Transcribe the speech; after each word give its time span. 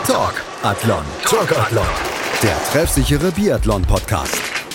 Talk 0.00 0.42
Athlon. 0.62 1.04
Talk 1.22 1.52
Athlon. 1.52 1.84
Der 2.42 2.56
treffsichere 2.72 3.30
Biathlon-Podcast. 3.30 4.34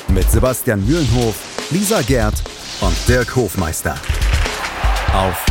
Mit 0.10 0.30
Sebastian 0.30 0.86
Mühlenhof, 0.86 1.36
Lisa 1.72 2.02
Gerd 2.02 2.36
und 2.82 2.96
Dirk 3.08 3.36
Hofmeister. 3.36 3.96
Auf 5.16 5.44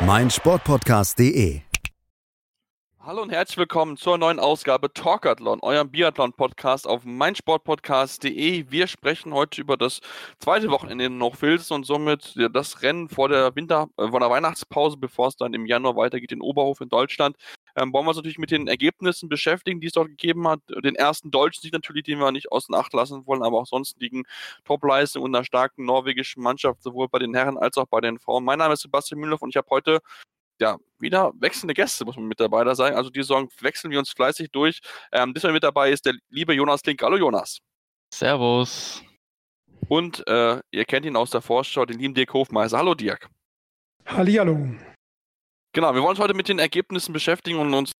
meinsportpodcast.de. 0.00 1.60
Hallo 3.10 3.22
und 3.22 3.32
herzlich 3.32 3.58
willkommen 3.58 3.96
zur 3.96 4.18
neuen 4.18 4.38
Ausgabe 4.38 4.92
Talkathlon, 4.92 5.58
eurem 5.62 5.90
Biathlon-Podcast 5.90 6.86
auf 6.86 7.04
meinsportpodcast.de. 7.04 8.66
Wir 8.70 8.86
sprechen 8.86 9.34
heute 9.34 9.60
über 9.60 9.76
das 9.76 9.98
zweite 10.38 10.70
Wochenende 10.70 11.06
in 11.06 11.20
Hochfilzen 11.20 11.74
und 11.74 11.84
somit 11.84 12.36
das 12.52 12.82
Rennen 12.82 13.08
vor 13.08 13.28
der 13.28 13.56
Winter, 13.56 13.88
äh, 13.96 14.06
vor 14.06 14.20
der 14.20 14.30
Weihnachtspause, 14.30 14.96
bevor 14.96 15.26
es 15.26 15.34
dann 15.34 15.54
im 15.54 15.66
Januar 15.66 15.96
weitergeht 15.96 16.30
in 16.30 16.40
Oberhof 16.40 16.80
in 16.82 16.88
Deutschland. 16.88 17.36
Ähm, 17.74 17.92
wollen 17.92 18.04
wir 18.04 18.10
uns 18.10 18.18
natürlich 18.18 18.38
mit 18.38 18.52
den 18.52 18.68
Ergebnissen 18.68 19.28
beschäftigen, 19.28 19.80
die 19.80 19.88
es 19.88 19.92
dort 19.94 20.06
gegeben 20.06 20.46
hat. 20.46 20.60
Den 20.68 20.94
ersten 20.94 21.32
deutschen 21.32 21.62
Sieg 21.62 21.72
natürlich, 21.72 22.04
den 22.04 22.20
wir 22.20 22.30
nicht 22.30 22.52
außen 22.52 22.72
Acht 22.76 22.92
lassen 22.92 23.26
wollen, 23.26 23.42
aber 23.42 23.58
auch 23.58 23.66
sonstigen 23.66 24.22
Topleistungen 24.64 25.24
und 25.24 25.34
einer 25.34 25.44
starken 25.44 25.84
norwegischen 25.84 26.44
Mannschaft, 26.44 26.80
sowohl 26.84 27.08
bei 27.08 27.18
den 27.18 27.34
Herren 27.34 27.58
als 27.58 27.76
auch 27.76 27.86
bei 27.86 28.00
den 28.00 28.20
Frauen. 28.20 28.44
Mein 28.44 28.60
Name 28.60 28.74
ist 28.74 28.82
Sebastian 28.82 29.18
Mühlhoff 29.18 29.42
und 29.42 29.48
ich 29.48 29.56
habe 29.56 29.66
heute 29.68 29.98
ja, 30.60 30.78
wieder 30.98 31.32
wechselnde 31.40 31.74
Gäste, 31.74 32.04
muss 32.04 32.16
man 32.16 32.26
mit 32.26 32.38
dabei 32.38 32.64
da 32.64 32.74
sein. 32.74 32.94
Also 32.94 33.10
die 33.10 33.20
Saison 33.20 33.48
wechseln 33.60 33.90
wir 33.90 33.98
uns 33.98 34.10
fleißig 34.10 34.50
durch. 34.50 34.80
Ähm, 35.12 35.32
diesmal 35.34 35.52
mit 35.52 35.64
dabei 35.64 35.90
ist 35.90 36.06
der 36.06 36.14
liebe 36.28 36.52
Jonas 36.52 36.84
Link. 36.84 37.02
Hallo 37.02 37.16
Jonas. 37.16 37.58
Servus. 38.12 39.02
Und 39.88 40.26
äh, 40.28 40.60
ihr 40.70 40.84
kennt 40.84 41.06
ihn 41.06 41.16
aus 41.16 41.30
der 41.30 41.40
Vorschau, 41.40 41.86
den 41.86 41.98
lieben 41.98 42.14
Dirk 42.14 42.32
Hofmeister. 42.32 42.78
Hallo 42.78 42.94
Dirk. 42.94 43.28
Hallihallo. 44.06 44.68
Genau, 45.72 45.94
wir 45.94 46.02
wollen 46.02 46.10
uns 46.10 46.18
heute 46.18 46.34
mit 46.34 46.48
den 46.48 46.58
Ergebnissen 46.58 47.12
beschäftigen 47.12 47.58
und 47.58 47.72
uns 47.72 47.92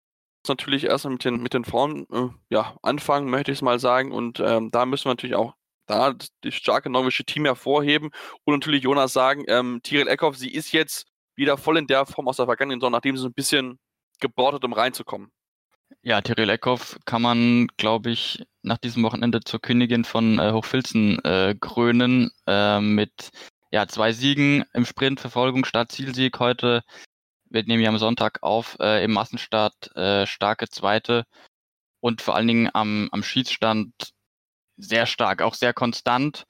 natürlich 0.46 0.84
erstmal 0.84 1.12
mit 1.12 1.24
den, 1.24 1.42
mit 1.42 1.54
den 1.54 1.64
Frauen 1.64 2.06
äh, 2.12 2.28
ja, 2.50 2.76
anfangen, 2.82 3.30
möchte 3.30 3.52
ich 3.52 3.58
es 3.58 3.62
mal 3.62 3.78
sagen. 3.78 4.12
Und 4.12 4.40
ähm, 4.40 4.70
da 4.70 4.86
müssen 4.86 5.06
wir 5.06 5.12
natürlich 5.12 5.36
auch 5.36 5.54
da 5.86 6.14
das 6.42 6.54
starke 6.54 6.90
norwegische 6.90 7.24
Team 7.24 7.44
hervorheben 7.44 8.10
und 8.44 8.54
natürlich 8.54 8.84
Jonas 8.84 9.12
sagen, 9.12 9.44
ähm, 9.48 9.80
Tiril 9.82 10.08
Eckhoff, 10.08 10.36
sie 10.36 10.52
ist 10.52 10.72
jetzt 10.72 11.06
wieder 11.36 11.56
voll 11.56 11.78
in 11.78 11.86
der 11.86 12.06
Form 12.06 12.28
aus 12.28 12.36
der 12.36 12.46
vergangenen 12.46 12.80
Saison, 12.80 12.92
nachdem 12.92 13.16
sie 13.16 13.22
so 13.22 13.28
ein 13.28 13.34
bisschen 13.34 13.78
hat, 14.22 14.64
um 14.64 14.72
reinzukommen. 14.72 15.30
Ja, 16.02 16.20
Tiril 16.20 16.48
Eckhoff 16.48 16.98
kann 17.04 17.22
man, 17.22 17.66
glaube 17.76 18.10
ich, 18.10 18.44
nach 18.62 18.78
diesem 18.78 19.02
Wochenende 19.02 19.40
zur 19.40 19.60
Königin 19.60 20.04
von 20.04 20.38
äh, 20.38 20.52
Hochfilzen 20.52 21.18
äh, 21.24 21.54
krönen 21.60 22.30
äh, 22.46 22.80
mit 22.80 23.30
ja, 23.70 23.86
zwei 23.86 24.12
Siegen 24.12 24.64
im 24.72 24.84
Sprint, 24.84 25.20
Verfolgung, 25.20 25.64
Start, 25.64 25.92
Zielsieg 25.92 26.38
heute. 26.38 26.82
Wir 27.50 27.64
nehmen 27.64 27.82
ja 27.82 27.90
am 27.90 27.98
Sonntag 27.98 28.42
auf, 28.42 28.76
äh, 28.80 29.04
im 29.04 29.12
Massenstart 29.12 29.94
äh, 29.96 30.26
starke 30.26 30.68
Zweite. 30.68 31.24
Und 32.00 32.22
vor 32.22 32.34
allen 32.34 32.48
Dingen 32.48 32.70
am, 32.72 33.08
am 33.12 33.22
Schießstand 33.22 33.92
sehr 34.76 35.06
stark, 35.06 35.42
auch 35.42 35.54
sehr 35.54 35.74
konstant, 35.74 36.44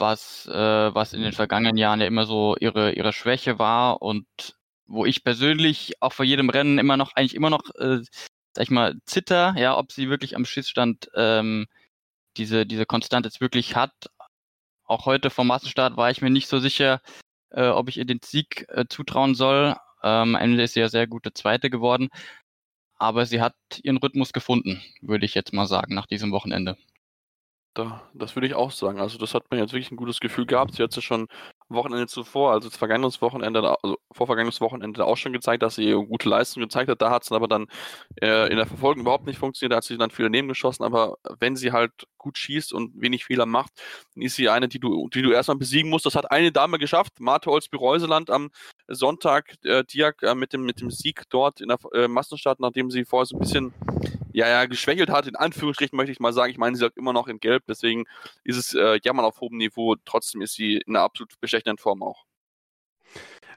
was, 0.00 0.46
äh, 0.46 0.94
was 0.94 1.12
in 1.12 1.22
den 1.22 1.32
vergangenen 1.32 1.76
Jahren 1.76 2.00
ja 2.00 2.06
immer 2.06 2.26
so 2.26 2.56
ihre, 2.58 2.92
ihre 2.92 3.12
Schwäche 3.12 3.58
war 3.58 4.02
und 4.02 4.26
wo 4.86 5.04
ich 5.04 5.24
persönlich 5.24 5.94
auch 6.00 6.12
vor 6.12 6.24
jedem 6.24 6.50
Rennen 6.50 6.78
immer 6.78 6.96
noch, 6.96 7.12
eigentlich 7.14 7.34
immer 7.34 7.50
noch, 7.50 7.62
äh, 7.76 8.00
sag 8.54 8.62
ich 8.62 8.70
mal, 8.70 8.96
zitter, 9.04 9.54
ja, 9.56 9.76
ob 9.76 9.92
sie 9.92 10.08
wirklich 10.08 10.34
am 10.34 10.44
Schießstand 10.46 11.10
ähm, 11.14 11.66
diese, 12.36 12.66
diese 12.66 12.86
Konstanz 12.86 13.26
jetzt 13.26 13.40
wirklich 13.40 13.76
hat. 13.76 13.92
Auch 14.84 15.06
heute 15.06 15.30
vom 15.30 15.46
Massenstart 15.48 15.96
war 15.96 16.10
ich 16.10 16.22
mir 16.22 16.30
nicht 16.30 16.48
so 16.48 16.58
sicher, 16.58 17.02
äh, 17.50 17.68
ob 17.68 17.88
ich 17.88 17.98
ihr 17.98 18.06
den 18.06 18.20
Sieg 18.24 18.66
äh, 18.70 18.86
zutrauen 18.88 19.34
soll. 19.34 19.76
Ähm, 20.02 20.34
am 20.34 20.36
Ende 20.36 20.62
ist 20.62 20.74
sie 20.74 20.80
ja 20.80 20.88
sehr 20.88 21.06
gute 21.06 21.34
Zweite 21.34 21.68
geworden. 21.70 22.08
Aber 22.96 23.26
sie 23.26 23.40
hat 23.40 23.54
ihren 23.82 23.98
Rhythmus 23.98 24.32
gefunden, 24.32 24.82
würde 25.02 25.26
ich 25.26 25.34
jetzt 25.34 25.52
mal 25.52 25.66
sagen, 25.66 25.94
nach 25.94 26.06
diesem 26.06 26.32
Wochenende. 26.32 26.76
Da, 27.74 28.02
das 28.12 28.34
würde 28.34 28.48
ich 28.48 28.54
auch 28.54 28.72
sagen. 28.72 28.98
Also 29.00 29.18
das 29.18 29.34
hat 29.34 29.44
man 29.50 29.60
jetzt 29.60 29.72
wirklich 29.72 29.92
ein 29.92 29.96
gutes 29.96 30.18
Gefühl 30.18 30.46
gehabt. 30.46 30.74
Sie 30.74 30.82
hat 30.82 30.96
es 30.96 31.04
schon 31.04 31.28
Wochenende 31.68 32.06
zuvor, 32.08 32.52
also 32.52 32.70
vergangenes 32.70 33.22
Wochenende, 33.22 33.76
also 33.82 33.98
vorvergangenes 34.10 34.60
Wochenende 34.60 35.04
auch 35.04 35.16
schon 35.16 35.32
gezeigt, 35.32 35.62
dass 35.62 35.76
sie 35.76 35.92
gute 35.92 36.28
Leistung 36.28 36.62
gezeigt 36.62 36.90
hat. 36.90 37.00
Da 37.02 37.10
hat 37.10 37.22
es 37.22 37.30
aber 37.30 37.46
dann 37.46 37.66
äh, 38.20 38.50
in 38.50 38.56
der 38.56 38.66
Verfolgung 38.66 39.02
überhaupt 39.02 39.26
nicht 39.26 39.38
funktioniert. 39.38 39.72
Da 39.72 39.76
hat 39.76 39.84
sie 39.84 39.98
dann 39.98 40.10
viele 40.10 40.30
nebengeschossen. 40.30 40.84
Aber 40.84 41.18
wenn 41.38 41.56
sie 41.56 41.70
halt 41.72 41.92
gut 42.18 42.38
schießt 42.38 42.72
und 42.72 43.00
wenig 43.00 43.24
Fehler 43.24 43.46
macht, 43.46 43.72
dann 44.14 44.22
ist 44.22 44.36
sie 44.36 44.48
eine, 44.48 44.68
die 44.68 44.78
du, 44.78 45.08
die 45.08 45.22
du 45.22 45.30
erstmal 45.30 45.56
besiegen 45.56 45.90
musst. 45.90 46.06
Das 46.06 46.14
hat 46.14 46.30
eine 46.30 46.52
Dame 46.52 46.78
geschafft, 46.78 47.20
Marte 47.20 47.50
Olsby-Reuseland 47.50 48.30
am 48.30 48.50
Sonntag, 48.88 49.54
äh, 49.64 49.84
Diak 49.84 50.22
äh, 50.22 50.34
mit, 50.34 50.52
dem, 50.52 50.64
mit 50.64 50.80
dem 50.80 50.90
Sieg 50.90 51.22
dort 51.30 51.60
in 51.60 51.68
der 51.68 51.78
äh, 51.94 52.08
Massenstadt, 52.08 52.60
nachdem 52.60 52.90
sie 52.90 53.04
vorher 53.04 53.26
so 53.26 53.36
ein 53.36 53.40
bisschen 53.40 53.72
ja, 54.32 54.48
ja, 54.48 54.66
geschwächelt 54.66 55.10
hat, 55.10 55.26
in 55.26 55.36
Anführungsstrichen 55.36 55.96
möchte 55.96 56.12
ich 56.12 56.20
mal 56.20 56.32
sagen. 56.32 56.50
Ich 56.50 56.58
meine, 56.58 56.76
sie 56.76 56.84
hat 56.84 56.96
immer 56.96 57.12
noch 57.12 57.28
in 57.28 57.40
Gelb, 57.40 57.64
deswegen 57.66 58.04
ist 58.44 58.56
es 58.56 58.74
äh, 58.74 59.00
Jammern 59.02 59.24
auf 59.24 59.40
hohem 59.40 59.56
Niveau. 59.56 59.96
Trotzdem 60.04 60.42
ist 60.42 60.54
sie 60.54 60.76
in 60.76 60.94
einer 60.94 61.04
absolut 61.04 61.32
bestechenden 61.40 61.78
Form 61.78 62.02
auch. 62.02 62.24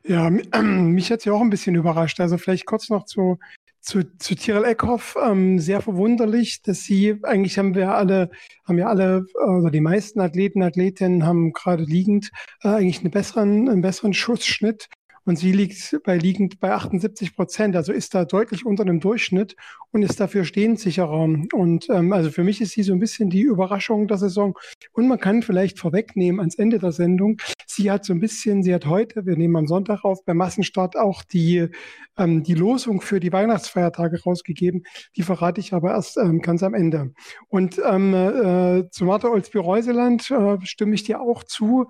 Ja, 0.04 0.30
mich 0.62 1.12
hat 1.12 1.22
sie 1.22 1.32
auch 1.32 1.42
ein 1.42 1.50
bisschen 1.50 1.76
überrascht. 1.76 2.20
Also 2.20 2.38
vielleicht 2.38 2.66
kurz 2.66 2.90
noch 2.90 3.06
zu, 3.06 3.40
zu, 3.82 4.04
zu 4.18 4.36
Tirol 4.36 4.66
Eckhoff. 4.66 5.18
Ähm, 5.22 5.60
sehr 5.60 5.82
verwunderlich, 5.82 6.62
dass 6.62 6.84
sie, 6.84 7.20
eigentlich 7.24 7.58
haben 7.58 7.76
wir 7.76 7.94
alle, 7.94 8.30
haben 8.66 8.78
ja 8.78 8.88
alle, 8.88 9.26
also 9.46 9.70
die 9.70 9.82
meisten 9.82 10.22
Athleten, 10.22 10.64
Athletinnen 10.64 11.26
haben 11.26 11.52
gerade 11.54 11.84
liegend 11.84 12.32
äh, 12.64 12.70
eigentlich 12.70 13.00
einen 13.00 13.12
besseren, 13.12 13.70
einen 13.70 13.82
besseren 13.82 14.14
Schussschnitt 14.14 14.88
und 15.32 15.38
sie 15.38 15.54
liegt 15.54 15.98
bei 16.04 16.18
liegend 16.18 16.60
bei 16.60 16.74
78 16.74 17.38
Prozent, 17.38 17.78
also 17.78 17.94
ist 17.94 18.14
da 18.14 18.26
deutlich 18.26 18.66
unter 18.66 18.84
dem 18.84 19.00
Durchschnitt 19.00 19.56
und 19.92 20.04
ist 20.04 20.20
dafür 20.20 20.44
stehensicherer. 20.44 21.24
Und 21.54 21.88
ähm, 21.90 22.12
also 22.12 22.30
für 22.32 22.44
mich 22.44 22.60
ist 22.60 22.72
sie 22.72 22.84
so 22.84 22.92
ein 22.92 23.00
bisschen 23.00 23.30
die 23.30 23.44
Überraschung 23.44 24.10
der 24.10 24.18
Saison. 24.18 24.58
Und 24.92 25.08
man 25.08 25.20
kann 25.20 25.42
vielleicht 25.42 25.80
vorwegnehmen 25.80 26.42
ans 26.42 26.56
Ende 26.56 26.80
der 26.80 26.92
Sendung, 26.92 27.38
sie 27.66 27.90
hat 27.90 28.04
so 28.04 28.12
ein 28.12 28.20
bisschen, 28.20 28.62
sie 28.62 28.74
hat 28.74 28.86
heute, 28.86 29.26
wir 29.26 29.38
nehmen 29.38 29.56
am 29.56 29.68
Sonntag 29.68 30.04
auf, 30.04 30.26
beim 30.26 30.36
Massenstart 30.36 30.98
auch 30.98 31.24
die, 31.24 31.70
ähm, 32.18 32.44
die 32.44 32.54
Losung 32.54 33.00
für 33.00 33.22
die 33.22 33.32
Weihnachtsfeiertage 33.32 34.22
rausgegeben. 34.24 34.84
Die 35.16 35.24
verrate 35.24 35.62
ich 35.62 35.74
aber 35.74 35.92
erst 35.92 36.18
ähm, 36.18 36.42
ganz 36.42 36.62
am 36.62 36.74
Ende. 36.74 37.14
Und 37.48 37.82
ähm, 37.90 38.14
äh, 38.14 38.90
zu 38.90 39.06
Martha 39.06 39.30
Olsby-Reuseland 39.30 40.30
äh, 40.32 40.58
stimme 40.66 40.96
ich 40.96 41.04
dir 41.04 41.22
auch 41.22 41.44
zu. 41.44 41.88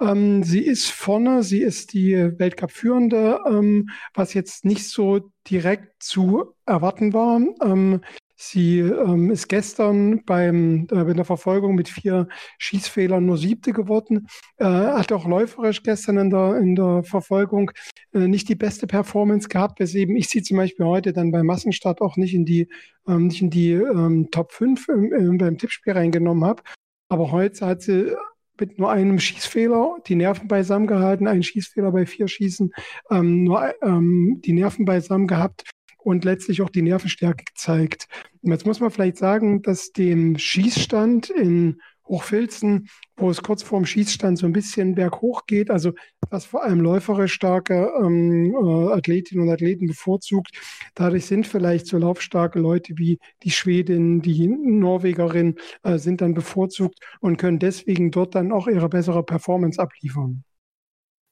Ähm, 0.00 0.42
sie 0.42 0.60
ist 0.60 0.90
vorne, 0.90 1.44
sie 1.44 1.60
ist 1.60 1.92
die 1.92 2.14
Weltcup 2.38 2.72
Führende, 2.80 3.38
ähm, 3.46 3.90
was 4.14 4.34
jetzt 4.34 4.64
nicht 4.64 4.88
so 4.88 5.30
direkt 5.48 6.02
zu 6.02 6.54
erwarten 6.66 7.12
war. 7.12 7.40
Ähm, 7.62 8.00
sie 8.36 8.78
ähm, 8.80 9.30
ist 9.30 9.48
gestern 9.48 10.24
beim, 10.24 10.86
äh, 10.90 11.04
bei 11.04 11.12
der 11.12 11.26
Verfolgung 11.26 11.74
mit 11.74 11.88
vier 11.90 12.26
Schießfehlern 12.58 13.24
nur 13.24 13.36
siebte 13.36 13.72
geworden, 13.72 14.28
äh, 14.56 14.64
hat 14.64 15.12
auch 15.12 15.26
läuferisch 15.26 15.82
gestern 15.82 16.16
in 16.16 16.30
der, 16.30 16.56
in 16.56 16.74
der 16.74 17.02
Verfolgung 17.04 17.70
äh, 18.14 18.26
nicht 18.28 18.48
die 18.48 18.54
beste 18.54 18.86
Performance 18.86 19.48
gehabt, 19.48 19.78
weswegen 19.78 20.16
ich 20.16 20.28
sie 20.28 20.42
zum 20.42 20.56
Beispiel 20.56 20.86
heute 20.86 21.12
dann 21.12 21.32
beim 21.32 21.46
Massenstart 21.46 22.00
auch 22.00 22.16
nicht 22.16 22.34
in 22.34 22.46
die, 22.46 22.68
ähm, 23.06 23.26
nicht 23.26 23.42
in 23.42 23.50
die 23.50 23.72
ähm, 23.72 24.28
Top 24.30 24.52
5 24.52 24.88
im, 24.88 25.36
beim 25.36 25.58
Tippspiel 25.58 25.92
reingenommen 25.92 26.44
habe. 26.44 26.62
Aber 27.10 27.32
heute 27.32 27.66
hat 27.66 27.82
sie 27.82 28.16
mit 28.60 28.78
nur 28.78 28.90
einem 28.90 29.18
Schießfehler 29.18 29.98
die 30.06 30.14
Nerven 30.14 30.48
beisammen 30.48 30.86
gehalten, 30.86 31.26
einen 31.26 31.42
Schießfehler 31.42 31.92
bei 31.92 32.06
vier 32.06 32.28
Schießen, 32.28 32.72
ähm, 33.10 33.44
nur 33.44 33.74
ähm, 33.82 34.40
die 34.44 34.52
Nerven 34.52 34.84
beisammen 34.84 35.26
gehabt 35.26 35.70
und 35.98 36.24
letztlich 36.24 36.62
auch 36.62 36.70
die 36.70 36.82
Nervenstärke 36.82 37.44
gezeigt. 37.44 38.08
Jetzt 38.42 38.66
muss 38.66 38.80
man 38.80 38.90
vielleicht 38.90 39.18
sagen, 39.18 39.62
dass 39.62 39.92
dem 39.92 40.38
Schießstand 40.38 41.30
in 41.30 41.80
Hochfilzen, 42.10 42.88
wo 43.16 43.30
es 43.30 43.42
kurz 43.42 43.62
vorm 43.62 43.86
Schießstand 43.86 44.36
so 44.36 44.46
ein 44.46 44.52
bisschen 44.52 44.94
berghoch 44.96 45.46
geht, 45.46 45.70
also 45.70 45.92
was 46.28 46.44
vor 46.44 46.64
allem 46.64 46.80
läuferisch 46.80 47.32
starke 47.32 47.92
ähm, 48.02 48.54
äh, 48.54 48.92
Athletinnen 48.92 49.44
und 49.44 49.52
Athleten 49.52 49.86
bevorzugt. 49.86 50.50
Dadurch 50.94 51.26
sind 51.26 51.46
vielleicht 51.46 51.86
so 51.86 51.98
laufstarke 51.98 52.58
Leute 52.58 52.94
wie 52.96 53.18
die 53.44 53.50
Schwedin, 53.50 54.22
die 54.22 54.48
Norwegerin 54.48 55.54
äh, 55.84 55.98
sind 55.98 56.20
dann 56.20 56.34
bevorzugt 56.34 56.98
und 57.20 57.36
können 57.36 57.60
deswegen 57.60 58.10
dort 58.10 58.34
dann 58.34 58.52
auch 58.52 58.66
ihre 58.66 58.88
bessere 58.88 59.22
Performance 59.22 59.80
abliefern. 59.80 60.44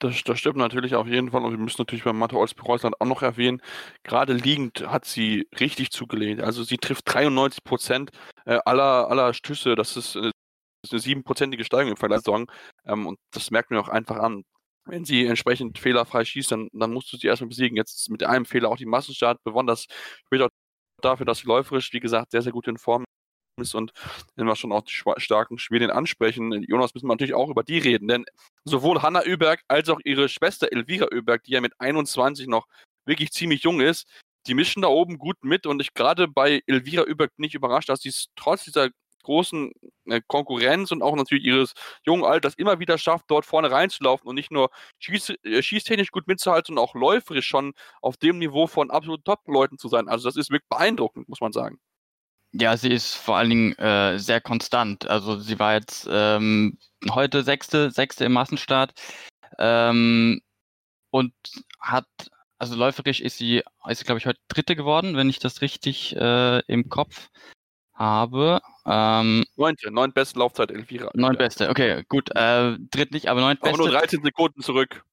Das, 0.00 0.22
das 0.22 0.38
stimmt 0.38 0.58
natürlich 0.58 0.94
auf 0.94 1.08
jeden 1.08 1.32
Fall 1.32 1.44
und 1.44 1.50
wir 1.50 1.58
müssen 1.58 1.80
natürlich 1.80 2.04
bei 2.04 2.12
Mathe 2.12 2.36
Olsby-Reusland 2.36 3.00
auch 3.00 3.06
noch 3.06 3.22
erwähnen, 3.22 3.60
gerade 4.04 4.32
liegend 4.32 4.86
hat 4.86 5.04
sie 5.04 5.48
richtig 5.58 5.90
zugelehnt. 5.90 6.40
Also 6.40 6.62
sie 6.62 6.76
trifft 6.76 7.12
93 7.12 7.64
Prozent 7.64 8.10
äh, 8.44 8.60
aller, 8.64 9.10
aller 9.10 9.34
Stöße, 9.34 9.74
das 9.74 9.96
ist 9.96 10.14
äh, 10.14 10.30
ist 10.82 10.92
eine 10.92 11.00
siebenprozentige 11.00 11.64
Steigerung 11.64 11.92
im 11.92 11.96
Vergleich 11.96 12.22
zur 12.22 12.34
Saison. 12.34 12.50
Ähm, 12.86 13.06
und 13.06 13.18
das 13.32 13.50
merkt 13.50 13.70
man 13.70 13.80
auch 13.80 13.88
einfach 13.88 14.16
an. 14.18 14.44
Wenn 14.84 15.04
sie 15.04 15.26
entsprechend 15.26 15.78
fehlerfrei 15.78 16.24
schießt, 16.24 16.52
dann, 16.52 16.68
dann 16.72 16.92
musst 16.92 17.12
du 17.12 17.16
sie 17.16 17.26
erstmal 17.26 17.48
besiegen. 17.48 17.76
Jetzt 17.76 18.08
mit 18.10 18.22
einem 18.24 18.46
Fehler 18.46 18.70
auch 18.70 18.76
die 18.76 18.86
Massenstart. 18.86 19.38
Das 19.66 19.86
spricht 20.24 20.42
auch 20.42 20.50
dafür, 21.02 21.26
dass 21.26 21.38
sie 21.38 21.46
läuferisch, 21.46 21.92
wie 21.92 22.00
gesagt, 22.00 22.30
sehr, 22.30 22.42
sehr 22.42 22.52
gut 22.52 22.68
in 22.68 22.78
Form 22.78 23.04
ist. 23.60 23.74
Und 23.74 23.92
wenn 24.36 24.46
wir 24.46 24.56
schon 24.56 24.72
auch 24.72 24.82
die 24.82 24.94
starken 25.18 25.58
Schweden 25.58 25.90
ansprechen, 25.90 26.52
Jonas, 26.62 26.94
müssen 26.94 27.06
wir 27.06 27.14
natürlich 27.14 27.34
auch 27.34 27.50
über 27.50 27.64
die 27.64 27.78
reden. 27.78 28.08
Denn 28.08 28.24
sowohl 28.64 29.02
Hanna 29.02 29.22
Öberg 29.24 29.60
als 29.68 29.88
auch 29.88 30.00
ihre 30.04 30.28
Schwester 30.28 30.68
Elvira 30.72 31.06
Öberg, 31.10 31.44
die 31.44 31.52
ja 31.52 31.60
mit 31.60 31.74
21 31.78 32.46
noch 32.46 32.66
wirklich 33.04 33.30
ziemlich 33.32 33.62
jung 33.62 33.80
ist, 33.80 34.06
die 34.46 34.54
mischen 34.54 34.82
da 34.82 34.88
oben 34.88 35.18
gut 35.18 35.36
mit 35.42 35.66
und 35.66 35.80
ich 35.80 35.92
gerade 35.92 36.28
bei 36.28 36.62
Elvira 36.66 37.02
über, 37.02 37.28
nicht 37.36 37.54
überrascht, 37.54 37.88
dass 37.88 38.00
sie 38.00 38.08
es 38.08 38.28
trotz 38.36 38.64
dieser 38.64 38.88
großen 39.28 39.72
äh, 40.06 40.20
Konkurrenz 40.26 40.90
und 40.90 41.02
auch 41.02 41.14
natürlich 41.14 41.44
ihres 41.44 41.74
jungen 42.04 42.24
Alters 42.24 42.54
immer 42.54 42.80
wieder 42.80 42.96
schafft, 42.96 43.26
dort 43.28 43.44
vorne 43.44 43.70
reinzulaufen 43.70 44.26
und 44.26 44.34
nicht 44.34 44.50
nur 44.50 44.70
schieß, 44.98 45.34
äh, 45.44 45.62
schießtechnisch 45.62 46.10
gut 46.10 46.26
mitzuhalten, 46.26 46.68
sondern 46.68 46.84
auch 46.84 46.94
läuferisch 46.94 47.46
schon 47.46 47.74
auf 48.00 48.16
dem 48.16 48.38
Niveau 48.38 48.66
von 48.66 48.90
absoluten 48.90 49.24
Top-Leuten 49.24 49.78
zu 49.78 49.88
sein. 49.88 50.08
Also 50.08 50.28
das 50.28 50.36
ist 50.36 50.50
wirklich 50.50 50.68
beeindruckend, 50.70 51.28
muss 51.28 51.42
man 51.42 51.52
sagen. 51.52 51.78
Ja, 52.52 52.76
sie 52.78 52.88
ist 52.88 53.14
vor 53.14 53.36
allen 53.36 53.50
Dingen 53.50 53.72
äh, 53.78 54.18
sehr 54.18 54.40
konstant. 54.40 55.06
Also 55.06 55.38
sie 55.38 55.58
war 55.58 55.74
jetzt 55.74 56.08
ähm, 56.10 56.78
heute 57.10 57.42
sechste, 57.42 57.90
sechste 57.90 58.24
im 58.24 58.32
Massenstart 58.32 58.94
ähm, 59.58 60.40
und 61.10 61.34
hat, 61.80 62.06
also 62.58 62.74
läuferisch 62.76 63.20
ist 63.20 63.36
sie, 63.36 63.62
ist 63.86 64.06
glaube 64.06 64.18
ich 64.20 64.26
heute 64.26 64.40
dritte 64.48 64.74
geworden, 64.74 65.16
wenn 65.16 65.28
ich 65.28 65.38
das 65.38 65.60
richtig 65.60 66.16
äh, 66.16 66.60
im 66.60 66.88
Kopf 66.88 67.28
habe. 67.98 68.60
Ähm, 68.86 69.44
Neunte, 69.56 69.90
neun 69.90 70.12
beste 70.12 70.38
Laufzeit 70.38 70.70
Elvira. 70.70 71.10
Neun 71.14 71.36
beste, 71.36 71.68
okay, 71.68 72.04
gut. 72.08 72.30
Äh, 72.34 72.76
dritt 72.90 73.12
nicht, 73.12 73.28
aber 73.28 73.40
neun 73.40 73.56
beste. 73.56 73.68
Aber 73.68 73.78
nur 73.78 73.90
13 73.90 74.22
Sekunden 74.22 74.62
zurück. 74.62 75.04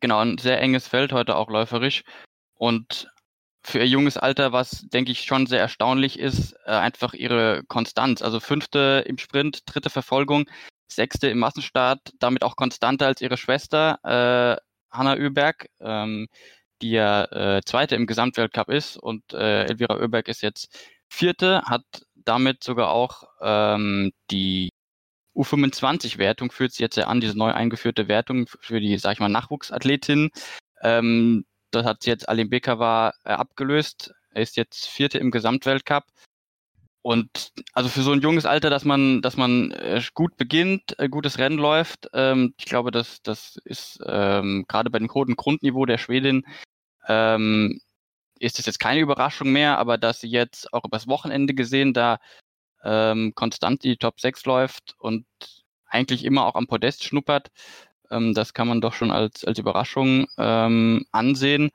Genau, 0.00 0.18
ein 0.20 0.38
sehr 0.38 0.60
enges 0.60 0.88
Feld 0.88 1.12
heute 1.12 1.36
auch 1.36 1.50
läuferisch. 1.50 2.02
Und 2.54 3.08
für 3.64 3.78
ihr 3.78 3.86
junges 3.86 4.16
Alter, 4.16 4.52
was 4.52 4.86
denke 4.92 5.12
ich 5.12 5.22
schon 5.22 5.46
sehr 5.46 5.60
erstaunlich 5.60 6.18
ist, 6.18 6.54
äh, 6.64 6.70
einfach 6.70 7.14
ihre 7.14 7.62
Konstanz. 7.68 8.22
Also 8.22 8.40
fünfte 8.40 9.04
im 9.06 9.18
Sprint, 9.18 9.62
dritte 9.66 9.90
Verfolgung, 9.90 10.48
sechste 10.88 11.28
im 11.28 11.38
Massenstart, 11.38 12.00
damit 12.18 12.42
auch 12.42 12.56
konstanter 12.56 13.06
als 13.06 13.20
ihre 13.20 13.36
Schwester 13.36 13.98
äh, 14.02 14.56
Hanna 14.90 15.14
Oeberg, 15.14 15.68
ähm, 15.80 16.28
die 16.80 16.90
ja 16.90 17.24
äh, 17.24 17.60
zweite 17.64 17.94
im 17.94 18.06
Gesamtweltcup 18.06 18.68
ist 18.68 18.96
und 18.96 19.32
äh, 19.32 19.64
Elvira 19.64 19.96
Oeberg 19.96 20.28
ist 20.28 20.42
jetzt 20.42 20.76
vierte, 21.08 21.62
hat 21.62 21.84
damit 22.24 22.62
sogar 22.64 22.90
auch 22.90 23.24
ähm, 23.40 24.12
die 24.30 24.70
U25-Wertung 25.36 26.50
führt 26.52 26.72
sie 26.72 26.82
jetzt 26.82 26.96
ja 26.96 27.06
an, 27.06 27.20
diese 27.20 27.36
neu 27.36 27.52
eingeführte 27.52 28.08
Wertung 28.08 28.46
für 28.60 28.80
die, 28.80 28.98
sag 28.98 29.14
ich 29.14 29.20
mal, 29.20 29.28
Nachwuchsathletin. 29.28 30.30
Ähm, 30.82 31.44
das 31.70 31.86
hat 31.86 32.02
sie 32.02 32.10
jetzt 32.10 32.28
Alim 32.28 32.50
Bekava 32.50 33.14
äh, 33.24 33.30
abgelöst. 33.30 34.14
Er 34.30 34.42
ist 34.42 34.56
jetzt 34.56 34.86
Vierte 34.86 35.18
im 35.18 35.30
Gesamtweltcup. 35.30 36.04
Und 37.02 37.50
also 37.72 37.88
für 37.88 38.02
so 38.02 38.12
ein 38.12 38.20
junges 38.20 38.46
Alter, 38.46 38.70
dass 38.70 38.84
man, 38.84 39.22
dass 39.22 39.36
man 39.36 39.72
äh, 39.72 40.00
gut 40.14 40.36
beginnt, 40.36 40.98
äh, 41.00 41.08
gutes 41.08 41.38
Rennen 41.38 41.58
läuft, 41.58 42.08
ähm, 42.12 42.54
ich 42.58 42.66
glaube, 42.66 42.92
das, 42.92 43.22
das 43.22 43.56
ist 43.64 44.00
ähm, 44.06 44.66
gerade 44.68 44.88
bei 44.88 45.00
dem 45.00 45.12
hohen 45.12 45.34
Grundniveau 45.34 45.84
der 45.84 45.98
Schwedin 45.98 46.46
ähm, 47.08 47.80
ist 48.42 48.58
es 48.58 48.66
jetzt 48.66 48.80
keine 48.80 49.00
Überraschung 49.00 49.52
mehr, 49.52 49.78
aber 49.78 49.98
dass 49.98 50.20
sie 50.20 50.28
jetzt 50.28 50.72
auch 50.72 50.84
übers 50.84 51.06
Wochenende 51.06 51.54
gesehen, 51.54 51.94
da 51.94 52.18
ähm, 52.84 53.32
konstant 53.34 53.84
die 53.84 53.96
Top 53.96 54.20
6 54.20 54.44
läuft 54.46 54.96
und 54.98 55.26
eigentlich 55.86 56.24
immer 56.24 56.46
auch 56.46 56.56
am 56.56 56.66
Podest 56.66 57.04
schnuppert, 57.04 57.50
ähm, 58.10 58.34
das 58.34 58.52
kann 58.52 58.68
man 58.68 58.80
doch 58.80 58.94
schon 58.94 59.12
als, 59.12 59.44
als 59.44 59.58
Überraschung 59.58 60.26
ähm, 60.38 61.06
ansehen. 61.12 61.70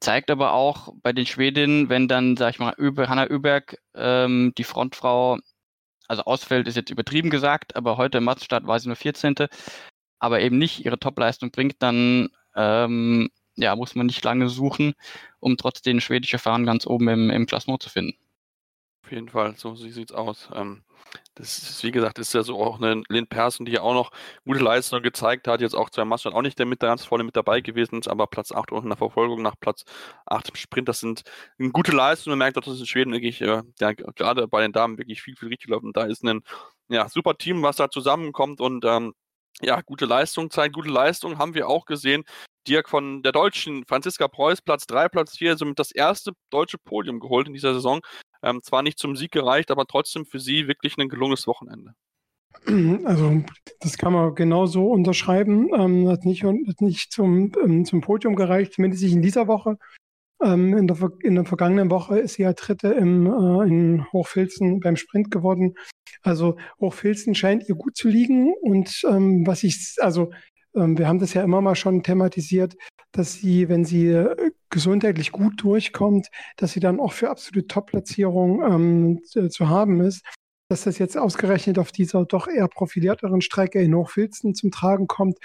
Zeigt 0.00 0.32
aber 0.32 0.52
auch 0.52 0.94
bei 1.02 1.12
den 1.12 1.26
Schwedinnen, 1.26 1.88
wenn 1.88 2.08
dann, 2.08 2.36
sag 2.36 2.50
ich 2.54 2.58
mal, 2.58 2.74
Öber, 2.76 3.08
Hanna 3.08 3.26
Öberg, 3.28 3.78
ähm, 3.94 4.52
die 4.58 4.64
Frontfrau, 4.64 5.38
also 6.08 6.24
ausfällt, 6.24 6.66
ist 6.66 6.76
jetzt 6.76 6.90
übertrieben 6.90 7.30
gesagt, 7.30 7.76
aber 7.76 7.96
heute 7.96 8.18
im 8.18 8.24
Massenstart 8.24 8.66
war 8.66 8.80
sie 8.80 8.88
nur 8.88 8.96
14. 8.96 9.36
Aber 10.18 10.40
eben 10.40 10.58
nicht 10.58 10.84
ihre 10.84 10.98
Topleistung 10.98 11.52
bringt, 11.52 11.76
dann 11.80 12.30
ähm, 12.56 13.30
ja, 13.56 13.76
muss 13.76 13.94
man 13.94 14.06
nicht 14.06 14.24
lange 14.24 14.48
suchen, 14.48 14.94
um 15.40 15.56
trotzdem 15.56 16.00
schwedische 16.00 16.38
Fahren 16.38 16.66
ganz 16.66 16.86
oben 16.86 17.08
im, 17.08 17.30
im 17.30 17.46
Klassement 17.46 17.82
zu 17.82 17.90
finden. 17.90 18.16
Auf 19.04 19.10
jeden 19.10 19.28
Fall, 19.28 19.56
so 19.56 19.74
sieht 19.74 20.10
es 20.10 20.16
aus. 20.16 20.48
Ähm, 20.54 20.84
das 21.34 21.58
ist, 21.58 21.82
wie 21.82 21.90
gesagt, 21.90 22.18
ist 22.18 22.34
ja 22.34 22.42
so 22.42 22.58
auch 22.58 22.80
eine 22.80 23.02
Lynn 23.08 23.26
Persson, 23.26 23.66
die 23.66 23.72
ja 23.72 23.82
auch 23.82 23.94
noch 23.94 24.10
gute 24.44 24.60
Leistung 24.60 25.02
gezeigt 25.02 25.48
hat, 25.48 25.60
jetzt 25.60 25.74
auch 25.74 25.90
zwei 25.90 26.04
Massen 26.04 26.32
auch 26.32 26.42
nicht 26.42 26.58
der 26.58 26.66
mit 26.66 26.80
ganz 26.80 27.04
vorne 27.04 27.24
mit 27.24 27.36
dabei 27.36 27.60
gewesen 27.60 27.98
ist, 27.98 28.08
aber 28.08 28.26
Platz 28.26 28.52
8 28.52 28.72
und 28.72 28.84
in 28.84 28.90
der 28.90 28.98
Verfolgung 28.98 29.42
nach 29.42 29.56
Platz 29.58 29.84
8 30.26 30.50
im 30.50 30.54
Sprint, 30.54 30.88
das 30.88 31.00
sind 31.00 31.24
gute 31.72 31.92
Leistungen. 31.92 32.38
Man 32.38 32.46
merkt 32.46 32.58
auch, 32.58 32.62
dass 32.62 32.78
in 32.78 32.86
Schweden 32.86 33.12
wirklich, 33.12 33.40
äh, 33.40 33.62
ja, 33.80 33.92
gerade 33.92 34.46
bei 34.48 34.62
den 34.62 34.72
Damen 34.72 34.98
wirklich 34.98 35.22
viel, 35.22 35.36
viel 35.36 35.48
richtig 35.48 35.68
läuft. 35.68 35.84
Und 35.84 35.96
da 35.96 36.04
ist 36.04 36.22
ein 36.22 36.42
ja, 36.88 37.08
super 37.08 37.36
Team, 37.36 37.62
was 37.62 37.76
da 37.76 37.90
zusammenkommt 37.90 38.60
und 38.60 38.84
ähm, 38.84 39.14
ja, 39.60 39.80
gute 39.80 40.06
Leistung 40.06 40.50
zeigt. 40.50 40.74
Gute 40.74 40.90
Leistung 40.90 41.38
haben 41.38 41.54
wir 41.54 41.68
auch 41.68 41.86
gesehen. 41.86 42.24
Dirk 42.68 42.88
von 42.88 43.22
der 43.22 43.32
Deutschen, 43.32 43.84
Franziska 43.86 44.28
Preuß, 44.28 44.62
Platz 44.62 44.86
3, 44.86 45.08
Platz 45.08 45.36
4, 45.36 45.56
somit 45.56 45.78
das 45.78 45.92
erste 45.92 46.32
deutsche 46.50 46.78
Podium 46.78 47.20
geholt 47.20 47.46
in 47.46 47.54
dieser 47.54 47.74
Saison. 47.74 48.00
Ähm, 48.42 48.62
zwar 48.62 48.82
nicht 48.82 48.98
zum 48.98 49.16
Sieg 49.16 49.32
gereicht, 49.32 49.70
aber 49.70 49.86
trotzdem 49.86 50.24
für 50.24 50.40
sie 50.40 50.68
wirklich 50.68 50.96
ein 50.98 51.08
gelungenes 51.08 51.46
Wochenende. 51.46 51.94
Also 53.04 53.42
das 53.80 53.96
kann 53.96 54.12
man 54.12 54.34
genauso 54.34 54.86
unterschreiben. 54.86 55.70
Ähm, 55.74 56.08
hat 56.08 56.24
nicht, 56.24 56.44
hat 56.44 56.80
nicht 56.80 57.12
zum, 57.12 57.52
ähm, 57.62 57.84
zum 57.84 58.00
Podium 58.00 58.36
gereicht, 58.36 58.74
zumindest 58.74 59.02
nicht 59.02 59.14
in 59.14 59.22
dieser 59.22 59.48
Woche. 59.48 59.78
Ähm, 60.42 60.76
in, 60.76 60.86
der, 60.86 60.96
in 61.20 61.36
der 61.36 61.44
vergangenen 61.44 61.90
Woche 61.90 62.18
ist 62.18 62.34
sie 62.34 62.42
ja 62.42 62.52
Dritte 62.52 62.88
im, 62.88 63.26
äh, 63.26 63.66
in 63.66 64.06
Hochfilzen 64.12 64.80
beim 64.80 64.96
Sprint 64.96 65.30
geworden. 65.30 65.74
Also 66.22 66.56
Hochfilzen 66.80 67.34
scheint 67.34 67.68
ihr 67.68 67.74
gut 67.74 67.96
zu 67.96 68.08
liegen. 68.08 68.52
Und 68.60 69.02
ähm, 69.08 69.46
was 69.46 69.62
ich, 69.62 69.96
also 70.00 70.30
wir 70.74 71.06
haben 71.06 71.18
das 71.18 71.34
ja 71.34 71.42
immer 71.42 71.60
mal 71.60 71.74
schon 71.74 72.02
thematisiert, 72.02 72.76
dass 73.12 73.34
sie, 73.34 73.68
wenn 73.68 73.84
sie 73.84 74.08
äh, 74.08 74.50
gesundheitlich 74.70 75.32
gut 75.32 75.62
durchkommt, 75.62 76.28
dass 76.56 76.72
sie 76.72 76.80
dann 76.80 76.98
auch 76.98 77.12
für 77.12 77.30
absolute 77.30 77.66
Top-Platzierung 77.66 78.62
ähm, 78.62 79.50
zu 79.50 79.68
haben 79.68 80.00
ist. 80.00 80.24
Dass 80.70 80.84
das 80.84 80.98
jetzt 80.98 81.18
ausgerechnet 81.18 81.78
auf 81.78 81.92
dieser 81.92 82.24
doch 82.24 82.48
eher 82.48 82.68
profilierteren 82.68 83.42
Strecke 83.42 83.82
in 83.82 83.94
Hochfilzen 83.94 84.54
zum 84.54 84.70
Tragen 84.70 85.06
kommt, 85.06 85.38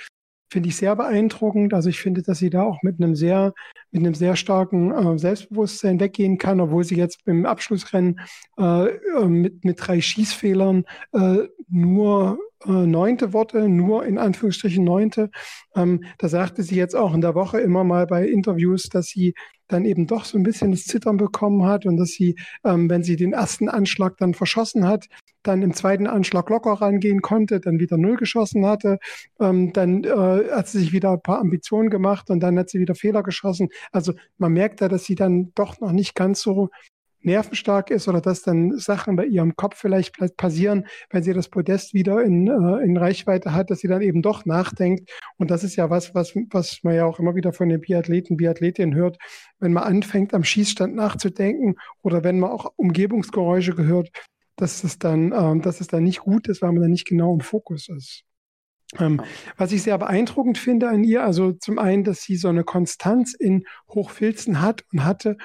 finde 0.49 0.69
ich 0.69 0.77
sehr 0.77 0.95
beeindruckend. 0.95 1.73
Also 1.73 1.89
ich 1.89 1.99
finde, 1.99 2.21
dass 2.21 2.39
sie 2.39 2.49
da 2.49 2.63
auch 2.63 2.81
mit 2.83 3.01
einem 3.01 3.15
sehr, 3.15 3.53
mit 3.91 4.01
einem 4.01 4.13
sehr 4.13 4.35
starken 4.35 4.91
äh, 4.91 5.17
Selbstbewusstsein 5.17 5.99
weggehen 5.99 6.37
kann, 6.37 6.61
obwohl 6.61 6.83
sie 6.83 6.95
jetzt 6.95 7.19
im 7.25 7.45
Abschlussrennen 7.45 8.19
äh, 8.57 8.87
äh 8.87 9.25
mit, 9.27 9.65
mit 9.65 9.77
drei 9.79 10.01
Schießfehlern 10.01 10.85
äh, 11.13 11.39
nur 11.67 12.39
äh, 12.65 12.71
neunte 12.71 13.33
Worte, 13.33 13.69
nur 13.69 14.05
in 14.05 14.17
Anführungsstrichen 14.17 14.83
neunte. 14.83 15.29
Ähm, 15.75 16.03
da 16.17 16.29
sagte 16.29 16.63
sie 16.63 16.75
jetzt 16.75 16.95
auch 16.95 17.13
in 17.13 17.21
der 17.21 17.35
Woche 17.35 17.59
immer 17.59 17.83
mal 17.83 18.07
bei 18.07 18.25
Interviews, 18.27 18.89
dass 18.89 19.07
sie 19.07 19.33
dann 19.67 19.85
eben 19.85 20.07
doch 20.07 20.25
so 20.25 20.37
ein 20.37 20.43
bisschen 20.43 20.71
das 20.71 20.85
Zittern 20.85 21.17
bekommen 21.17 21.65
hat 21.65 21.85
und 21.85 21.97
dass 21.97 22.09
sie, 22.09 22.35
ähm, 22.63 22.89
wenn 22.89 23.03
sie 23.03 23.15
den 23.15 23.33
ersten 23.33 23.69
Anschlag 23.69 24.17
dann 24.17 24.33
verschossen 24.33 24.87
hat, 24.87 25.07
dann 25.43 25.61
im 25.61 25.73
zweiten 25.73 26.07
Anschlag 26.07 26.49
locker 26.49 26.73
rangehen 26.73 27.21
konnte, 27.21 27.59
dann 27.59 27.79
wieder 27.79 27.97
null 27.97 28.17
geschossen 28.17 28.65
hatte, 28.65 28.99
ähm, 29.39 29.71
dann 29.73 30.03
äh, 30.03 30.51
hat 30.51 30.67
sie 30.67 30.79
sich 30.79 30.93
wieder 30.93 31.11
ein 31.11 31.21
paar 31.21 31.39
Ambitionen 31.39 31.89
gemacht 31.89 32.29
und 32.29 32.41
dann 32.41 32.57
hat 32.59 32.69
sie 32.69 32.79
wieder 32.79 32.95
Fehler 32.95 33.23
geschossen. 33.23 33.69
Also 33.91 34.13
man 34.37 34.53
merkt 34.53 34.81
da, 34.81 34.87
dass 34.89 35.05
sie 35.05 35.15
dann 35.15 35.51
doch 35.55 35.79
noch 35.79 35.91
nicht 35.91 36.15
ganz 36.15 36.41
so 36.41 36.69
nervenstark 37.21 37.91
ist 37.91 38.07
oder 38.07 38.21
dass 38.21 38.41
dann 38.41 38.77
Sachen 38.77 39.15
bei 39.15 39.25
ihrem 39.25 39.55
Kopf 39.55 39.77
vielleicht 39.77 40.15
passieren, 40.37 40.87
wenn 41.09 41.23
sie 41.23 41.33
das 41.33 41.49
Podest 41.49 41.93
wieder 41.93 42.21
in, 42.23 42.47
äh, 42.47 42.83
in 42.83 42.97
Reichweite 42.97 43.53
hat, 43.53 43.69
dass 43.69 43.79
sie 43.79 43.87
dann 43.87 44.01
eben 44.01 44.21
doch 44.21 44.45
nachdenkt. 44.45 45.09
Und 45.37 45.51
das 45.51 45.63
ist 45.63 45.75
ja 45.75 45.89
was, 45.89 46.15
was, 46.15 46.33
was 46.51 46.79
man 46.83 46.95
ja 46.95 47.05
auch 47.05 47.19
immer 47.19 47.35
wieder 47.35 47.53
von 47.53 47.69
den 47.69 47.81
Biathleten, 47.81 48.37
Biathletinnen 48.37 48.95
hört, 48.95 49.17
wenn 49.59 49.73
man 49.73 49.83
anfängt, 49.83 50.33
am 50.33 50.43
Schießstand 50.43 50.95
nachzudenken 50.95 51.75
oder 52.01 52.23
wenn 52.23 52.39
man 52.39 52.51
auch 52.51 52.71
Umgebungsgeräusche 52.75 53.75
gehört, 53.75 54.09
dass 54.55 54.83
es 54.83 54.99
dann, 54.99 55.33
ähm, 55.33 55.61
dass 55.61 55.81
es 55.81 55.87
dann 55.87 56.03
nicht 56.03 56.19
gut 56.19 56.47
ist, 56.47 56.61
weil 56.61 56.71
man 56.71 56.81
dann 56.81 56.91
nicht 56.91 57.07
genau 57.07 57.33
im 57.33 57.41
Fokus 57.41 57.89
ist. 57.89 58.23
Ähm, 58.97 59.21
was 59.57 59.71
ich 59.73 59.83
sehr 59.83 59.97
beeindruckend 59.97 60.57
finde 60.57 60.87
an 60.87 61.03
ihr, 61.03 61.23
also 61.23 61.51
zum 61.51 61.77
einen, 61.77 62.03
dass 62.03 62.21
sie 62.21 62.37
so 62.37 62.47
eine 62.47 62.63
Konstanz 62.63 63.33
in 63.33 63.65
Hochfilzen 63.89 64.61
hat 64.61 64.85
und 64.93 65.03
hatte 65.03 65.37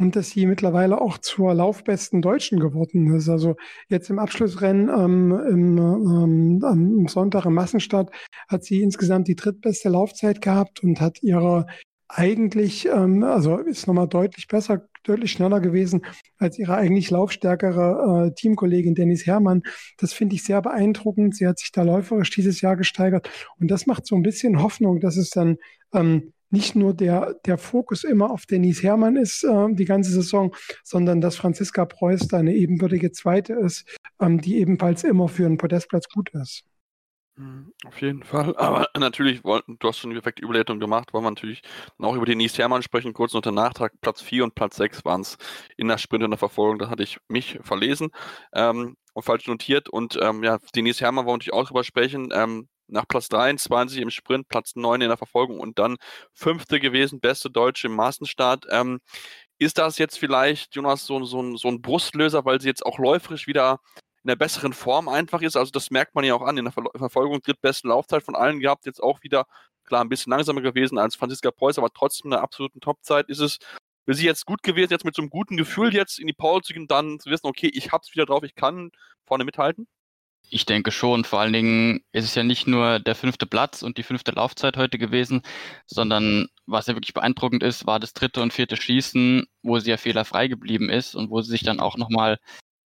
und 0.00 0.16
dass 0.16 0.30
sie 0.30 0.46
mittlerweile 0.46 0.98
auch 0.98 1.18
zur 1.18 1.52
laufbesten 1.52 2.22
Deutschen 2.22 2.58
geworden 2.58 3.14
ist. 3.14 3.28
Also 3.28 3.56
jetzt 3.88 4.08
im 4.08 4.18
Abschlussrennen 4.18 4.88
ähm, 4.88 5.40
im, 5.46 5.78
ähm, 5.78 6.64
am 6.64 7.06
Sonntag 7.06 7.44
im 7.44 7.52
Massenstart 7.52 8.10
hat 8.48 8.64
sie 8.64 8.80
insgesamt 8.80 9.28
die 9.28 9.36
drittbeste 9.36 9.90
Laufzeit 9.90 10.40
gehabt 10.40 10.82
und 10.82 11.02
hat 11.02 11.22
ihre 11.22 11.66
eigentlich, 12.08 12.86
ähm, 12.86 13.22
also 13.22 13.58
ist 13.58 13.86
nochmal 13.86 14.08
deutlich 14.08 14.48
besser, 14.48 14.86
deutlich 15.04 15.32
schneller 15.32 15.60
gewesen 15.60 16.00
als 16.38 16.58
ihre 16.58 16.76
eigentlich 16.76 17.10
laufstärkere 17.10 18.28
äh, 18.28 18.34
Teamkollegin 18.34 18.94
Dennis 18.94 19.26
Herrmann. 19.26 19.62
Das 19.98 20.14
finde 20.14 20.34
ich 20.34 20.44
sehr 20.44 20.62
beeindruckend. 20.62 21.36
Sie 21.36 21.46
hat 21.46 21.58
sich 21.58 21.72
da 21.72 21.82
läuferisch 21.82 22.30
dieses 22.30 22.62
Jahr 22.62 22.76
gesteigert 22.76 23.28
und 23.58 23.70
das 23.70 23.86
macht 23.86 24.06
so 24.06 24.16
ein 24.16 24.22
bisschen 24.22 24.62
Hoffnung, 24.62 24.98
dass 25.00 25.18
es 25.18 25.28
dann 25.28 25.58
ähm, 25.92 26.32
nicht 26.50 26.74
nur 26.74 26.94
der, 26.94 27.34
der 27.46 27.58
Fokus 27.58 28.04
immer 28.04 28.30
auf 28.30 28.46
Denise 28.46 28.82
Herrmann 28.82 29.16
ist, 29.16 29.44
äh, 29.44 29.66
die 29.70 29.84
ganze 29.84 30.10
Saison, 30.10 30.54
sondern 30.84 31.20
dass 31.20 31.36
Franziska 31.36 31.84
Preuß 31.84 32.28
da 32.28 32.38
eine 32.38 32.54
ebenbürtige 32.54 33.12
Zweite 33.12 33.54
ist, 33.54 33.84
ähm, 34.20 34.40
die 34.40 34.58
ebenfalls 34.58 35.04
immer 35.04 35.28
für 35.28 35.46
einen 35.46 35.58
Podestplatz 35.58 36.08
gut 36.08 36.30
ist. 36.30 36.64
Mhm, 37.40 37.72
auf 37.86 38.00
jeden 38.02 38.22
Fall. 38.22 38.54
Aber 38.58 38.88
natürlich, 38.98 39.40
du 39.42 39.58
hast 39.82 39.98
schon 39.98 40.10
die 40.10 40.16
perfekte 40.16 40.42
Überleitung 40.42 40.78
gemacht, 40.78 41.12
wollen 41.12 41.24
wir 41.24 41.30
natürlich 41.30 41.62
auch 41.98 42.14
über 42.14 42.26
den 42.26 42.38
Denise 42.38 42.58
Hermann 42.58 42.82
sprechen. 42.82 43.14
Kurz 43.14 43.34
unter 43.34 43.52
Nachtrag, 43.52 43.92
Platz 44.00 44.20
4 44.20 44.44
und 44.44 44.54
Platz 44.54 44.76
6 44.76 45.04
waren 45.04 45.22
es 45.22 45.38
in 45.76 45.88
der 45.88 45.98
Sprint 45.98 46.24
und 46.24 46.30
der 46.30 46.38
Verfolgung. 46.38 46.78
Da 46.78 46.90
hatte 46.90 47.02
ich 47.02 47.18
mich 47.28 47.58
verlesen 47.62 48.10
ähm, 48.52 48.96
und 49.14 49.22
falsch 49.22 49.46
notiert. 49.46 49.88
Und 49.88 50.18
ähm, 50.20 50.42
ja, 50.42 50.58
Denise 50.74 51.00
Hermann 51.00 51.24
wollen 51.24 51.40
wir 51.40 51.44
natürlich 51.44 51.54
auch 51.54 51.66
drüber 51.66 51.84
sprechen. 51.84 52.28
Ähm, 52.32 52.68
nach 52.92 53.06
Platz 53.08 53.28
23 53.28 54.00
im 54.00 54.10
Sprint, 54.10 54.48
Platz 54.48 54.76
9 54.76 55.00
in 55.00 55.08
der 55.08 55.16
Verfolgung 55.16 55.60
und 55.60 55.78
dann 55.78 55.96
fünfte 56.32 56.80
gewesen, 56.80 57.20
beste 57.20 57.50
Deutsche 57.50 57.88
im 57.88 57.94
Massenstart. 57.94 58.66
Ähm, 58.70 59.00
ist 59.58 59.78
das 59.78 59.98
jetzt 59.98 60.18
vielleicht, 60.18 60.74
Jonas, 60.74 61.06
so, 61.06 61.22
so, 61.24 61.56
so 61.56 61.68
ein 61.68 61.82
Brustlöser, 61.82 62.44
weil 62.44 62.60
sie 62.60 62.68
jetzt 62.68 62.84
auch 62.84 62.98
läuferisch 62.98 63.46
wieder 63.46 63.80
in 64.22 64.28
der 64.28 64.36
besseren 64.36 64.72
Form 64.72 65.08
einfach 65.08 65.42
ist. 65.42 65.56
Also 65.56 65.70
das 65.70 65.90
merkt 65.90 66.14
man 66.14 66.24
ja 66.24 66.34
auch 66.34 66.42
an. 66.42 66.58
In 66.58 66.64
der 66.64 66.72
Ver 66.72 66.84
Verfolgung 66.94 67.40
drittbesten 67.42 67.90
Laufzeit 67.90 68.22
von 68.22 68.34
allen 68.34 68.60
gehabt, 68.60 68.86
jetzt 68.86 69.02
auch 69.02 69.22
wieder 69.22 69.46
klar 69.84 70.02
ein 70.02 70.08
bisschen 70.08 70.30
langsamer 70.30 70.60
gewesen 70.60 70.98
als 70.98 71.16
Franziska 71.16 71.50
Preuß, 71.50 71.78
aber 71.78 71.90
trotzdem 71.92 72.32
eine 72.32 72.42
absoluten 72.42 72.80
Topzeit 72.80 73.28
ist 73.28 73.40
es 73.40 73.58
für 74.06 74.14
sie 74.14 74.24
jetzt 74.24 74.46
gut 74.46 74.62
gewesen, 74.62 74.90
jetzt 74.90 75.04
mit 75.04 75.14
so 75.14 75.22
einem 75.22 75.30
guten 75.30 75.56
Gefühl 75.56 75.94
jetzt 75.94 76.18
in 76.18 76.26
die 76.26 76.32
Pole 76.32 76.62
zu 76.62 76.72
gehen, 76.72 76.88
dann 76.88 77.18
zu 77.20 77.30
wissen, 77.30 77.46
okay, 77.46 77.70
ich 77.72 77.92
hab's 77.92 78.12
wieder 78.14 78.26
drauf, 78.26 78.42
ich 78.44 78.54
kann 78.54 78.90
vorne 79.26 79.44
mithalten? 79.44 79.86
Ich 80.52 80.66
denke 80.66 80.90
schon. 80.90 81.24
Vor 81.24 81.40
allen 81.40 81.52
Dingen 81.52 82.04
ist 82.12 82.24
es 82.24 82.34
ja 82.34 82.42
nicht 82.42 82.66
nur 82.66 82.98
der 82.98 83.14
fünfte 83.14 83.46
Platz 83.46 83.82
und 83.82 83.98
die 83.98 84.02
fünfte 84.02 84.32
Laufzeit 84.32 84.76
heute 84.76 84.98
gewesen, 84.98 85.42
sondern 85.86 86.48
was 86.66 86.88
ja 86.88 86.94
wirklich 86.94 87.14
beeindruckend 87.14 87.62
ist, 87.62 87.86
war 87.86 88.00
das 88.00 88.14
dritte 88.14 88.42
und 88.42 88.52
vierte 88.52 88.76
Schießen, 88.76 89.46
wo 89.62 89.78
sie 89.78 89.90
ja 89.90 89.96
fehlerfrei 89.96 90.48
geblieben 90.48 90.90
ist 90.90 91.14
und 91.14 91.30
wo 91.30 91.40
sie 91.40 91.50
sich 91.50 91.62
dann 91.62 91.78
auch 91.78 91.96
nochmal 91.96 92.38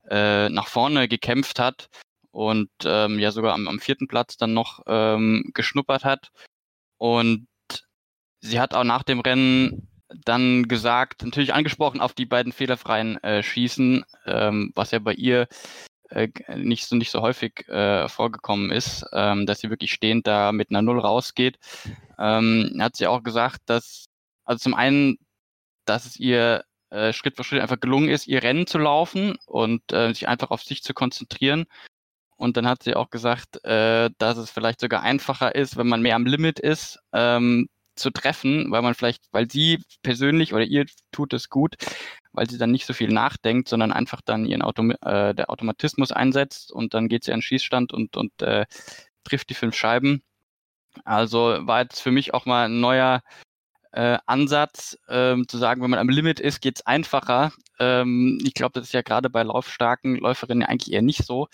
äh, 0.09 0.49
nach 0.51 0.69
vorne 0.69 1.09
gekämpft 1.09 1.59
hat 1.59 1.89
und 2.31 2.71
ähm, 2.85 3.19
ja 3.19 3.33
sogar 3.33 3.55
am, 3.55 3.67
am 3.67 3.81
vierten 3.81 4.07
Platz 4.07 4.37
dann 4.37 4.55
noch 4.55 4.81
ähm, 4.87 5.51
geschnuppert 5.53 6.05
hat. 6.05 6.31
Und 6.97 7.49
sie 8.41 8.61
hat 8.61 8.73
auch 8.75 8.85
nach 8.85 9.03
dem 9.03 9.21
Rennen 9.21 9.89
dann 10.25 10.69
gesagt, 10.69 11.25
natürlich 11.25 11.55
angesprochen 11.55 12.01
auf 12.01 12.15
die 12.15 12.27
beiden 12.27 12.53
fehlerfreien 12.53 13.23
äh, 13.25 13.43
Schießen, 13.43 14.05
ähm, 14.27 14.73
was 14.75 14.93
ja 14.93 15.01
bei 15.01 15.15
ihr 15.15 15.49
äh, 16.11 16.29
nicht 16.57 16.87
so 16.87 16.97
nicht 16.97 17.11
so 17.11 17.23
häufig 17.23 17.69
äh, 17.69 18.09
vorgekommen 18.09 18.71
ist, 18.71 19.07
ähm, 19.13 19.47
dass 19.47 19.61
sie 19.61 19.71
wirklich 19.71 19.93
stehend 19.93 20.27
da 20.27 20.53
mit 20.53 20.71
einer 20.71 20.83
Null 20.83 20.99
rausgeht. 21.01 21.59
Ähm, 22.19 22.77
hat 22.81 22.97
sie 22.97 23.07
auch 23.07 23.23
gesagt, 23.23 23.63
dass 23.67 24.07
also 24.45 24.63
zum 24.63 24.75
einen, 24.75 25.19
dass 25.85 26.07
es 26.07 26.17
ihr 26.17 26.65
äh, 26.91 27.13
Schritt 27.13 27.37
für 27.37 27.45
Schritt 27.45 27.61
einfach 27.61 27.81
gelungen 27.81 28.09
ist, 28.09 28.27
ihr 28.27 28.43
Rennen 28.43 28.67
zu 28.67 28.79
laufen 28.79 29.37
und 29.47 29.93
äh, 29.93 30.13
sich 30.13 30.29
einfach 30.29 30.51
auf 30.51 30.63
sich 30.63 30.83
zu 30.83 30.95
konzentrieren. 30.95 31.67
Und 32.37 32.57
dann 32.57 32.69
hat 32.69 32.83
sie 32.83 32.95
auch 32.95 33.11
gesagt, 33.11 33.65
äh, 33.65 34.11
dass 34.19 34.39
es 34.39 34.51
vielleicht 34.51 34.81
sogar 34.81 35.03
einfacher 35.03 35.55
ist, 35.55 35.77
wenn 35.77 35.89
man 35.89 36.03
mehr 36.03 36.17
am 36.17 36.25
Limit 36.25 36.61
ist, 36.61 36.99
ähm, 37.13 37.69
zu 37.97 38.11
treffen, 38.11 38.71
weil 38.71 38.81
man 38.83 38.95
vielleicht, 38.95 39.25
weil 39.33 39.51
sie 39.51 39.83
persönlich 40.03 40.55
oder 40.55 40.65
ihr 40.65 40.87
tut 41.13 41.33
es 41.35 41.51
gut, 41.51 41.77
weil 42.33 42.49
sie 42.49 42.59
dann 42.59 42.71
nicht 42.71 42.87
so 42.87 42.93
viel 42.93 43.13
nachdenkt, 43.13 43.69
sondern 43.69 43.93
einfach 43.93 44.21
dann 44.21 44.45
ihren 44.47 44.63
Auto, 44.63 44.83
äh, 45.03 45.35
der 45.35 45.51
Automatismus 45.51 46.13
einsetzt 46.13 46.73
und 46.73 46.95
dann 46.95 47.09
geht 47.09 47.25
sie 47.25 47.33
an 47.33 47.39
den 47.39 47.43
Schießstand 47.43 47.93
und, 47.93 48.17
und 48.17 48.43
äh, 48.43 48.67
trifft 49.25 49.51
die 49.51 49.55
fünf 49.55 49.75
Scheiben. 49.75 50.23
Also 51.05 51.59
war 51.61 51.83
jetzt 51.83 52.01
für 52.01 52.11
mich 52.11 52.35
auch 52.35 52.47
mal 52.47 52.67
ein 52.67 52.81
neuer 52.81 53.23
äh, 53.93 54.19
Ansatz, 54.27 54.99
ähm, 55.09 55.49
zu 55.49 55.59
sagen, 55.59 55.83
wenn 55.83 55.91
man 55.91 55.99
am 55.99 56.09
Limit 56.09 56.41
ist, 56.41 56.61
geht's 56.61 56.87
einfacher. 56.87 57.53
Ähm, 57.79 58.39
ich 58.45 58.55
glaube, 58.55 58.73
das 58.75 58.89
ist 58.89 58.93
ja 58.93 59.03
gerade 59.03 59.31
bei 59.31 59.43
laufstarken 59.43 60.17
Läuferinnen 60.17 60.67
eigentlich 60.67 60.93
eher 60.93 61.03
nicht 61.03 61.25
so, 61.25 61.49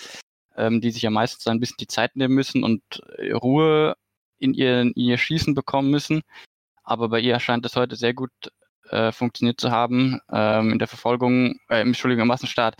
ähm, 0.57 0.81
die 0.81 0.91
sich 0.91 1.03
ja 1.03 1.11
meistens 1.11 1.47
ein 1.47 1.61
bisschen 1.61 1.77
die 1.81 1.87
Zeit 1.87 2.17
nehmen 2.17 2.35
müssen 2.35 2.65
und 2.65 2.83
äh, 3.19 3.33
Ruhe 3.33 3.97
in 4.39 4.55
ihr, 4.55 4.81
in 4.83 4.93
ihr 4.95 5.19
Schießen 5.19 5.55
bekommen 5.55 5.91
müssen. 5.91 6.23
Aber 6.83 7.09
bei 7.09 7.21
ihr 7.21 7.39
scheint 7.41 7.65
es 7.67 7.77
heute 7.77 7.97
sehr 7.97 8.15
gut 8.15 8.33
äh, 8.91 9.13
funktioniert 9.13 9.61
zu 9.61 9.71
haben. 9.71 10.21
Ähm, 10.33 10.73
in 10.73 10.79
der 10.79 10.89
Verfolgung, 10.89 11.59
äh, 11.69 11.81
Entschuldigung, 11.81 12.23
im 12.23 12.29
Massenstart. 12.29 12.77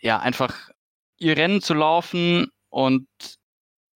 Ja, 0.00 0.18
einfach 0.18 0.70
ihr 1.18 1.36
Rennen 1.36 1.60
zu 1.60 1.74
laufen 1.74 2.48
und 2.68 3.08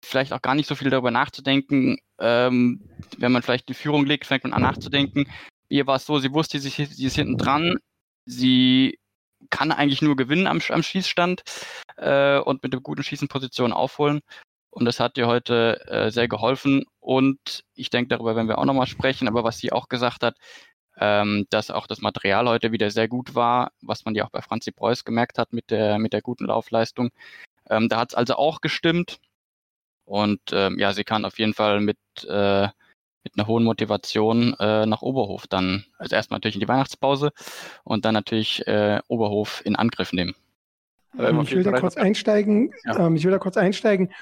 vielleicht 0.05 0.33
auch 0.33 0.43
gar 0.43 0.55
nicht 0.55 0.69
so 0.69 0.75
viel 0.75 0.91
darüber 0.91 1.11
nachzudenken. 1.11 1.99
Ähm, 2.19 2.88
wenn 3.19 3.33
man 3.33 3.43
vielleicht 3.43 3.69
die 3.69 3.75
Führung 3.75 4.05
legt, 4.07 4.26
fängt 4.26 4.45
man 4.45 4.52
an 4.52 4.62
nachzudenken. 4.62 5.26
Ihr 5.69 5.87
war 5.87 5.97
es 5.97 6.07
so, 6.07 6.19
sie 6.19 6.33
wusste, 6.33 6.59
sie, 6.59 6.69
sie 6.69 7.07
ist 7.07 7.17
hinten 7.17 7.38
dran. 7.38 7.79
Sie 8.26 8.99
kann 9.50 9.73
eigentlich 9.73 10.02
nur 10.02 10.17
gewinnen 10.17 10.47
am, 10.47 10.61
am 10.69 10.83
Schießstand 10.83 11.43
äh, 11.97 12.38
und 12.38 12.62
mit 12.62 12.73
einer 12.73 12.83
guten 12.83 13.02
Schießenposition 13.02 13.73
aufholen. 13.73 14.21
Und 14.71 14.87
das 14.87 15.00
hat 15.00 15.19
ihr 15.19 15.26
heute 15.26 15.87
äh, 15.87 16.11
sehr 16.11 16.29
geholfen. 16.29 16.85
Und 16.99 17.64
ich 17.75 17.91
denke, 17.91 18.09
darüber 18.09 18.35
werden 18.37 18.49
wir 18.49 18.59
auch 18.59 18.64
nochmal 18.64 18.87
sprechen. 18.87 19.29
Aber 19.29 19.45
was 19.45 19.59
sie 19.59 19.73
auch 19.73 19.88
gesagt 19.88 20.23
hat, 20.23 20.37
ähm, 20.99 21.46
dass 21.50 21.70
auch 21.70 21.87
das 21.87 22.00
Material 22.00 22.49
heute 22.49 22.72
wieder 22.72 22.90
sehr 22.90 23.08
gut 23.08 23.34
war, 23.34 23.72
was 23.80 24.04
man 24.04 24.14
ja 24.14 24.25
auch 24.25 24.30
bei 24.30 24.42
Franzi 24.42 24.72
Preuß 24.72 25.04
gemerkt 25.04 25.38
hat 25.38 25.52
mit 25.52 25.70
der, 25.70 25.99
mit 25.99 26.12
der 26.12 26.22
guten 26.22 26.46
Laufleistung. 26.46 27.11
Ähm, 27.70 27.88
da 27.88 27.99
hat 27.99 28.11
es 28.11 28.14
also 28.14 28.34
auch 28.34 28.61
gestimmt. 28.61 29.18
Und 30.04 30.40
ähm, 30.52 30.78
ja, 30.78 30.92
sie 30.92 31.04
kann 31.04 31.25
auf 31.25 31.38
jeden 31.38 31.54
Fall 31.54 31.80
mit, 31.80 31.99
äh, 32.28 32.68
mit 33.25 33.37
einer 33.37 33.46
hohen 33.46 33.64
Motivation 33.64 34.54
äh, 34.58 34.84
nach 34.84 35.02
Oberhof 35.02 35.46
dann, 35.46 35.84
also 35.96 36.16
erstmal 36.16 36.38
natürlich 36.38 36.56
in 36.56 36.61
die 36.61 36.68
Weihnachtspause 36.68 37.30
und 37.84 38.04
dann 38.04 38.14
natürlich 38.14 38.66
äh, 38.66 39.00
Oberhof 39.06 39.62
in 39.64 39.76
Angriff 39.76 40.12
nehmen. 40.12 40.34
Ähm, 41.18 41.40
ich 41.42 41.54
will 41.54 41.62
da 41.62 41.78
kurz 41.78 41.96
einsteigen. 41.96 42.75
Ja. 42.84 43.06
Ähm, 43.06 43.16
ich 43.16 43.25
will 43.25 43.30
da 43.30 43.38
kurz 43.38 43.56
einsteigen 43.56 44.08
ähm, 44.08 44.14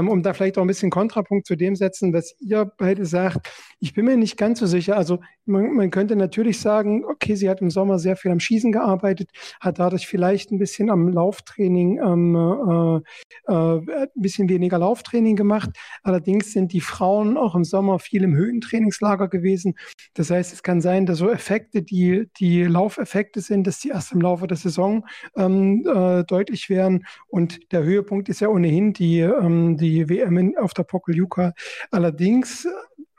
um 0.00 0.22
da 0.22 0.32
vielleicht 0.32 0.58
auch 0.58 0.62
ein 0.62 0.68
bisschen 0.68 0.90
Kontrapunkt 0.90 1.46
zu 1.46 1.56
dem 1.56 1.76
setzen, 1.76 2.12
was 2.12 2.34
ihr 2.40 2.70
beide 2.76 3.06
sagt. 3.06 3.50
Ich 3.80 3.94
bin 3.94 4.04
mir 4.04 4.16
nicht 4.16 4.36
ganz 4.36 4.60
so 4.60 4.66
sicher. 4.66 4.96
Also 4.96 5.20
man, 5.46 5.74
man 5.74 5.90
könnte 5.90 6.16
natürlich 6.16 6.60
sagen, 6.60 7.04
okay, 7.04 7.34
sie 7.34 7.50
hat 7.50 7.60
im 7.60 7.70
Sommer 7.70 7.98
sehr 7.98 8.16
viel 8.16 8.30
am 8.30 8.40
Schießen 8.40 8.72
gearbeitet, 8.72 9.30
hat 9.60 9.78
dadurch 9.78 10.06
vielleicht 10.06 10.50
ein 10.50 10.58
bisschen 10.58 10.90
am 10.90 11.08
Lauftraining, 11.08 11.98
ähm, 11.98 13.02
äh, 13.46 13.52
äh, 13.52 13.80
ein 13.80 14.08
bisschen 14.14 14.48
weniger 14.48 14.78
Lauftraining 14.78 15.36
gemacht. 15.36 15.70
Allerdings 16.02 16.52
sind 16.52 16.72
die 16.72 16.80
Frauen 16.80 17.36
auch 17.36 17.54
im 17.54 17.64
Sommer 17.64 17.98
viel 17.98 18.24
im 18.24 18.34
Höhentrainingslager 18.34 19.28
gewesen. 19.28 19.74
Das 20.14 20.30
heißt, 20.30 20.52
es 20.52 20.62
kann 20.62 20.80
sein, 20.80 21.06
dass 21.06 21.18
so 21.18 21.30
Effekte, 21.30 21.82
die 21.82 22.28
die 22.38 22.64
Laufeffekte 22.64 23.40
sind, 23.40 23.66
dass 23.66 23.80
die 23.80 23.88
erst 23.88 24.12
im 24.12 24.20
Laufe 24.20 24.46
der 24.46 24.56
Saison 24.56 25.06
ähm, 25.36 25.86
äh, 25.86 26.24
deutlich 26.24 26.70
werden. 26.70 27.06
Und 27.28 27.72
der 27.72 27.82
Höhepunkt 27.82 28.28
ist 28.28 28.40
ja 28.40 28.48
ohnehin 28.48 28.92
die, 28.92 29.20
ähm, 29.20 29.76
die 29.76 29.83
WM 30.08 30.36
in, 30.38 30.58
auf 30.58 30.74
der 30.74 30.84
Pokeljuka. 30.84 31.52
Allerdings 31.90 32.66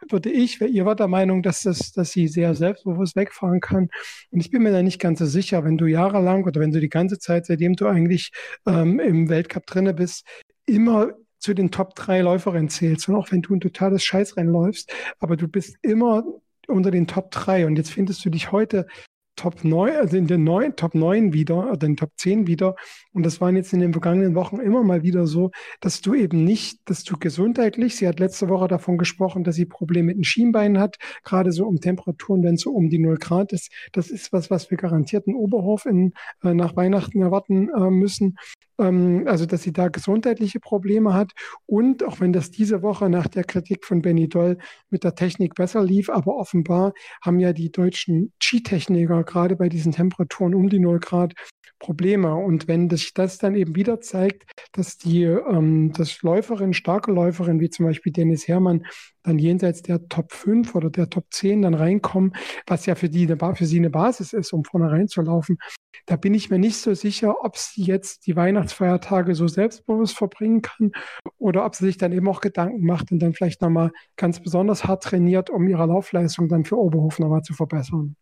würde 0.10 0.30
ich, 0.30 0.62
ihr 0.62 0.86
war 0.86 0.96
der 0.96 1.08
Meinung, 1.08 1.42
dass, 1.42 1.64
das, 1.64 1.92
dass 1.92 2.12
sie 2.12 2.28
sehr 2.28 2.54
selbstbewusst 2.54 3.16
wegfahren 3.16 3.60
kann. 3.60 3.90
Und 4.32 4.40
ich 4.40 4.52
bin 4.52 4.64
mir 4.64 4.72
da 4.72 4.84
nicht 4.84 5.00
ganz 5.00 5.20
so 5.20 5.26
sicher, 5.26 5.64
wenn 5.64 5.78
du 5.78 5.86
jahrelang 5.86 6.44
oder 6.46 6.62
wenn 6.62 6.72
du 6.72 6.80
die 6.80 6.90
ganze 6.90 7.20
Zeit, 7.20 7.46
seitdem 7.46 7.76
du 7.76 7.88
eigentlich 7.88 8.32
ähm, 8.68 9.00
im 9.00 9.30
Weltcup 9.30 9.66
drinne 9.66 9.94
bist, 9.94 10.26
immer 10.66 11.14
zu 11.40 11.54
den 11.54 11.72
Top 11.72 11.96
3 11.96 12.22
Läuferinnen 12.22 12.70
zählst. 12.70 13.08
Und 13.10 13.16
auch 13.16 13.32
wenn 13.32 13.42
du 13.42 13.56
ein 13.56 13.62
totales 13.62 14.04
Scheißrennen 14.04 14.52
läufst, 14.52 14.92
aber 15.20 15.38
du 15.38 15.48
bist 15.48 15.78
immer 15.82 16.24
unter 16.68 16.92
den 16.92 17.08
Top 17.08 17.32
3 17.32 17.68
und 17.68 17.76
jetzt 17.78 17.92
findest 17.92 18.26
du 18.26 18.30
dich 18.30 18.52
heute 18.52 18.88
Top 19.36 19.64
9, 19.64 19.96
also 19.96 20.18
in 20.18 20.28
den 20.28 20.44
9, 20.44 20.76
Top 20.76 20.96
9 20.96 21.34
wieder, 21.34 21.72
oder 21.72 21.88
in 21.88 21.98
Top 21.98 22.12
10 22.18 22.48
wieder. 22.48 22.76
Und 23.14 23.26
das 23.26 23.42
waren 23.42 23.56
jetzt 23.56 23.74
in 23.74 23.80
den 23.80 23.92
vergangenen 23.92 24.36
Wochen 24.36 24.60
immer 24.60 24.84
mal 24.84 25.04
wieder 25.04 25.28
so, 25.28 25.52
dass 25.82 26.02
du 26.02 26.14
eben 26.14 26.44
nicht, 26.44 26.80
dass 26.86 27.04
du 27.04 27.18
gesundheitlich, 27.18 27.96
sie 27.96 28.08
hat 28.08 28.20
letzte 28.20 28.50
Woche 28.50 28.68
davon 28.68 28.98
gesprochen, 28.98 29.44
dass 29.44 29.56
sie 29.56 29.66
Probleme 29.66 30.08
mit 30.08 30.18
den 30.18 30.24
Schienbeinen 30.24 30.80
hat, 30.80 30.98
gerade 31.24 31.52
so 31.52 31.66
um 31.66 31.80
Temperaturen, 31.80 32.44
wenn 32.44 32.56
es 32.56 32.62
so 32.62 32.72
um 32.72 32.90
die 32.90 33.00
0 33.00 33.18
Grad 33.18 33.54
ist. 33.54 33.72
Das 33.92 34.10
ist 34.10 34.34
was, 34.34 34.50
was 34.50 34.70
wir 34.72 34.78
garantiert 34.78 35.28
in 35.28 35.36
Oberhof 35.36 35.86
in, 35.86 36.14
äh, 36.44 36.54
nach 36.54 36.76
Weihnachten 36.76 37.22
erwarten 37.22 37.70
äh, 37.70 37.90
müssen 37.90 38.38
also 38.78 39.46
dass 39.46 39.64
sie 39.64 39.74
da 39.74 39.88
gesundheitliche 39.88 40.60
Probleme 40.60 41.14
hat 41.14 41.32
und 41.66 42.04
auch 42.04 42.20
wenn 42.20 42.34
das 42.34 42.52
diese 42.52 42.82
Woche 42.82 43.10
nach 43.10 43.28
der 43.28 43.44
Kritik 43.44 43.86
von 43.86 44.02
Benny 44.02 44.28
Doll 44.28 44.58
mit 44.90 45.04
der 45.04 45.16
Technik 45.16 45.56
besser 45.56 45.84
lief, 45.84 46.10
aber 46.10 46.36
offenbar 46.36 46.94
haben 47.24 47.40
ja 47.40 47.54
die 47.54 47.72
deutschen 47.72 48.34
Skitechniker 48.42 49.24
gerade 49.24 49.56
bei 49.56 49.70
diesen 49.70 49.92
Temperaturen 49.94 50.56
um 50.56 50.70
die 50.70 50.80
0 50.80 51.00
Grad 51.00 51.34
Probleme. 51.80 52.36
Und 52.36 52.68
wenn 52.68 52.90
sich 52.90 53.14
das 53.14 53.38
dann 53.38 53.56
eben 53.56 53.76
wieder 53.76 54.02
zeigt, 54.02 54.44
dass 54.72 54.98
die 54.98 55.24
ähm, 55.24 55.92
dass 55.94 56.22
Läuferinnen, 56.22 56.74
starke 56.74 57.12
Läuferinnen, 57.12 57.60
wie 57.60 57.70
zum 57.70 57.86
Beispiel 57.86 58.12
Dennis 58.12 58.48
Herrmann, 58.48 58.86
dann 59.24 59.40
jenseits 59.40 59.82
der 59.82 60.08
Top 60.08 60.32
5 60.32 60.76
oder 60.76 60.90
der 60.90 61.10
Top 61.10 61.26
10 61.32 61.64
dann 61.64 61.74
reinkommen, 61.74 62.36
was 62.68 62.86
ja 62.86 62.96
für, 62.96 63.10
die 63.10 63.28
für 63.28 63.66
sie 63.66 63.78
eine 63.78 63.90
Basis 63.90 64.34
ist, 64.34 64.54
um 64.54 64.64
vorne 64.64 64.92
reinzulaufen, 64.92 65.58
da 66.06 66.16
bin 66.18 66.34
ich 66.34 66.50
mir 66.50 66.60
nicht 66.60 66.78
so 66.78 66.94
sicher, 66.94 67.44
ob 67.44 67.58
sie 67.58 67.84
jetzt 67.84 68.28
die 68.28 68.36
Weihnachtsfeiertage 68.36 69.34
so 69.34 69.48
selbstbewusst 69.48 70.16
verbringen 70.16 70.62
kann 70.62 70.92
oder 71.38 71.66
ob 71.66 71.76
sie 71.76 71.86
sich 71.86 71.98
dann 71.98 72.12
eben 72.12 72.28
auch 72.28 72.42
Gedanken 72.42 72.86
macht 72.86 73.12
und 73.12 73.20
dann 73.20 73.34
vielleicht 73.34 73.62
nochmal 73.62 73.92
ganz 74.16 74.42
besonders 74.42 74.86
hart 74.86 75.04
trainiert, 75.04 75.50
um 75.50 75.68
ihre 75.68 75.86
Laufleistung 75.86 76.48
dann 76.48 76.66
für 76.66 76.78
Oberhof 76.78 77.20
nochmal 77.20 77.42
zu 77.42 77.54
verbessern. 77.54 78.16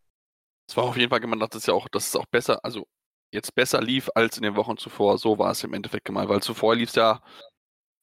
Es 0.70 0.78
war 0.78 0.86
auf 0.86 0.98
jeden 0.98 1.10
Fall 1.10 1.20
gemeint, 1.20 1.42
dass 1.42 1.56
es 1.56 1.66
ja 1.66 1.74
auch, 1.74 1.90
dass 1.90 2.08
es 2.08 2.16
auch 2.16 2.26
besser, 2.26 2.64
also 2.64 2.88
jetzt 3.34 3.56
besser 3.56 3.82
lief 3.82 4.10
als 4.16 4.38
in 4.38 4.44
den 4.44 4.56
Wochen 4.56 4.78
zuvor. 4.78 5.18
So 5.18 5.38
war 5.40 5.52
es 5.52 5.64
im 5.64 5.74
Endeffekt 5.74 6.06
gemeint, 6.06 6.30
weil 6.30 6.42
zuvor 6.42 6.76
lief 6.76 6.90
es 6.90 6.96
ja 6.96 7.22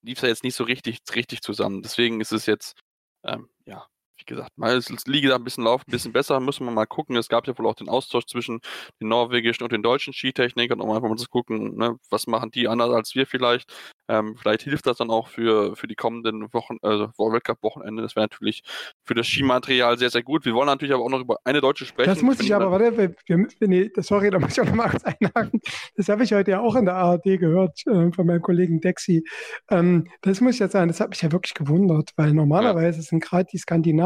lief 0.02 0.18
es 0.18 0.22
ja 0.22 0.28
jetzt 0.28 0.44
nicht 0.44 0.54
so 0.56 0.64
richtig, 0.64 1.00
richtig 1.14 1.42
zusammen. 1.42 1.82
Deswegen 1.82 2.20
ist 2.20 2.32
es 2.32 2.46
jetzt, 2.46 2.78
ähm, 3.24 3.48
ja, 3.66 3.86
wie 4.20 4.24
gesagt, 4.24 4.56
mal 4.56 4.76
ist 4.76 4.90
die 4.90 5.10
Liga 5.10 5.34
ein 5.34 5.44
bisschen 5.44 5.64
laufen, 5.64 5.84
ein 5.88 5.90
bisschen 5.90 6.12
besser, 6.12 6.40
müssen 6.40 6.64
wir 6.66 6.70
mal 6.70 6.86
gucken. 6.86 7.16
Es 7.16 7.28
gab 7.28 7.46
ja 7.46 7.58
wohl 7.58 7.66
auch 7.66 7.74
den 7.74 7.88
Austausch 7.88 8.26
zwischen 8.26 8.60
den 9.00 9.08
norwegischen 9.08 9.64
und 9.64 9.72
den 9.72 9.82
deutschen 9.82 10.12
Skitechnikern, 10.12 10.80
um 10.80 10.90
einfach 10.90 11.08
mal 11.08 11.16
zu 11.16 11.28
gucken, 11.28 11.76
ne, 11.76 11.96
was 12.10 12.26
machen 12.26 12.50
die 12.50 12.68
anders 12.68 12.90
als 12.90 13.14
wir 13.14 13.26
vielleicht. 13.26 13.72
Ähm, 14.08 14.36
vielleicht 14.36 14.62
hilft 14.62 14.86
das 14.86 14.96
dann 14.98 15.10
auch 15.10 15.28
für, 15.28 15.76
für 15.76 15.86
die 15.86 15.94
kommenden 15.94 16.52
Wochen, 16.52 16.76
also 16.82 17.10
Weltcup-Wochenende. 17.16 18.02
Das 18.02 18.16
wäre 18.16 18.24
natürlich 18.24 18.62
für 19.04 19.14
das 19.14 19.26
Skimaterial 19.26 19.98
sehr, 19.98 20.10
sehr 20.10 20.22
gut. 20.22 20.44
Wir 20.44 20.54
wollen 20.54 20.66
natürlich 20.66 20.94
aber 20.94 21.04
auch 21.04 21.10
noch 21.10 21.20
über 21.20 21.38
eine 21.44 21.60
Deutsche 21.60 21.86
sprechen. 21.86 22.10
Das 22.10 22.22
muss 22.22 22.40
ich 22.40 22.54
aber, 22.54 22.70
warte, 22.70 22.96
wir, 22.96 23.14
wir, 23.26 23.68
nee, 23.68 23.90
sorry, 23.96 24.30
da 24.30 24.38
muss 24.38 24.52
ich 24.52 24.60
auch 24.60 24.66
noch 24.66 24.74
mal 24.74 24.88
kurz 24.88 25.04
einhaken. 25.04 25.60
Das 25.94 26.08
habe 26.08 26.24
ich 26.24 26.32
heute 26.32 26.50
ja 26.52 26.60
auch 26.60 26.74
in 26.74 26.84
der 26.86 26.94
ARD 26.94 27.22
gehört 27.22 27.86
äh, 27.86 28.10
von 28.12 28.26
meinem 28.26 28.42
Kollegen 28.42 28.80
Dexi. 28.80 29.24
Ähm, 29.70 30.08
das 30.22 30.40
muss 30.40 30.54
ich 30.54 30.60
jetzt 30.60 30.72
sagen, 30.72 30.88
das 30.88 31.00
hat 31.00 31.10
mich 31.10 31.22
ja 31.22 31.32
wirklich 31.32 31.54
gewundert, 31.54 32.10
weil 32.16 32.32
normalerweise 32.32 32.98
ja. 32.98 33.02
sind 33.04 33.22
gerade 33.22 33.48
die 33.52 33.58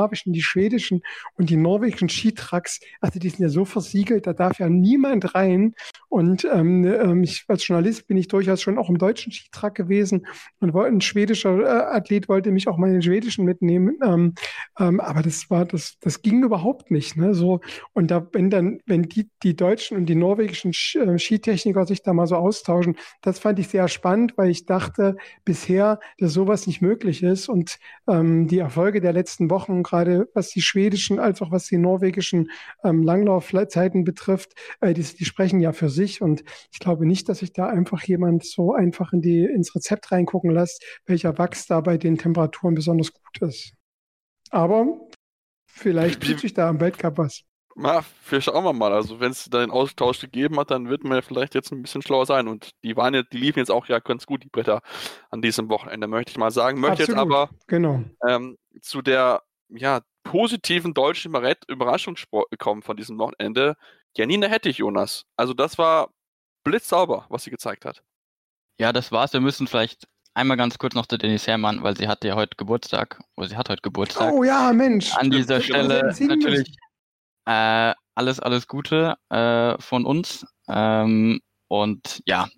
skandinavischen, 0.04 0.32
die 0.32 0.42
schwedischen 0.42 1.02
und 1.34 1.50
die 1.50 1.56
norwegischen 1.56 2.08
Skitracks, 2.08 2.80
also 3.00 3.18
die 3.18 3.28
sind 3.28 3.40
ja 3.40 3.48
so 3.48 3.64
versiegelt, 3.64 4.26
da 4.26 4.32
darf 4.32 4.58
ja 4.58 4.68
niemand 4.68 5.34
rein. 5.34 5.74
Und 6.08 6.44
ähm, 6.44 6.84
ähm 6.84 7.22
ich, 7.22 7.44
als 7.48 7.66
Journalist 7.66 8.06
bin 8.06 8.16
ich 8.16 8.28
durchaus 8.28 8.62
schon 8.62 8.78
auch 8.78 8.88
im 8.88 8.98
deutschen 8.98 9.32
Skitrack 9.32 9.74
gewesen 9.74 10.26
und 10.60 10.74
ein 10.74 11.00
schwedischer 11.00 11.58
äh, 11.60 11.96
Athlet 11.96 12.28
wollte 12.28 12.50
mich 12.52 12.68
auch 12.68 12.76
mal 12.76 12.86
in 12.86 12.94
den 12.94 13.02
schwedischen 13.02 13.44
mitnehmen. 13.44 13.96
Ähm, 14.04 14.34
ähm, 14.78 15.00
aber 15.00 15.22
das 15.22 15.50
war, 15.50 15.64
das, 15.64 15.96
das 16.00 16.22
ging 16.22 16.42
überhaupt 16.42 16.90
nicht. 16.90 17.16
Ne? 17.16 17.34
So, 17.34 17.60
und 17.92 18.10
da, 18.10 18.26
wenn 18.32 18.50
dann, 18.50 18.80
wenn 18.86 19.02
die, 19.02 19.28
die 19.42 19.56
deutschen 19.56 19.96
und 19.96 20.06
die 20.06 20.14
norwegischen 20.14 20.72
äh, 20.94 21.18
Skitechniker 21.18 21.86
sich 21.86 22.02
da 22.02 22.12
mal 22.12 22.26
so 22.26 22.36
austauschen, 22.36 22.96
das 23.22 23.38
fand 23.38 23.58
ich 23.58 23.68
sehr 23.68 23.88
spannend, 23.88 24.34
weil 24.36 24.50
ich 24.50 24.66
dachte 24.66 25.16
bisher, 25.44 25.98
dass 26.18 26.32
sowas 26.32 26.66
nicht 26.66 26.80
möglich 26.80 27.22
ist. 27.22 27.48
Und 27.48 27.78
ähm, 28.08 28.46
die 28.46 28.58
Erfolge 28.58 29.00
der 29.00 29.12
letzten 29.12 29.50
Wochen, 29.50 29.82
gerade 29.94 30.28
was 30.34 30.50
die 30.50 30.62
schwedischen 30.62 31.20
als 31.20 31.40
auch 31.40 31.52
was 31.52 31.66
die 31.66 31.78
norwegischen 31.78 32.50
ähm, 32.82 33.02
Langlaufzeiten 33.02 34.04
betrifft, 34.04 34.52
äh, 34.80 34.92
die, 34.92 35.02
die 35.02 35.24
sprechen 35.24 35.60
ja 35.60 35.72
für 35.72 35.88
sich. 35.88 36.20
Und 36.20 36.44
ich 36.72 36.80
glaube 36.80 37.06
nicht, 37.06 37.28
dass 37.28 37.38
sich 37.38 37.52
da 37.52 37.68
einfach 37.68 38.02
jemand 38.02 38.44
so 38.44 38.72
einfach 38.72 39.12
in 39.12 39.22
die, 39.22 39.44
ins 39.44 39.74
Rezept 39.74 40.10
reingucken 40.10 40.50
lässt, 40.50 40.84
welcher 41.06 41.38
Wachs 41.38 41.66
da 41.66 41.80
bei 41.80 41.96
den 41.96 42.18
Temperaturen 42.18 42.74
besonders 42.74 43.12
gut 43.12 43.48
ist. 43.48 43.72
Aber 44.50 44.86
vielleicht 45.66 46.22
tut 46.22 46.40
sich 46.40 46.54
da 46.54 46.68
am 46.68 46.80
Weltcup 46.80 47.18
was. 47.18 47.42
Na, 47.76 48.02
für 48.02 48.40
schauen 48.40 48.64
wir 48.64 48.72
mal. 48.72 48.92
Also 48.92 49.18
wenn 49.18 49.32
es 49.32 49.48
da 49.50 49.58
den 49.58 49.72
Austausch 49.72 50.20
gegeben 50.20 50.58
hat, 50.60 50.70
dann 50.70 50.88
wird 50.88 51.02
man 51.02 51.16
ja 51.16 51.22
vielleicht 51.22 51.56
jetzt 51.56 51.72
ein 51.72 51.82
bisschen 51.82 52.02
schlauer 52.02 52.24
sein. 52.24 52.46
Und 52.46 52.70
die 52.84 52.96
waren 52.96 53.14
ja, 53.14 53.22
die 53.22 53.38
liefen 53.38 53.58
jetzt 53.58 53.70
auch 53.70 53.86
ja 53.86 53.98
ganz 53.98 54.26
gut, 54.26 54.44
die 54.44 54.48
Bretter 54.48 54.80
an 55.30 55.42
diesem 55.42 55.68
Wochenende, 55.68 56.06
möchte 56.06 56.30
ich 56.30 56.38
mal 56.38 56.52
sagen. 56.52 56.78
Möchte 56.78 57.02
Absolut. 57.02 57.08
jetzt 57.08 57.18
aber 57.18 57.50
genau. 57.66 58.04
ähm, 58.28 58.56
zu 58.80 59.02
der 59.02 59.42
ja, 59.68 60.00
positiven 60.24 60.94
deutschen 60.94 61.34
Überraschung 61.68 62.16
kommen 62.58 62.82
von 62.82 62.96
diesem 62.96 63.18
Wochenende. 63.18 63.76
Janina 64.16 64.46
Hettich, 64.46 64.78
Jonas. 64.78 65.24
Also 65.36 65.54
das 65.54 65.78
war 65.78 66.10
blitzsauber, 66.64 67.26
was 67.28 67.44
sie 67.44 67.50
gezeigt 67.50 67.84
hat. 67.84 68.02
Ja, 68.80 68.92
das 68.92 69.12
war's. 69.12 69.32
Wir 69.32 69.40
müssen 69.40 69.66
vielleicht 69.66 70.08
einmal 70.34 70.56
ganz 70.56 70.78
kurz 70.78 70.94
noch 70.94 71.06
zu 71.06 71.18
Denise 71.18 71.46
Herrmann, 71.46 71.82
weil 71.82 71.96
sie 71.96 72.08
hatte 72.08 72.28
ja 72.28 72.34
heute 72.34 72.56
Geburtstag. 72.56 73.20
Oder 73.36 73.48
sie 73.48 73.56
hat 73.56 73.68
heute 73.68 73.82
Geburtstag. 73.82 74.32
Oh 74.32 74.42
ja, 74.42 74.72
Mensch. 74.72 75.14
An 75.14 75.30
dieser 75.30 75.60
Stelle 75.60 76.12
natürlich 76.20 76.74
äh, 77.46 77.94
alles, 78.14 78.40
alles 78.40 78.66
Gute 78.66 79.16
äh, 79.30 79.80
von 79.80 80.04
uns. 80.04 80.46
Ähm, 80.68 81.40
und 81.68 82.22
ja, 82.26 82.48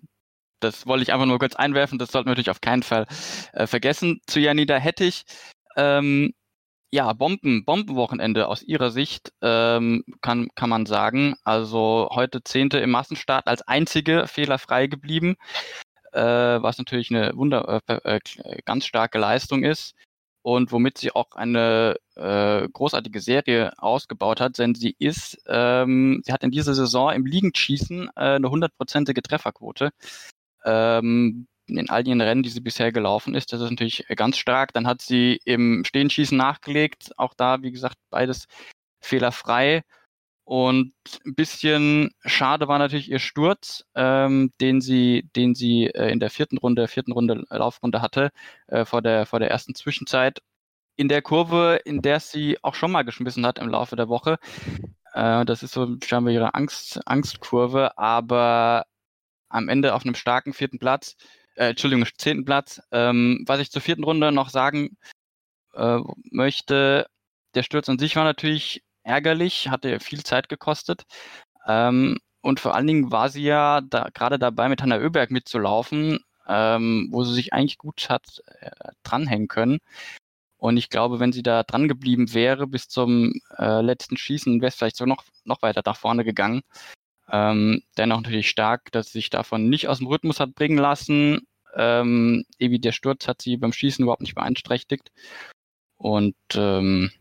das 0.59 0.87
wollte 0.87 1.03
ich 1.03 1.13
einfach 1.13 1.25
nur 1.25 1.39
kurz 1.39 1.55
einwerfen. 1.55 1.99
Das 1.99 2.11
sollten 2.11 2.27
wir 2.27 2.31
natürlich 2.31 2.49
auf 2.49 2.61
keinen 2.61 2.83
Fall 2.83 3.05
äh, 3.53 3.67
vergessen. 3.67 4.21
Zu 4.27 4.39
Janida 4.39 4.77
Hettich. 4.77 5.23
Ähm, 5.75 6.33
ja, 6.91 7.11
Bomben, 7.13 7.65
Bombenwochenende 7.65 8.47
aus 8.47 8.63
ihrer 8.63 8.91
Sicht 8.91 9.33
ähm, 9.41 10.03
kann, 10.21 10.49
kann 10.55 10.69
man 10.69 10.85
sagen. 10.85 11.35
Also 11.43 12.09
heute 12.11 12.43
Zehnte 12.43 12.79
im 12.79 12.91
Massenstart 12.91 13.47
als 13.47 13.61
einzige 13.61 14.27
fehlerfrei 14.27 14.87
geblieben 14.87 15.35
äh, 16.17 16.61
was 16.61 16.77
natürlich 16.77 17.11
eine 17.11 17.35
wunder 17.35 17.81
äh, 17.87 18.15
äh, 18.15 18.61
ganz 18.65 18.85
starke 18.85 19.19
Leistung 19.19 19.63
ist 19.63 19.93
und 20.41 20.71
womit 20.71 20.97
sie 20.97 21.11
auch 21.11 21.31
eine 21.33 21.97
äh, 22.15 22.67
großartige 22.69 23.19
Serie 23.19 23.73
ausgebaut 23.77 24.41
hat, 24.41 24.57
denn 24.57 24.75
sie 24.75 24.95
ist, 24.99 25.37
ähm, 25.47 26.21
sie 26.25 26.33
hat 26.33 26.43
in 26.43 26.51
dieser 26.51 26.73
Saison 26.73 27.11
im 27.11 27.25
Liegenschießen 27.25 28.09
äh, 28.15 28.35
eine 28.35 28.49
hundertprozentige 28.49 29.21
Trefferquote. 29.21 29.91
Ähm, 30.65 31.47
in 31.67 31.89
all 31.89 32.07
ihren 32.07 32.21
Rennen, 32.21 32.43
die 32.43 32.49
sie 32.49 32.61
bisher 32.61 32.91
gelaufen 32.91 33.35
ist, 33.35 33.53
das 33.53 33.61
ist 33.61 33.69
natürlich 33.69 34.05
ganz 34.15 34.37
stark. 34.37 34.73
Dann 34.73 34.87
hat 34.87 35.01
sie 35.01 35.39
im 35.45 35.83
Stehenschießen 35.85 36.37
nachgelegt, 36.37 37.11
auch 37.17 37.33
da, 37.35 37.61
wie 37.61 37.71
gesagt, 37.71 37.97
beides 38.09 38.47
fehlerfrei. 39.01 39.83
Und 40.45 40.93
ein 41.25 41.35
bisschen 41.35 42.11
schade 42.25 42.69
war 42.69 42.79
natürlich 42.79 43.11
ihr 43.11 43.19
Sturz, 43.19 43.83
ähm, 43.95 44.51
den 44.61 44.79
sie, 44.79 45.29
den 45.35 45.55
sie 45.55 45.87
äh, 45.87 46.09
in 46.09 46.21
der 46.21 46.29
vierten 46.29 46.57
Runde, 46.57 46.87
vierten 46.87 47.11
Runde 47.11 47.43
Laufrunde 47.49 48.01
hatte, 48.01 48.29
äh, 48.67 48.85
vor 48.85 49.01
der, 49.01 49.25
vor 49.25 49.39
der 49.39 49.51
ersten 49.51 49.75
Zwischenzeit. 49.75 50.41
In 50.95 51.09
der 51.09 51.21
Kurve, 51.21 51.81
in 51.83 52.01
der 52.01 52.21
sie 52.21 52.57
auch 52.63 52.75
schon 52.75 52.91
mal 52.91 53.03
geschmissen 53.03 53.45
hat 53.45 53.59
im 53.59 53.67
Laufe 53.69 53.97
der 53.97 54.07
Woche. 54.07 54.39
Äh, 55.13 55.45
das 55.45 55.63
ist 55.63 55.73
so 55.73 55.97
scheinbar 56.05 56.33
ihre 56.33 56.53
Angst, 56.55 57.01
Angstkurve, 57.05 57.97
aber 57.97 58.85
am 59.49 59.69
Ende 59.69 59.93
auf 59.95 60.05
einem 60.05 60.15
starken 60.15 60.53
vierten 60.53 60.79
Platz, 60.79 61.17
äh, 61.57 61.69
Entschuldigung, 61.69 62.05
zehnten 62.17 62.45
Platz. 62.45 62.81
Ähm, 62.91 63.43
was 63.45 63.59
ich 63.59 63.71
zur 63.71 63.81
vierten 63.81 64.03
Runde 64.03 64.31
noch 64.31 64.49
sagen 64.49 64.97
äh, 65.73 65.99
möchte, 66.31 67.07
der 67.55 67.63
Sturz 67.63 67.89
an 67.89 67.99
sich 67.99 68.15
war 68.15 68.23
natürlich 68.23 68.83
ärgerlich, 69.03 69.69
hatte 69.69 69.99
viel 69.99 70.23
Zeit 70.23 70.49
gekostet. 70.49 71.03
Ähm, 71.67 72.17
und 72.41 72.59
vor 72.59 72.75
allen 72.75 72.87
Dingen 72.87 73.11
war 73.11 73.29
sie 73.29 73.43
ja 73.43 73.81
da, 73.81 74.09
gerade 74.13 74.39
dabei, 74.39 74.69
mit 74.69 74.81
Hanna 74.81 74.97
Oeberg 74.97 75.31
mitzulaufen, 75.31 76.19
ähm, 76.47 77.09
wo 77.11 77.23
sie 77.23 77.33
sich 77.33 77.53
eigentlich 77.53 77.77
gut 77.77 78.09
hat 78.09 78.41
äh, 78.61 78.71
dranhängen 79.03 79.47
können. 79.47 79.79
Und 80.57 80.77
ich 80.77 80.89
glaube, 80.89 81.19
wenn 81.19 81.33
sie 81.33 81.43
da 81.43 81.63
dran 81.63 81.87
geblieben 81.87 82.33
wäre 82.33 82.67
bis 82.67 82.87
zum 82.87 83.33
äh, 83.57 83.81
letzten 83.81 84.17
Schießen, 84.17 84.61
wäre 84.61 84.69
es 84.69 84.75
vielleicht 84.75 84.97
so 84.97 85.05
noch, 85.05 85.23
noch 85.43 85.61
weiter 85.61 85.81
nach 85.85 85.97
vorne 85.97 86.23
gegangen. 86.23 86.61
Ähm, 87.31 87.83
dennoch 87.97 88.21
natürlich 88.21 88.49
stark, 88.49 88.91
dass 88.91 89.07
sie 89.07 89.19
sich 89.19 89.29
davon 89.29 89.69
nicht 89.69 89.87
aus 89.87 89.97
dem 89.99 90.07
Rhythmus 90.07 90.39
hat 90.39 90.55
bringen 90.55 90.77
lassen. 90.77 91.47
Ähm, 91.75 92.45
Evi, 92.57 92.79
der 92.79 92.91
Sturz 92.93 93.27
hat 93.27 93.41
sie 93.41 93.57
beim 93.57 93.73
Schießen 93.73 94.03
überhaupt 94.03 94.21
nicht 94.21 94.35
beeinträchtigt. 94.35 95.11
Und 95.97 96.35
ähm, 96.55 97.11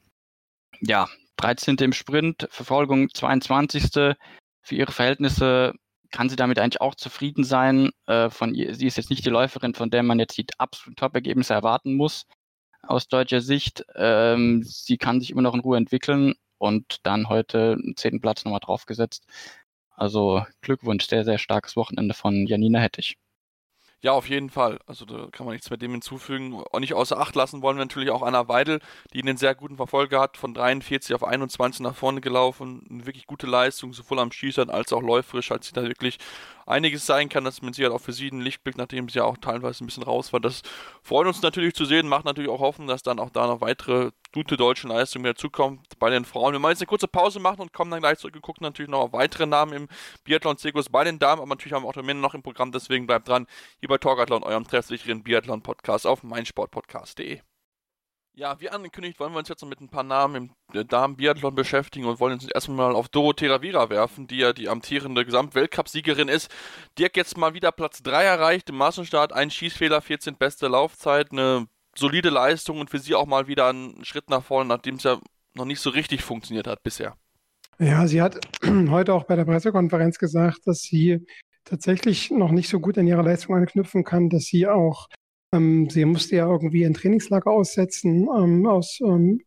ja, 0.80 1.08
13. 1.36 1.76
im 1.76 1.92
Sprint, 1.92 2.46
Verfolgung 2.50 3.08
22. 3.12 4.16
Für 4.62 4.74
ihre 4.74 4.92
Verhältnisse 4.92 5.74
kann 6.10 6.28
sie 6.28 6.36
damit 6.36 6.58
eigentlich 6.58 6.80
auch 6.80 6.94
zufrieden 6.94 7.44
sein. 7.44 7.90
Äh, 8.06 8.30
von 8.30 8.54
ihr, 8.54 8.74
sie 8.74 8.86
ist 8.86 8.96
jetzt 8.96 9.10
nicht 9.10 9.24
die 9.24 9.30
Läuferin, 9.30 9.74
von 9.74 9.90
der 9.90 10.02
man 10.02 10.18
jetzt 10.18 10.36
die 10.38 10.46
absoluten 10.58 10.96
Top-Ergebnisse 10.96 11.54
erwarten 11.54 11.94
muss 11.94 12.26
aus 12.82 13.08
deutscher 13.08 13.40
Sicht. 13.40 13.84
Ähm, 13.94 14.62
sie 14.62 14.96
kann 14.98 15.20
sich 15.20 15.30
immer 15.30 15.42
noch 15.42 15.54
in 15.54 15.60
Ruhe 15.60 15.76
entwickeln 15.76 16.34
und 16.58 17.04
dann 17.04 17.28
heute 17.28 17.72
einen 17.72 17.96
zehnten 17.96 18.20
Platz 18.20 18.44
nochmal 18.44 18.60
draufgesetzt. 18.60 19.26
Also 19.96 20.44
Glückwunsch, 20.60 21.06
sehr, 21.06 21.24
sehr 21.24 21.38
starkes 21.38 21.76
Wochenende 21.76 22.14
von 22.14 22.46
Janina 22.46 22.78
Hettich. 22.78 23.16
Ja, 24.02 24.12
auf 24.12 24.28
jeden 24.28 24.50
Fall. 24.50 24.78
Also 24.86 25.06
da 25.06 25.28
kann 25.32 25.46
man 25.46 25.54
nichts 25.54 25.70
mehr 25.70 25.78
dem 25.78 25.92
hinzufügen. 25.92 26.52
Und 26.52 26.80
nicht 26.80 26.94
außer 26.94 27.18
Acht 27.18 27.34
lassen 27.34 27.62
wollen 27.62 27.78
wir 27.78 27.84
natürlich 27.84 28.10
auch 28.10 28.22
Anna 28.22 28.46
Weidel, 28.46 28.80
die 29.12 29.22
einen 29.22 29.38
sehr 29.38 29.54
guten 29.54 29.76
Verfolger 29.76 30.20
hat, 30.20 30.36
von 30.36 30.52
43 30.54 31.14
auf 31.14 31.24
21 31.24 31.80
nach 31.80 31.94
vorne 31.96 32.20
gelaufen. 32.20 32.86
Eine 32.90 33.06
wirklich 33.06 33.26
gute 33.26 33.46
Leistung, 33.46 33.94
sowohl 33.94 34.18
am 34.18 34.32
Schießern 34.32 34.70
als 34.70 34.92
auch 34.92 35.02
läuferisch, 35.02 35.50
hat 35.50 35.64
sie 35.64 35.72
da 35.72 35.82
wirklich 35.82 36.18
einiges 36.66 37.06
sein 37.06 37.28
kann, 37.28 37.44
dass 37.44 37.62
man 37.62 37.72
sie 37.72 37.84
halt 37.84 37.92
auch 37.92 38.00
für 38.00 38.12
sie 38.12 38.30
einen 38.30 38.40
Lichtblick, 38.40 38.76
nachdem 38.76 39.08
sie 39.08 39.18
ja 39.18 39.24
auch 39.24 39.38
teilweise 39.38 39.84
ein 39.84 39.86
bisschen 39.86 40.02
raus 40.02 40.32
war. 40.32 40.40
Das 40.40 40.62
freut 41.02 41.26
uns 41.26 41.40
natürlich 41.40 41.74
zu 41.74 41.84
sehen, 41.84 42.08
macht 42.08 42.24
natürlich 42.24 42.50
auch 42.50 42.60
Hoffen, 42.60 42.86
dass 42.86 43.02
dann 43.02 43.18
auch 43.18 43.30
da 43.30 43.46
noch 43.46 43.60
weitere 43.60 44.10
gute 44.34 44.56
deutsche 44.56 44.88
Leistungen 44.88 45.24
dazukommen 45.24 45.80
bei 45.98 46.10
den 46.10 46.24
Frauen. 46.24 46.52
Wir 46.52 46.58
machen 46.58 46.72
jetzt 46.72 46.82
eine 46.82 46.88
kurze 46.88 47.08
Pause 47.08 47.40
machen 47.40 47.60
und 47.60 47.72
kommen 47.72 47.90
dann 47.90 48.00
gleich 48.00 48.18
zurück. 48.18 48.34
Wir 48.34 48.42
gucken 48.42 48.64
natürlich 48.64 48.90
noch 48.90 49.00
auf 49.00 49.12
weitere 49.12 49.46
Namen 49.46 49.72
im 49.72 49.88
Biathlon-Zirkus 50.24 50.90
bei 50.90 51.04
den 51.04 51.18
Damen, 51.18 51.40
aber 51.40 51.48
natürlich 51.48 51.72
haben 51.72 51.84
wir 51.84 51.88
auch 51.88 51.94
die 51.94 52.02
Männer 52.02 52.20
noch 52.20 52.34
im 52.34 52.42
Programm, 52.42 52.72
deswegen 52.72 53.06
bleibt 53.06 53.28
dran. 53.28 53.46
Hier 53.80 53.88
bei 53.88 53.98
Talkathlon, 53.98 54.42
eurem 54.42 54.66
treffsicheren 54.66 55.22
Biathlon-Podcast 55.22 56.06
auf 56.06 56.22
meinsportpodcast.de. 56.22 57.40
Ja, 58.38 58.60
wie 58.60 58.68
angekündigt, 58.68 59.18
wollen 59.18 59.32
wir 59.32 59.38
uns 59.38 59.48
jetzt 59.48 59.64
mit 59.64 59.80
ein 59.80 59.88
paar 59.88 60.02
Namen 60.02 60.50
im 60.74 60.88
Damen-Biathlon 60.88 61.54
beschäftigen 61.54 62.04
und 62.04 62.20
wollen 62.20 62.34
uns 62.34 62.46
erstmal 62.46 62.94
auf 62.94 63.08
Dorothea 63.08 63.62
Vira 63.62 63.88
werfen, 63.88 64.26
die 64.26 64.36
ja 64.36 64.52
die 64.52 64.68
amtierende 64.68 65.24
Gesamtweltcup-Siegerin 65.24 66.28
ist. 66.28 66.54
Dirk 66.98 67.16
jetzt 67.16 67.38
mal 67.38 67.54
wieder 67.54 67.72
Platz 67.72 68.02
3 68.02 68.24
erreicht 68.24 68.68
im 68.68 68.76
Massenstart, 68.76 69.32
ein 69.32 69.50
Schießfehler, 69.50 70.02
14 70.02 70.36
beste 70.36 70.68
Laufzeit, 70.68 71.32
eine 71.32 71.66
solide 71.96 72.28
Leistung 72.28 72.78
und 72.78 72.90
für 72.90 72.98
sie 72.98 73.14
auch 73.14 73.24
mal 73.24 73.46
wieder 73.46 73.72
ein 73.72 74.04
Schritt 74.04 74.28
nach 74.28 74.44
vorne, 74.44 74.68
nachdem 74.68 74.96
es 74.96 75.04
ja 75.04 75.18
noch 75.54 75.64
nicht 75.64 75.80
so 75.80 75.88
richtig 75.88 76.22
funktioniert 76.22 76.66
hat 76.66 76.82
bisher. 76.82 77.16
Ja, 77.78 78.06
sie 78.06 78.20
hat 78.20 78.38
heute 78.90 79.14
auch 79.14 79.24
bei 79.24 79.36
der 79.36 79.46
Pressekonferenz 79.46 80.18
gesagt, 80.18 80.66
dass 80.66 80.82
sie 80.82 81.24
tatsächlich 81.64 82.30
noch 82.30 82.50
nicht 82.50 82.68
so 82.68 82.80
gut 82.80 82.98
an 82.98 83.06
ihre 83.06 83.22
Leistung 83.22 83.56
anknüpfen 83.56 84.04
kann, 84.04 84.28
dass 84.28 84.44
sie 84.44 84.66
auch 84.66 85.08
Ähm, 85.54 85.88
sie 85.90 86.04
musste 86.04 86.36
ja 86.36 86.48
irgendwie 86.48 86.84
ein 86.84 86.94
Trainingslager 86.94 87.50
aussetzen. 87.50 88.28
Ähm, 88.36 88.66
aus 88.66 88.98
ähm, 89.00 89.40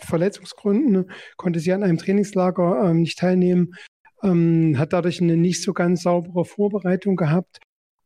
Verletzungsgründen 0.00 1.10
konnte 1.36 1.60
sie 1.60 1.72
an 1.72 1.82
einem 1.82 1.98
Trainingslager 1.98 2.90
ähm, 2.90 3.02
nicht 3.02 3.18
teilnehmen, 3.18 3.74
ähm, 4.22 4.76
hat 4.78 4.92
dadurch 4.92 5.20
eine 5.20 5.36
nicht 5.36 5.62
so 5.62 5.72
ganz 5.72 6.02
saubere 6.02 6.44
Vorbereitung 6.44 7.16
gehabt 7.16 7.58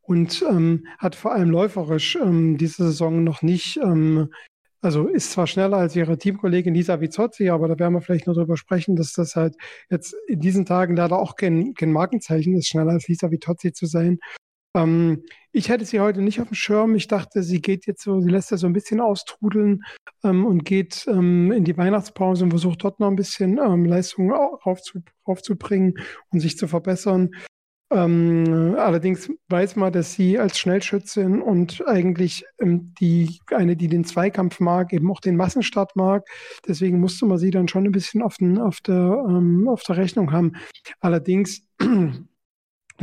und 0.02 0.44
ähm, 0.48 0.86
hat 0.98 1.14
vor 1.14 1.32
allem 1.32 1.50
läuferisch 1.50 2.18
diese 2.22 2.84
Saison 2.84 3.24
noch 3.24 3.42
nicht 3.42 3.78
also 4.80 5.08
ist 5.08 5.32
zwar 5.32 5.46
schneller 5.46 5.76
als 5.78 5.96
ihre 5.96 6.18
Teamkollegin 6.18 6.74
Lisa 6.74 7.00
Vizozzi, 7.00 7.48
aber 7.48 7.66
da 7.68 7.78
werden 7.78 7.94
wir 7.94 8.00
vielleicht 8.00 8.26
noch 8.26 8.34
drüber 8.34 8.56
sprechen, 8.56 8.94
dass 8.94 9.12
das 9.12 9.34
halt 9.34 9.56
jetzt 9.90 10.14
in 10.28 10.40
diesen 10.40 10.66
Tagen 10.66 10.96
leider 10.96 11.18
auch 11.18 11.34
kein, 11.34 11.74
kein 11.74 11.92
Markenzeichen 11.92 12.54
ist, 12.56 12.68
schneller 12.68 12.92
als 12.92 13.08
Lisa 13.08 13.30
Vizozzi 13.30 13.72
zu 13.72 13.86
sein. 13.86 14.18
Ähm, 14.74 15.24
ich 15.52 15.68
hätte 15.68 15.84
sie 15.84 16.00
heute 16.00 16.22
nicht 16.22 16.40
auf 16.40 16.48
dem 16.48 16.54
Schirm. 16.54 16.94
Ich 16.94 17.08
dachte, 17.08 17.42
sie 17.42 17.60
geht 17.60 17.86
jetzt 17.86 18.02
so, 18.02 18.20
sie 18.20 18.30
lässt 18.30 18.52
das 18.52 18.60
so 18.60 18.66
ein 18.66 18.72
bisschen 18.72 19.00
austrudeln 19.00 19.82
ähm, 20.24 20.46
und 20.46 20.64
geht 20.64 21.06
ähm, 21.08 21.52
in 21.52 21.64
die 21.64 21.76
Weihnachtspause 21.76 22.44
und 22.44 22.50
versucht 22.50 22.84
dort 22.84 23.00
noch 23.00 23.08
ein 23.08 23.16
bisschen 23.16 23.58
ähm, 23.58 23.84
Leistung 23.84 24.32
raufzu, 24.32 25.00
raufzubringen 25.26 25.94
und 26.30 26.40
sich 26.40 26.58
zu 26.58 26.68
verbessern. 26.68 27.30
Ähm, 27.90 28.76
allerdings 28.78 29.30
weiß 29.48 29.76
man, 29.76 29.92
dass 29.92 30.12
sie 30.12 30.38
als 30.38 30.58
Schnellschützin 30.58 31.40
und 31.40 31.82
eigentlich 31.86 32.44
ähm, 32.60 32.92
die 33.00 33.40
eine, 33.50 33.76
die 33.76 33.88
den 33.88 34.04
Zweikampf 34.04 34.60
mag, 34.60 34.92
eben 34.92 35.10
auch 35.10 35.20
den 35.20 35.36
Massenstart 35.36 35.96
mag. 35.96 36.28
Deswegen 36.66 37.00
musste 37.00 37.24
man 37.24 37.38
sie 37.38 37.50
dann 37.50 37.66
schon 37.66 37.86
ein 37.86 37.92
bisschen 37.92 38.22
auf, 38.22 38.36
den, 38.36 38.58
auf, 38.58 38.80
der, 38.82 39.24
ähm, 39.26 39.68
auf 39.68 39.82
der 39.84 39.96
Rechnung 39.96 40.32
haben. 40.32 40.52
Allerdings 41.00 41.62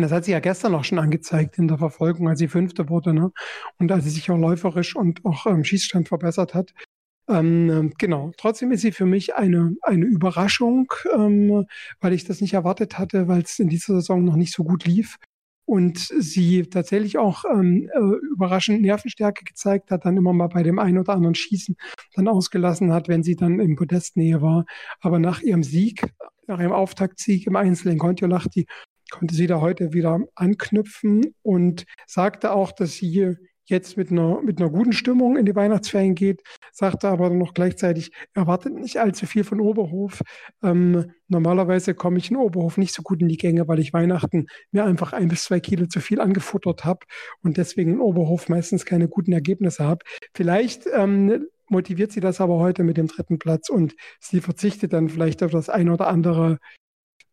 das 0.03 0.11
hat 0.11 0.25
sie 0.25 0.31
ja 0.31 0.39
gestern 0.39 0.75
auch 0.75 0.83
schon 0.83 0.99
angezeigt 0.99 1.57
in 1.57 1.67
der 1.67 1.77
Verfolgung, 1.77 2.27
als 2.27 2.39
sie 2.39 2.47
Fünfte 2.47 2.89
wurde, 2.89 3.13
ne? 3.13 3.31
Und 3.79 3.91
als 3.91 4.03
sie 4.03 4.09
sich 4.09 4.29
auch 4.29 4.37
läuferisch 4.37 4.95
und 4.95 5.23
auch 5.25 5.45
ähm, 5.45 5.63
Schießstand 5.63 6.07
verbessert 6.07 6.53
hat. 6.53 6.73
Ähm, 7.27 7.69
ähm, 7.69 7.93
genau. 7.97 8.31
Trotzdem 8.37 8.71
ist 8.71 8.81
sie 8.81 8.91
für 8.91 9.05
mich 9.05 9.35
eine, 9.35 9.75
eine 9.81 10.05
Überraschung, 10.05 10.91
ähm, 11.15 11.65
weil 11.99 12.13
ich 12.13 12.25
das 12.25 12.41
nicht 12.41 12.53
erwartet 12.53 12.99
hatte, 12.99 13.27
weil 13.27 13.41
es 13.41 13.59
in 13.59 13.69
dieser 13.69 13.95
Saison 13.95 14.23
noch 14.23 14.35
nicht 14.35 14.53
so 14.53 14.63
gut 14.63 14.85
lief. 14.85 15.17
Und 15.67 15.97
sie 15.97 16.63
tatsächlich 16.63 17.17
auch 17.17 17.43
ähm, 17.51 17.89
äh, 17.91 17.99
überraschend 18.33 18.83
Nervenstärke 18.83 19.43
gezeigt 19.45 19.89
hat, 19.89 20.05
dann 20.05 20.17
immer 20.17 20.31
mal 20.33 20.47
bei 20.47 20.61
dem 20.61 20.77
einen 20.77 20.99
oder 20.99 21.13
anderen 21.13 21.33
Schießen 21.33 21.75
dann 22.13 22.27
ausgelassen 22.27 22.93
hat, 22.93 23.07
wenn 23.07 23.23
sie 23.23 23.35
dann 23.35 23.59
in 23.59 23.75
Podestnähe 23.75 24.43
war. 24.43 24.65
Aber 25.01 25.17
nach 25.17 25.41
ihrem 25.41 25.63
Sieg, 25.63 26.03
nach 26.47 26.59
ihrem 26.59 26.71
Auftaktsieg 26.71 27.47
im 27.47 27.55
Einzel 27.55 27.91
in 27.91 27.97
Kontiolahti, 27.97 28.67
konnte 29.11 29.35
sie 29.35 29.47
da 29.47 29.61
heute 29.61 29.93
wieder 29.93 30.19
anknüpfen 30.35 31.35
und 31.41 31.85
sagte 32.07 32.51
auch, 32.51 32.71
dass 32.71 32.93
sie 32.93 33.35
jetzt 33.67 33.97
mit 33.97 34.11
einer, 34.11 34.41
mit 34.41 34.59
einer 34.59 34.69
guten 34.69 34.93
Stimmung 34.93 35.37
in 35.37 35.45
die 35.45 35.55
Weihnachtsferien 35.55 36.15
geht, 36.15 36.43
sagte 36.71 37.09
aber 37.09 37.29
noch 37.29 37.53
gleichzeitig, 37.53 38.11
erwartet 38.33 38.73
nicht 38.73 38.97
allzu 38.97 39.25
viel 39.25 39.43
von 39.43 39.59
Oberhof. 39.59 40.21
Ähm, 40.63 41.11
normalerweise 41.27 41.95
komme 41.95 42.19
ich 42.19 42.29
in 42.29 42.37
Oberhof 42.37 42.77
nicht 42.77 42.93
so 42.93 43.01
gut 43.01 43.21
in 43.21 43.27
die 43.27 43.37
Gänge, 43.37 43.67
weil 43.67 43.79
ich 43.79 43.93
Weihnachten 43.93 44.47
mir 44.71 44.85
einfach 44.85 45.13
ein 45.13 45.29
bis 45.29 45.43
zwei 45.45 45.59
Kilo 45.59 45.87
zu 45.87 45.99
viel 45.99 46.21
angefuttert 46.21 46.85
habe 46.85 47.05
und 47.41 47.57
deswegen 47.57 47.93
in 47.93 47.99
Oberhof 47.99 48.49
meistens 48.49 48.85
keine 48.85 49.07
guten 49.07 49.33
Ergebnisse 49.33 49.83
habe. 49.83 50.05
Vielleicht 50.33 50.85
ähm, 50.93 51.47
motiviert 51.67 52.11
sie 52.11 52.21
das 52.21 52.41
aber 52.41 52.59
heute 52.59 52.83
mit 52.83 52.97
dem 52.97 53.07
dritten 53.07 53.39
Platz 53.39 53.69
und 53.69 53.95
sie 54.19 54.41
verzichtet 54.41 54.93
dann 54.93 55.09
vielleicht 55.09 55.41
auf 55.41 55.51
das 55.51 55.69
ein 55.69 55.89
oder 55.89 56.07
andere 56.07 56.59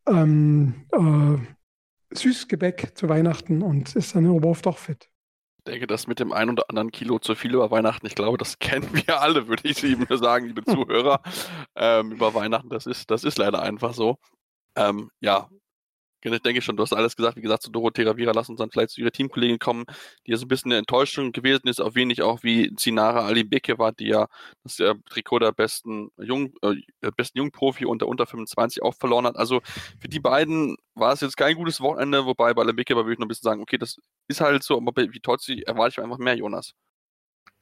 ähm, 0.08 0.86
äh, 0.92 1.38
Süßgebäck 2.14 2.92
zu 2.94 3.08
Weihnachten 3.08 3.62
und 3.62 3.94
ist 3.96 4.14
dann 4.14 4.24
in 4.24 4.30
Oberhof 4.30 4.62
doch 4.62 4.78
fit. 4.78 5.08
Ich 5.58 5.64
denke, 5.72 5.86
das 5.86 6.08
mit 6.08 6.18
dem 6.18 6.32
ein 6.32 6.50
oder 6.50 6.64
anderen 6.68 6.90
Kilo 6.90 7.20
zu 7.20 7.36
viel 7.36 7.54
über 7.54 7.70
Weihnachten, 7.70 8.06
ich 8.06 8.14
glaube, 8.16 8.36
das 8.36 8.58
kennen 8.60 8.88
wir 8.92 9.20
alle, 9.20 9.46
würde 9.48 9.68
ich 9.68 9.82
eben 9.84 10.06
sagen, 10.16 10.46
liebe 10.46 10.64
Zuhörer. 10.66 11.22
ähm, 11.76 12.12
über 12.12 12.34
Weihnachten, 12.34 12.68
das 12.68 12.86
ist, 12.86 13.10
das 13.10 13.24
ist 13.24 13.38
leider 13.38 13.62
einfach 13.62 13.94
so. 13.94 14.16
Ähm, 14.76 15.10
ja, 15.20 15.48
ich 16.24 16.42
denke 16.42 16.62
schon, 16.62 16.76
du 16.76 16.82
hast 16.82 16.92
alles 16.92 17.16
gesagt. 17.16 17.36
Wie 17.36 17.40
gesagt, 17.42 17.62
zu 17.62 17.70
Dorothea 17.70 18.16
Vira, 18.16 18.32
lass 18.32 18.48
uns 18.48 18.58
dann 18.58 18.70
vielleicht 18.70 18.90
zu 18.90 19.00
ihrer 19.00 19.10
Teamkollegin 19.10 19.58
kommen, 19.58 19.84
die 20.26 20.32
ja 20.32 20.36
so 20.36 20.44
ein 20.44 20.48
bisschen 20.48 20.72
eine 20.72 20.78
Enttäuschung 20.78 21.32
gewesen 21.32 21.68
ist, 21.68 21.80
auf 21.80 21.94
wenig 21.94 22.22
auch 22.22 22.42
wie 22.42 22.74
Zinara 22.76 23.26
Ali 23.26 23.44
Beke 23.44 23.78
war, 23.78 23.92
die 23.92 24.08
ja 24.08 24.28
das 24.62 24.80
äh, 24.80 24.94
Trikot 25.10 25.40
der 25.40 25.52
besten, 25.52 26.10
Jung, 26.18 26.54
äh, 26.62 26.76
besten 27.16 27.38
Jungprofi 27.38 27.86
unter 27.86 28.06
unter 28.06 28.26
25 28.26 28.82
auch 28.82 28.94
verloren 28.94 29.26
hat. 29.26 29.36
Also 29.36 29.60
für 30.00 30.08
die 30.08 30.20
beiden 30.20 30.76
war 30.94 31.12
es 31.12 31.20
jetzt 31.20 31.36
kein 31.36 31.56
gutes 31.56 31.80
Wochenende, 31.80 32.26
wobei 32.26 32.54
bei 32.54 32.64
Beke 32.72 32.94
würde 32.96 33.12
ich 33.12 33.18
noch 33.18 33.26
ein 33.26 33.28
bisschen 33.28 33.44
sagen, 33.44 33.62
okay, 33.62 33.78
das 33.78 33.98
ist 34.28 34.40
halt 34.40 34.62
so, 34.62 34.76
aber 34.76 34.92
wie 34.96 35.20
Totzi 35.20 35.62
erwarte 35.66 36.00
ich 36.00 36.04
einfach 36.04 36.18
mehr, 36.18 36.36
Jonas. 36.36 36.74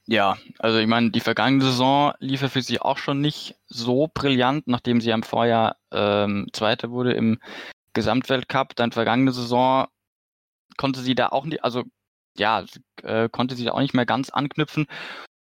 Ja, 0.07 0.38
also 0.59 0.79
ich 0.79 0.87
meine, 0.87 1.11
die 1.11 1.20
vergangene 1.20 1.62
Saison 1.62 2.12
lief 2.18 2.42
ja 2.42 2.49
für 2.49 2.62
sie 2.62 2.81
auch 2.81 2.99
schon 2.99 3.20
nicht 3.20 3.55
so 3.66 4.09
brillant, 4.12 4.66
nachdem 4.66 5.01
sie 5.01 5.11
im 5.11 5.23
Vorjahr 5.23 5.77
ähm, 5.92 6.49
Zweiter 6.53 6.90
wurde 6.90 7.12
im 7.12 7.38
Gesamtweltcup, 7.92 8.76
dann 8.76 8.92
vergangene 8.92 9.33
Saison 9.33 9.87
konnte 10.76 11.00
sie 11.00 11.14
da 11.14 11.29
auch 11.29 11.44
nicht, 11.44 11.64
also 11.64 11.85
ja, 12.37 12.64
äh, 13.03 13.29
konnte 13.29 13.57
sie 13.57 13.64
da 13.64 13.72
auch 13.72 13.81
nicht 13.81 13.94
mehr 13.94 14.07
ganz 14.07 14.31
anknüpfen. 14.31 14.87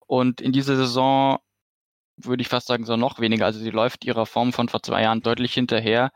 Und 0.06 0.40
in 0.40 0.52
dieser 0.52 0.76
Saison 0.76 1.38
würde 2.16 2.42
ich 2.42 2.48
fast 2.48 2.66
sagen, 2.66 2.84
so 2.84 2.96
noch 2.96 3.18
weniger. 3.18 3.46
Also 3.46 3.58
sie 3.60 3.70
läuft 3.70 4.04
ihrer 4.04 4.26
Form 4.26 4.52
von 4.52 4.68
vor 4.68 4.82
zwei 4.82 5.02
Jahren 5.02 5.22
deutlich 5.22 5.54
hinterher. 5.54 6.12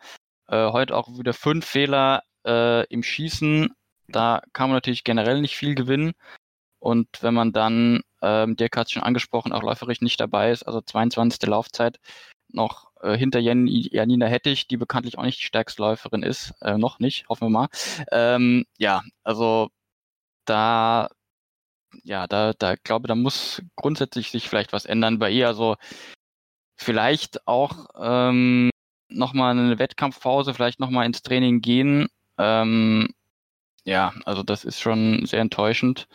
Äh, 0.49 0.71
heute 0.73 0.97
auch 0.97 1.09
wieder 1.19 1.33
fünf 1.33 1.67
Fehler 1.67 2.23
äh, 2.47 2.87
im 2.87 3.03
Schießen. 3.03 3.75
Da 4.09 4.43
kann 4.53 4.69
man 4.69 4.77
natürlich 4.77 5.05
generell 5.05 5.41
nicht 5.41 5.57
viel 5.57 5.75
gewinnen. 5.75 6.13
Und 6.79 7.09
wenn 7.23 7.35
man 7.35 7.53
dann, 7.53 8.03
ähm, 8.23 8.57
Dirk 8.57 8.77
hat 8.77 8.87
es 8.87 8.93
schon 8.93 9.03
angesprochen, 9.03 9.53
auch 9.53 9.63
läuferisch 9.63 10.01
nicht 10.01 10.21
dabei 10.21 10.53
ist, 10.53 10.63
also 10.63 10.81
22. 10.81 11.43
Laufzeit, 11.49 11.99
noch 12.53 12.88
äh, 13.03 13.17
hinter 13.17 13.41
Jan, 13.41 13.67
Janina 13.67 14.27
Hettich, 14.27 14.69
die 14.69 14.77
bekanntlich 14.77 15.19
auch 15.19 15.25
nicht 15.25 15.41
die 15.41 15.45
stärkste 15.45 15.83
Läuferin 15.83 16.23
ist. 16.23 16.55
Äh, 16.61 16.79
noch 16.79 16.99
nicht, 16.99 17.29
hoffen 17.29 17.47
wir 17.47 17.51
mal. 17.51 17.69
Ähm, 18.13 18.65
ja, 18.79 19.03
also 19.25 19.69
da, 20.47 21.09
ja, 22.05 22.27
da, 22.27 22.53
da 22.53 22.75
glaube, 22.77 23.09
da 23.09 23.15
muss 23.15 23.63
grundsätzlich 23.77 24.31
sich 24.31 24.49
vielleicht 24.49 24.73
was 24.73 24.85
ändern 24.85 25.19
bei 25.19 25.31
ihr. 25.31 25.49
Also 25.49 25.77
vielleicht 26.77 27.47
auch 27.47 27.87
ähm, 27.99 28.71
nochmal 29.09 29.53
eine 29.53 29.79
Wettkampfpause, 29.79 30.55
vielleicht 30.55 30.81
nochmal 30.81 31.07
ins 31.07 31.23
Training 31.23 31.61
gehen. 31.61 32.09
Ähm, 32.39 33.09
ja, 33.85 34.13
also 34.25 34.43
das 34.43 34.65
ist 34.65 34.81
schon 34.81 35.27
sehr 35.27 35.41
enttäuschend. 35.41 36.09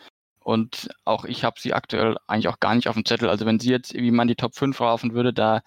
Und 0.44 0.90
auch 1.06 1.24
ich 1.24 1.42
habe 1.42 1.58
sie 1.58 1.72
aktuell 1.72 2.18
eigentlich 2.26 2.48
auch 2.48 2.60
gar 2.60 2.74
nicht 2.74 2.86
auf 2.88 2.94
dem 2.94 3.06
Zettel. 3.06 3.30
Also 3.30 3.46
wenn 3.46 3.58
sie 3.58 3.70
jetzt 3.70 3.94
irgendwie 3.94 4.10
mal 4.10 4.24
in 4.24 4.28
die 4.28 4.34
Top 4.36 4.54
5 4.54 4.78
laufen 4.78 5.14
würde, 5.14 5.32
da 5.32 5.62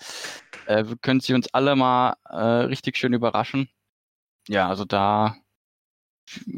äh, 0.67 0.85
können 1.01 1.19
sie 1.19 1.33
uns 1.33 1.51
alle 1.51 1.75
mal 1.75 2.15
äh, 2.29 2.37
richtig 2.37 2.95
schön 2.95 3.13
überraschen. 3.13 3.69
Ja, 4.47 4.69
also 4.69 4.85
da 4.85 5.35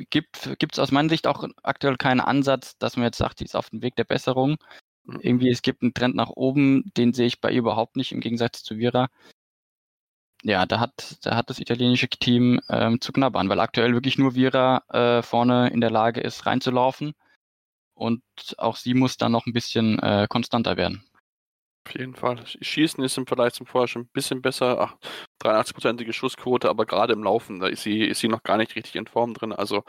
gibt 0.09 0.47
es 0.73 0.79
aus 0.79 0.91
meiner 0.91 1.07
Sicht 1.07 1.27
auch 1.27 1.47
aktuell 1.63 1.95
keinen 1.95 2.19
Ansatz, 2.19 2.77
dass 2.77 2.97
man 2.97 3.05
jetzt 3.05 3.17
sagt, 3.17 3.39
die 3.39 3.45
ist 3.45 3.55
auf 3.55 3.69
dem 3.69 3.81
Weg 3.81 3.95
der 3.95 4.03
Besserung. 4.03 4.57
Mhm. 5.05 5.19
Irgendwie, 5.21 5.49
es 5.49 5.61
gibt 5.61 5.81
einen 5.81 5.93
Trend 5.93 6.15
nach 6.15 6.29
oben, 6.29 6.91
den 6.97 7.13
sehe 7.13 7.27
ich 7.27 7.39
bei 7.39 7.51
ihr 7.51 7.59
überhaupt 7.59 7.95
nicht, 7.95 8.11
im 8.11 8.19
Gegensatz 8.19 8.63
zu 8.63 8.77
Vira. 8.77 9.07
Ja, 10.43 10.65
da 10.65 10.81
hat, 10.81 11.19
da 11.25 11.37
hat 11.37 11.49
das 11.49 11.59
italienische 11.59 12.09
Team 12.09 12.59
ähm, 12.67 12.99
zu 12.99 13.13
knabbern, 13.13 13.47
weil 13.47 13.61
aktuell 13.61 13.93
wirklich 13.93 14.17
nur 14.17 14.35
Vira 14.35 14.83
äh, 14.89 15.21
vorne 15.21 15.69
in 15.69 15.79
der 15.79 15.91
Lage 15.91 16.19
ist, 16.19 16.45
reinzulaufen 16.45 17.13
und 17.99 18.21
auch 18.57 18.77
sie 18.77 18.93
muss 18.93 19.17
dann 19.17 19.33
noch 19.33 19.45
ein 19.45 19.53
bisschen 19.53 19.99
äh, 19.99 20.27
konstanter 20.29 20.77
werden. 20.77 21.03
Auf 21.85 21.97
jeden 21.97 22.13
Fall. 22.13 22.45
Schießen 22.45 23.03
ist 23.03 23.17
im 23.17 23.25
Vergleich 23.25 23.53
zum 23.53 23.65
Vorher 23.65 23.87
schon 23.87 24.03
ein 24.03 24.09
bisschen 24.13 24.41
besser. 24.41 24.97
83-prozentige 25.41 26.13
Schussquote, 26.13 26.69
aber 26.69 26.85
gerade 26.85 27.13
im 27.13 27.23
Laufen, 27.23 27.59
da 27.59 27.67
ist 27.67 27.83
sie, 27.83 28.01
ist 28.03 28.19
sie 28.19 28.27
noch 28.27 28.43
gar 28.43 28.57
nicht 28.57 28.75
richtig 28.75 28.95
in 28.95 29.07
Form 29.07 29.33
drin. 29.33 29.53
Also, 29.53 29.83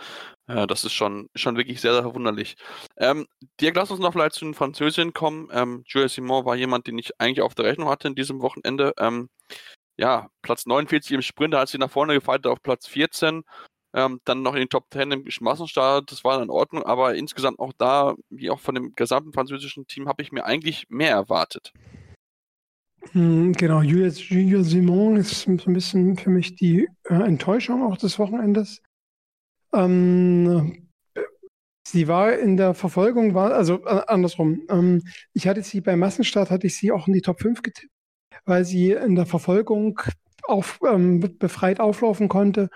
äh, 0.47 0.67
das 0.67 0.85
ist 0.85 0.93
schon, 0.93 1.29
schon 1.35 1.57
wirklich 1.57 1.81
sehr, 1.81 1.93
sehr 1.93 2.03
verwunderlich. 2.03 2.57
Ähm, 2.97 3.27
Dirk, 3.61 3.77
lass 3.77 3.91
uns 3.91 4.01
noch 4.01 4.13
vielleicht 4.13 4.35
zu 4.35 4.45
den 4.45 4.55
Französinnen 4.55 5.13
kommen. 5.13 5.49
Ähm, 5.53 5.83
Julia 5.87 6.09
Simon 6.09 6.45
war 6.47 6.57
jemand, 6.57 6.87
den 6.87 6.99
ich 6.99 7.11
eigentlich 7.21 7.43
auf 7.43 7.55
der 7.55 7.67
Rechnung 7.67 7.89
hatte 7.89 8.09
in 8.09 8.15
diesem 8.15 8.41
Wochenende. 8.41 8.95
Ähm, 8.99 9.29
ja, 9.99 10.29
Platz 10.43 10.67
49 10.67 11.13
im 11.13 11.23
Sprint, 11.23 11.55
da 11.55 11.61
hat 11.61 11.69
sie 11.69 11.79
nach 11.79 11.91
vorne 11.91 12.15
gefeiert 12.15 12.47
auf 12.47 12.63
Platz 12.63 12.87
14 12.87 13.43
ähm, 13.93 14.21
dann 14.25 14.43
noch 14.43 14.55
in 14.55 14.61
den 14.61 14.69
Top 14.69 14.87
10 14.93 15.11
im 15.11 15.25
Massenstart, 15.41 16.13
das 16.13 16.25
war 16.25 16.43
in 16.43 16.51
Ordnung, 16.51 16.85
aber 16.85 17.15
insgesamt 17.15 17.59
auch 17.59 17.73
da, 17.77 18.15
wie 18.29 18.51
auch 18.51 18.61
von 18.61 18.75
dem 18.75 18.95
gesamten 18.95 19.33
französischen 19.33 19.87
Team, 19.87 20.09
habe 20.09 20.23
ich 20.23 20.33
mir 20.33 20.45
eigentlich 20.45 20.87
mehr 20.89 21.13
erwartet. 21.13 21.73
Hm, 23.13 23.53
genau, 23.55 23.81
Julia, 23.81 24.09
Julia 24.09 24.63
Simon 24.63 25.17
ist 25.17 25.43
so 25.43 25.51
ein 25.51 25.73
bisschen 25.73 26.17
für 26.17 26.31
mich 26.31 26.55
die 26.55 26.89
äh, 27.05 27.15
Enttäuschung 27.15 27.83
auch 27.83 27.97
des 27.97 28.19
Wochenendes. 28.19 28.83
Ähm, 29.73 30.89
sie 31.87 32.07
war 32.09 32.35
in 32.35 32.57
der 32.57 32.75
Verfolgung, 32.75 33.35
war, 33.35 33.53
also 33.53 33.85
äh, 33.87 34.03
andersrum. 34.07 34.63
Ähm, 34.69 35.03
ich 35.33 35.49
hatte 35.49 35.63
sie 35.63 35.81
beim 35.81 35.99
Massenstart, 35.99 36.51
hatte 36.51 36.67
ich 36.67 36.77
sie 36.77 36.93
auch 36.93 37.09
in 37.09 37.15
die 37.15 37.23
Top 37.23 37.41
5 37.41 37.63
getippt, 37.63 37.93
weil 38.45 38.65
sie 38.65 38.93
in 38.93 39.17
der 39.17 39.27
Verfolgung 39.27 40.01
auf, 40.45 40.79
ähm, 40.87 41.21
befreit 41.39 41.81
auflaufen 41.81 42.29
konnte 42.29 42.69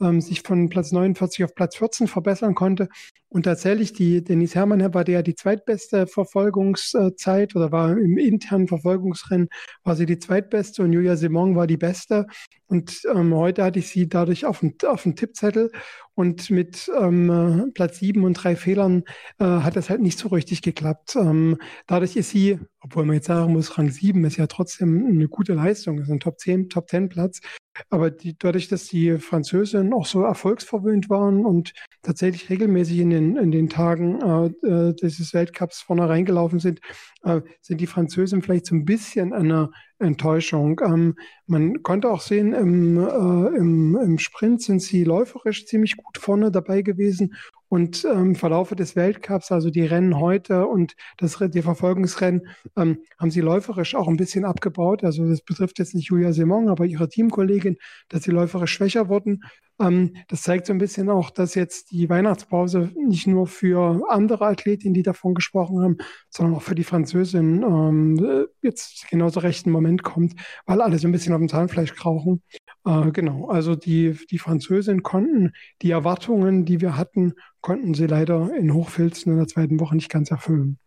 ähm, 0.00 0.20
sich 0.20 0.42
von 0.42 0.68
Platz 0.68 0.92
49 0.92 1.44
auf 1.44 1.54
Platz 1.54 1.76
14 1.76 2.06
verbessern 2.06 2.54
konnte. 2.54 2.88
Und 3.28 3.44
tatsächlich, 3.44 3.92
die 3.92 4.24
Denise 4.24 4.56
Hermann 4.56 4.92
war 4.92 5.04
der 5.04 5.22
die 5.22 5.34
zweitbeste 5.34 6.06
Verfolgungszeit 6.06 7.54
oder 7.54 7.70
war 7.70 7.96
im 7.96 8.18
internen 8.18 8.66
Verfolgungsrennen, 8.66 9.48
war 9.84 9.96
sie 9.96 10.06
die 10.06 10.18
zweitbeste 10.18 10.82
und 10.82 10.92
Julia 10.92 11.16
Simon 11.16 11.54
war 11.54 11.66
die 11.66 11.76
beste. 11.76 12.26
Und 12.70 13.02
ähm, 13.12 13.34
heute 13.34 13.64
hatte 13.64 13.80
ich 13.80 13.88
sie 13.88 14.08
dadurch 14.08 14.46
auf 14.46 14.60
dem, 14.60 14.76
auf 14.86 15.02
Tippzettel 15.02 15.72
und 16.14 16.50
mit 16.50 16.88
ähm, 16.96 17.72
Platz 17.74 17.98
sieben 17.98 18.22
und 18.22 18.34
drei 18.34 18.54
Fehlern 18.54 19.02
äh, 19.40 19.44
hat 19.44 19.74
das 19.74 19.90
halt 19.90 20.00
nicht 20.00 20.20
so 20.20 20.28
richtig 20.28 20.62
geklappt. 20.62 21.16
Ähm, 21.16 21.58
dadurch 21.88 22.14
ist 22.14 22.30
sie, 22.30 22.60
obwohl 22.80 23.06
man 23.06 23.16
jetzt 23.16 23.26
sagen 23.26 23.54
muss, 23.54 23.76
Rang 23.76 23.90
sieben 23.90 24.24
ist 24.24 24.36
ja 24.36 24.46
trotzdem 24.46 25.04
eine 25.04 25.26
gute 25.26 25.54
Leistung, 25.54 25.98
ist 25.98 26.10
ein 26.10 26.20
Top 26.20 26.38
10, 26.38 26.68
Top 26.68 26.88
10 26.88 27.08
Platz. 27.08 27.40
Aber 27.88 28.12
die, 28.12 28.38
dadurch, 28.38 28.68
dass 28.68 28.86
die 28.86 29.18
Französinnen 29.18 29.92
auch 29.92 30.06
so 30.06 30.22
erfolgsverwöhnt 30.22 31.10
waren 31.10 31.44
und 31.44 31.72
tatsächlich 32.02 32.50
regelmäßig 32.50 32.98
in 33.00 33.10
den, 33.10 33.36
in 33.36 33.50
den 33.50 33.68
Tagen 33.68 34.20
äh, 34.62 34.66
äh 34.66 34.94
dieses 34.94 35.34
Weltcups 35.34 35.80
vorne 35.80 36.08
reingelaufen 36.08 36.60
sind, 36.60 36.80
äh, 37.24 37.40
sind 37.62 37.80
die 37.80 37.88
Französinnen 37.88 38.42
vielleicht 38.42 38.66
so 38.66 38.76
ein 38.76 38.84
bisschen 38.84 39.32
einer 39.32 39.70
Enttäuschung. 40.00 40.80
Ähm, 40.84 41.14
man 41.46 41.82
konnte 41.82 42.10
auch 42.10 42.20
sehen, 42.20 42.52
im, 42.52 42.98
äh, 42.98 43.56
im, 43.56 43.96
im 43.96 44.18
Sprint 44.18 44.62
sind 44.62 44.80
sie 44.80 45.04
läuferisch 45.04 45.66
ziemlich 45.66 45.96
gut 45.96 46.18
vorne 46.18 46.50
dabei 46.50 46.82
gewesen 46.82 47.34
und 47.68 48.04
ähm, 48.04 48.30
im 48.30 48.34
Verlaufe 48.34 48.74
des 48.74 48.96
Weltcups, 48.96 49.52
also 49.52 49.70
die 49.70 49.84
Rennen 49.84 50.18
heute 50.18 50.66
und 50.66 50.96
das, 51.18 51.38
die 51.38 51.62
Verfolgungsrennen, 51.62 52.48
ähm, 52.76 52.98
haben 53.18 53.30
sie 53.30 53.40
läuferisch 53.40 53.94
auch 53.94 54.08
ein 54.08 54.16
bisschen 54.16 54.44
abgebaut. 54.44 55.04
Also 55.04 55.28
das 55.28 55.42
betrifft 55.42 55.78
jetzt 55.78 55.94
nicht 55.94 56.08
Julia 56.08 56.32
Simon, 56.32 56.68
aber 56.68 56.84
ihre 56.84 57.08
Teamkollegin, 57.08 57.76
dass 58.08 58.24
sie 58.24 58.32
läuferisch 58.32 58.72
schwächer 58.72 59.08
wurden. 59.08 59.42
Ähm, 59.80 60.14
das 60.28 60.42
zeigt 60.42 60.66
so 60.66 60.72
ein 60.72 60.78
bisschen 60.78 61.08
auch, 61.08 61.30
dass 61.30 61.54
jetzt 61.54 61.90
die 61.90 62.08
Weihnachtspause 62.08 62.92
nicht 62.96 63.26
nur 63.26 63.46
für 63.46 64.02
andere 64.08 64.46
Athletinnen, 64.46 64.94
die 64.94 65.02
davon 65.02 65.34
gesprochen 65.34 65.82
haben, 65.82 65.98
sondern 66.28 66.56
auch 66.56 66.62
für 66.62 66.74
die 66.74 66.84
Französin 66.84 67.62
ähm, 67.62 68.46
jetzt 68.62 69.08
genauso 69.08 69.40
rechten 69.40 69.70
Moment 69.70 70.02
kommt, 70.02 70.34
weil 70.66 70.82
alle 70.82 70.98
so 70.98 71.08
ein 71.08 71.12
bisschen 71.12 71.32
auf 71.32 71.40
dem 71.40 71.48
Zahnfleisch 71.48 71.94
krauchen. 71.94 72.42
Äh, 72.84 73.10
genau, 73.10 73.48
also 73.48 73.74
die, 73.74 74.16
die 74.30 74.38
Französin 74.38 75.02
konnten 75.02 75.52
die 75.82 75.90
Erwartungen, 75.90 76.64
die 76.64 76.80
wir 76.80 76.96
hatten, 76.96 77.32
konnten 77.60 77.94
sie 77.94 78.06
leider 78.06 78.54
in 78.54 78.74
Hochfilzen 78.74 79.32
in 79.32 79.38
der 79.38 79.48
zweiten 79.48 79.80
Woche 79.80 79.94
nicht 79.94 80.10
ganz 80.10 80.30
erfüllen. 80.30 80.78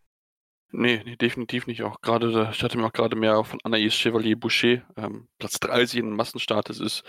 Nee, 0.75 1.01
nee, 1.05 1.15
definitiv 1.15 1.67
nicht. 1.67 1.83
Auch 1.83 2.01
gerade, 2.01 2.49
ich 2.51 2.63
hatte 2.63 2.79
mir 2.79 2.87
auch 2.87 2.93
gerade 2.93 3.15
mehr 3.15 3.43
von 3.43 3.59
Anaïs 3.59 3.91
Chevalier-Boucher, 3.91 4.81
ähm, 4.97 5.27
Platz 5.37 5.59
30 5.59 5.99
in 5.99 6.15
Massenstart. 6.15 6.67
Das 6.67 6.79
ist 6.79 7.03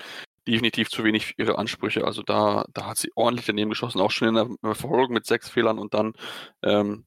definitiv 0.47 0.91
zu 0.91 1.05
wenig 1.05 1.27
für 1.27 1.35
ihre 1.39 1.59
Ansprüche. 1.59 2.05
Also 2.05 2.23
da, 2.23 2.65
da 2.73 2.87
hat 2.87 2.99
sie 2.99 3.11
ordentlich 3.15 3.47
daneben 3.47 3.71
geschossen, 3.71 4.01
auch 4.01 4.11
schon 4.11 4.29
in 4.29 4.35
der 4.35 4.75
Verfolgung 4.75 5.13
mit 5.13 5.27
sechs 5.27 5.49
Fehlern 5.49 5.79
und 5.79 5.95
dann 5.95 6.13
ähm, 6.63 7.07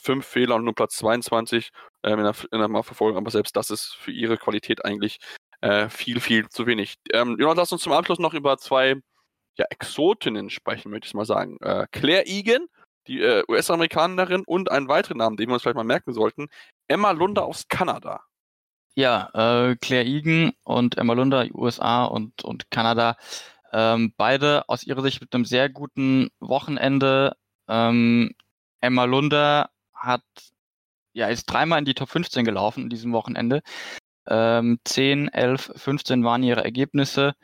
fünf 0.00 0.26
Fehler 0.26 0.56
und 0.56 0.64
nur 0.64 0.74
Platz 0.74 0.96
22 0.96 1.70
ähm, 2.02 2.18
in, 2.18 2.24
der, 2.24 2.34
in 2.52 2.72
der 2.72 2.82
Verfolgung. 2.82 3.16
Aber 3.16 3.30
selbst 3.30 3.56
das 3.56 3.70
ist 3.70 3.94
für 3.94 4.12
ihre 4.12 4.36
Qualität 4.36 4.84
eigentlich 4.84 5.18
äh, 5.62 5.88
viel, 5.88 6.20
viel 6.20 6.48
zu 6.48 6.66
wenig. 6.66 6.96
Ähm, 7.12 7.36
Jonas, 7.38 7.56
lass 7.56 7.72
uns 7.72 7.82
zum 7.82 7.92
Abschluss 7.92 8.18
noch 8.18 8.34
über 8.34 8.58
zwei 8.58 8.96
ja, 9.56 9.64
Exotinnen 9.70 10.50
sprechen, 10.50 10.90
möchte 10.90 11.06
ich 11.06 11.14
mal 11.14 11.24
sagen. 11.24 11.56
Äh, 11.60 11.86
Claire 11.90 12.26
Egan, 12.26 12.66
die 13.06 13.20
äh, 13.20 13.44
US-Amerikanerin 13.48 14.42
und 14.46 14.70
einen 14.70 14.88
weiteren 14.88 15.18
Namen, 15.18 15.36
den 15.36 15.48
wir 15.48 15.54
uns 15.54 15.62
vielleicht 15.62 15.76
mal 15.76 15.84
merken 15.84 16.12
sollten. 16.12 16.48
Emma 16.88 17.12
Lunder 17.12 17.44
aus 17.44 17.68
Kanada. 17.68 18.22
Ja, 18.96 19.30
äh, 19.34 19.76
Claire 19.76 20.06
Egan 20.06 20.52
und 20.62 20.96
Emma 20.98 21.14
Lunder, 21.14 21.46
USA 21.52 22.04
und, 22.04 22.44
und 22.44 22.70
Kanada, 22.70 23.16
ähm, 23.72 24.14
beide 24.16 24.68
aus 24.68 24.84
ihrer 24.84 25.02
Sicht 25.02 25.20
mit 25.20 25.34
einem 25.34 25.44
sehr 25.44 25.68
guten 25.68 26.28
Wochenende. 26.38 27.36
Ähm, 27.68 28.34
Emma 28.80 29.04
Lunder 29.04 29.70
hat, 29.92 30.22
ja, 31.12 31.28
ist 31.28 31.46
dreimal 31.46 31.80
in 31.80 31.84
die 31.84 31.94
Top 31.94 32.08
15 32.10 32.44
gelaufen 32.44 32.84
in 32.84 32.90
diesem 32.90 33.12
Wochenende. 33.12 33.62
Ähm, 34.28 34.78
10, 34.84 35.28
11, 35.28 35.72
15 35.76 36.24
waren 36.24 36.42
ihre 36.44 36.64
Ergebnisse 36.64 37.34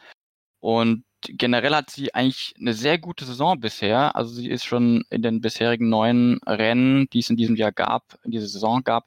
und 0.60 1.04
generell 1.22 1.74
hat 1.74 1.90
sie 1.90 2.14
eigentlich 2.14 2.54
eine 2.59 2.74
sehr 2.74 2.98
gute 2.98 3.24
Saison 3.24 3.61
bisher. 3.61 4.16
Also 4.16 4.35
sie 4.35 4.48
ist 4.48 4.64
schon 4.64 5.04
in 5.11 5.22
den 5.22 5.40
bisherigen 5.40 5.88
neun 5.88 6.40
Rennen, 6.46 7.09
die 7.11 7.20
es 7.20 7.30
in 7.30 7.37
diesem 7.37 7.56
Jahr 7.56 7.72
gab, 7.72 8.18
in 8.24 8.30
dieser 8.30 8.46
Saison 8.46 8.83
gab, 8.83 9.06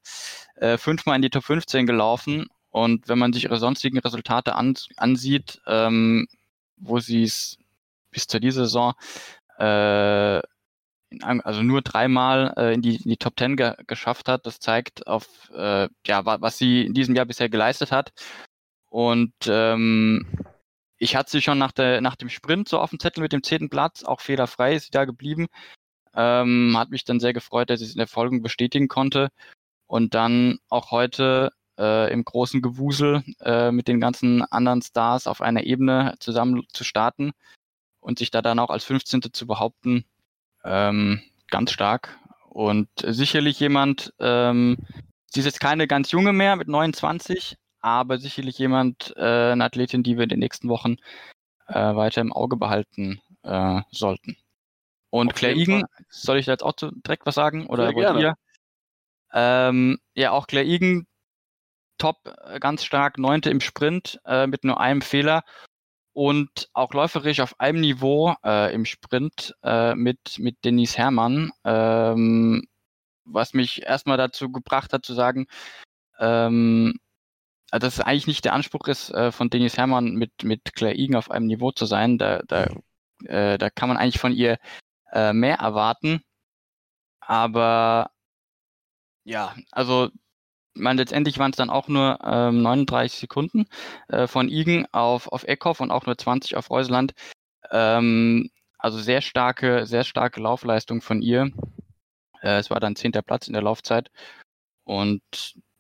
äh, 0.56 0.78
fünfmal 0.78 1.16
in 1.16 1.22
die 1.22 1.30
Top 1.30 1.44
15 1.44 1.86
gelaufen. 1.86 2.48
Und 2.70 3.08
wenn 3.08 3.20
man 3.20 3.34
sich 3.34 3.46
ihre 3.46 3.58
sonstigen 3.58 4.00
Resultate 4.00 4.56
an, 4.56 4.76
ansieht, 4.98 5.62
ähm, 5.68 6.28
wo 6.78 7.00
sie 7.00 7.24
es 7.24 7.58
bis 8.12 8.28
zu 8.28 8.40
dieser 8.40 8.64
Saison 8.66 8.94
äh, 9.60 10.42
also 11.22 11.62
nur 11.62 11.82
dreimal 11.82 12.54
äh, 12.58 12.74
in, 12.74 12.82
die, 12.82 12.96
in 12.96 13.10
die 13.10 13.18
Top 13.18 13.38
10 13.38 13.56
ge 13.56 13.76
geschafft 13.88 14.28
hat, 14.28 14.46
das 14.46 14.60
zeigt 14.60 15.08
auf 15.08 15.52
äh, 15.56 15.88
ja 16.08 16.26
was 16.26 16.58
sie 16.58 16.86
in 16.86 16.94
diesem 16.94 17.16
Jahr 17.16 17.26
bisher 17.26 17.50
geleistet 17.50 17.92
hat. 17.92 18.14
Und 18.90 19.34
ähm, 19.48 20.26
ich 20.98 21.16
hatte 21.16 21.32
sie 21.32 21.42
schon 21.42 21.58
nach, 21.58 21.72
der, 21.72 22.02
nach 22.02 22.16
dem 22.16 22.30
Sprint 22.30 22.70
so 22.70 22.80
auf 22.80 22.92
dem 22.92 23.00
Zettel 23.00 23.22
mit 23.22 23.34
dem 23.34 23.44
zehnten 23.44 23.70
Platz, 23.70 24.04
auch 24.04 24.22
fehlerfrei 24.22 24.76
ist 24.76 24.86
sie 24.86 24.92
da 24.92 25.06
geblieben. 25.06 25.48
Ähm, 26.16 26.76
hat 26.78 26.92
mich 26.92 27.06
dann 27.06 27.20
sehr 27.20 27.34
gefreut, 27.34 27.70
dass 27.70 27.82
ich 27.82 27.88
es 27.88 27.94
in 27.94 28.00
der 28.00 28.08
Folge 28.08 28.40
bestätigen 28.40 28.88
konnte. 28.88 29.30
Und 29.88 30.14
dann 30.14 30.60
auch 30.70 30.92
heute 30.92 31.52
äh, 31.78 32.12
im 32.12 32.24
großen 32.24 32.62
Gewusel 32.62 33.24
äh, 33.42 33.72
mit 33.72 33.88
den 33.88 34.00
ganzen 34.00 34.44
anderen 34.44 34.82
Stars 34.82 35.28
auf 35.28 35.42
einer 35.42 35.64
Ebene 35.64 36.16
zusammen 36.20 36.64
zu 36.72 36.84
starten 36.84 37.32
und 38.00 38.20
sich 38.20 38.32
da 38.32 38.42
dann 38.42 38.60
auch 38.60 38.70
als 38.70 38.84
15. 38.86 39.22
zu 39.34 39.48
behaupten, 39.48 40.06
ähm, 40.64 41.22
ganz 41.50 41.72
stark. 41.72 42.20
Und 42.50 42.88
sicherlich 43.04 43.60
jemand, 43.60 44.14
ähm, 44.20 44.78
sie 45.32 45.40
ist 45.40 45.48
jetzt 45.48 45.60
keine 45.60 45.88
ganz 45.88 46.12
junge 46.12 46.34
mehr 46.34 46.56
mit 46.56 46.68
29, 46.68 47.58
aber 47.84 48.18
sicherlich 48.18 48.58
jemand, 48.58 49.14
äh, 49.18 49.52
eine 49.52 49.66
Athletin, 49.66 50.04
die 50.04 50.16
wir 50.16 50.24
in 50.24 50.30
den 50.30 50.40
nächsten 50.40 50.70
Wochen 50.70 50.96
äh, 51.68 51.74
weiter 51.74 52.22
im 52.22 52.34
Auge 52.34 52.58
behalten 52.58 53.22
äh, 53.44 53.82
sollten. 53.92 54.38
Und 55.10 55.30
Auf 55.30 55.36
Claire 55.36 55.56
Egan, 55.56 55.84
soll 56.10 56.40
ich 56.40 56.46
da 56.46 56.54
jetzt 56.54 56.64
auch 56.64 56.74
direkt 56.74 57.26
was 57.26 57.36
sagen? 57.36 57.68
Oder 57.68 57.88
Sehr 57.88 57.96
wollt 57.96 58.20
ihr? 58.20 58.36
Ähm, 59.34 60.00
ja, 60.16 60.32
auch 60.32 60.48
Claire 60.48 60.66
Egan, 60.66 61.06
top, 61.98 62.18
äh, 62.46 62.60
ganz 62.60 62.84
stark, 62.84 63.18
neunte 63.18 63.50
im 63.50 63.60
Sprint 63.60 64.20
äh, 64.26 64.48
mit 64.48 64.64
nur 64.64 64.80
einem 64.80 65.02
Fehler 65.02 65.44
und 66.14 66.70
auch 66.74 66.94
läuferisch 66.94 67.42
auf 67.42 67.60
einem 67.60 67.82
Niveau 67.82 68.34
äh, 68.46 68.74
im 68.74 68.86
Sprint 68.86 69.56
äh, 69.64 69.94
mit, 69.96 70.40
mit 70.40 70.64
Denise 70.64 70.98
Herrmann, 70.98 71.52
ähm, 71.66 72.66
was 73.26 73.54
mich 73.54 73.84
erstmal 73.84 74.18
dazu 74.18 74.52
gebracht 74.52 74.94
hat 74.94 75.06
zu 75.06 75.14
sagen, 75.14 75.48
ähm, 76.20 77.00
also 77.74 77.88
dass 77.88 77.96
es 77.96 78.02
eigentlich 78.02 78.28
nicht 78.28 78.46
der 78.46 78.54
Anspruch 78.54 78.88
ist, 78.88 79.10
äh, 79.10 79.32
von 79.32 79.50
Denise 79.50 79.78
Herrmann 79.78 80.14
mit, 80.14 80.44
mit 80.44 80.76
Claire 80.76 80.96
Egan 80.96 81.16
auf 81.16 81.32
einem 81.32 81.48
Niveau 81.48 81.72
zu 81.72 81.88
sein. 81.88 82.20
Da, 82.20 82.44
da, 82.48 82.68
äh, 83.26 83.58
da 83.58 83.72
kann 83.72 83.90
man 83.90 83.98
eigentlich 83.98 84.20
von 84.20 84.32
ihr 84.32 84.60
äh, 85.12 85.34
mehr 85.34 85.56
erwarten. 85.56 86.22
Aber 87.20 88.12
ja, 89.24 89.56
also 89.72 90.10
man 90.76 90.98
letztendlich 90.98 91.40
waren 91.40 91.50
es 91.50 91.58
dann 91.58 91.72
auch 91.72 91.88
nur 91.88 92.20
ähm, 92.24 92.62
39 92.62 93.22
Sekunden 93.22 93.66
äh, 94.08 94.28
von 94.28 94.50
Igen 94.50 94.86
auf, 94.92 95.28
auf 95.28 95.44
Eckhoff 95.44 95.80
und 95.80 95.90
auch 95.90 96.06
nur 96.06 96.16
20 96.16 96.56
auf 96.56 96.70
Reuseland. 96.70 97.14
Ähm, 97.72 98.52
also 98.78 99.00
sehr 99.00 99.22
starke, 99.22 99.88
sehr 99.88 100.04
starke 100.04 100.40
Laufleistung 100.40 101.02
von 101.02 101.24
ihr. 101.24 101.50
Äh, 102.44 102.60
es 102.60 102.70
war 102.70 102.80
dann 102.80 102.96
zehnter 102.96 103.24
Platz 103.24 103.48
in 103.48 103.54
der 103.54 103.64
Laufzeit. 103.64 104.12
Und 104.84 105.24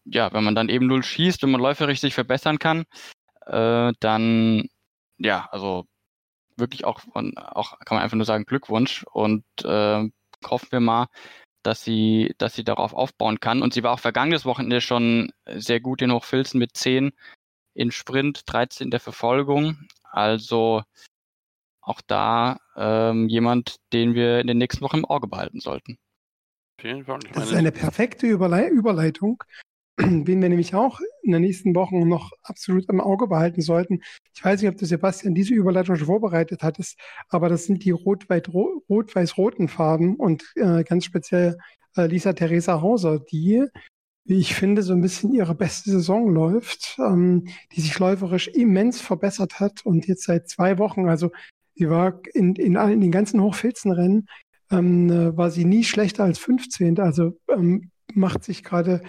ja, 0.06 0.32
wenn 0.34 0.44
man 0.44 0.56
dann 0.56 0.70
eben 0.70 0.88
null 0.88 1.04
schießt, 1.04 1.44
wenn 1.44 1.52
man 1.52 1.62
läuferisch 1.62 2.02
sich 2.02 2.14
verbessern 2.14 2.60
kann, 2.60 2.86
äh, 3.46 3.92
dann 4.00 4.70
ja, 5.18 5.48
also 5.52 5.86
wirklich 6.58 6.86
auch, 6.86 7.00
von, 7.00 7.38
auch 7.38 7.80
kann 7.80 7.96
man 7.96 8.04
einfach 8.04 8.18
nur 8.18 8.26
sagen 8.26 8.46
Glückwunsch 8.46 9.04
und 9.12 9.44
äh, 9.64 10.10
hoffen 10.46 10.72
wir 10.72 10.80
mal, 10.80 11.08
dass 11.64 11.84
sie, 11.84 12.36
dass 12.38 12.54
sie 12.54 12.64
darauf 12.64 12.94
aufbauen 12.94 13.40
kann. 13.40 13.62
Und 13.62 13.74
sie 13.74 13.84
war 13.84 13.94
auch 13.94 14.00
vergangenes 14.00 14.46
Wochenende 14.46 14.82
schon 14.82 15.32
sehr 15.48 15.80
gut 15.80 16.02
in 16.02 16.12
Hochfilzen 16.12 16.60
mit 16.60 16.76
10 16.76 17.12
in 17.74 17.92
Sprint, 17.92 18.44
13 18.46 18.86
in 18.86 18.92
der 18.92 19.00
Verfolgung. 19.00 19.88
Also 20.04 20.84
auch 21.82 22.02
da 22.06 22.60
ähm, 22.76 23.30
jemand, 23.30 23.78
den 23.94 24.14
wir 24.14 24.40
in 24.40 24.48
den 24.48 24.58
nächsten 24.58 24.82
Wochen 24.82 25.00
im 25.00 25.06
Auge 25.06 25.28
behalten 25.28 25.60
sollten. 25.60 25.98
Das 27.34 27.50
ist 27.50 27.56
eine 27.56 27.72
perfekte 27.72 28.28
Überle 28.28 28.68
Überleitung 28.68 29.44
wen 29.98 30.42
wir 30.42 30.50
nämlich 30.50 30.74
auch 30.76 31.00
in 31.22 31.32
den 31.32 31.42
nächsten 31.42 31.76
Wochen 31.76 32.08
noch 32.08 32.32
absolut 32.42 32.90
im 32.90 33.00
Auge 33.00 33.28
behalten 33.28 33.62
sollten. 33.62 34.02
Ich 34.36 34.44
weiß 34.44 34.62
nicht, 34.62 34.70
ob 34.70 34.78
du 34.78 34.86
Sebastian 34.86 35.36
diese 35.36 35.54
Überleitung 35.54 35.96
schon 35.96 36.08
vorbereitet 36.08 36.64
hattest, 36.64 37.00
aber 37.30 37.50
das 37.50 37.66
sind 37.66 37.84
die 37.86 37.92
rot-weiß-roten 37.92 39.68
Farben 39.68 40.16
und 40.16 40.44
äh, 40.56 40.84
ganz 40.84 41.06
speziell 41.06 41.58
äh, 41.96 42.08
Lisa 42.08 42.34
Theresa 42.34 42.82
Hauser, 42.82 43.20
die, 43.20 43.66
wie 44.26 44.40
ich 44.40 44.56
finde, 44.56 44.82
so 44.82 44.94
ein 44.94 45.02
bisschen 45.02 45.34
ihre 45.34 45.54
beste 45.54 45.92
Saison 45.92 46.34
läuft, 46.34 46.98
ähm, 47.00 47.48
die 47.74 47.82
sich 47.82 47.98
läuferisch 48.00 48.48
immens 48.48 49.00
verbessert 49.00 49.60
hat 49.60 49.86
und 49.86 50.08
jetzt 50.08 50.24
seit 50.24 50.50
zwei 50.50 50.80
Wochen, 50.80 51.08
also 51.08 51.32
sie 51.76 51.90
war 51.90 52.20
in, 52.34 52.56
in, 52.56 52.76
in 52.76 53.02
den 53.02 53.12
ganzen 53.12 53.42
Hochfilzenrennen, 53.42 54.28
ähm, 54.72 55.10
äh, 55.10 55.38
war 55.38 55.52
sie 55.52 55.66
nie 55.66 55.84
schlechter 55.84 56.24
als 56.24 56.40
15. 56.40 57.00
Also 57.00 57.38
ähm, 57.50 57.92
macht 58.14 58.44
sich 58.44 58.64
gerade, 58.64 59.02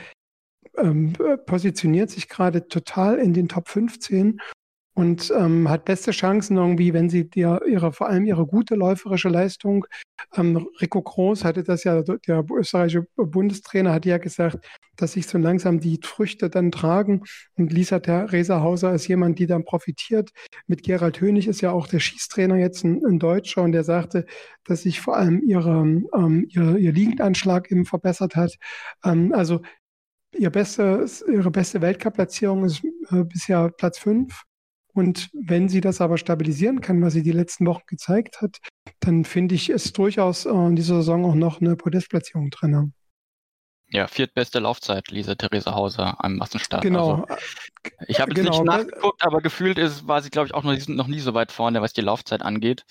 ähm, 0.79 1.13
positioniert 1.47 2.11
sich 2.11 2.29
gerade 2.29 2.69
total 2.69 3.19
in 3.19 3.33
den 3.33 3.49
Top 3.49 3.69
15 3.69 4.41
und 4.95 5.33
ähm, 5.37 5.69
hat 5.69 5.85
beste 5.85 6.13
Chancen 6.13 6.57
irgendwie, 6.57 6.93
wenn 6.93 7.11
sie 7.11 7.29
dir 7.29 7.61
ihre, 7.69 7.93
vor 7.93 8.09
allem 8.09 8.25
ihre 8.27 8.47
gute 8.47 8.77
läuferische 8.77 9.29
Leistung, 9.29 9.87
ähm, 10.37 10.69
Rico 10.81 11.03
Groß 11.03 11.45
hatte 11.45 11.65
das 11.65 11.83
ja, 11.83 12.03
der 12.03 12.45
österreichische 12.49 13.07
Bundestrainer 13.17 13.93
hat 13.93 14.07
ja 14.07 14.19
gesagt, 14.19 14.65
dass 14.97 15.13
sich 15.13 15.27
so 15.27 15.39
langsam 15.39 15.81
die 15.81 15.99
Früchte 16.03 16.49
dann 16.49 16.71
tragen 16.71 17.23
und 17.57 17.73
Lisa 17.73 17.99
Theresa 17.99 18.61
Hauser 18.61 18.95
ist 18.95 19.09
jemand, 19.09 19.41
die 19.41 19.47
dann 19.47 19.65
profitiert. 19.65 20.31
Mit 20.69 20.85
Gerald 20.85 21.21
Hönig 21.21 21.49
ist 21.49 21.61
ja 21.61 21.73
auch 21.73 21.89
der 21.89 21.99
Schießtrainer 21.99 22.57
jetzt 22.57 22.85
ein, 22.85 23.05
ein 23.05 23.19
Deutscher 23.19 23.63
und 23.63 23.73
der 23.73 23.83
sagte, 23.85 24.27
dass 24.65 24.83
sich 24.83 25.01
vor 25.01 25.17
allem 25.17 25.43
ihre, 25.45 25.81
ähm, 26.15 26.47
ihr, 26.49 26.77
ihr 26.77 26.93
Liegendanschlag 26.93 27.71
eben 27.73 27.85
verbessert 27.85 28.37
hat. 28.37 28.55
Ähm, 29.05 29.33
also 29.35 29.61
ihr 30.39 30.51
beste, 30.51 31.07
ihre 31.31 31.51
beste 31.51 31.81
Weltcup-Platzierung 31.81 32.65
ist 32.65 32.83
äh, 33.11 33.25
bisher 33.25 33.71
Platz 33.71 33.99
5 33.99 34.45
und 34.95 35.29
wenn 35.33 35.69
sie 35.69 35.81
das 35.81 36.01
aber 36.01 36.19
stabilisieren 36.19 36.81
kann, 36.81 37.03
was 37.03 37.15
sie 37.15 37.25
die 37.25 37.33
letzten 37.33 37.67
Wochen 37.67 37.83
gezeigt 37.87 38.41
hat, 38.41 38.59
dann 39.01 39.25
finde 39.25 39.57
ich 39.57 39.69
es 39.69 39.93
durchaus 39.93 40.47
äh, 40.47 40.51
in 40.51 40.77
dieser 40.77 40.97
Saison 40.97 41.25
auch 41.25 41.35
noch 41.35 41.61
eine 41.61 41.75
Podestplatzierung 41.77 42.51
drin. 42.51 42.93
Ja, 43.91 44.07
viertbeste 44.07 44.61
Laufzeit, 44.61 45.11
Lisa 45.11 45.35
Theresa 45.35 45.75
Hauser 45.75 46.25
am 46.25 46.37
Massenstart. 46.37 46.83
Genau. 46.83 47.25
Also, 47.29 47.43
ich 48.07 48.21
habe 48.21 48.33
jetzt 48.33 48.45
genau. 48.45 48.63
nicht 48.63 48.65
nachgeguckt, 48.65 49.25
aber 49.25 49.41
gefühlt 49.41 49.79
ist, 49.79 50.07
war 50.07 50.23
sie, 50.23 50.31
glaube 50.31 50.47
ich, 50.47 50.55
auch 50.55 50.63
noch, 50.63 50.77
noch 50.89 51.07
nie 51.07 51.21
so 51.21 51.35
weit 51.35 51.53
vorne, 51.53 51.83
was 51.83 51.93
die 51.93 52.01
Laufzeit 52.01 52.43
angeht. 52.43 52.85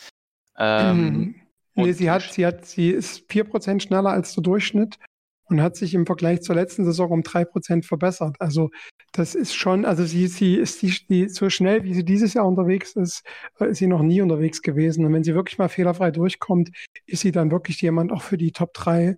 Ähm, 0.57 1.07
mhm. 1.07 1.35
nee, 1.75 1.93
sie 1.93 2.11
hat, 2.11 2.21
sie 2.21 2.45
hat, 2.45 2.65
sie 2.65 2.89
ist 2.89 3.23
vier 3.31 3.45
Prozent 3.45 3.81
schneller 3.81 4.11
als 4.11 4.33
der 4.33 4.43
Durchschnitt 4.43 4.97
und 5.45 5.61
hat 5.61 5.75
sich 5.75 5.93
im 5.93 6.05
Vergleich 6.05 6.41
zur 6.41 6.55
letzten 6.55 6.85
Saison 6.85 7.11
um 7.11 7.23
drei 7.23 7.45
Prozent 7.45 7.85
verbessert. 7.85 8.35
Also 8.39 8.69
das 9.11 9.35
ist 9.35 9.53
schon, 9.53 9.85
also 9.85 10.03
sie, 10.05 10.27
sie 10.27 10.55
ist 10.55 10.81
die, 10.81 10.95
die, 11.07 11.29
so 11.29 11.49
schnell, 11.49 11.83
wie 11.83 11.93
sie 11.93 12.03
dieses 12.03 12.33
Jahr 12.33 12.47
unterwegs 12.47 12.95
ist, 12.95 13.23
äh, 13.59 13.69
ist 13.69 13.77
sie 13.77 13.87
noch 13.87 14.01
nie 14.01 14.21
unterwegs 14.21 14.61
gewesen. 14.61 15.05
Und 15.05 15.13
wenn 15.13 15.23
sie 15.23 15.35
wirklich 15.35 15.57
mal 15.57 15.69
fehlerfrei 15.69 16.11
durchkommt, 16.11 16.71
ist 17.05 17.21
sie 17.21 17.31
dann 17.31 17.51
wirklich 17.51 17.81
jemand 17.81 18.11
auch 18.11 18.23
für 18.23 18.37
die 18.37 18.51
Top 18.51 18.73
3. 18.73 19.15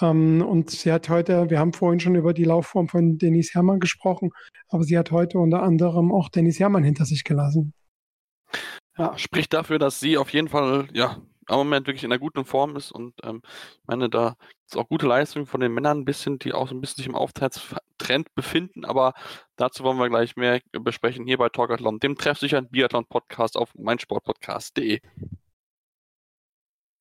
Ähm, 0.00 0.42
und 0.42 0.70
sie 0.70 0.92
hat 0.92 1.08
heute, 1.08 1.50
wir 1.50 1.58
haben 1.58 1.72
vorhin 1.72 2.00
schon 2.00 2.14
über 2.14 2.32
die 2.32 2.44
Laufform 2.44 2.88
von 2.88 3.18
Denise 3.18 3.52
Herrmann 3.52 3.80
gesprochen, 3.80 4.30
aber 4.68 4.84
sie 4.84 4.96
hat 4.96 5.10
heute 5.10 5.38
unter 5.38 5.62
anderem 5.62 6.12
auch 6.12 6.30
Denise 6.30 6.60
Herrmann 6.60 6.84
hinter 6.84 7.04
sich 7.04 7.24
gelassen. 7.24 7.74
Ja, 8.96 9.18
spricht 9.18 9.52
dafür, 9.52 9.78
dass 9.78 9.98
sie 10.00 10.16
auf 10.16 10.30
jeden 10.30 10.48
Fall 10.48 10.86
ja 10.92 11.20
im 11.48 11.56
Moment 11.56 11.86
wirklich 11.86 12.04
in 12.04 12.12
einer 12.12 12.18
guten 12.18 12.44
Form 12.44 12.76
ist 12.76 12.92
und 12.92 13.14
ähm, 13.24 13.42
ich 13.44 13.86
meine, 13.86 14.08
da 14.08 14.36
es 14.66 14.76
auch 14.76 14.88
gute 14.88 15.06
Leistungen 15.06 15.46
von 15.46 15.60
den 15.60 15.72
Männern 15.72 16.00
ein 16.00 16.04
bisschen, 16.04 16.38
die 16.38 16.52
auch 16.52 16.68
so 16.68 16.74
ein 16.74 16.80
bisschen 16.80 16.96
sich 16.96 17.06
im 17.06 17.14
Aufwärtstrend 17.14 18.34
befinden, 18.34 18.84
aber 18.84 19.14
dazu 19.56 19.84
wollen 19.84 19.98
wir 19.98 20.08
gleich 20.08 20.36
mehr 20.36 20.60
besprechen 20.72 21.26
hier 21.26 21.38
bei 21.38 21.48
Talkathlon, 21.48 21.98
dem 22.00 22.16
treffsicheren 22.16 22.68
Biathlon-Podcast 22.68 23.56
auf 23.56 23.74
meinsportpodcast.de. 23.74 25.00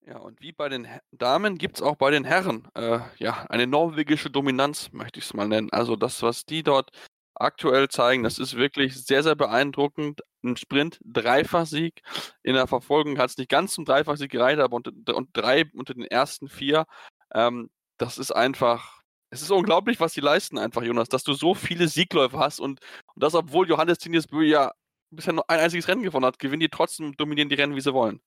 Ja, 0.06 0.17
und 0.17 0.41
wie 0.41 0.51
bei 0.51 0.67
den 0.67 0.88
Damen 1.12 1.58
gibt 1.58 1.77
es 1.77 1.82
auch 1.82 1.95
bei 1.95 2.12
den 2.12 2.25
Herren 2.25 2.67
äh, 2.75 2.99
ja 3.17 3.45
eine 3.49 3.67
norwegische 3.67 4.29
Dominanz, 4.29 4.91
möchte 4.91 5.19
ich 5.19 5.25
es 5.25 5.34
mal 5.34 5.47
nennen. 5.47 5.69
Also 5.71 5.95
das, 5.95 6.21
was 6.21 6.45
die 6.45 6.62
dort 6.62 6.91
aktuell 7.36 7.88
zeigen. 7.89 8.23
Das 8.23 8.39
ist 8.39 8.56
wirklich 8.56 9.06
sehr, 9.06 9.23
sehr 9.23 9.36
beeindruckend. 9.36 10.21
Ein 10.43 10.58
Sprint, 10.58 10.99
Dreifachsieg. 11.06 12.01
In 12.43 12.56
der 12.56 12.67
Verfolgung 12.67 13.17
hat 13.17 13.29
es 13.29 13.38
nicht 13.38 13.49
ganz 13.49 13.73
zum 13.73 13.86
Dreifachsieg 13.86 14.32
gereicht, 14.32 14.60
aber 14.60 14.75
unter, 14.75 14.91
und 15.15 15.29
drei 15.34 15.65
unter 15.73 15.93
den 15.93 16.06
ersten 16.06 16.49
vier. 16.49 16.86
Ähm, 17.34 17.69
das 17.97 18.17
ist 18.17 18.32
einfach, 18.32 19.01
es 19.29 19.41
ist 19.41 19.51
unglaublich, 19.51 19.99
was 19.99 20.13
die 20.13 20.21
leisten 20.21 20.58
einfach, 20.58 20.84
Jonas, 20.84 21.10
dass 21.10 21.23
du 21.23 21.34
so 21.34 21.53
viele 21.53 21.88
Siegläufe 21.88 22.38
hast 22.38 22.60
und, 22.60 22.79
und 23.13 23.23
das, 23.23 23.36
obwohl 23.36 23.67
Johannes 23.67 23.97
Tinius 23.99 24.25
ja 24.32 24.71
bisher 25.10 25.34
nur 25.34 25.49
ein 25.49 25.60
einziges 25.60 25.88
Rennen 25.88 26.03
gewonnen 26.03 26.25
hat, 26.25 26.39
gewinnen 26.39 26.60
die 26.60 26.69
trotzdem, 26.69 27.15
dominieren 27.15 27.49
die 27.49 27.56
Rennen, 27.56 27.75
wie 27.75 27.82
sie 27.82 27.93
wollen. 27.93 28.19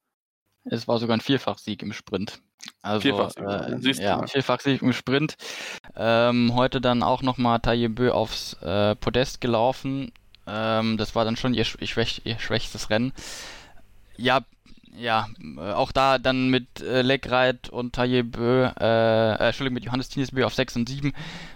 Es 0.64 0.88
war 0.88 0.98
sogar 0.98 1.16
ein 1.16 1.20
Vierfachsieg 1.20 1.82
im 1.82 1.92
Sprint. 1.92 2.42
Also, 2.82 3.02
Vierfachsieg, 3.02 3.44
äh, 3.44 4.02
ja, 4.02 4.26
Vierfachsieg 4.26 4.82
im 4.82 4.92
Sprint. 4.92 5.36
Ähm, 5.94 6.54
heute 6.54 6.80
dann 6.80 7.02
auch 7.02 7.22
nochmal 7.22 7.60
Taillebö 7.60 8.10
aufs 8.10 8.54
äh, 8.62 8.96
Podest 8.96 9.40
gelaufen. 9.40 10.12
Ähm, 10.46 10.96
das 10.96 11.14
war 11.14 11.24
dann 11.24 11.36
schon 11.36 11.54
ihr, 11.54 11.64
schwäch, 11.64 12.22
ihr, 12.24 12.38
schwächstes 12.38 12.90
Rennen. 12.90 13.12
Ja, 14.16 14.40
ja, 14.96 15.26
äh, 15.58 15.72
auch 15.72 15.92
da 15.92 16.18
dann 16.18 16.48
mit 16.48 16.80
äh, 16.80 17.02
Legreit 17.02 17.68
und 17.68 17.94
Taillebö, 17.94 18.70
äh, 18.80 19.32
äh, 19.32 19.46
Entschuldigung, 19.48 19.74
mit 19.74 19.84
Johannes 19.84 20.08
Tinesbö 20.08 20.44
auf 20.44 20.54
6 20.54 20.76
und 20.76 20.88
7. 20.88 21.12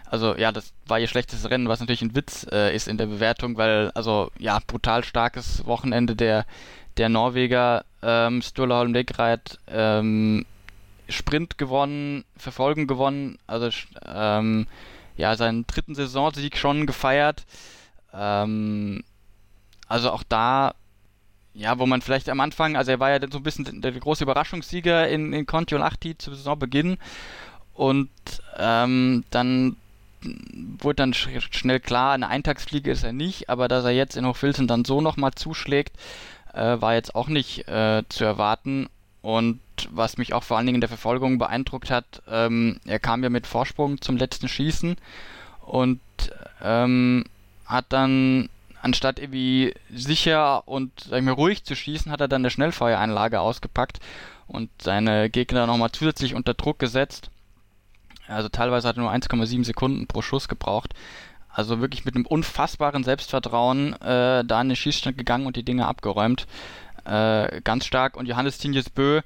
Also 0.06 0.36
ja, 0.36 0.52
das 0.52 0.72
war 0.86 0.98
ihr 0.98 1.06
schlechtestes 1.06 1.50
Rennen, 1.50 1.68
was 1.68 1.80
natürlich 1.80 2.02
ein 2.02 2.14
Witz 2.14 2.46
äh, 2.50 2.74
ist 2.74 2.88
in 2.88 2.98
der 2.98 3.06
Bewertung, 3.06 3.56
weil, 3.56 3.90
also 3.94 4.30
ja, 4.38 4.58
brutal 4.66 5.04
starkes 5.04 5.64
Wochenende 5.66 6.16
der 6.16 6.44
der 6.96 7.08
Norweger 7.08 7.84
ähm, 8.02 8.42
Sturla 8.42 8.78
Holmdegreit 8.78 9.58
ähm, 9.68 10.44
Sprint 11.08 11.58
gewonnen, 11.58 12.24
Verfolgen 12.36 12.86
gewonnen, 12.86 13.38
also 13.46 13.70
ähm, 14.06 14.66
ja, 15.16 15.34
seinen 15.36 15.66
dritten 15.66 15.94
Saisonsieg 15.94 16.56
schon 16.56 16.86
gefeiert. 16.86 17.44
Ähm, 18.14 19.02
also 19.88 20.10
auch 20.10 20.22
da, 20.28 20.74
ja, 21.54 21.78
wo 21.78 21.86
man 21.86 22.02
vielleicht 22.02 22.28
am 22.28 22.40
Anfang, 22.40 22.76
also 22.76 22.90
er 22.90 23.00
war 23.00 23.10
ja 23.10 23.18
so 23.30 23.38
ein 23.38 23.42
bisschen 23.42 23.80
der, 23.80 23.92
große 23.92 24.24
Überraschungssieger 24.24 25.08
in, 25.08 25.32
in 25.32 25.46
Conti 25.46 25.74
und 25.74 25.82
Achti 25.82 26.16
zu 26.16 26.32
Saisonbeginn 26.34 26.98
und 27.74 28.10
ähm, 28.58 29.24
dann 29.30 29.76
wurde 30.22 30.96
dann 30.96 31.14
sch 31.14 31.28
schnell 31.50 31.80
klar, 31.80 32.12
eine 32.12 32.28
Eintagsfliege 32.28 32.90
ist 32.90 33.04
er 33.04 33.12
nicht, 33.12 33.48
aber 33.48 33.68
dass 33.68 33.84
er 33.84 33.90
jetzt 33.90 34.16
in 34.16 34.26
Hochfilzen 34.26 34.66
dann 34.66 34.84
so 34.84 35.00
nochmal 35.00 35.32
zuschlägt, 35.32 35.96
äh, 36.52 36.80
war 36.80 36.94
jetzt 36.94 37.14
auch 37.14 37.28
nicht 37.28 37.68
äh, 37.68 38.02
zu 38.08 38.24
erwarten. 38.24 38.88
Und 39.22 39.60
was 39.90 40.16
mich 40.16 40.32
auch 40.32 40.42
vor 40.42 40.56
allen 40.56 40.66
Dingen 40.66 40.76
in 40.76 40.80
der 40.80 40.88
Verfolgung 40.88 41.38
beeindruckt 41.38 41.90
hat, 41.90 42.22
ähm, 42.28 42.80
er 42.86 42.98
kam 42.98 43.22
ja 43.22 43.30
mit 43.30 43.46
Vorsprung 43.46 44.00
zum 44.00 44.16
letzten 44.16 44.48
Schießen 44.48 44.96
und 45.60 46.00
ähm, 46.62 47.24
hat 47.70 47.86
dann 47.90 48.48
anstatt 48.82 49.18
irgendwie 49.18 49.74
sicher 49.92 50.66
und 50.66 50.92
sag 51.00 51.18
ich 51.18 51.24
mal, 51.24 51.32
ruhig 51.32 51.64
zu 51.64 51.76
schießen, 51.76 52.10
hat 52.10 52.20
er 52.20 52.28
dann 52.28 52.42
eine 52.42 52.50
Schnellfeuereinlage 52.50 53.40
ausgepackt 53.40 54.00
und 54.46 54.70
seine 54.80 55.30
Gegner 55.30 55.66
nochmal 55.66 55.92
zusätzlich 55.92 56.34
unter 56.34 56.54
Druck 56.54 56.78
gesetzt. 56.78 57.30
Also 58.26 58.48
teilweise 58.48 58.88
hat 58.88 58.96
er 58.96 59.02
nur 59.02 59.12
1,7 59.12 59.64
Sekunden 59.64 60.06
pro 60.06 60.22
Schuss 60.22 60.48
gebraucht. 60.48 60.94
Also 61.52 61.80
wirklich 61.80 62.04
mit 62.04 62.14
einem 62.14 62.26
unfassbaren 62.26 63.02
Selbstvertrauen 63.02 63.94
äh, 64.00 64.44
da 64.44 64.60
in 64.60 64.68
den 64.68 64.76
Schießstand 64.76 65.18
gegangen 65.18 65.46
und 65.46 65.56
die 65.56 65.64
Dinge 65.64 65.86
abgeräumt. 65.86 66.46
Äh, 67.04 67.60
ganz 67.62 67.86
stark. 67.86 68.16
Und 68.16 68.26
Johannes 68.26 68.58
Tinjes 68.58 68.88
Bö, 68.88 69.20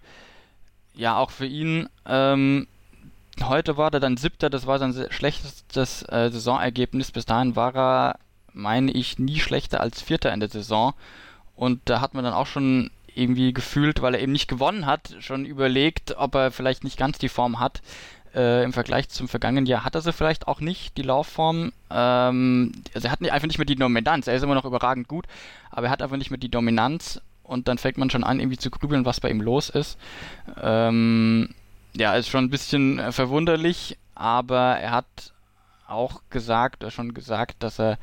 ja 0.95 1.19
auch 1.19 1.31
für 1.31 1.47
ihn, 1.47 1.89
ähm, 2.07 2.67
heute 3.43 3.77
war 3.77 3.93
er 3.93 4.01
dann 4.01 4.17
siebter, 4.17 4.49
das 4.49 4.67
war 4.67 4.79
sein 4.79 4.95
schlechtestes 5.11 6.03
äh, 6.05 6.31
Saisonergebnis. 6.31 7.11
Bis 7.11 7.27
dahin 7.27 7.57
war 7.57 7.75
er, 7.75 8.19
meine 8.55 8.93
ich, 8.93 9.19
nie 9.19 9.41
schlechter 9.41 9.81
als 9.81 10.01
vierter 10.01 10.33
in 10.33 10.41
der 10.41 10.49
Saison. 10.49 10.95
Und 11.55 11.81
da 11.85 12.01
hat 12.01 12.15
man 12.15 12.25
dann 12.25 12.35
auch 12.35 12.47
schon 12.47 12.91
irgendwie 13.15 13.53
gefühlt, 13.53 14.03
weil 14.03 14.15
er 14.15 14.21
eben 14.21 14.33
nicht 14.33 14.49
gewonnen 14.49 14.87
hat, 14.87 15.15
schon 15.21 15.45
überlegt, 15.45 16.17
ob 16.17 16.35
er 16.35 16.51
vielleicht 16.51 16.83
nicht 16.83 16.97
ganz 16.97 17.19
die 17.19 17.29
Form 17.29 17.61
hat 17.61 17.81
äh, 18.35 18.65
im 18.65 18.73
Vergleich 18.73 19.09
zum 19.09 19.29
vergangenen 19.29 19.67
Jahr 19.67 19.85
hat 19.85 19.95
er 19.95 20.01
sie 20.01 20.13
vielleicht 20.13 20.49
auch 20.49 20.61
nicht, 20.61 20.97
die 20.97 21.03
Laufform. 21.03 21.73
Ähm, 21.91 22.73
also 22.95 23.09
er 23.09 23.13
hat 23.13 23.21
nicht, 23.21 23.33
einfach 23.33 23.47
nicht 23.47 23.59
mehr 23.59 23.67
die 23.67 23.77
Dominanz. 23.77 24.27
Er 24.27 24.35
ist 24.35 24.43
immer 24.43 24.55
noch 24.55 24.65
überragend 24.65 25.09
gut, 25.09 25.27
aber 25.71 25.87
er 25.87 25.91
hat 25.91 26.03
einfach 26.03 26.17
nicht 26.17 26.31
mehr 26.31 26.39
die 26.39 26.51
Dominanz 26.51 27.21
und 27.43 27.69
dann 27.69 27.79
fängt 27.79 27.99
man 27.99 28.11
schon 28.11 28.25
an, 28.25 28.41
irgendwie 28.41 28.59
zu 28.59 28.71
grübeln, 28.71 29.05
was 29.05 29.21
bei 29.21 29.31
ihm 29.31 29.41
los 29.41 29.69
ist. 29.69 29.99
Ähm, 30.61 31.55
ja, 31.97 32.15
ist 32.15 32.29
schon 32.29 32.45
ein 32.45 32.51
bisschen 32.51 32.99
äh, 32.99 33.13
verwunderlich, 33.13 33.99
aber 34.15 34.79
er 34.79 34.91
hat 34.91 35.33
auch 35.87 36.23
gesagt, 36.31 36.83
oder 36.83 36.91
schon 36.91 37.15
gesagt, 37.15 37.63
dass 37.63 37.79
er 37.79 37.99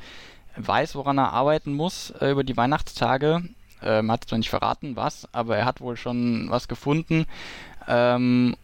weiß, 0.56 0.94
woran 0.94 1.18
er 1.18 1.32
arbeiten 1.32 1.74
muss 1.74 2.10
äh, 2.20 2.30
über 2.30 2.44
die 2.44 2.56
Weihnachtstage. 2.56 3.42
Ähm, 3.82 4.12
hat 4.12 4.24
zwar 4.24 4.38
nicht 4.38 4.50
verraten, 4.50 4.96
was, 4.96 5.28
aber 5.32 5.56
er 5.56 5.64
hat 5.64 5.80
wohl 5.80 5.96
schon 5.96 6.50
was 6.50 6.68
gefunden. 6.68 7.26
Ähm, 7.88 8.56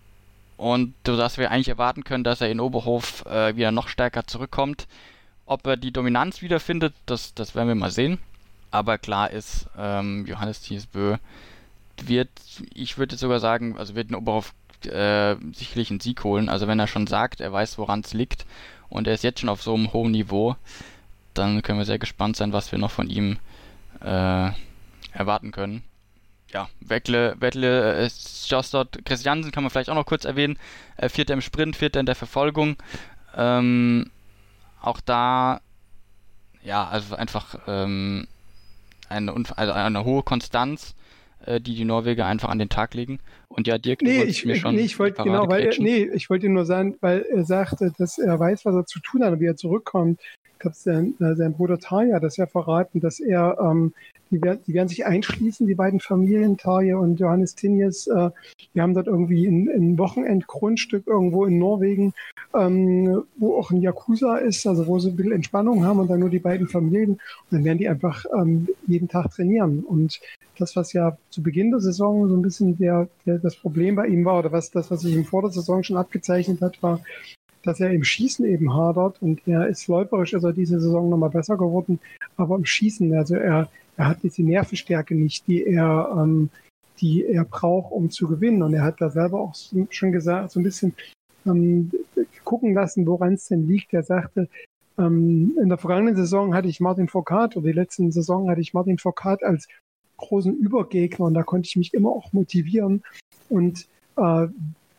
und 0.57 0.95
sodass 1.07 1.39
wir 1.39 1.51
eigentlich 1.51 1.68
erwarten 1.68 2.05
können, 2.05 2.24
dass 2.24 2.41
er 2.41 2.51
in 2.51 2.61
Oberhof 2.61 3.24
äh, 3.26 3.57
wieder 3.57 3.72
noch 3.72 3.89
stärker 3.89 4.26
zurückkommt. 4.26 4.86
Ob 5.47 5.66
er 5.66 5.76
die 5.76 5.93
Dominanz 5.93 6.43
wiederfindet, 6.43 6.95
das, 7.07 7.32
das 7.34 7.55
werden 7.55 7.68
wir 7.68 7.74
mal 7.74 7.91
sehen. 7.91 8.18
Aber 8.70 8.99
klar 8.99 9.30
ist, 9.30 9.66
ähm, 9.78 10.26
Johannes 10.26 10.61
Thiesbö 10.61 11.16
wird, 12.03 12.28
ich 12.74 12.99
würde 12.99 13.16
sogar 13.16 13.41
sagen, 13.41 13.76
also 13.78 13.95
wird 13.95 14.11
in 14.11 14.16
Oberhof 14.16 14.53
äh, 14.84 15.36
sicherlich 15.53 15.91
einen 15.91 16.01
Sieg 16.01 16.22
holen. 16.24 16.49
Also 16.49 16.66
wenn 16.68 16.78
er 16.78 16.86
schon 16.86 17.07
sagt, 17.07 17.41
er 17.41 17.53
weiß, 17.53 17.78
woran 17.78 18.01
es 18.01 18.12
liegt 18.12 18.45
und 18.89 19.07
er 19.07 19.14
ist 19.14 19.24
jetzt 19.24 19.41
schon 19.41 19.49
auf 19.49 19.62
so 19.62 19.74
einem 19.74 19.93
hohen 19.93 20.12
Niveau, 20.12 20.57
dann 21.39 21.62
können 21.62 21.78
wir 21.78 21.86
sehr 21.86 21.99
gespannt 21.99 22.36
sein, 22.36 22.53
was 22.53 22.70
wir 22.72 22.78
noch 22.78 22.91
von 22.91 23.09
ihm 23.09 23.39
äh, 24.01 24.51
erwarten 25.12 25.51
können. 25.51 25.82
ja, 26.53 26.68
Weckle, 26.80 27.36
Weckle 27.39 28.05
ist 28.05 28.51
just 28.51 28.74
dort. 28.74 29.05
Christiansen 29.05 29.53
kann 29.53 29.62
man 29.62 29.70
vielleicht 29.70 29.91
auch 29.91 29.95
noch 29.95 30.07
kurz 30.07 30.24
erwähnen. 30.24 30.59
Äh, 30.97 31.09
Vierter 31.09 31.34
im 31.34 31.41
Sprint, 31.41 31.76
Vierter 31.76 32.01
in 32.01 32.07
der 32.07 32.14
Verfolgung. 32.14 32.76
Ähm, 33.36 34.11
auch 34.80 35.01
da, 35.01 35.61
ja, 36.62 36.86
also 36.89 37.14
einfach 37.14 37.59
ähm, 37.66 38.26
eine, 39.09 39.34
also 39.57 39.72
eine 39.72 40.05
hohe 40.05 40.22
Konstanz, 40.22 40.95
äh, 41.45 41.61
die 41.61 41.74
die 41.74 41.84
Norweger 41.84 42.26
einfach 42.26 42.49
an 42.49 42.59
den 42.59 42.68
Tag 42.68 42.95
legen. 42.95 43.20
Und 43.49 43.66
ja, 43.66 43.78
Dirk, 43.78 44.03
nee, 44.03 44.22
ich, 44.22 44.45
mir 44.45 44.57
schon 44.57 44.74
nee, 44.74 44.82
ich 44.82 44.99
wollte 44.99 45.22
genau, 45.22 45.49
weil 45.49 45.66
er, 45.66 45.74
nee, 45.78 46.09
ich 46.14 46.30
wollte 46.30 46.49
nur 46.49 46.64
sagen, 46.64 46.97
weil 47.01 47.22
er 47.22 47.45
sagte, 47.45 47.93
dass 47.99 48.18
er 48.18 48.39
weiß, 48.39 48.64
was 48.64 48.74
er 48.74 48.86
zu 48.86 49.01
tun 49.01 49.24
hat, 49.24 49.39
wie 49.41 49.47
er 49.47 49.57
zurückkommt. 49.57 50.20
Ich 50.59 50.63
glaube, 50.63 50.77
sein, 50.77 51.15
äh, 51.21 51.37
sein 51.37 51.53
Bruder 51.53 51.79
Tarja 51.79 52.19
das 52.19 52.37
ja 52.37 52.47
verraten, 52.47 52.99
dass 52.99 53.21
er, 53.21 53.59
ähm, 53.61 53.93
die, 54.33 54.43
werden, 54.43 54.59
die 54.67 54.75
werden 54.75 54.89
sich 54.89 55.07
einschließen, 55.07 55.69
die 55.69 55.77
beiden 55.77 56.01
Familien, 56.01 56.57
Tarja 56.57 56.97
und 56.97 57.21
Johannes 57.21 57.55
Tinjes. 57.55 58.09
Äh, 58.09 58.31
die 58.75 58.81
haben 58.81 58.93
dort 58.93 59.07
irgendwie 59.07 59.47
ein, 59.47 59.69
ein 59.69 59.99
Wochenendgrundstück 59.99 61.07
irgendwo 61.07 61.45
in 61.45 61.61
Norwegen, 61.61 62.13
ähm, 62.57 63.23
wo 63.37 63.57
auch 63.57 63.71
ein 63.71 63.83
Yakuza 63.83 64.39
ist, 64.39 64.67
also 64.67 64.89
wo 64.89 64.99
sie 64.99 65.11
ein 65.11 65.17
bisschen 65.17 65.31
Entspannung 65.31 65.85
haben 65.85 66.01
und 66.01 66.11
dann 66.11 66.19
nur 66.19 66.29
die 66.29 66.41
beiden 66.41 66.67
Familien. 66.67 67.13
Und 67.13 67.21
dann 67.53 67.65
werden 67.65 67.79
die 67.79 67.89
einfach 67.89 68.25
ähm, 68.37 68.67
jeden 68.89 69.07
Tag 69.07 69.31
trainieren. 69.31 69.85
Und 69.85 70.21
das, 70.59 70.75
was 70.75 70.93
ja 70.93 71.17
zu 71.31 71.41
Beginn 71.41 71.71
der 71.71 71.79
Saison 71.79 72.29
so 72.29 72.35
ein 72.35 72.43
bisschen 72.43 72.77
der, 72.79 73.07
der, 73.27 73.39
das 73.39 73.55
Problem 73.55 73.95
bei 73.95 74.09
ihm 74.09 74.25
war, 74.25 74.41
oder 74.41 74.51
was 74.51 74.73
das, 74.73 74.91
was 74.91 75.03
sich 75.03 75.15
im 75.15 75.25
vor 75.25 75.43
der 75.43 75.53
Saison 75.53 75.85
schon 75.85 75.97
abgezeichnet 75.97 76.61
hat, 76.61 76.83
war, 76.83 77.01
dass 77.69 77.81
er 77.81 77.91
im 77.91 78.03
Schießen 78.03 78.47
eben 78.47 78.75
hadert 78.75 79.21
und 79.21 79.47
er 79.47 79.69
ist 79.69 79.87
läuferisch, 79.89 80.33
ist 80.33 80.43
er 80.43 80.55
diese 80.55 80.81
Saison 80.81 81.11
nochmal 81.11 81.29
besser 81.29 81.59
geworden, 81.59 82.01
aber 82.39 82.57
im 82.57 82.64
Schießen, 82.64 83.12
also 83.14 83.35
er, 83.35 83.69
er 83.99 84.09
hat 84.09 84.23
diese 84.23 84.43
Nervenstärke 84.43 85.14
nicht, 85.14 85.47
die 85.47 85.64
er, 85.64 86.16
ähm, 86.16 86.49
die 87.01 87.27
er 87.27 87.45
braucht, 87.45 87.93
um 87.93 88.11
zu 88.11 88.27
gewinnen. 88.27 88.62
Und 88.62 88.73
er 88.73 88.85
hat 88.85 89.03
da 89.03 89.11
selber 89.11 89.41
auch 89.41 89.55
schon 89.91 90.12
gesagt, 90.12 90.53
so 90.53 90.61
ein 90.61 90.62
bisschen 90.62 90.95
ähm, 91.45 91.91
gucken 92.43 92.73
lassen, 92.73 93.07
woran 93.07 93.35
es 93.35 93.49
denn 93.49 93.69
liegt. 93.69 93.93
Er 93.93 94.03
sagte, 94.03 94.49
ähm, 94.99 95.55
in 95.61 95.69
der 95.69 95.77
vergangenen 95.77 96.16
Saison 96.16 96.55
hatte 96.55 96.69
ich 96.69 96.81
Martin 96.81 97.09
Foucault, 97.09 97.55
oder 97.57 97.66
die 97.66 97.73
letzten 97.73 98.11
Saison 98.12 98.49
hatte 98.49 98.62
ich 98.62 98.73
Martin 98.73 98.97
Foucault 98.97 99.43
als 99.43 99.69
großen 100.16 100.57
Übergegner 100.57 101.27
und 101.27 101.35
da 101.35 101.43
konnte 101.43 101.66
ich 101.66 101.77
mich 101.77 101.93
immer 101.93 102.09
auch 102.09 102.33
motivieren. 102.33 103.03
Und 103.51 103.87
äh, 104.16 104.47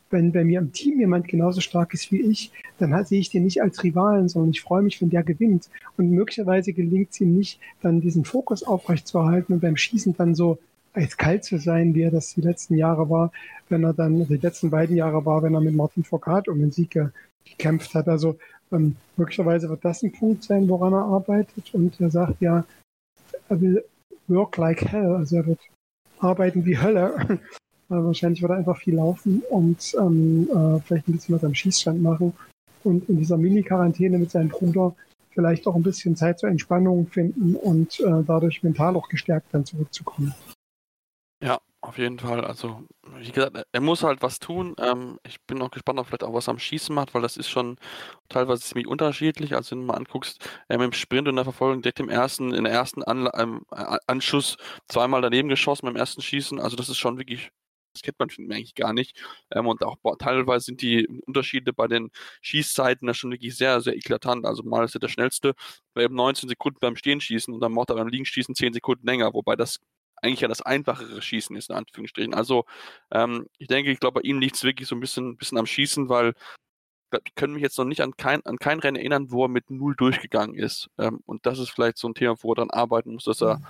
wenn 0.10 0.32
bei 0.32 0.44
mir 0.44 0.60
im 0.60 0.72
Team 0.72 1.00
jemand 1.00 1.28
genauso 1.28 1.62
stark 1.62 1.94
ist 1.94 2.12
wie 2.12 2.22
ich, 2.22 2.52
dann 2.78 3.06
sehe 3.06 3.20
ich 3.20 3.30
den 3.30 3.44
nicht 3.44 3.62
als 3.62 3.84
Rivalen, 3.84 4.30
sondern 4.30 4.52
ich 4.52 4.62
freue 4.62 4.82
mich, 4.82 5.02
wenn 5.02 5.10
der 5.10 5.24
gewinnt. 5.24 5.70
Und 5.98 6.12
möglicherweise 6.12 6.74
gelingt 6.74 7.12
es 7.12 7.22
ihm 7.22 7.36
nicht, 7.36 7.60
dann 7.82 8.02
diesen 8.02 8.26
Fokus 8.26 8.64
aufrechtzuerhalten 8.64 9.54
und 9.54 9.62
beim 9.62 9.78
Schießen 9.78 10.16
dann 10.18 10.36
so 10.36 10.60
als 10.94 11.18
kalt 11.18 11.44
zu 11.44 11.58
sein, 11.58 11.94
wie 11.94 12.02
er 12.02 12.12
das 12.12 12.34
die 12.34 12.42
letzten 12.42 12.76
Jahre 12.76 13.10
war, 13.10 13.32
wenn 13.70 13.84
er 13.84 13.94
dann, 13.94 14.28
die 14.28 14.38
letzten 14.38 14.70
beiden 14.70 14.96
Jahre 14.96 15.26
war, 15.26 15.44
wenn 15.44 15.54
er 15.54 15.62
mit 15.62 15.76
Martin 15.76 16.04
Foucault 16.04 16.48
um 16.48 16.60
den 16.60 16.72
Sieg 16.72 17.00
gekämpft 17.46 17.94
hat. 17.94 18.08
Also 18.08 18.38
ähm, 18.72 18.96
möglicherweise 19.16 19.70
wird 19.70 19.86
das 19.86 20.04
ein 20.04 20.12
Punkt 20.12 20.44
sein, 20.44 20.68
woran 20.68 20.94
er 20.94 21.06
arbeitet. 21.06 21.74
Und 21.74 22.00
er 22.02 22.10
sagt 22.10 22.42
ja, 22.42 22.66
er 23.50 23.62
will 23.62 23.84
work 24.28 24.58
like 24.58 24.82
hell, 24.92 25.16
also 25.16 25.38
er 25.38 25.48
wird 25.48 25.60
arbeiten 26.20 26.66
wie 26.66 26.78
Hölle. 26.78 27.40
Äh, 27.90 27.96
wahrscheinlich 27.96 28.42
wird 28.42 28.52
er 28.52 28.58
einfach 28.58 28.78
viel 28.78 28.96
laufen 28.96 29.42
und 29.50 29.96
ähm, 30.00 30.48
äh, 30.50 30.80
vielleicht 30.82 31.08
ein 31.08 31.14
bisschen 31.14 31.36
was 31.36 31.44
am 31.44 31.56
Schießstand 31.56 32.02
machen 32.02 32.34
und 32.84 33.10
in 33.10 33.18
dieser 33.18 33.38
Mini-Quarantäne 33.38 34.18
mit 34.18 34.32
seinem 34.32 34.50
Bruder 34.50 34.96
vielleicht 35.32 35.68
auch 35.68 35.76
ein 35.76 35.84
bisschen 35.84 36.16
Zeit 36.16 36.40
zur 36.40 36.50
Entspannung 36.50 37.08
finden 37.08 37.56
und 37.56 38.00
äh, 38.00 38.24
dadurch 38.26 38.64
mental 38.64 38.96
auch 38.96 39.10
gestärkt 39.10 39.48
dann 39.52 39.66
zurückzukommen. 39.66 40.34
Ja, 41.42 41.60
auf 41.82 41.98
jeden 41.98 42.20
Fall. 42.20 42.44
Also, 42.44 42.84
wie 43.16 43.32
gesagt, 43.32 43.66
er 43.72 43.82
muss 43.82 44.04
halt 44.04 44.22
was 44.22 44.40
tun. 44.40 44.76
Ähm, 44.78 45.18
ich 45.26 45.42
bin 45.48 45.58
noch 45.58 45.72
gespannt, 45.72 45.98
ob 45.98 46.08
vielleicht 46.08 46.26
auch 46.26 46.34
was 46.34 46.50
am 46.50 46.60
Schießen 46.60 46.94
macht, 46.94 47.14
weil 47.14 47.22
das 47.22 47.38
ist 47.38 47.50
schon 47.50 47.78
teilweise 48.28 48.62
ziemlich 48.62 48.88
unterschiedlich. 48.88 49.56
Also, 49.56 49.72
wenn 49.72 49.80
du 49.80 49.86
mal 49.86 49.98
anguckst, 49.98 50.48
ähm, 50.68 50.82
im 50.82 50.92
Sprint 50.92 51.30
und 51.30 51.38
der 51.38 51.46
Verfolgung 51.46 51.82
direkt 51.82 52.02
im 52.02 52.10
ersten, 52.10 52.54
in 52.54 52.66
der 52.66 52.74
ersten 52.74 53.04
An 53.04 53.30
ähm, 53.34 53.62
Anschuss 54.08 54.58
zweimal 54.90 55.22
daneben 55.22 55.48
geschossen 55.48 55.86
beim 55.86 55.96
ersten 55.96 56.22
Schießen. 56.22 56.60
Also, 56.60 56.76
das 56.76 56.90
ist 56.90 56.98
schon 56.98 57.18
wirklich 57.18 57.50
das 57.94 58.02
kennt 58.02 58.20
man 58.20 58.30
eigentlich 58.52 58.76
gar 58.76 58.94
nicht. 58.94 59.22
Ähm, 59.52 59.68
und 59.68 59.84
auch 59.84 59.98
teilweise 60.18 60.66
sind 60.66 60.82
die 60.82 61.08
Unterschiede 61.26 61.74
bei 61.74 61.88
den 61.88 62.12
Schießzeiten 62.42 63.08
da 63.08 63.14
schon 63.14 63.32
wirklich 63.32 63.56
sehr, 63.58 63.82
sehr 63.82 63.96
eklatant. 63.96 64.46
Also 64.46 64.64
mal 64.64 64.86
ist 64.86 64.96
er 64.96 65.00
der 65.00 65.08
schnellste 65.08 65.54
bei 65.94 66.04
eben 66.04 66.16
19 66.16 66.50
Sekunden 66.50 66.80
beim 66.80 66.96
Stehenschießen 66.96 67.54
und 67.54 67.60
dann 67.62 67.74
macht 67.74 67.90
er 67.90 67.96
beim 67.96 68.08
Liegenschießen 68.08 68.56
10 68.56 68.74
Sekunden 68.74 69.06
länger, 69.08 69.34
wobei 69.34 69.56
das 69.56 69.80
eigentlich 70.22 70.42
ja 70.42 70.48
das 70.48 70.62
einfachere 70.62 71.22
Schießen 71.22 71.56
ist, 71.56 71.70
in 71.70 71.76
Anführungsstrichen. 71.78 72.34
Also 72.34 72.66
ähm, 73.12 73.48
ich 73.58 73.68
denke, 73.68 73.92
ich 73.92 74.00
glaube, 74.00 74.22
bei 74.22 74.28
ihm 74.28 74.40
liegt 74.40 74.56
es 74.56 74.64
wirklich 74.64 74.88
so 74.88 74.96
ein 74.96 75.00
bisschen, 75.00 75.38
bisschen 75.38 75.58
am 75.58 75.66
Schießen, 75.66 76.10
weil 76.10 76.34
ich 77.26 77.36
kann 77.36 77.54
mich 77.54 77.64
jetzt 77.64 77.78
noch 77.78 77.86
nicht 77.86 78.02
an 78.02 78.16
kein, 78.18 78.46
an 78.46 78.58
kein 78.58 78.80
Rennen 78.80 78.98
erinnern, 78.98 79.32
wo 79.32 79.46
er 79.46 79.50
mit 79.50 79.72
Null 79.72 79.96
durchgegangen 79.96 80.56
ist. 80.56 80.90
Ähm, 81.00 81.22
und 81.26 81.46
das 81.46 81.58
ist 81.60 81.70
vielleicht 81.70 81.98
so 81.98 82.08
ein 82.08 82.14
Thema, 82.14 82.36
wo 82.42 82.52
er 82.52 82.56
dann 82.56 82.70
arbeiten 82.70 83.14
muss, 83.14 83.24
dass 83.24 83.42
er 83.42 83.58
mhm 83.58 83.66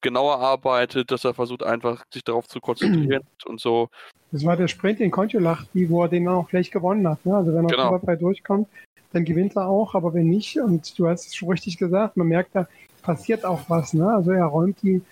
genauer 0.00 0.38
arbeitet, 0.38 1.10
dass 1.10 1.24
er 1.24 1.34
versucht 1.34 1.62
einfach 1.62 2.04
sich 2.12 2.24
darauf 2.24 2.48
zu 2.48 2.60
konzentrieren 2.60 3.22
und 3.46 3.60
so. 3.60 3.88
Das 4.32 4.44
war 4.44 4.56
der 4.56 4.68
Sprint 4.68 5.00
in 5.00 5.10
Kontiolach, 5.10 5.66
wo 5.72 6.02
er 6.02 6.08
den 6.08 6.28
auch 6.28 6.48
gleich 6.48 6.70
gewonnen 6.70 7.06
hat. 7.08 7.24
Ne? 7.26 7.34
Also 7.34 7.52
wenn 7.52 7.64
er 7.64 7.70
genau. 7.70 7.98
frei 7.98 8.16
durchkommt, 8.16 8.68
dann 9.12 9.24
gewinnt 9.24 9.56
er 9.56 9.68
auch, 9.68 9.94
aber 9.94 10.14
wenn 10.14 10.28
nicht, 10.28 10.58
und 10.58 10.96
du 10.98 11.08
hast 11.08 11.26
es 11.26 11.34
schon 11.34 11.48
richtig 11.48 11.78
gesagt, 11.78 12.16
man 12.16 12.28
merkt, 12.28 12.54
da 12.54 12.68
passiert 13.02 13.44
auch 13.44 13.68
was. 13.68 13.92
Ne? 13.92 14.08
Also 14.08 14.30
er 14.30 14.44
räumt 14.44 14.82
die, 14.82 15.02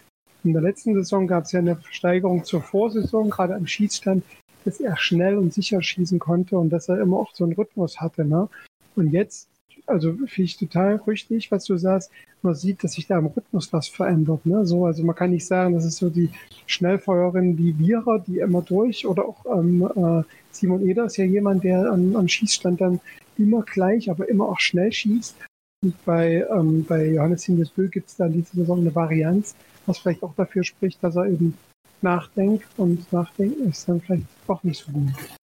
in 0.45 0.53
der 0.53 0.62
letzten 0.62 0.95
Saison 0.95 1.26
gab 1.26 1.45
es 1.45 1.53
ja 1.53 1.59
eine 1.59 1.80
Steigerung 1.91 2.45
zur 2.45 2.62
Vorsaison, 2.62 3.30
gerade 3.30 3.55
am 3.55 3.66
Schießstand, 3.66 4.24
dass 4.64 4.80
er 4.80 4.97
schnell 4.97 5.36
und 5.36 5.53
sicher 5.53 5.82
schießen 5.82 6.18
konnte 6.18 6.57
und 6.57 6.70
dass 6.70 6.89
er 6.89 7.01
immer 7.01 7.16
auch 7.16 7.34
so 7.34 7.45
einen 7.45 7.55
Rhythmus 7.55 8.01
hatte. 8.01 8.24
Ne? 8.24 8.49
Und 8.95 9.12
jetzt 9.12 9.49
also 9.89 10.12
finde 10.12 10.43
ich 10.43 10.57
total 10.57 10.97
richtig, 11.07 11.51
was 11.51 11.64
du 11.64 11.76
sagst. 11.76 12.11
Man 12.43 12.55
sieht, 12.55 12.84
dass 12.84 12.93
sich 12.93 13.07
da 13.07 13.18
im 13.18 13.26
Rhythmus 13.26 13.72
was 13.72 13.89
verändert. 13.89 14.45
Ne? 14.47 14.64
So, 14.66 14.86
also 14.86 15.03
man 15.03 15.16
kann 15.16 15.30
nicht 15.30 15.47
sagen, 15.47 15.74
das 15.74 15.84
ist 15.84 15.97
so 15.97 16.11
die 16.11 16.30
Schnellfeuerin 16.66 17.59
wie 17.59 17.72
Vierer, 17.72 18.18
die 18.20 18.39
immer 18.39 18.62
durch, 18.62 19.07
oder 19.07 19.24
auch 19.24 19.45
ähm, 19.47 19.82
äh, 19.82 20.22
Simon 20.53 20.86
Eder 20.86 21.07
ist 21.07 21.16
ja 21.16 21.24
jemand, 21.24 21.64
der 21.64 21.91
am, 21.91 22.14
am 22.16 22.28
Schießstand 22.28 22.80
dann 22.80 23.01
immer 23.36 23.62
gleich, 23.62 24.11
aber 24.11 24.28
immer 24.28 24.49
auch 24.49 24.61
schnell 24.61 24.93
schießt. 24.93 25.36
Und 25.82 26.05
bei, 26.05 26.47
ähm, 26.51 26.84
bei 26.84 27.07
Johannes 27.07 27.45
Hindesbö 27.45 27.89
gibt 27.89 28.09
es 28.09 28.16
dann 28.16 28.32
diese 28.32 28.57
Saison 28.57 28.80
eine 28.80 28.95
Varianz, 28.95 29.55
was 29.86 29.99
vielleicht 29.99 30.22
auch 30.22 30.34
dafür 30.34 30.64
spricht, 30.64 31.03
dass 31.03 31.16
er 31.16 31.26
eben 31.26 31.57
nachdenkt 32.03 32.66
und 32.76 33.12
nachdenken 33.12 33.68
ist 33.68 33.89
dann 33.89 34.01
vielleicht 34.01 34.26
doch 34.47 34.62
nicht 34.62 34.84
so 34.84 34.93
gut 34.93 35.38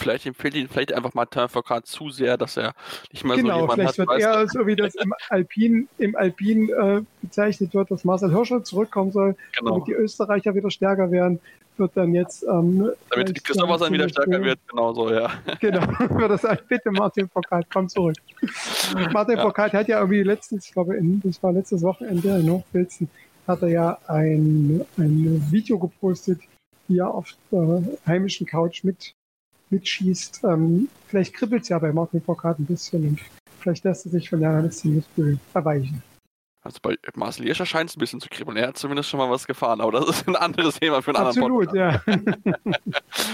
vielleicht 0.00 0.26
empfiehlt 0.26 0.54
ihn 0.54 0.68
vielleicht 0.68 0.92
einfach 0.92 1.14
Martin 1.14 1.48
Foucault 1.48 1.86
zu 1.86 2.10
sehr, 2.10 2.36
dass 2.36 2.56
er 2.56 2.74
nicht 3.12 3.24
mehr 3.24 3.36
genau, 3.36 3.54
so 3.54 3.60
jemanden 3.60 3.82
vielleicht 3.82 3.98
hat. 3.98 4.08
Wird 4.08 4.20
er, 4.20 4.48
so 4.48 4.66
wie 4.66 4.76
das 4.76 4.94
im 4.94 5.14
Alpin, 5.28 5.88
im 5.98 6.16
Alpin 6.16 6.68
äh, 6.70 7.02
bezeichnet 7.22 7.74
wird, 7.74 7.90
dass 7.90 8.04
Marcel 8.04 8.30
Hirscher 8.30 8.64
zurückkommen 8.64 9.12
soll, 9.12 9.36
genau. 9.56 9.72
damit 9.72 9.88
die 9.88 9.92
Österreicher 9.92 10.54
wieder 10.54 10.70
stärker 10.70 11.10
werden, 11.10 11.40
wird 11.76 11.92
dann 11.94 12.14
jetzt. 12.14 12.44
Ähm, 12.44 12.90
damit 13.10 13.44
Christopher 13.44 13.78
dann 13.78 13.92
wieder 13.92 14.08
stärker 14.08 14.42
wird, 14.42 14.58
genau 14.68 14.92
so, 14.92 15.10
ja. 15.12 15.30
Genau, 15.60 15.80
wird 15.98 16.30
das 16.30 16.42
sagen, 16.42 16.60
bitte 16.68 16.90
Martin 16.90 17.28
Foucault, 17.28 17.66
komm 17.72 17.88
zurück. 17.88 18.16
Martin 19.12 19.36
ja. 19.36 19.42
Foucault 19.42 19.72
hat 19.72 19.88
ja 19.88 19.98
irgendwie 19.98 20.22
letztens, 20.22 20.66
ich 20.66 20.72
glaube, 20.72 20.96
in, 20.96 21.20
das 21.22 21.42
war 21.42 21.52
letztes 21.52 21.82
Wochenende 21.82 22.38
in 22.38 22.50
Hochpilzen, 22.50 23.10
hat 23.46 23.62
er 23.62 23.68
ja 23.68 23.98
ein, 24.06 24.84
ein 24.96 25.46
Video 25.50 25.78
gepostet, 25.78 26.40
wie 26.88 26.98
er 26.98 27.12
auf 27.12 27.34
der 27.52 27.82
heimischen 28.06 28.46
Couch 28.46 28.84
mit 28.84 29.14
mitschießt. 29.70 30.44
Ähm, 30.44 30.88
vielleicht 31.06 31.34
kribbelt 31.34 31.62
es 31.62 31.68
ja 31.68 31.78
bei 31.78 31.92
Martin 31.92 32.22
Foucault 32.22 32.58
ein 32.58 32.66
bisschen 32.66 33.08
und 33.08 33.20
vielleicht 33.60 33.84
lässt 33.84 34.06
er 34.06 34.12
sich 34.12 34.28
von 34.28 34.40
der 34.40 34.70
Zielgefühl 34.70 35.38
erweichen. 35.54 36.02
Also 36.62 36.78
bei 36.82 36.96
Marcel 37.14 37.46
Hirscher 37.46 37.64
scheint 37.64 37.88
es 37.88 37.96
ein 37.96 38.00
bisschen 38.00 38.20
zu 38.20 38.28
kribbeln. 38.28 38.58
Er 38.58 38.68
hat 38.68 38.76
zumindest 38.76 39.08
schon 39.08 39.18
mal 39.18 39.30
was 39.30 39.46
gefahren, 39.46 39.80
aber 39.80 39.92
das 39.92 40.08
ist 40.08 40.28
ein 40.28 40.36
anderes 40.36 40.78
Thema 40.78 41.00
für 41.00 41.16
einen 41.16 41.26
Absolut, 41.26 41.68
anderen 41.68 42.00
Podcast. 42.02 42.64
ja. 42.64 42.84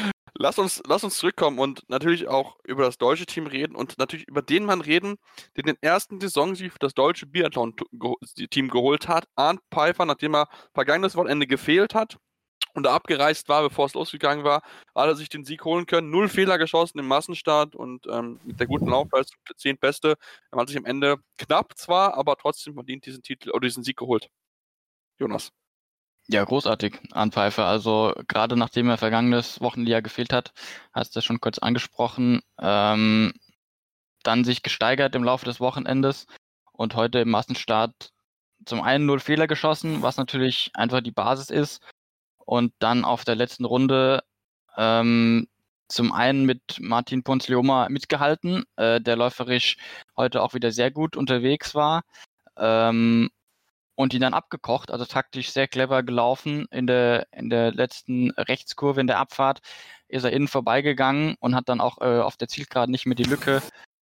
lass, 0.39 0.59
uns, 0.59 0.82
lass 0.87 1.03
uns 1.03 1.16
zurückkommen 1.18 1.59
und 1.59 1.82
natürlich 1.89 2.28
auch 2.28 2.57
über 2.64 2.84
das 2.84 2.99
deutsche 2.99 3.26
Team 3.26 3.47
reden 3.47 3.74
und 3.74 3.99
natürlich 3.99 4.28
über 4.28 4.43
den 4.43 4.64
Mann 4.64 4.80
reden, 4.80 5.16
der 5.57 5.64
den 5.64 5.76
ersten 5.80 6.20
Saisonsieg 6.20 6.72
für 6.72 6.78
das 6.78 6.95
deutsche 6.95 7.26
Biathlon-Team 7.26 8.68
geholt 8.68 9.09
hat. 9.09 9.26
Arndt 9.34 9.61
Pfeiffer, 9.72 10.07
nachdem 10.07 10.34
er 10.34 10.49
vergangenes 10.72 11.16
Wochenende 11.16 11.47
gefehlt 11.47 11.95
hat 11.95 12.18
und 12.77 12.87
abgereist 12.87 13.49
war, 13.49 13.62
bevor 13.62 13.87
es 13.87 13.95
losgegangen 13.95 14.45
war, 14.45 14.62
hat 14.95 15.07
er 15.07 15.16
sich 15.16 15.31
den 15.31 15.45
Sieg 15.45 15.64
holen 15.64 15.87
können. 15.87 16.11
Null 16.11 16.29
Fehler 16.29 16.59
geschossen 16.59 16.99
im 16.99 17.09
Massenstart 17.09 17.74
und 17.74 18.07
ähm, 18.07 18.39
mit 18.45 18.61
der 18.61 18.66
guten 18.66 18.89
Laufleistung 18.89 19.41
zehn 19.57 19.79
Beste. 19.79 20.16
Er 20.53 20.61
hat 20.61 20.68
sich 20.68 20.77
am 20.77 20.85
Ende 20.85 21.16
knapp 21.39 21.77
zwar, 21.77 22.14
aber 22.14 22.37
trotzdem 22.37 22.74
verdient 22.74 23.07
diesen 23.07 23.22
Titel 23.22 23.51
oder 23.51 23.66
diesen 23.66 23.83
Sieg 23.83 23.97
geholt. 23.97 24.29
Jonas. 25.18 25.53
Ja, 26.29 26.45
großartig, 26.45 26.99
Arndt 27.12 27.35
Pfeiffer. 27.35 27.64
Also 27.64 28.12
gerade 28.29 28.57
nachdem 28.57 28.91
er 28.91 28.99
vergangenes 28.99 29.61
Wochenende 29.62 30.03
gefehlt 30.03 30.33
hat, 30.35 30.53
hast 30.93 31.14
du 31.14 31.18
das 31.18 31.24
schon 31.24 31.41
kurz 31.41 31.59
angesprochen, 31.59 32.43
ähm, 32.61 33.33
dann 34.22 34.45
sich 34.45 34.62
gesteigert 34.62 35.14
im 35.14 35.24
Laufe 35.24 35.47
des 35.47 35.61
Wochenendes 35.61 36.27
und 36.72 36.95
heute 36.95 37.20
im 37.20 37.31
Massenstart 37.31 38.11
zum 38.66 38.83
einen 38.83 39.07
null 39.07 39.20
Fehler 39.20 39.47
geschossen, 39.47 40.03
was 40.03 40.16
natürlich 40.16 40.72
einfach 40.74 41.01
die 41.01 41.12
Basis 41.12 41.49
ist, 41.49 41.81
und 42.47 42.72
dann 42.78 43.05
auf 43.05 43.24
der 43.24 43.34
letzten 43.34 43.66
Runde 43.66 44.22
ähm, 44.78 45.49
zum 45.88 46.12
einen 46.12 46.47
mit 46.47 46.78
Martin 46.80 47.22
Ponzlioma 47.22 47.88
mitgehalten, 47.90 48.64
äh, 48.76 49.01
der 49.01 49.16
läuferisch 49.16 49.76
heute 50.16 50.42
auch 50.42 50.55
wieder 50.55 50.72
sehr 50.72 50.90
gut 50.90 51.16
unterwegs 51.16 51.74
war 51.74 52.03
ähm, 52.57 53.30
und 53.94 54.14
ihn 54.14 54.20
dann 54.20 54.34
abgekocht, 54.34 54.90
also 54.90 55.05
taktisch 55.05 55.51
sehr 55.51 55.68
clever 55.68 56.03
gelaufen. 56.03 56.66
In 56.70 56.86
der, 56.86 57.26
in 57.32 57.51
der 57.51 57.72
letzten 57.72 58.30
Rechtskurve 58.32 59.01
in 59.01 59.07
der 59.07 59.18
Abfahrt 59.18 59.61
ist 60.09 60.24
er 60.24 60.32
innen 60.32 60.49
vorbeigegangen 60.49 61.36
und 61.40 61.55
hat 61.55 61.68
dann 61.68 61.80
auch 61.80 61.99
äh, 62.01 62.20
auf 62.20 62.36
der 62.36 62.49
Zielgerade 62.49 62.90
nicht 62.90 63.07
mehr 63.07 63.16
die 63.16 63.24
Lücke, 63.24 63.62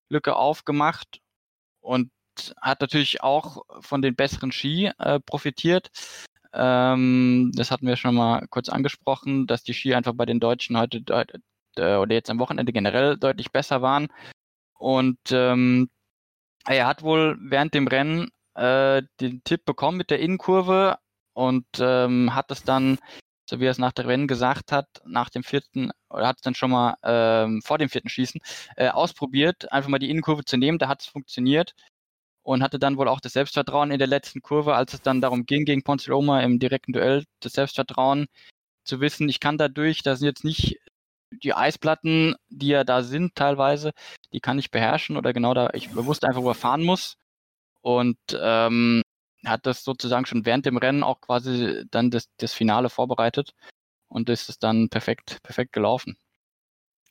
Lücke 0.09 0.37
aufgemacht 0.37 1.21
und 1.81 2.11
hat 2.61 2.81
natürlich 2.81 3.23
auch 3.23 3.63
von 3.81 4.03
den 4.03 4.17
besseren 4.17 4.53
Ski 4.53 4.93
äh, 4.99 5.21
profitiert. 5.21 5.91
Ähm, 6.53 7.53
das 7.55 7.71
hatten 7.71 7.87
wir 7.87 7.97
schon 7.97 8.15
mal 8.15 8.47
kurz 8.49 8.69
angesprochen, 8.69 9.47
dass 9.47 9.63
die 9.63 9.75
Ski 9.75 9.95
einfach 9.95 10.15
bei 10.15 10.27
den 10.27 10.41
Deutschen 10.41 10.77
heute 10.79 11.03
äh, 11.77 11.97
oder 11.97 12.15
jetzt 12.15 12.31
am 12.31 12.39
Wochenende 12.39 12.73
generell 12.73 13.17
deutlich 13.17 13.53
besser 13.53 13.83
waren. 13.83 14.09
Und 14.79 15.19
ähm, 15.31 15.91
er 16.67 16.87
hat 16.87 17.03
wohl 17.03 17.39
während 17.41 17.75
dem 17.75 17.87
Rennen 17.89 18.31
äh, 18.55 19.03
den 19.21 19.43
Tipp 19.45 19.65
bekommen 19.65 19.99
mit 19.99 20.11
der 20.11 20.21
Innenkurve 20.21 20.99
und 21.35 21.67
ähm, 21.81 22.35
hat 22.35 22.51
es 22.51 22.65
dann, 22.65 22.99
so 23.49 23.61
wie 23.61 23.67
er 23.67 23.71
es 23.71 23.79
nach 23.79 23.93
dem 23.93 24.07
Rennen 24.07 24.29
gesagt 24.29 24.73
hat, 24.73 24.89
nach 25.07 25.31
dem 25.31 25.43
vierten, 25.45 25.93
oder 26.11 26.29
hat 26.29 26.37
es 26.39 26.43
dann 26.43 26.55
schon 26.55 26.71
mal 26.71 26.97
ähm, 27.05 27.63
vor 27.63 27.79
dem 27.79 27.89
vierten 27.91 28.09
Schießen 28.09 28.41
äh, 28.77 28.89
ausprobiert, 28.89 29.73
einfach 29.73 29.91
mal 29.91 29.99
die 29.99 30.11
Innenkurve 30.11 30.45
zu 30.45 30.57
nehmen. 30.57 30.79
Da 30.79 30.89
hat 30.89 31.03
es 31.03 31.07
funktioniert 31.07 31.75
und 32.51 32.65
hatte 32.65 32.81
dann 32.81 32.97
wohl 32.97 33.07
auch 33.07 33.21
das 33.21 33.35
Selbstvertrauen 33.35 33.93
in 33.93 33.99
der 33.99 34.09
letzten 34.09 34.43
Kurve, 34.43 34.75
als 34.75 34.93
es 34.93 35.03
dann 35.03 35.21
darum 35.21 35.47
ging, 35.47 35.65
gegen 35.65 35.83
Ponce 35.85 36.07
Ponziloma 36.07 36.41
im 36.41 36.59
direkten 36.59 36.93
Duell 36.93 37.25
das 37.39 37.53
Selbstvertrauen 37.53 38.27
zu 38.85 39.01
wissen, 39.01 39.29
ich 39.29 39.39
kann 39.39 39.57
dadurch, 39.57 40.03
da 40.03 40.17
sind 40.17 40.27
jetzt 40.27 40.45
nicht 40.45 40.81
die 41.31 41.55
Eisplatten, 41.55 42.35
die 42.49 42.69
ja 42.69 42.83
da 42.83 43.05
sind 43.05 43.37
teilweise, 43.37 43.93
die 44.33 44.41
kann 44.41 44.59
ich 44.59 44.73
beherrschen 44.73 45.17
oder 45.17 45.33
genau 45.33 45.55
da, 45.55 45.71
ich 45.75 45.91
bewusst 45.91 46.25
einfach 46.25 46.41
überfahren 46.41 46.83
muss 46.83 47.19
und 47.83 48.19
ähm, 48.33 49.03
hat 49.47 49.65
das 49.65 49.85
sozusagen 49.85 50.27
schon 50.27 50.45
während 50.45 50.67
dem 50.67 50.77
Rennen 50.77 51.05
auch 51.05 51.21
quasi 51.21 51.85
dann 51.93 52.11
das, 52.11 52.25
das 52.39 52.53
Finale 52.53 52.91
vorbereitet 52.91 53.53
und 54.09 54.29
ist 54.29 54.49
es 54.49 54.59
dann 54.59 54.89
perfekt, 54.89 55.39
perfekt 55.45 55.73
gelaufen. 55.73 56.17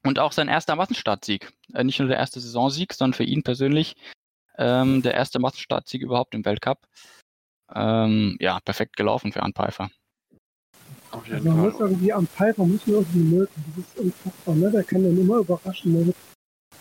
Und 0.04 0.20
auch 0.20 0.34
sein 0.34 0.50
erster 0.50 0.76
Massenstartsieg. 0.76 1.52
Äh, 1.74 1.86
nicht 1.86 2.00
nur 2.00 2.10
der 2.10 2.18
erste 2.18 2.42
Saisonsieg, 2.42 2.94
sondern 2.94 3.14
für 3.14 3.24
ihn 3.24 3.44
persönlich 3.44 3.96
ähm, 4.60 5.02
der 5.02 5.14
erste 5.14 5.40
Massenstartsieg 5.40 6.02
überhaupt 6.02 6.36
im 6.36 6.46
Weltcup. 6.46 6.86
Ähm, 7.74 8.38
ja, 8.40 8.60
perfekt 8.60 8.98
gelaufen 8.98 9.32
für 9.32 9.42
Arne 9.42 9.54
Pfeiffer. 9.54 9.90
Auf 11.12 11.26
jeden 11.26 11.38
also 11.38 11.50
man 11.50 11.58
Fall. 11.58 11.72
muss 11.72 11.80
irgendwie 11.80 12.14
am 12.14 12.28
Pfeiffer 12.28 12.66
muss 12.66 12.86
man 12.86 12.96
irgendwie 12.98 13.36
mögen. 13.36 13.52
Das 13.76 13.86
ist 13.86 14.00
unfassbar, 14.00 14.56
ne? 14.56 14.72
Der 14.72 14.84
kann 14.84 15.04
dann 15.04 15.18
immer 15.18 15.38
überraschen. 15.38 15.94
Der 15.94 16.08
wird 16.08 16.16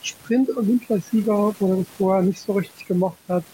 Sprint-Olympiasieger, 0.02 1.54
wo 1.58 1.72
er 1.72 1.76
das 1.78 1.86
vorher 1.96 2.22
nicht 2.22 2.40
so 2.40 2.52
richtig 2.52 2.86
gemacht 2.86 3.18
hat. 3.28 3.44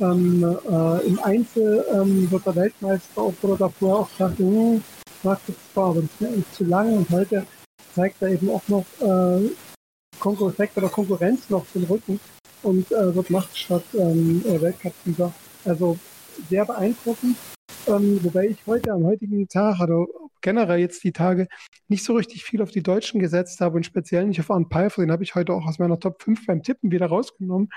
Ähm, 0.00 0.42
äh, 0.44 1.06
Im 1.06 1.18
Einzel 1.22 1.84
ähm, 1.92 2.30
wird 2.30 2.46
er 2.46 2.56
Weltmeister, 2.56 3.22
obwohl 3.22 3.52
er 3.52 3.58
davor 3.58 4.00
auch 4.00 4.10
sagte, 4.16 4.44
hm, 4.44 4.82
mag 5.22 5.40
das 5.46 5.56
zwar, 5.72 5.90
aber 5.90 6.02
das 6.02 6.10
wäre 6.20 6.32
eigentlich 6.32 6.52
zu 6.52 6.64
lang. 6.64 6.92
Und 6.96 7.10
heute 7.10 7.46
zeigt 7.94 8.22
er 8.22 8.28
eben 8.28 8.48
auch 8.50 8.66
noch 8.68 8.86
äh, 9.00 9.50
Konkurrenz 10.18 10.76
oder 10.76 10.88
Konkurrenz 10.88 11.50
noch 11.50 11.66
den 11.74 11.84
Rücken 11.84 12.20
und 12.62 12.90
äh, 12.92 13.14
wird 13.14 13.30
Macht 13.30 13.56
statt 13.56 13.84
ähm, 13.94 14.42
äh, 14.46 14.60
Weltcup-Sieger. 14.60 15.32
Also 15.64 15.98
sehr 16.48 16.64
beeindruckend. 16.64 17.36
Ähm, 17.86 18.20
wobei 18.22 18.48
ich 18.48 18.58
heute 18.66 18.92
am 18.92 19.04
heutigen 19.04 19.48
Tag 19.48 19.80
oder 19.80 20.06
generell 20.40 20.78
jetzt 20.78 21.02
die 21.04 21.12
Tage 21.12 21.48
nicht 21.88 22.04
so 22.04 22.14
richtig 22.14 22.44
viel 22.44 22.62
auf 22.62 22.70
die 22.70 22.82
Deutschen 22.82 23.20
gesetzt 23.20 23.60
habe 23.60 23.76
und 23.76 23.86
speziell 23.86 24.26
nicht 24.26 24.40
auf 24.40 24.50
Arne 24.50 24.66
Pfeiffer. 24.70 25.02
Den 25.02 25.10
habe 25.10 25.24
ich 25.24 25.34
heute 25.34 25.52
auch 25.52 25.66
aus 25.66 25.78
meiner 25.78 25.98
Top 25.98 26.22
5 26.22 26.46
beim 26.46 26.62
Tippen 26.62 26.90
wieder 26.90 27.06
rausgenommen, 27.06 27.70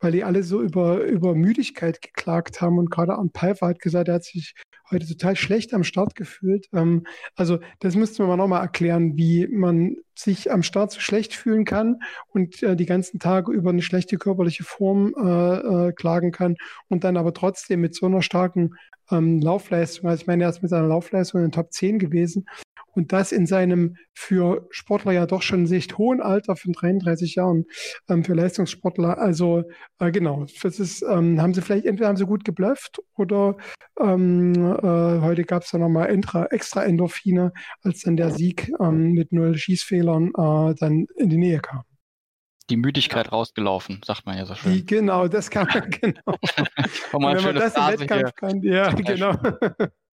weil 0.00 0.12
die 0.12 0.24
alle 0.24 0.42
so 0.42 0.60
über, 0.60 1.02
über 1.04 1.34
Müdigkeit 1.34 2.02
geklagt 2.02 2.60
haben. 2.60 2.78
Und 2.78 2.90
gerade 2.90 3.14
Arne 3.14 3.30
Pfeiffer 3.32 3.68
hat 3.68 3.80
gesagt, 3.80 4.08
er 4.08 4.14
hat 4.14 4.24
sich 4.24 4.54
heute 4.90 5.06
total 5.06 5.36
schlecht 5.36 5.74
am 5.74 5.84
Start 5.84 6.14
gefühlt. 6.14 6.66
Ähm, 6.72 7.06
also 7.34 7.58
das 7.80 7.96
müssten 7.96 8.18
wir 8.18 8.26
mal 8.26 8.36
nochmal 8.36 8.62
erklären, 8.62 9.16
wie 9.16 9.46
man 9.48 9.96
sich 10.14 10.50
am 10.50 10.62
Start 10.62 10.92
so 10.92 11.00
schlecht 11.00 11.34
fühlen 11.34 11.64
kann 11.64 12.00
und 12.28 12.62
äh, 12.62 12.76
die 12.76 12.86
ganzen 12.86 13.18
Tage 13.18 13.52
über 13.52 13.70
eine 13.70 13.82
schlechte 13.82 14.16
körperliche 14.16 14.64
Form 14.64 15.14
äh, 15.16 15.88
äh, 15.88 15.92
klagen 15.92 16.32
kann 16.32 16.56
und 16.88 17.04
dann 17.04 17.16
aber 17.16 17.34
trotzdem 17.34 17.80
mit 17.80 17.94
so 17.94 18.06
einer 18.06 18.22
starken 18.22 18.74
ähm, 19.10 19.40
Laufleistung, 19.40 20.08
also 20.08 20.20
ich 20.20 20.26
meine, 20.26 20.44
er 20.44 20.50
ist 20.50 20.62
mit 20.62 20.70
seiner 20.70 20.88
Laufleistung 20.88 21.40
in 21.40 21.46
den 21.46 21.52
Top 21.52 21.72
10 21.72 21.98
gewesen, 21.98 22.46
und 22.96 23.12
das 23.12 23.30
in 23.30 23.46
seinem 23.46 23.96
für 24.14 24.66
Sportler 24.70 25.12
ja 25.12 25.26
doch 25.26 25.42
schon 25.42 25.66
recht 25.66 25.98
hohen 25.98 26.20
Alter 26.20 26.56
von 26.56 26.72
33 26.72 27.34
Jahren 27.36 27.66
ähm, 28.08 28.24
für 28.24 28.34
Leistungssportler. 28.34 29.18
Also 29.18 29.64
äh, 30.00 30.10
genau, 30.10 30.46
das 30.62 30.80
ist, 30.80 31.02
ähm, 31.02 31.40
haben 31.40 31.54
sie 31.54 31.62
vielleicht 31.62 31.84
entweder 31.84 32.08
haben 32.08 32.16
sie 32.16 32.24
gut 32.24 32.44
geblufft 32.44 33.00
oder 33.14 33.56
ähm, 34.00 34.54
äh, 34.54 35.20
heute 35.20 35.44
gab 35.44 35.62
es 35.62 35.70
dann 35.70 35.82
nochmal 35.82 36.10
extra, 36.10 36.46
extra 36.46 36.84
Endorphine, 36.84 37.52
als 37.82 38.00
dann 38.00 38.16
der 38.16 38.30
Sieg 38.30 38.72
ähm, 38.80 39.12
mit 39.12 39.32
null 39.32 39.56
Schießfehlern 39.56 40.28
äh, 40.28 40.74
dann 40.74 41.06
in 41.16 41.28
die 41.28 41.38
Nähe 41.38 41.60
kam 41.60 41.82
die 42.68 42.76
Müdigkeit 42.76 43.30
rausgelaufen, 43.30 44.00
sagt 44.04 44.26
man 44.26 44.36
ja 44.36 44.44
so 44.44 44.56
schön. 44.56 44.72
Die, 44.72 44.84
genau, 44.84 45.28
das 45.28 45.50
kann 45.50 45.68
man, 45.68 45.88
genau. 46.00 46.36
wenn 47.12 47.20
man 47.20 47.54
das 47.54 47.76
im 47.76 48.00
Wettkampf 48.00 48.34
kann, 48.34 48.60
ja, 48.62 48.90
genau. 48.92 49.36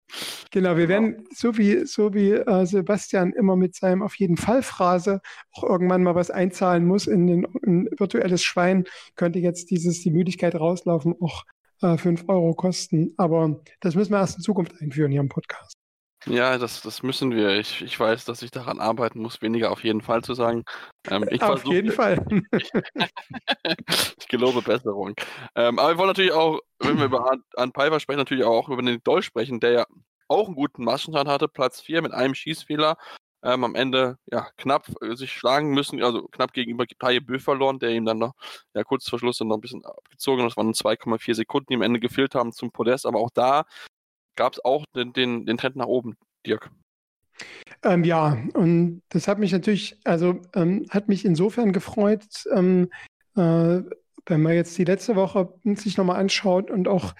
Genau, 0.51 0.77
wir 0.77 0.89
werden 0.89 1.25
so 1.35 1.57
wie, 1.57 1.87
so 1.87 2.15
wie 2.15 2.33
äh, 2.33 2.67
Sebastian 2.67 3.33
immer 3.33 3.57
mit 3.57 3.75
seinem 3.75 4.03
auf 4.03 4.15
jeden 4.17 4.37
Fall 4.37 4.63
Phrase 4.63 5.21
auch 5.53 5.65
irgendwann 5.65 6.03
mal 6.03 6.15
was 6.15 6.31
einzahlen 6.31 6.85
muss 6.87 7.07
in 7.07 7.47
ein 7.67 7.89
virtuelles 7.99 8.43
Schwein, 8.43 8.85
könnte 9.17 9.39
jetzt 9.39 9.71
dieses 9.71 10.03
die 10.03 10.11
Müdigkeit 10.11 10.55
rauslaufen 10.55 11.15
auch 11.21 11.45
äh, 11.83 11.97
5 11.97 12.29
Euro 12.29 12.55
kosten. 12.55 13.15
Aber 13.17 13.61
das 13.81 13.95
müssen 13.95 14.13
wir 14.13 14.19
erst 14.19 14.37
in 14.37 14.43
Zukunft 14.43 14.81
einführen 14.81 15.11
hier 15.11 15.21
im 15.21 15.29
Podcast. 15.29 15.82
Ja, 16.27 16.57
das, 16.59 16.83
das 16.83 17.03
müssen 17.03 17.33
wir. 17.33 17.59
Ich, 17.59 17.83
ich 17.83 17.99
weiß, 17.99 18.25
dass 18.25 18.43
ich 18.43 18.51
daran 18.51 18.81
arbeiten 18.81 19.20
muss, 19.20 19.43
weniger 19.43 19.70
auf 19.70 19.83
jeden 19.83 20.03
Fall 20.03 20.23
zu 20.23 20.35
sagen. 20.35 20.64
Ähm, 21.11 21.27
ich 21.31 21.43
auf 21.43 21.61
versuch, 21.61 21.73
jeden 21.73 21.93
Fall. 21.93 22.25
ich 24.18 24.29
gelobe 24.29 24.62
Besserung. 24.62 25.14
Ähm, 25.57 25.79
aber 25.79 25.91
wir 25.91 25.99
wollen 25.99 26.09
natürlich 26.09 26.33
auch, 26.33 26.61
wenn 26.79 26.99
wir 26.99 27.07
über 27.07 27.39
An 27.57 27.73
Pfeiffer 27.73 28.01
sprechen, 28.01 28.18
natürlich 28.18 28.45
auch 28.45 28.68
über 28.68 28.83
den 28.83 29.03
Dolch 29.03 29.25
sprechen, 29.25 29.61
der 29.61 29.73
ja 29.73 29.87
auch 30.29 30.47
einen 30.47 30.57
guten 30.57 30.85
Massenstand 30.85 31.29
hatte, 31.29 31.49
Platz 31.49 31.81
4 31.81 32.03
mit 32.03 32.12
einem 32.12 32.35
Schießfehler. 32.35 32.97
Ähm, 33.45 33.64
am 33.64 33.75
Ende 33.75 34.18
ja 34.27 34.47
knapp 34.57 34.87
äh, 35.03 35.16
sich 35.16 35.33
schlagen 35.33 35.70
müssen, 35.70 36.01
also 36.01 36.29
knapp 36.29 36.53
gegenüber 36.53 36.87
Taye 36.87 37.18
Bö 37.18 37.41
verloren, 37.41 37.81
der 37.81 37.91
ihm 37.91 38.05
dann 38.05 38.18
noch 38.18 38.35
ja, 38.73 38.85
kurz 38.85 39.09
vor 39.09 39.18
Schluss 39.18 39.39
dann 39.39 39.49
noch 39.49 39.57
ein 39.57 39.61
bisschen 39.61 39.85
abgezogen 39.85 40.43
hat. 40.43 40.51
Das 40.51 40.57
waren 40.57 40.73
2,4 40.73 41.35
Sekunden, 41.35 41.66
die 41.70 41.75
am 41.75 41.83
Ende 41.83 41.99
gefehlt 41.99 42.37
haben 42.37 42.53
zum 42.53 42.70
Podest, 42.70 43.05
aber 43.05 43.18
auch 43.18 43.31
da 43.35 43.64
gab 44.37 44.55
es 44.55 44.64
auch 44.64 44.85
den, 44.95 45.12
den, 45.12 45.47
den 45.47 45.57
Trend 45.57 45.76
nach 45.76 45.87
oben, 45.87 46.16
Dirk. 46.47 46.70
Ähm, 47.83 48.05
ja, 48.05 48.39
und 48.55 49.03
das 49.09 49.26
hat 49.26 49.39
mich 49.39 49.53
natürlich, 49.53 49.99
also 50.05 50.41
ähm, 50.55 50.87
hat 50.91 51.09
mich 51.09 51.24
insofern 51.24 51.72
gefreut, 51.72 52.24
ähm, 52.55 52.91
äh, 53.37 53.80
wenn 54.26 54.43
man 54.43 54.55
jetzt 54.55 54.76
die 54.78 54.85
letzte 54.85 55.16
Woche 55.16 55.53
sich 55.64 55.97
nochmal 55.97 56.20
anschaut 56.20 56.70
und 56.70 56.87
auch 56.87 57.14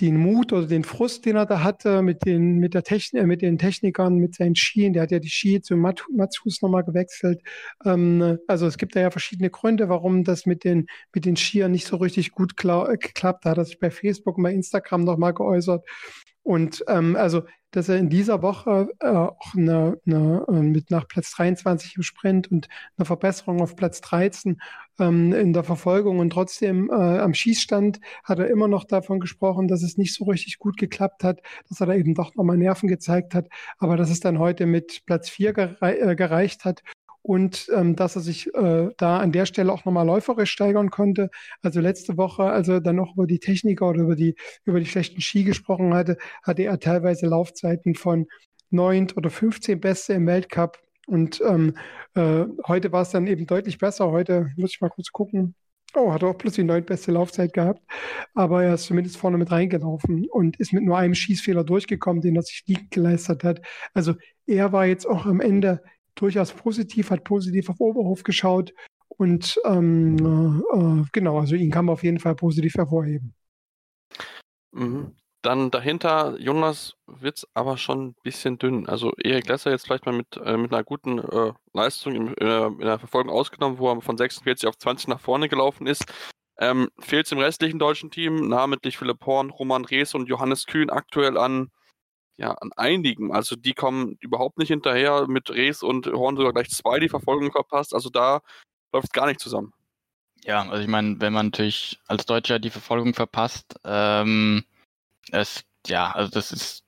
den 0.00 0.16
Mut 0.16 0.52
oder 0.52 0.66
den 0.66 0.84
Frust, 0.84 1.24
den 1.24 1.36
er 1.36 1.46
da 1.46 1.62
hatte 1.62 2.02
mit 2.02 2.24
den, 2.24 2.58
mit 2.58 2.74
der 2.74 2.82
Technik, 2.82 3.22
äh, 3.22 3.26
mit 3.26 3.42
den 3.42 3.58
Technikern, 3.58 4.16
mit 4.16 4.34
seinen 4.34 4.56
Skien. 4.56 4.92
Der 4.92 5.02
hat 5.02 5.10
ja 5.10 5.20
die 5.20 5.30
Ski 5.30 5.60
zu 5.60 5.76
Mat 5.76 6.04
Matsus 6.12 6.62
nochmal 6.62 6.84
gewechselt. 6.84 7.40
Ähm, 7.84 8.38
also 8.48 8.66
es 8.66 8.78
gibt 8.78 8.96
da 8.96 9.00
ja 9.00 9.10
verschiedene 9.10 9.50
Gründe, 9.50 9.88
warum 9.88 10.24
das 10.24 10.46
mit 10.46 10.64
den, 10.64 10.86
mit 11.14 11.24
den 11.24 11.36
Skiern 11.36 11.72
nicht 11.72 11.86
so 11.86 11.96
richtig 11.96 12.32
gut 12.32 12.56
geklappt 12.56 13.44
hat. 13.44 13.44
Er 13.44 13.56
hat 13.56 13.66
sich 13.66 13.78
bei 13.78 13.90
Facebook 13.90 14.36
und 14.36 14.44
bei 14.44 14.52
Instagram 14.52 15.04
nochmal 15.04 15.34
geäußert. 15.34 15.84
Und 16.42 16.84
ähm, 16.88 17.16
also, 17.16 17.42
dass 17.70 17.88
er 17.88 17.96
in 17.96 18.10
dieser 18.10 18.42
Woche 18.42 18.88
äh, 19.00 19.08
auch 19.08 19.54
eine, 19.54 19.98
eine, 20.06 20.44
äh, 20.48 20.52
mit 20.52 20.90
nach 20.90 21.08
Platz 21.08 21.32
23 21.32 21.96
im 21.96 22.02
Sprint 22.02 22.50
und 22.50 22.68
eine 22.96 23.06
Verbesserung 23.06 23.60
auf 23.62 23.76
Platz 23.76 24.00
13 24.02 24.60
ähm, 24.98 25.32
in 25.32 25.52
der 25.52 25.64
Verfolgung 25.64 26.18
und 26.18 26.30
trotzdem 26.30 26.90
äh, 26.90 26.94
am 26.94 27.34
Schießstand 27.34 28.00
hat 28.22 28.38
er 28.38 28.48
immer 28.48 28.68
noch 28.68 28.84
davon 28.84 29.20
gesprochen, 29.20 29.68
dass 29.68 29.82
es 29.82 29.96
nicht 29.96 30.14
so 30.14 30.24
richtig 30.24 30.58
gut 30.58 30.76
geklappt 30.76 31.24
hat, 31.24 31.40
dass 31.68 31.80
er 31.80 31.86
da 31.86 31.94
eben 31.94 32.14
doch 32.14 32.34
nochmal 32.34 32.56
Nerven 32.56 32.88
gezeigt 32.88 33.34
hat, 33.34 33.48
aber 33.78 33.96
dass 33.96 34.10
es 34.10 34.20
dann 34.20 34.38
heute 34.38 34.66
mit 34.66 35.02
Platz 35.06 35.28
4 35.28 35.52
gerei 35.52 35.98
äh, 35.98 36.16
gereicht 36.16 36.64
hat 36.64 36.82
und 37.22 37.70
ähm, 37.74 37.96
dass 37.96 38.16
er 38.16 38.22
sich 38.22 38.54
äh, 38.54 38.90
da 38.98 39.18
an 39.18 39.32
der 39.32 39.46
Stelle 39.46 39.72
auch 39.72 39.86
nochmal 39.86 40.06
läuferisch 40.06 40.50
steigern 40.50 40.90
konnte. 40.90 41.30
Also 41.62 41.80
letzte 41.80 42.18
Woche, 42.18 42.44
als 42.44 42.68
er 42.68 42.82
dann 42.82 42.96
noch 42.96 43.14
über 43.14 43.26
die 43.26 43.38
Techniker 43.38 43.88
oder 43.88 44.02
über 44.02 44.14
die, 44.14 44.34
über 44.64 44.78
die 44.78 44.86
schlechten 44.86 45.22
Ski 45.22 45.42
gesprochen 45.42 45.94
hatte, 45.94 46.18
hatte 46.42 46.64
er 46.64 46.78
teilweise 46.78 47.26
Laufzeiten 47.26 47.94
von 47.94 48.26
9 48.70 49.12
oder 49.16 49.30
15 49.30 49.80
Beste 49.80 50.12
im 50.12 50.26
Weltcup. 50.26 50.83
Und 51.06 51.42
ähm, 51.46 51.76
äh, 52.14 52.44
heute 52.66 52.92
war 52.92 53.02
es 53.02 53.10
dann 53.10 53.26
eben 53.26 53.46
deutlich 53.46 53.78
besser. 53.78 54.10
Heute 54.10 54.52
muss 54.56 54.72
ich 54.72 54.80
mal 54.80 54.90
kurz 54.90 55.10
gucken. 55.12 55.54
Oh, 55.96 56.12
hat 56.12 56.24
auch 56.24 56.36
plötzlich 56.36 56.64
die 56.64 56.68
neuntbeste 56.68 57.12
Laufzeit 57.12 57.52
gehabt, 57.52 57.80
aber 58.34 58.64
er 58.64 58.74
ist 58.74 58.86
zumindest 58.86 59.16
vorne 59.16 59.38
mit 59.38 59.52
reingelaufen 59.52 60.26
und 60.28 60.58
ist 60.58 60.72
mit 60.72 60.82
nur 60.82 60.98
einem 60.98 61.14
Schießfehler 61.14 61.62
durchgekommen, 61.62 62.20
den 62.20 62.34
er 62.34 62.42
sich 62.42 62.64
liegend 62.66 62.90
geleistet 62.90 63.44
hat. 63.44 63.60
Also 63.92 64.14
er 64.46 64.72
war 64.72 64.86
jetzt 64.86 65.06
auch 65.06 65.24
am 65.24 65.40
Ende 65.40 65.80
durchaus 66.16 66.52
positiv, 66.52 67.10
hat 67.10 67.22
positiv 67.22 67.70
auf 67.70 67.78
Oberhof 67.78 68.24
geschaut 68.24 68.74
und 69.08 69.56
ähm, 69.64 70.64
äh, 70.72 71.08
genau, 71.12 71.38
also 71.38 71.54
ihn 71.54 71.70
kann 71.70 71.84
man 71.84 71.92
auf 71.92 72.02
jeden 72.02 72.18
Fall 72.18 72.34
positiv 72.34 72.74
hervorheben. 72.74 73.32
Mhm. 74.72 75.14
Dann 75.44 75.70
dahinter, 75.70 76.38
Jonas 76.40 76.96
wird's 77.06 77.46
aber 77.52 77.76
schon 77.76 78.06
ein 78.06 78.14
bisschen 78.22 78.56
dünn. 78.56 78.88
Also 78.88 79.12
Erik 79.22 79.46
Lesser 79.46 79.72
jetzt 79.72 79.84
vielleicht 79.84 80.06
mal 80.06 80.14
mit, 80.14 80.38
äh, 80.38 80.56
mit 80.56 80.72
einer 80.72 80.82
guten 80.82 81.18
äh, 81.18 81.52
Leistung 81.74 82.14
in, 82.14 82.28
äh, 82.38 82.66
in, 82.66 82.78
der 82.78 82.98
Verfolgung 82.98 83.30
ausgenommen, 83.30 83.76
wo 83.76 83.90
er 83.90 84.00
von 84.00 84.16
46 84.16 84.66
auf 84.66 84.78
20 84.78 85.08
nach 85.08 85.20
vorne 85.20 85.50
gelaufen 85.50 85.86
ist. 85.86 86.06
Ähm, 86.56 86.88
Fehlt 86.98 87.26
es 87.26 87.32
im 87.32 87.40
restlichen 87.40 87.78
deutschen 87.78 88.10
Team, 88.10 88.48
namentlich 88.48 88.96
Philipp 88.96 89.26
Horn, 89.26 89.50
Roman 89.50 89.84
Rees 89.84 90.14
und 90.14 90.30
Johannes 90.30 90.64
Kühn 90.64 90.88
aktuell 90.88 91.36
an, 91.36 91.70
ja, 92.38 92.52
an 92.52 92.70
einigen. 92.76 93.30
Also 93.30 93.54
die 93.54 93.74
kommen 93.74 94.16
überhaupt 94.20 94.56
nicht 94.56 94.68
hinterher, 94.68 95.26
mit 95.28 95.50
Rees 95.50 95.82
und 95.82 96.06
Horn 96.06 96.38
sogar 96.38 96.54
gleich 96.54 96.70
zwei 96.70 97.00
die 97.00 97.10
Verfolgung 97.10 97.52
verpasst. 97.52 97.92
Also 97.92 98.08
da 98.08 98.40
läuft 98.94 99.08
es 99.08 99.12
gar 99.12 99.26
nicht 99.26 99.40
zusammen. 99.40 99.74
Ja, 100.42 100.62
also 100.62 100.82
ich 100.82 100.88
meine, 100.88 101.20
wenn 101.20 101.34
man 101.34 101.48
natürlich 101.48 102.00
als 102.06 102.24
Deutscher 102.24 102.58
die 102.58 102.70
Verfolgung 102.70 103.12
verpasst, 103.12 103.78
ähm, 103.84 104.64
es, 105.32 105.64
ja, 105.86 106.10
also 106.12 106.30
das 106.30 106.52
ist, 106.52 106.84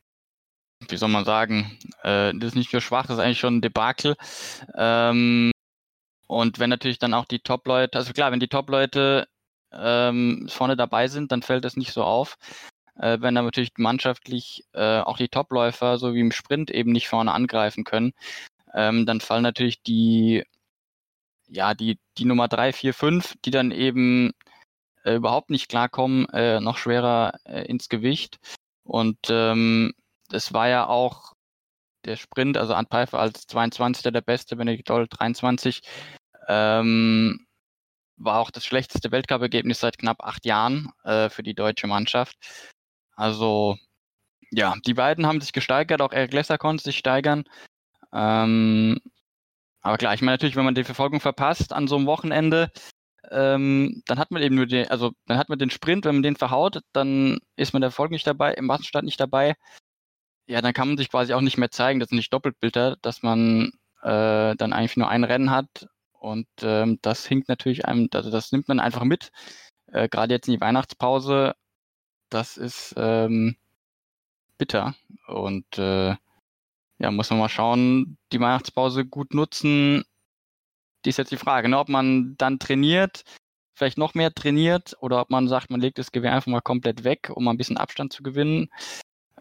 wie 0.89 0.97
soll 0.97 1.09
man 1.09 1.24
sagen, 1.24 1.78
äh, 2.03 2.32
das 2.34 2.49
ist 2.49 2.57
nicht 2.57 2.72
nur 2.72 2.82
schwach, 2.82 3.07
das 3.07 3.18
ist 3.18 3.24
eigentlich 3.24 3.41
schon 3.41 3.59
ein 3.59 3.62
Debakel. 3.62 4.16
Ähm, 4.74 5.51
und 6.28 6.59
wenn 6.59 6.70
natürlich 6.70 6.99
dann 6.99 7.14
auch 7.14 7.24
die 7.26 7.41
Top-Leute, 7.41 7.99
also 7.99 8.12
klar, 8.12 8.32
wenn 8.32 8.41
die 8.41 8.49
Top-Leute 8.49 9.28
ähm, 9.72 10.47
vorne 10.49 10.76
dabei 10.76 11.09
sind, 11.09 11.32
dann 11.32 11.43
fällt 11.43 11.64
das 11.64 11.76
nicht 11.76 11.93
so 11.93 12.05
auf. 12.05 12.37
Äh, 12.97 13.18
wenn 13.20 13.34
dann 13.34 13.45
natürlich 13.45 13.72
mannschaftlich 13.76 14.64
äh, 14.72 15.01
auch 15.01 15.18
die 15.18 15.28
Topläufer, 15.28 15.99
so 15.99 16.14
wie 16.14 16.20
im 16.20 16.32
Sprint, 16.32 16.70
eben 16.70 16.93
nicht 16.93 17.09
vorne 17.09 17.32
angreifen 17.32 17.84
können, 17.84 18.12
ähm, 18.74 19.07
dann 19.07 19.20
fallen 19.20 19.43
natürlich 19.43 19.82
die, 19.82 20.45
ja, 21.49 21.74
die, 21.74 21.99
die 22.18 22.24
Nummer 22.24 22.49
drei, 22.49 22.72
vier, 22.72 22.95
fünf, 22.95 23.34
die 23.45 23.51
dann 23.51 23.70
eben 23.70 24.32
äh, 25.07 25.15
überhaupt 25.15 25.51
nicht 25.51 25.69
klarkommen, 25.69 26.29
äh, 26.31 26.61
noch 26.61 26.79
schwerer 26.79 27.39
äh, 27.45 27.63
ins 27.67 27.89
Gewicht. 27.89 28.39
Und 28.83 29.19
ähm, 29.31 29.93
das 30.29 30.53
war 30.53 30.69
ja 30.69 30.87
auch 30.89 31.33
der 32.05 32.17
Sprint, 32.17 32.57
also 32.57 32.75
Ant 32.75 32.91
Pfeiffer 32.91 33.19
als 33.19 33.47
22. 33.47 34.13
der 34.13 34.21
Beste, 34.21 34.57
Benedikt 34.57 34.91
Doll 34.91 35.07
23, 35.09 35.81
ähm, 36.49 37.47
war 38.17 38.41
auch 38.41 38.51
das 38.51 38.65
schlechteste 38.65 39.11
Weltcup-Ergebnis 39.13 39.81
seit 39.81 39.99
knapp 39.99 40.23
acht 40.25 40.45
Jahren 40.47 40.91
äh, 41.05 41.29
für 41.29 41.43
die 41.43 41.55
deutsche 41.55 41.87
Mannschaft. 41.87 42.37
Also 43.15 43.77
ja, 44.51 44.75
die 44.87 44.95
beiden 44.95 45.27
haben 45.27 45.41
sich 45.41 45.53
gesteigert, 45.53 46.01
auch 46.01 46.13
Eric 46.13 46.33
Lesser 46.33 46.59
konnte 46.59 46.85
sich 46.85 46.99
steigern. 46.99 47.45
Ähm, 48.13 49.01
aber 49.83 49.99
klar, 49.99 50.15
ich 50.15 50.23
meine 50.23 50.35
natürlich, 50.35 50.57
wenn 50.57 50.65
man 50.65 50.75
die 50.75 50.85
Verfolgung 50.85 51.21
verpasst 51.21 51.73
an 51.73 51.89
so 51.89 51.97
einem 51.97 52.07
Wochenende, 52.07 52.71
ähm, 53.31 54.03
dann 54.07 54.18
hat 54.18 54.31
man 54.31 54.43
eben 54.43 54.57
nur 54.57 54.66
den, 54.66 54.89
also 54.89 55.12
dann 55.27 55.39
hat 55.39 55.49
man 55.49 55.59
den 55.59 55.70
Sprint, 55.70 56.05
wenn 56.05 56.16
man 56.16 56.22
den 56.22 56.37
verhaut, 56.37 56.81
dann 56.93 57.39
ist 57.57 57.72
man 57.72 57.83
der 57.83 57.89
Erfolg 57.89 58.11
nicht 58.11 58.27
dabei, 58.27 58.55
im 58.55 58.66
Massenstart 58.66 59.05
nicht 59.05 59.20
dabei. 59.20 59.55
Ja, 60.49 60.62
dann 60.62 60.72
kann 60.74 60.89
man 60.89 60.97
sich 60.99 61.11
quasi 61.11 61.35
auch 61.35 61.41
nicht 61.41 61.59
mehr 61.59 61.70
zeigen, 61.70 62.01
das 62.01 62.09
ist 62.09 62.16
nicht 62.16 62.33
Doppelbilder, 62.33 62.97
dass 63.03 63.22
man 63.22 63.72
äh, 64.03 64.55
dann 64.57 64.72
eigentlich 64.72 64.97
nur 64.97 65.09
ein 65.09 65.24
Rennen 65.24 65.51
hat 65.51 65.89
und 66.12 66.47
ähm, 66.62 66.99
das 67.03 67.27
hinkt 67.27 67.49
natürlich 67.49 67.87
einem, 67.87 68.09
also 68.14 68.31
das 68.31 68.53
nimmt 68.53 68.68
man 68.68 68.81
einfach 68.81 69.05
mit. 69.05 69.33
Äh, 69.89 70.09
Gerade 70.09 70.35
jetzt 70.35 70.49
in 70.49 70.55
die 70.55 70.61
Weihnachtspause, 70.61 71.55
das 72.31 72.57
ist 72.57 72.95
ähm, 72.97 73.57
bitter 74.59 74.95
und 75.29 75.79
äh, 75.79 76.16
ja, 76.99 77.11
muss 77.11 77.31
man 77.31 77.39
mal 77.41 77.49
schauen, 77.49 78.18
die 78.33 78.41
Weihnachtspause 78.41 79.05
gut 79.05 79.35
nutzen, 79.35 80.05
ist 81.11 81.19
jetzt 81.19 81.33
die 81.33 81.37
Frage, 81.37 81.69
ne? 81.69 81.79
ob 81.79 81.89
man 81.89 82.35
dann 82.39 82.59
trainiert, 82.59 83.23
vielleicht 83.75 83.99
noch 83.99 84.15
mehr 84.15 84.33
trainiert 84.33 84.97
oder 85.01 85.21
ob 85.21 85.31
man 85.31 85.49
sagt, 85.49 85.71
man 85.71 85.81
legt 85.81 85.99
das 85.99 86.13
Gewehr 86.13 86.33
einfach 86.33 86.51
mal 86.51 86.61
komplett 86.61 87.05
weg, 87.05 87.31
um 87.35 87.45
mal 87.45 87.53
ein 87.53 87.59
bisschen 87.59 87.77
Abstand 87.77 88.13
zu 88.13 88.23
gewinnen. 88.23 88.69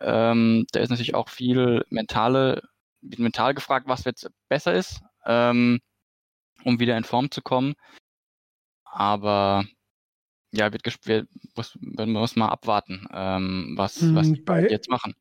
Ähm, 0.01 0.66
da 0.72 0.82
ist 0.82 0.89
natürlich 0.89 1.16
auch 1.16 1.30
viel 1.30 1.86
mentale, 1.89 2.61
mental 3.01 3.53
gefragt, 3.53 3.88
was 3.88 4.03
jetzt 4.03 4.30
besser 4.49 4.74
ist, 4.74 5.01
ähm, 5.26 5.80
um 6.63 6.80
wieder 6.80 6.97
in 6.97 7.05
Form 7.05 7.32
zu 7.32 7.41
kommen. 7.41 7.76
Aber 8.84 9.66
ja, 10.51 10.72
wird 10.72 10.84
wir 11.05 11.26
muss, 11.55 11.78
muss 11.82 12.36
mal 12.36 12.49
abwarten, 12.49 13.07
ähm, 13.13 13.74
was, 13.78 14.01
was 14.13 14.28
hm, 14.28 14.45
die 14.45 14.72
jetzt 14.72 14.89
machen 14.89 15.16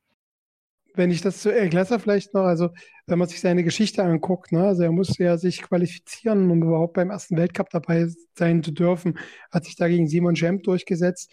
wenn 0.95 1.11
ich 1.11 1.21
das 1.21 1.41
zu 1.41 1.51
Eric 1.51 1.73
Lesser 1.73 1.99
vielleicht 1.99 2.35
noch, 2.35 2.45
also 2.45 2.71
wenn 3.07 3.19
man 3.19 3.29
sich 3.29 3.41
seine 3.41 3.65
Geschichte 3.65 4.03
anguckt, 4.03 4.53
ne, 4.53 4.67
also 4.67 4.85
er 4.85 4.93
musste 4.93 5.25
ja 5.25 5.37
sich 5.37 5.63
qualifizieren, 5.63 6.51
um 6.51 6.63
überhaupt 6.63 6.95
beim 6.95 7.11
ersten 7.11 7.37
Weltcup 7.37 7.71
dabei 7.71 8.09
sein 8.39 8.63
zu 8.63 8.71
dürfen, 8.73 9.19
hat 9.51 9.65
sich 9.65 9.77
da 9.77 9.89
gegen 9.89 10.07
Simon 10.07 10.35
Jemp 10.35 10.63
durchgesetzt. 10.63 11.31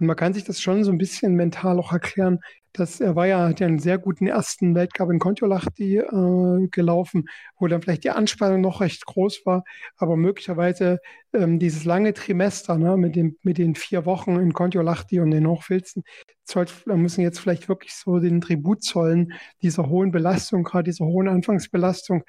Und 0.00 0.06
man 0.06 0.16
kann 0.16 0.34
sich 0.34 0.44
das 0.44 0.60
schon 0.60 0.84
so 0.84 0.90
ein 0.90 0.98
bisschen 0.98 1.34
mental 1.34 1.78
auch 1.78 1.92
erklären, 1.92 2.40
dass 2.74 3.00
er 3.00 3.14
war 3.14 3.26
ja, 3.26 3.48
hat 3.48 3.60
ja 3.60 3.68
einen 3.68 3.78
sehr 3.78 3.98
guten 3.98 4.26
ersten 4.26 4.74
Weltcup 4.74 5.10
in 5.10 5.20
Kontiolahti 5.20 5.98
äh, 5.98 6.68
gelaufen, 6.68 7.26
wo 7.58 7.68
dann 7.68 7.80
vielleicht 7.80 8.02
die 8.02 8.10
Anspannung 8.10 8.60
noch 8.60 8.80
recht 8.80 9.06
groß 9.06 9.42
war, 9.46 9.64
aber 9.96 10.16
möglicherweise 10.16 10.98
ähm, 11.32 11.60
dieses 11.60 11.84
lange 11.84 12.12
Trimester 12.14 12.76
ne, 12.76 12.96
mit, 12.96 13.14
dem, 13.14 13.36
mit 13.42 13.58
den 13.58 13.76
vier 13.76 14.04
Wochen 14.06 14.36
in 14.40 14.52
Kontiolahti 14.52 15.20
und 15.20 15.30
den 15.30 15.46
Hochfilzen, 15.46 16.02
da 16.52 16.96
müssen 16.96 17.22
jetzt 17.22 17.38
vielleicht 17.38 17.68
wirklich 17.68 17.94
so 17.94 18.18
den 18.18 18.40
Tribut 18.40 18.82
zollen 18.82 19.32
dieser 19.62 19.88
hohen 19.88 20.10
Belastung, 20.10 20.64
gerade 20.64 20.90
dieser 20.90 21.06
hohen 21.06 21.28
Anfangsbelastung, 21.28 22.24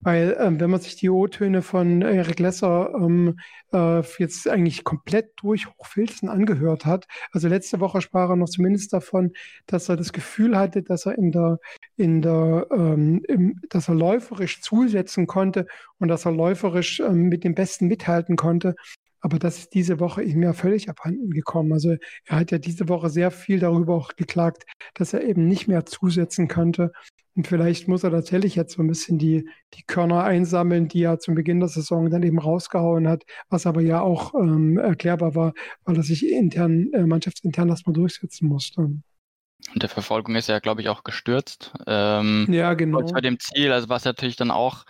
weil 0.00 0.36
ähm, 0.38 0.60
wenn 0.60 0.70
man 0.70 0.80
sich 0.80 0.96
die 0.96 1.10
O-Töne 1.10 1.62
von 1.62 2.02
Eric 2.02 2.38
Lesser 2.38 2.92
ähm, 2.94 3.38
äh, 3.72 4.02
jetzt 4.18 4.48
eigentlich 4.48 4.84
komplett 4.84 5.32
durch 5.36 5.66
Hochfilzen 5.66 6.28
angehört 6.28 6.84
hat, 6.84 7.06
also 7.32 7.48
letzte 7.48 7.80
Woche 7.80 8.00
sprach 8.00 8.30
er 8.30 8.36
noch 8.36 8.48
zumindest 8.48 8.92
davon, 8.92 9.32
dass 9.66 9.88
er 9.88 9.96
das 9.96 10.12
Gefühl 10.12 10.56
hatte, 10.56 10.82
dass 10.82 11.06
er 11.06 11.16
in 11.18 11.32
der, 11.32 11.58
in 11.96 12.22
der, 12.22 12.66
ähm, 12.70 13.22
im, 13.26 13.60
dass 13.70 13.88
er 13.88 13.94
läuferisch 13.94 14.60
zusetzen 14.60 15.26
konnte 15.26 15.66
und 15.98 16.08
dass 16.08 16.26
er 16.26 16.32
läuferisch 16.32 17.00
ähm, 17.00 17.28
mit 17.28 17.44
dem 17.44 17.54
Besten 17.54 17.86
mithalten 17.86 18.36
konnte. 18.36 18.76
Aber 19.20 19.38
das 19.38 19.58
ist 19.58 19.74
diese 19.74 20.00
Woche 20.00 20.22
ihm 20.22 20.42
ja 20.42 20.52
völlig 20.52 20.88
abhanden 20.88 21.30
gekommen. 21.30 21.72
Also 21.72 21.96
er 22.26 22.36
hat 22.36 22.50
ja 22.50 22.58
diese 22.58 22.88
Woche 22.88 23.10
sehr 23.10 23.30
viel 23.30 23.58
darüber 23.58 23.94
auch 23.94 24.16
geklagt, 24.16 24.64
dass 24.94 25.12
er 25.12 25.22
eben 25.22 25.46
nicht 25.46 25.68
mehr 25.68 25.86
zusetzen 25.86 26.48
konnte. 26.48 26.92
Und 27.34 27.46
vielleicht 27.46 27.86
muss 27.86 28.02
er 28.02 28.10
tatsächlich 28.10 28.54
jetzt 28.54 28.74
so 28.74 28.82
ein 28.82 28.88
bisschen 28.88 29.18
die, 29.18 29.48
die 29.74 29.82
Körner 29.82 30.24
einsammeln, 30.24 30.88
die 30.88 31.02
er 31.02 31.18
zum 31.18 31.34
Beginn 31.34 31.60
der 31.60 31.68
Saison 31.68 32.08
dann 32.08 32.22
eben 32.22 32.38
rausgehauen 32.38 33.06
hat, 33.06 33.24
was 33.50 33.66
aber 33.66 33.82
ja 33.82 34.00
auch 34.00 34.34
ähm, 34.34 34.78
erklärbar 34.78 35.34
war, 35.34 35.52
weil 35.84 35.96
er 35.96 36.02
sich 36.02 36.26
intern, 36.26 36.90
äh, 36.94 37.04
mannschaftsintern 37.04 37.68
erstmal 37.68 37.92
durchsetzen 37.92 38.48
musste. 38.48 38.80
Und 38.80 39.82
der 39.82 39.88
Verfolgung 39.90 40.34
ist 40.36 40.48
ja, 40.48 40.60
glaube 40.60 40.80
ich, 40.80 40.88
auch 40.88 41.04
gestürzt. 41.04 41.74
Ähm, 41.86 42.46
ja, 42.50 42.72
genau. 42.74 43.02
Bei 43.02 43.20
dem 43.20 43.38
Ziel, 43.38 43.72
also 43.72 43.88
was 43.90 44.04
natürlich 44.04 44.36
dann 44.36 44.50
auch 44.50 44.84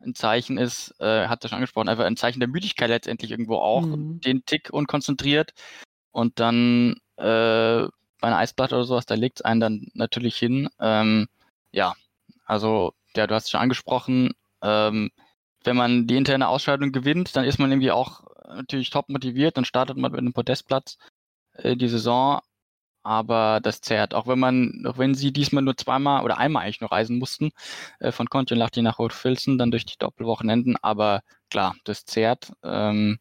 ein 0.00 0.14
Zeichen 0.14 0.58
ist, 0.58 0.94
äh, 1.00 1.26
hat 1.26 1.44
er 1.44 1.48
schon 1.48 1.56
angesprochen, 1.56 1.88
einfach 1.88 2.04
ein 2.04 2.16
Zeichen 2.16 2.40
der 2.40 2.48
Müdigkeit 2.48 2.88
letztendlich 2.88 3.30
irgendwo 3.30 3.56
auch, 3.56 3.82
mhm. 3.82 4.20
den 4.20 4.44
Tick 4.44 4.70
unkonzentriert 4.70 5.52
und 6.12 6.40
dann 6.40 7.00
äh, 7.16 7.86
bei 8.20 8.26
einer 8.26 8.38
Eisplatte 8.38 8.74
oder 8.74 8.84
sowas, 8.84 9.06
da 9.06 9.14
legt 9.14 9.40
es 9.40 9.44
einen 9.44 9.60
dann 9.60 9.86
natürlich 9.94 10.36
hin. 10.36 10.68
Ähm, 10.80 11.28
ja, 11.70 11.94
also, 12.46 12.92
ja, 13.16 13.26
du 13.26 13.34
hast 13.34 13.44
es 13.44 13.50
schon 13.50 13.60
angesprochen, 13.60 14.32
ähm, 14.62 15.10
wenn 15.64 15.76
man 15.76 16.06
die 16.06 16.16
interne 16.16 16.48
Ausscheidung 16.48 16.92
gewinnt, 16.92 17.36
dann 17.36 17.44
ist 17.44 17.58
man 17.58 17.70
irgendwie 17.70 17.90
auch 17.90 18.22
natürlich 18.48 18.90
top 18.90 19.08
motiviert, 19.08 19.56
dann 19.56 19.64
startet 19.64 19.96
man 19.96 20.10
mit 20.10 20.18
einem 20.18 20.32
Podestplatz 20.32 20.98
äh, 21.54 21.76
die 21.76 21.88
Saison, 21.88 22.40
aber 23.08 23.60
das 23.62 23.80
zerrt. 23.80 24.12
Auch 24.12 24.26
wenn 24.26 24.38
man, 24.38 24.84
auch 24.86 24.98
wenn 24.98 25.14
sie 25.14 25.32
diesmal 25.32 25.62
nur 25.62 25.78
zweimal 25.78 26.22
oder 26.24 26.36
einmal 26.36 26.64
eigentlich 26.64 26.82
nur 26.82 26.92
reisen 26.92 27.18
mussten, 27.18 27.52
äh, 28.00 28.12
von 28.12 28.28
Kontiolahti 28.28 28.82
nach 28.82 28.98
Rotfilzen, 28.98 29.56
dann 29.56 29.70
durch 29.70 29.86
die 29.86 29.96
Doppelwochenenden, 29.98 30.76
aber 30.82 31.22
klar, 31.48 31.74
das 31.84 32.04
zerrt 32.04 32.52
ähm, 32.62 33.18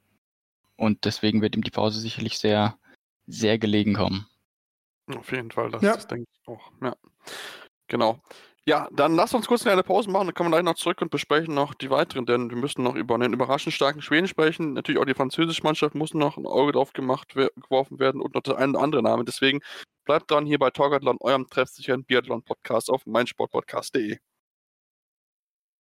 und 0.76 1.06
deswegen 1.06 1.42
wird 1.42 1.56
ihm 1.56 1.64
die 1.64 1.72
Pause 1.72 2.02
sicherlich 2.02 2.38
sehr, 2.38 2.78
sehr 3.28 3.58
gelegen 3.58 3.94
kommen. 3.94 4.28
Auf 5.16 5.32
jeden 5.32 5.52
Fall, 5.52 5.72
das, 5.72 5.82
ja. 5.82 5.94
das 5.94 6.06
denke 6.06 6.28
ich 6.34 6.48
auch. 6.50 6.70
Ja. 6.84 6.94
Genau. 7.88 8.20
Ja, 8.68 8.90
dann 8.92 9.16
lasst 9.16 9.34
uns 9.34 9.48
kurz 9.48 9.66
eine 9.66 9.82
Pause 9.82 10.10
machen, 10.10 10.28
dann 10.28 10.34
kommen 10.34 10.50
wir 10.50 10.58
gleich 10.58 10.66
noch 10.66 10.76
zurück 10.76 11.02
und 11.02 11.10
besprechen 11.10 11.54
noch 11.54 11.74
die 11.74 11.90
weiteren, 11.90 12.26
denn 12.26 12.50
wir 12.50 12.58
müssen 12.58 12.84
noch 12.84 12.96
über 12.96 13.16
einen 13.16 13.32
überraschend 13.32 13.74
starken 13.74 14.02
Schweden 14.02 14.28
sprechen. 14.28 14.74
Natürlich 14.74 15.00
auch 15.00 15.06
die 15.06 15.14
französische 15.14 15.64
Mannschaft 15.64 15.96
muss 15.96 16.14
noch 16.14 16.36
ein 16.36 16.46
Auge 16.46 16.74
drauf 16.74 16.92
gemacht, 16.92 17.34
geworfen 17.34 17.98
werden 17.98 18.20
und 18.20 18.36
noch 18.36 18.42
der 18.42 18.58
eine 18.58 18.74
oder 18.74 18.82
andere 18.82 19.02
Name. 19.04 19.24
Deswegen 19.24 19.62
bleibt 20.04 20.30
dran 20.30 20.46
hier 20.46 20.60
bei 20.60 20.70
Torgathlon, 20.70 21.16
eurem 21.22 21.48
treffsicheren 21.50 22.04
Biathlon-Podcast 22.04 22.90
auf 22.90 23.06
meinsportpodcast.de. 23.06 24.18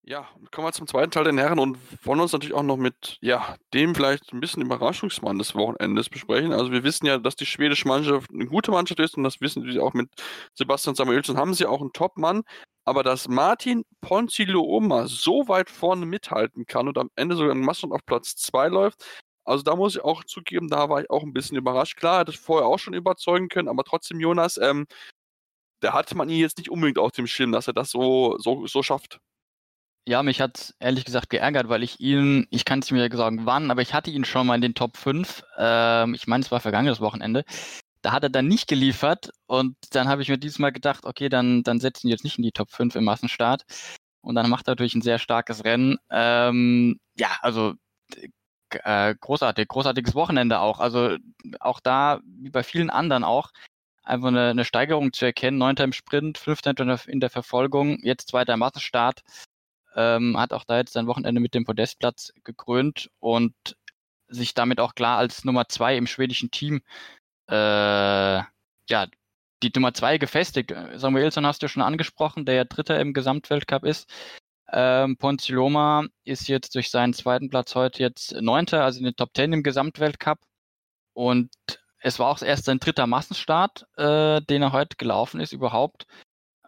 Ja, 0.10 0.26
kommen 0.51 0.66
wir 0.66 0.72
zum 0.72 0.88
zweiten 0.88 1.12
Teil 1.12 1.26
den 1.26 1.38
Herren 1.38 1.60
und 1.60 1.78
wollen 2.05 2.22
uns 2.22 2.32
natürlich 2.32 2.55
auch 2.55 2.64
noch 2.64 2.78
mit 2.78 3.18
ja, 3.20 3.58
dem 3.74 3.93
vielleicht 3.93 4.32
ein 4.32 4.39
bisschen 4.39 4.62
Überraschungsmann 4.62 5.38
des 5.38 5.53
Wochenendes 5.53 6.08
besprechen. 6.08 6.53
Also 6.53 6.72
wir 6.72 6.86
wissen 6.86 7.08
ja, 7.08 7.18
dass 7.18 7.36
die 7.36 7.45
schwedische 7.45 7.89
Mannschaft 7.89 8.32
eine 8.32 8.45
gute 8.45 8.72
Mannschaft 8.72 9.01
ist 9.01 9.18
und 9.18 9.24
das 9.26 9.41
wissen 9.41 9.66
wir 9.66 9.84
auch 9.84 9.93
mit 9.93 10.10
Sebastian 10.53 10.95
Samuelsson 10.95 11.36
haben 11.36 11.53
sie 11.53 11.66
auch 11.66 11.82
einen 11.82 11.91
Top-Mann. 11.91 12.43
Aber 12.86 13.03
dass 13.03 13.28
Martin 13.28 13.84
Ponzilo-Oma 13.99 15.08
so 15.08 15.49
weit 15.49 15.70
vorne 15.70 16.05
mithalten 16.05 16.66
kann 16.66 16.88
und 16.88 16.97
am 16.97 17.10
Ende 17.18 17.36
sogar 17.36 17.51
in 17.51 17.60
Masson 17.60 17.91
auf 17.91 18.05
Platz 18.05 18.38
2 18.38 18.70
läuft, 18.70 19.03
also 19.43 19.62
da 19.64 19.76
muss 19.76 19.97
ich 19.97 20.03
auch 20.05 20.24
zugeben, 20.24 20.70
da 20.70 20.88
war 20.88 21.01
ich 21.01 21.10
auch 21.10 21.24
ein 21.24 21.34
bisschen 21.34 21.58
überrascht. 21.58 21.97
Klar, 21.97 22.20
hätte 22.22 22.32
ich 22.32 22.39
vorher 22.39 22.68
auch 22.68 22.80
schon 22.80 22.93
überzeugen 22.93 23.49
können, 23.49 23.68
aber 23.68 23.84
trotzdem, 23.84 24.22
Jonas, 24.22 24.58
ähm, 24.58 24.86
da 25.82 25.91
hatte 25.93 26.16
man 26.16 26.30
ihn 26.30 26.39
jetzt 26.39 26.58
nicht 26.60 26.70
unbedingt 26.70 26.97
auf 26.97 27.12
dem 27.12 27.28
Schirm, 27.28 27.51
dass 27.51 27.68
er 27.68 27.74
das 27.74 27.91
so, 27.91 28.38
so, 28.39 28.68
so 28.68 28.82
schafft. 28.84 29.20
Ja, 30.08 30.24
mich 30.24 30.39
hat 30.39 30.58
es 30.58 30.76
ehrlich 30.80 31.03
gesagt 31.03 31.30
geärgert, 31.30 31.68
weil 31.68 31.84
ich 31.84 31.99
ihn, 31.99 32.47
ich 32.49 32.64
kann 32.64 32.80
es 32.80 32.91
mir 32.91 33.10
sagen, 33.12 33.45
wann, 33.45 33.70
aber 33.72 33.82
ich 33.82 33.93
hatte 33.93 34.10
ihn 34.10 34.24
schon 34.24 34.47
mal 34.47 34.55
in 34.55 34.62
den 34.62 34.74
Top 34.74 34.95
5. 34.95 35.43
Ähm, 35.58 36.14
ich 36.14 36.28
meine, 36.28 36.45
es 36.45 36.49
war 36.49 36.62
vergangenes 36.62 37.01
Wochenende. 37.01 37.43
Da 38.01 38.14
hat 38.14 38.24
er 38.24 38.30
dann 38.30 38.47
nicht 38.47 38.70
geliefert 38.70 39.32
und 39.47 39.76
dann 39.91 40.08
habe 40.08 40.22
ich 40.22 40.30
mir 40.30 40.38
diesmal 40.38 40.72
gedacht, 40.72 41.05
okay, 41.05 41.28
dann, 41.28 41.62
dann 41.64 41.82
setzen 41.82 42.08
wir 42.08 42.12
jetzt 42.12 42.24
nicht 42.24 42.38
in 42.38 42.43
die 42.43 42.53
Top 42.53 42.72
5 42.72 42.95
im 42.95 43.03
Massenstart. 43.03 43.64
Und 44.22 44.36
dann 44.36 44.49
macht 44.49 44.70
er 44.70 44.72
natürlich 44.72 44.95
ein 44.95 45.01
sehr 45.01 45.20
starkes 45.20 45.66
Rennen. 45.66 45.97
Ähm, 46.10 46.99
ja, 47.18 47.30
also 47.41 47.74
äh, 48.84 49.14
großartig, 49.20 49.68
großartiges 49.68 50.16
Wochenende 50.16 50.62
auch. 50.62 50.80
Also 50.80 51.18
auch 51.60 51.82
da, 51.82 52.22
wie 52.24 52.49
bei 52.49 52.64
vielen 52.64 52.89
anderen 52.89 53.26
auch, 53.26 53.51
einfach 54.03 54.30
eine, 54.30 54.51
eine 54.51 54.64
Steigerung 54.64 55.12
zu 55.12 55.26
erkennen. 55.26 55.58
Neunter 55.58 55.84
im 55.84 55.91
Sprint, 55.91 56.38
fünfter 56.38 56.74
in 57.08 57.20
der 57.20 57.30
Verfolgung, 57.30 57.99
jetzt 58.03 58.30
zweiter 58.30 58.53
im 58.53 58.60
Massenstart 58.60 59.24
ähm, 59.98 60.38
hat 60.38 60.54
auch 60.54 60.64
da 60.64 60.78
jetzt 60.78 60.93
sein 60.93 61.08
Wochenende 61.08 61.41
mit 61.41 61.54
dem 61.54 61.66
Podestplatz 61.66 62.32
gekrönt 62.43 63.10
und 63.20 63.54
sich 64.30 64.54
damit 64.54 64.80
auch 64.80 64.95
klar 64.95 65.18
als 65.18 65.43
Nummer 65.43 65.68
zwei 65.68 65.98
im 65.98 66.08
schwedischen 66.08 66.52
Team, 66.52 66.82
äh, 67.50 67.56
ja, 67.56 69.08
die 69.64 69.72
Nummer 69.74 69.93
zwei 69.93 70.18
gefestigt. 70.20 70.74
Samuelsson 70.95 71.45
hast 71.45 71.64
du 71.64 71.68
schon 71.68 71.82
angesprochen, 71.82 72.45
der 72.45 72.56
ja 72.56 72.64
Dritter 72.66 73.00
im 73.00 73.14
Gesamtweltcup 73.14 73.84
ist. 73.84 74.10
Ähm, 74.72 75.18
Ponziloma 75.18 76.06
ist 76.26 76.48
jetzt 76.48 76.76
durch 76.76 76.91
seinen 76.91 77.14
zweiten 77.14 77.50
Platz 77.50 77.74
heute 77.74 78.04
jetzt 78.04 78.34
Neunter, 78.34 78.84
also 78.84 79.00
in 79.00 79.06
den 79.06 79.16
Top 79.16 79.34
Ten 79.34 79.54
im 79.54 79.64
Gesamtweltcup. 79.64 80.39
Und 81.14 81.50
es 82.00 82.20
war 82.20 82.30
auch 82.30 82.41
erst 82.41 82.66
sein 82.66 82.80
dritter 82.80 83.08
Massenstart, 83.08 83.88
äh, 83.98 84.41
den 84.41 84.62
er 84.62 84.74
heute 84.74 84.98
gelaufen 84.98 85.39
ist 85.39 85.54
überhaupt. 85.54 86.06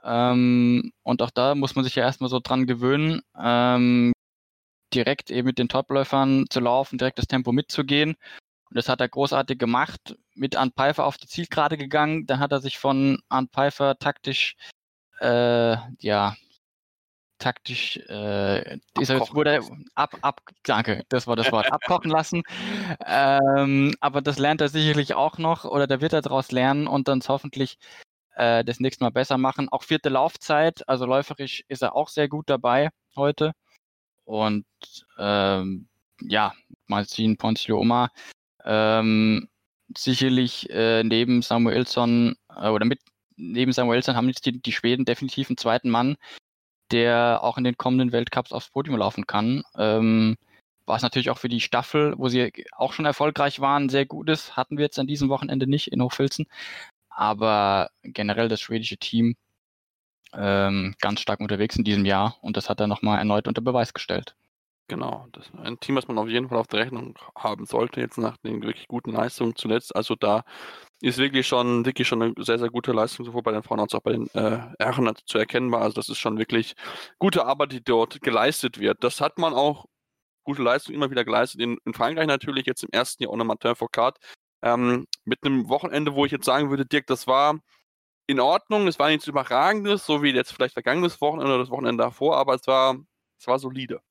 Ähm, 0.03 0.91
und 1.03 1.21
auch 1.21 1.31
da 1.31 1.55
muss 1.55 1.75
man 1.75 1.83
sich 1.83 1.95
ja 1.95 2.03
erstmal 2.03 2.29
so 2.29 2.39
dran 2.39 2.67
gewöhnen, 2.67 3.21
ähm, 3.37 4.13
direkt 4.93 5.31
eben 5.31 5.47
mit 5.47 5.59
den 5.59 5.69
Topläufern 5.69 6.45
zu 6.49 6.59
laufen, 6.59 6.97
direkt 6.97 7.19
das 7.19 7.27
Tempo 7.27 7.51
mitzugehen. 7.51 8.15
Und 8.69 8.77
das 8.77 8.89
hat 8.89 9.01
er 9.01 9.09
großartig 9.09 9.57
gemacht, 9.57 10.17
mit 10.35 10.55
Arndt 10.55 10.75
Pfeiffer 10.75 11.05
auf 11.05 11.17
die 11.17 11.27
Zielgerade 11.27 11.77
gegangen. 11.77 12.25
Dann 12.27 12.39
hat 12.39 12.51
er 12.51 12.61
sich 12.61 12.77
von 12.77 13.19
Arndt 13.29 13.51
Pfeiffer 13.51 13.97
taktisch, 13.97 14.55
äh, 15.21 15.75
ja, 15.99 16.35
taktisch, 17.39 17.97
äh, 18.09 18.77
ist 18.99 19.09
er, 19.09 19.21
wurde 19.33 19.61
ab, 19.95 20.15
ab, 20.21 20.41
danke, 20.63 21.03
das 21.09 21.25
war 21.25 21.35
das 21.35 21.51
Wort, 21.51 21.71
abkochen 21.71 22.11
lassen. 22.11 22.43
Ähm, 23.05 23.95
aber 24.01 24.21
das 24.21 24.37
lernt 24.37 24.61
er 24.61 24.69
sicherlich 24.69 25.13
auch 25.15 25.37
noch 25.37 25.65
oder 25.65 25.87
da 25.87 26.01
wird 26.01 26.13
er 26.13 26.21
daraus 26.21 26.51
lernen 26.51 26.87
und 26.87 27.07
dann 27.07 27.21
hoffentlich 27.27 27.77
äh, 28.39 28.63
das 28.63 28.79
nächste 28.79 29.03
Mal 29.03 29.11
besser 29.11 29.37
machen. 29.37 29.69
Auch 29.69 29.83
vierte 29.83 30.09
Laufzeit, 30.09 30.87
also 30.87 31.05
läuferisch 31.05 31.63
ist 31.67 31.83
er 31.83 31.95
auch 31.95 32.09
sehr 32.09 32.29
gut 32.29 32.49
dabei 32.49 32.89
heute. 33.15 33.51
Und 34.25 34.65
ähm, 35.17 35.87
ja, 36.21 36.53
Marcin 36.87 37.37
Ponzio-Oma 37.37 38.09
ähm, 38.65 39.49
sicherlich 39.97 40.69
äh, 40.69 41.03
neben 41.03 41.41
Samuelsson 41.41 42.35
äh, 42.55 42.69
oder 42.69 42.85
mit 42.85 42.99
neben 43.35 43.71
Samuelsson 43.71 44.15
haben 44.15 44.27
jetzt 44.27 44.45
die, 44.45 44.61
die 44.61 44.71
Schweden 44.71 45.05
definitiv 45.05 45.49
einen 45.49 45.57
zweiten 45.57 45.89
Mann, 45.89 46.17
der 46.91 47.39
auch 47.43 47.57
in 47.57 47.63
den 47.63 47.77
kommenden 47.77 48.11
Weltcups 48.11 48.51
aufs 48.51 48.69
Podium 48.69 48.97
laufen 48.97 49.27
kann. 49.27 49.63
Ähm, 49.77 50.37
was 50.85 51.01
natürlich 51.03 51.29
auch 51.29 51.37
für 51.37 51.49
die 51.49 51.61
Staffel, 51.61 52.15
wo 52.17 52.29
sie 52.29 52.51
auch 52.71 52.93
schon 52.93 53.05
erfolgreich 53.05 53.59
waren, 53.59 53.89
sehr 53.89 54.05
gut 54.05 54.29
ist. 54.29 54.57
Hatten 54.57 54.77
wir 54.77 54.85
jetzt 54.85 54.99
an 54.99 55.07
diesem 55.07 55.29
Wochenende 55.29 55.67
nicht 55.67 55.91
in 55.91 56.01
Hochfilzen 56.01 56.47
aber 57.19 57.89
generell 58.01 58.47
das 58.47 58.61
schwedische 58.61 58.97
Team 58.97 59.35
ähm, 60.33 60.95
ganz 61.01 61.19
stark 61.19 61.41
unterwegs 61.41 61.75
in 61.75 61.83
diesem 61.83 62.05
Jahr 62.05 62.37
und 62.41 62.55
das 62.55 62.69
hat 62.69 62.79
er 62.79 62.87
nochmal 62.87 63.19
erneut 63.19 63.47
unter 63.47 63.61
Beweis 63.61 63.93
gestellt. 63.93 64.35
Genau, 64.87 65.27
das 65.33 65.47
ist 65.47 65.55
ein 65.55 65.79
Team, 65.81 65.97
was 65.97 66.07
man 66.07 66.17
auf 66.17 66.29
jeden 66.29 66.47
Fall 66.47 66.57
auf 66.57 66.67
der 66.67 66.79
Rechnung 66.79 67.15
haben 67.35 67.65
sollte, 67.65 67.99
jetzt 67.99 68.17
nach 68.17 68.37
den 68.37 68.63
wirklich 68.63 68.87
guten 68.87 69.11
Leistungen 69.11 69.55
zuletzt. 69.55 69.95
Also 69.95 70.15
da 70.15 70.43
ist 71.01 71.17
wirklich 71.17 71.45
schon, 71.45 71.85
wirklich 71.85 72.07
schon 72.07 72.21
eine 72.21 72.33
sehr, 72.37 72.57
sehr 72.57 72.69
gute 72.69 72.93
Leistung, 72.93 73.25
sowohl 73.25 73.43
bei 73.43 73.51
den 73.51 73.63
Frauen 73.63 73.81
als 73.81 73.93
auch 73.93 74.01
bei 74.01 74.13
den 74.13 74.27
äh, 74.33 74.59
Herren 74.79 75.13
zu 75.25 75.37
erkennbar. 75.37 75.81
Also 75.81 75.95
das 75.95 76.09
ist 76.09 76.17
schon 76.19 76.37
wirklich 76.39 76.73
gute 77.19 77.45
Arbeit, 77.45 77.73
die 77.73 77.83
dort 77.83 78.21
geleistet 78.21 78.79
wird. 78.79 79.03
Das 79.03 79.19
hat 79.21 79.37
man 79.37 79.53
auch 79.53 79.85
gute 80.43 80.63
Leistung 80.63 80.95
immer 80.95 81.11
wieder 81.11 81.25
geleistet. 81.25 81.61
In, 81.61 81.77
in 81.85 81.93
Frankreich 81.93 82.27
natürlich, 82.27 82.65
jetzt 82.65 82.83
im 82.83 82.89
ersten 82.91 83.23
Jahr 83.23 83.33
ohne 83.33 83.43
Martin 83.43 83.75
Foucault, 83.75 84.17
ähm, 84.61 85.07
mit 85.25 85.39
einem 85.43 85.69
Wochenende, 85.69 86.13
wo 86.15 86.25
ich 86.25 86.31
jetzt 86.31 86.45
sagen 86.45 86.69
würde, 86.69 86.85
Dirk, 86.85 87.07
das 87.07 87.27
war 87.27 87.59
in 88.27 88.39
Ordnung, 88.39 88.87
es 88.87 88.99
war 88.99 89.09
nichts 89.09 89.27
Überragendes, 89.27 90.05
so 90.05 90.21
wie 90.21 90.29
jetzt 90.29 90.53
vielleicht 90.53 90.73
vergangenes 90.73 91.19
Wochenende 91.21 91.53
oder 91.53 91.63
das 91.63 91.71
Wochenende 91.71 92.03
davor, 92.03 92.37
aber 92.37 92.55
es 92.55 92.67
war, 92.67 92.95
es 93.39 93.47
war 93.47 93.57
solide. 93.57 94.01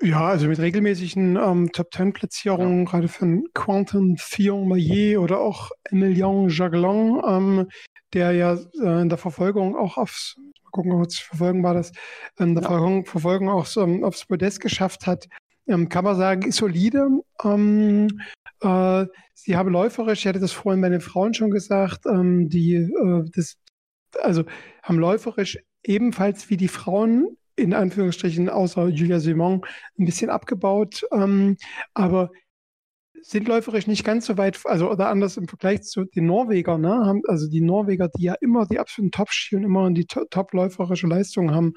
Ja, 0.00 0.26
also 0.26 0.48
mit 0.48 0.58
regelmäßigen 0.58 1.36
ähm, 1.36 1.70
Top-10-Platzierungen, 1.72 2.84
ja. 2.84 2.90
gerade 2.90 3.08
von 3.08 3.44
Quentin 3.54 4.16
Fillon-Maillet 4.18 5.18
oder 5.18 5.38
auch 5.38 5.70
Emilien 5.84 6.48
Jaglon, 6.48 7.22
ähm, 7.26 7.68
der 8.12 8.32
ja 8.32 8.54
äh, 8.82 9.02
in 9.02 9.08
der 9.08 9.18
Verfolgung 9.18 9.76
auch 9.76 9.96
aufs, 9.96 10.36
mal 10.64 10.70
gucken, 10.72 10.92
ob 10.92 11.06
es 11.06 11.20
verfolgen 11.20 11.62
war 11.62 11.74
das, 11.74 11.92
in 12.38 12.54
der 12.54 12.64
ja. 12.64 12.68
Verfolgung, 12.68 13.06
Verfolgung 13.06 13.48
auch 13.48 13.66
so, 13.66 13.82
ähm, 13.82 14.02
aufs 14.02 14.26
Podest 14.26 14.60
geschafft 14.60 15.06
hat, 15.06 15.28
ähm, 15.66 15.88
kann 15.88 16.04
man 16.04 16.16
sagen, 16.16 16.42
ist 16.42 16.56
solide. 16.56 17.08
Ähm, 17.42 18.20
äh, 18.60 19.06
sie 19.34 19.56
haben 19.56 19.70
läuferisch, 19.70 20.20
ich 20.20 20.26
hatte 20.26 20.40
das 20.40 20.52
vorhin 20.52 20.80
bei 20.80 20.88
den 20.88 21.00
Frauen 21.00 21.34
schon 21.34 21.50
gesagt, 21.50 22.06
ähm, 22.06 22.48
die 22.48 22.74
äh, 22.74 23.24
das, 23.34 23.56
also 24.20 24.44
haben 24.82 24.98
läuferisch 24.98 25.58
ebenfalls 25.82 26.50
wie 26.50 26.56
die 26.56 26.68
Frauen 26.68 27.36
in 27.56 27.74
Anführungsstrichen 27.74 28.48
außer 28.48 28.88
Julia 28.88 29.20
Simon 29.20 29.62
ein 29.98 30.06
bisschen 30.06 30.30
abgebaut, 30.30 31.02
ähm, 31.12 31.56
aber 31.94 32.30
sind 33.22 33.48
läuferisch 33.48 33.86
nicht 33.86 34.04
ganz 34.04 34.26
so 34.26 34.36
weit, 34.36 34.60
also 34.64 34.90
oder 34.90 35.08
anders 35.08 35.38
im 35.38 35.48
Vergleich 35.48 35.82
zu 35.82 36.04
den 36.04 36.26
Norwegern, 36.26 36.82
ne, 36.82 36.90
haben, 36.90 37.22
also 37.26 37.48
die 37.48 37.62
Norweger, 37.62 38.08
die 38.08 38.24
ja 38.24 38.34
immer 38.40 38.66
die 38.66 38.78
absoluten 38.78 39.12
Top-Ski 39.12 39.56
und 39.56 39.64
immer 39.64 39.90
die 39.90 40.06
top-läuferische 40.06 41.06
Leistung 41.06 41.52
haben, 41.52 41.72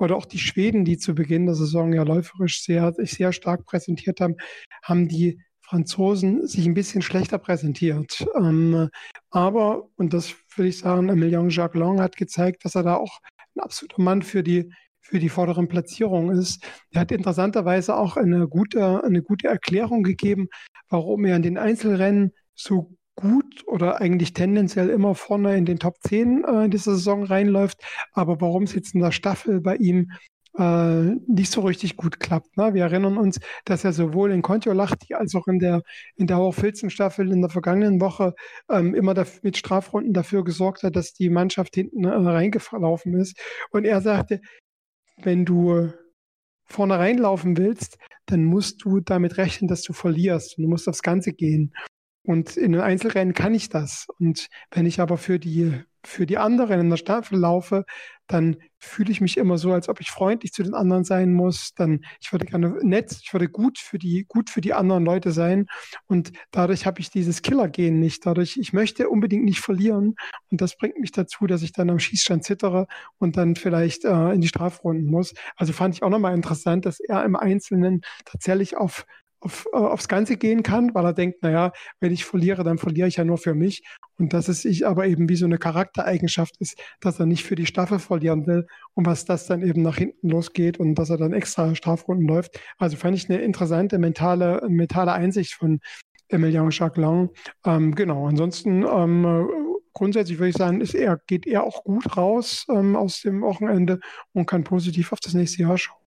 oder 0.00 0.16
auch 0.16 0.26
die 0.26 0.38
Schweden, 0.38 0.84
die 0.84 0.98
zu 0.98 1.14
Beginn 1.14 1.46
der 1.46 1.54
Saison 1.54 1.92
ja 1.92 2.02
läuferisch 2.02 2.62
sehr, 2.62 2.92
sich 2.92 3.12
sehr 3.12 3.32
stark 3.32 3.66
präsentiert 3.66 4.20
haben, 4.20 4.36
haben 4.82 5.08
die 5.08 5.40
Franzosen 5.60 6.46
sich 6.48 6.66
ein 6.66 6.74
bisschen 6.74 7.02
schlechter 7.02 7.38
präsentiert. 7.38 8.26
Ähm, 8.36 8.88
aber, 9.30 9.88
und 9.96 10.12
das 10.12 10.34
würde 10.56 10.68
ich 10.68 10.78
sagen, 10.78 11.08
Emilien 11.08 11.48
Jacquelin 11.48 12.00
hat 12.00 12.16
gezeigt, 12.16 12.64
dass 12.64 12.74
er 12.74 12.82
da 12.82 12.96
auch 12.96 13.20
ein 13.54 13.60
absoluter 13.60 14.02
Mann 14.02 14.22
für 14.22 14.42
die, 14.42 14.72
für 15.00 15.20
die 15.20 15.28
vorderen 15.28 15.68
Platzierungen 15.68 16.36
ist. 16.36 16.64
Er 16.90 17.02
hat 17.02 17.12
interessanterweise 17.12 17.96
auch 17.96 18.16
eine 18.16 18.48
gute, 18.48 19.04
eine 19.04 19.22
gute 19.22 19.46
Erklärung 19.46 20.02
gegeben, 20.02 20.48
warum 20.88 21.24
er 21.24 21.36
in 21.36 21.42
den 21.42 21.58
Einzelrennen 21.58 22.32
so 22.54 22.96
gut 23.20 23.64
oder 23.66 24.00
eigentlich 24.00 24.34
tendenziell 24.34 24.88
immer 24.88 25.14
vorne 25.14 25.56
in 25.56 25.64
den 25.64 25.78
Top 25.78 25.96
10 26.02 26.44
äh, 26.44 26.68
dieser 26.68 26.92
Saison 26.92 27.24
reinläuft, 27.24 27.82
aber 28.12 28.40
warum 28.40 28.64
es 28.64 28.74
jetzt 28.74 28.94
in 28.94 29.00
der 29.00 29.12
Staffel 29.12 29.60
bei 29.60 29.76
ihm 29.76 30.10
äh, 30.58 31.16
nicht 31.26 31.52
so 31.52 31.60
richtig 31.62 31.96
gut 31.96 32.18
klappt. 32.20 32.56
Ne? 32.56 32.74
Wir 32.74 32.84
erinnern 32.84 33.18
uns, 33.18 33.38
dass 33.64 33.84
er 33.84 33.92
sowohl 33.92 34.32
in 34.32 34.42
Kontiolahti 34.42 35.14
als 35.14 35.34
auch 35.34 35.46
in 35.46 35.58
der, 35.58 35.82
in 36.16 36.26
der 36.26 36.38
Hochfilzen-Staffel 36.38 37.30
in 37.32 37.40
der 37.40 37.50
vergangenen 37.50 38.00
Woche 38.00 38.34
ähm, 38.68 38.94
immer 38.94 39.14
mit 39.42 39.56
Strafrunden 39.56 40.12
dafür 40.12 40.44
gesorgt 40.44 40.82
hat, 40.82 40.96
dass 40.96 41.12
die 41.12 41.30
Mannschaft 41.30 41.74
hinten 41.74 42.04
äh, 42.04 42.08
reingelaufen 42.08 43.14
ist. 43.14 43.38
Und 43.70 43.84
er 43.84 44.00
sagte, 44.00 44.40
wenn 45.18 45.44
du 45.44 45.92
vorne 46.64 46.98
reinlaufen 46.98 47.56
willst, 47.56 47.98
dann 48.26 48.44
musst 48.44 48.84
du 48.84 49.00
damit 49.00 49.38
rechnen, 49.38 49.68
dass 49.68 49.82
du 49.82 49.92
verlierst. 49.92 50.58
Du 50.58 50.68
musst 50.68 50.88
aufs 50.88 51.02
Ganze 51.02 51.32
gehen. 51.32 51.72
Und 52.22 52.56
in 52.56 52.72
den 52.72 52.80
Einzelrennen 52.80 53.34
kann 53.34 53.54
ich 53.54 53.68
das. 53.68 54.06
Und 54.18 54.48
wenn 54.70 54.86
ich 54.86 55.00
aber 55.00 55.18
für 55.18 55.38
die 55.38 55.82
für 56.04 56.26
die 56.26 56.38
anderen 56.38 56.80
in 56.80 56.90
der 56.90 56.96
Staffel 56.96 57.38
laufe, 57.38 57.84
dann 58.26 58.56
fühle 58.78 59.10
ich 59.10 59.20
mich 59.20 59.36
immer 59.36 59.58
so, 59.58 59.72
als 59.72 59.88
ob 59.88 60.00
ich 60.00 60.10
freundlich 60.10 60.52
zu 60.52 60.62
den 60.62 60.72
anderen 60.72 61.04
sein 61.04 61.34
muss. 61.34 61.74
Dann, 61.74 62.04
ich 62.20 62.32
würde 62.32 62.46
gerne 62.46 62.78
nett, 62.82 63.18
ich 63.22 63.32
würde 63.32 63.48
gut 63.48 63.78
für 63.78 63.98
die, 63.98 64.24
gut 64.28 64.48
für 64.50 64.60
die 64.60 64.72
anderen 64.72 65.04
Leute 65.04 65.32
sein. 65.32 65.66
Und 66.06 66.32
dadurch 66.52 66.86
habe 66.86 67.00
ich 67.00 67.10
dieses 67.10 67.42
Killer-Gen 67.42 67.98
nicht. 67.98 68.24
Dadurch, 68.24 68.56
ich 68.56 68.72
möchte 68.72 69.08
unbedingt 69.08 69.44
nicht 69.44 69.60
verlieren. 69.60 70.14
Und 70.50 70.60
das 70.60 70.76
bringt 70.76 70.98
mich 70.98 71.12
dazu, 71.12 71.46
dass 71.46 71.62
ich 71.62 71.72
dann 71.72 71.90
am 71.90 71.98
Schießstand 71.98 72.44
zittere 72.44 72.86
und 73.18 73.36
dann 73.36 73.56
vielleicht 73.56 74.04
äh, 74.04 74.30
in 74.30 74.40
die 74.40 74.48
Strafrunden 74.48 75.10
muss. 75.10 75.34
Also 75.56 75.72
fand 75.72 75.94
ich 75.94 76.02
auch 76.02 76.10
nochmal 76.10 76.34
interessant, 76.34 76.86
dass 76.86 77.00
er 77.00 77.24
im 77.24 77.36
Einzelnen 77.36 78.02
tatsächlich 78.24 78.76
auf 78.76 79.04
auf, 79.40 79.66
äh, 79.72 79.76
aufs 79.76 80.08
Ganze 80.08 80.36
gehen 80.36 80.62
kann, 80.62 80.94
weil 80.94 81.04
er 81.04 81.12
denkt, 81.12 81.42
naja, 81.42 81.72
wenn 82.00 82.12
ich 82.12 82.24
verliere, 82.24 82.64
dann 82.64 82.78
verliere 82.78 83.08
ich 83.08 83.16
ja 83.16 83.24
nur 83.24 83.38
für 83.38 83.54
mich. 83.54 83.82
Und 84.18 84.32
dass 84.32 84.48
es 84.48 84.62
sich 84.62 84.86
aber 84.86 85.06
eben 85.06 85.28
wie 85.28 85.36
so 85.36 85.46
eine 85.46 85.58
Charaktereigenschaft 85.58 86.56
ist, 86.60 86.78
dass 87.00 87.18
er 87.18 87.26
nicht 87.26 87.44
für 87.44 87.54
die 87.54 87.66
Staffel 87.66 87.98
verlieren 87.98 88.46
will 88.46 88.66
und 88.94 89.06
was 89.06 89.24
das 89.24 89.46
dann 89.46 89.62
eben 89.62 89.82
nach 89.82 89.96
hinten 89.96 90.28
losgeht 90.28 90.78
und 90.78 90.94
dass 90.94 91.10
er 91.10 91.16
dann 91.16 91.32
extra 91.32 91.74
Strafrunden 91.74 92.26
läuft. 92.26 92.60
Also 92.78 92.96
fand 92.96 93.16
ich 93.16 93.30
eine 93.30 93.40
interessante 93.40 93.98
mentale, 93.98 94.62
mentale 94.68 95.12
Einsicht 95.12 95.54
von 95.54 95.80
Emilian 96.28 96.70
Jacquelin. 96.70 97.30
Ähm, 97.64 97.94
genau, 97.94 98.26
ansonsten 98.28 98.84
ähm, 98.84 99.50
grundsätzlich 99.92 100.38
würde 100.38 100.50
ich 100.50 100.56
sagen, 100.56 100.80
ist 100.80 100.94
er, 100.94 101.18
geht 101.26 101.46
er 101.46 101.64
auch 101.64 101.84
gut 101.84 102.16
raus 102.16 102.66
ähm, 102.70 102.96
aus 102.96 103.22
dem 103.22 103.42
Wochenende 103.42 104.00
und 104.32 104.46
kann 104.46 104.64
positiv 104.64 105.12
auf 105.12 105.20
das 105.20 105.34
nächste 105.34 105.62
Jahr 105.62 105.78
schauen. 105.78 105.99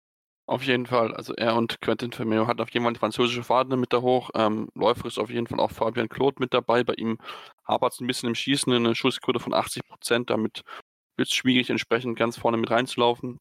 Auf 0.54 0.62
jeden 0.66 0.86
Fall. 0.86 1.16
Also 1.16 1.34
er 1.34 1.56
und 1.56 1.82
Quentin 1.82 2.12
Firmino 2.12 2.46
hat 2.46 2.62
auf 2.62 2.70
jeden 2.70 2.86
Fall 2.86 2.94
die 2.94 3.00
französische 3.00 3.44
Fahne 3.44 3.76
mit 3.76 3.92
da 3.92 4.02
hoch. 4.02 4.30
Ähm, 4.36 4.70
Läufer 4.76 5.08
ist 5.08 5.18
auf 5.18 5.32
jeden 5.32 5.48
Fall 5.48 5.60
auch 5.60 5.72
Fabian 5.72 6.10
Claude 6.10 6.36
mit 6.38 6.54
dabei. 6.54 6.84
Bei 6.84 6.94
ihm 6.94 7.18
hapert 7.68 7.94
es 7.94 8.00
ein 8.00 8.06
bisschen 8.06 8.30
im 8.30 8.36
Schießen, 8.36 8.72
eine 8.72 8.94
Schussquote 8.94 9.40
von 9.40 9.56
80 9.56 9.84
Prozent. 9.88 10.30
Damit 10.30 10.62
wird 11.18 11.28
es 11.28 11.34
schwierig, 11.34 11.72
entsprechend 11.72 12.20
ganz 12.20 12.38
vorne 12.38 12.58
mit 12.58 12.70
reinzulaufen. 12.70 13.40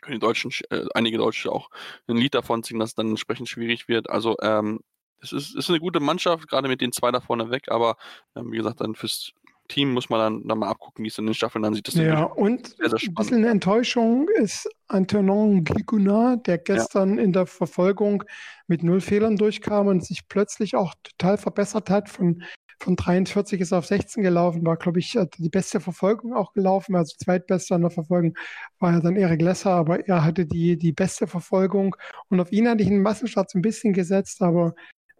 Können 0.00 0.14
die 0.14 0.26
Deutschen, 0.26 0.50
äh, 0.70 0.86
einige 0.94 1.18
Deutsche 1.18 1.52
auch 1.52 1.68
ein 2.08 2.16
Lied 2.16 2.34
davon 2.34 2.62
singen, 2.62 2.80
dass 2.80 2.90
es 2.90 2.94
dann 2.94 3.10
entsprechend 3.10 3.50
schwierig 3.50 3.86
wird. 3.86 4.08
Also 4.08 4.34
ähm, 4.40 4.80
es 5.20 5.32
ist, 5.32 5.54
ist 5.54 5.68
eine 5.68 5.78
gute 5.80 6.00
Mannschaft, 6.00 6.48
gerade 6.48 6.68
mit 6.68 6.80
den 6.80 6.92
zwei 6.92 7.10
da 7.10 7.20
vorne 7.20 7.50
weg, 7.50 7.64
aber 7.68 7.96
ähm, 8.34 8.50
wie 8.50 8.56
gesagt, 8.56 8.80
dann 8.80 8.94
fürs 8.94 9.32
Team 9.68 9.92
muss 9.92 10.08
man 10.08 10.20
dann, 10.20 10.48
dann 10.48 10.58
mal 10.58 10.68
abgucken, 10.68 11.04
wie 11.04 11.08
es 11.08 11.18
in 11.18 11.26
den 11.26 11.34
Staffeln 11.34 11.62
dann 11.62 11.74
sieht. 11.74 11.88
Das 11.88 11.94
ja, 11.94 12.24
und 12.24 12.68
sehr, 12.76 12.90
sehr 12.90 13.08
ein 13.08 13.14
bisschen 13.14 13.36
eine 13.38 13.48
Enttäuschung 13.48 14.28
ist 14.34 14.68
Antonin 14.88 15.64
Guigounard, 15.64 16.46
der 16.46 16.58
gestern 16.58 17.16
ja. 17.16 17.24
in 17.24 17.32
der 17.32 17.46
Verfolgung 17.46 18.24
mit 18.66 18.82
null 18.82 19.00
Fehlern 19.00 19.36
durchkam 19.36 19.86
und 19.88 20.04
sich 20.04 20.28
plötzlich 20.28 20.76
auch 20.76 20.94
total 21.02 21.38
verbessert 21.38 21.90
hat. 21.90 22.08
Von, 22.08 22.42
von 22.78 22.96
43 22.96 23.60
ist 23.60 23.72
er 23.72 23.78
auf 23.78 23.86
16 23.86 24.22
gelaufen, 24.22 24.64
war, 24.64 24.76
glaube 24.76 24.98
ich, 24.98 25.18
die 25.38 25.48
beste 25.48 25.80
Verfolgung 25.80 26.34
auch 26.34 26.52
gelaufen. 26.52 26.94
Also 26.94 27.16
zweitbester 27.18 27.76
in 27.76 27.82
der 27.82 27.90
Verfolgung 27.90 28.36
war 28.78 28.92
ja 28.92 29.00
dann 29.00 29.16
Erik 29.16 29.42
Lesser, 29.42 29.70
aber 29.70 30.06
er 30.06 30.24
hatte 30.24 30.46
die, 30.46 30.76
die 30.76 30.92
beste 30.92 31.26
Verfolgung. 31.26 31.96
Und 32.28 32.40
auf 32.40 32.52
ihn 32.52 32.68
hatte 32.68 32.82
ich 32.82 32.88
einen 32.88 33.02
Massenstart 33.02 33.54
ein 33.54 33.62
bisschen 33.62 33.92
gesetzt, 33.92 34.42
aber 34.42 34.74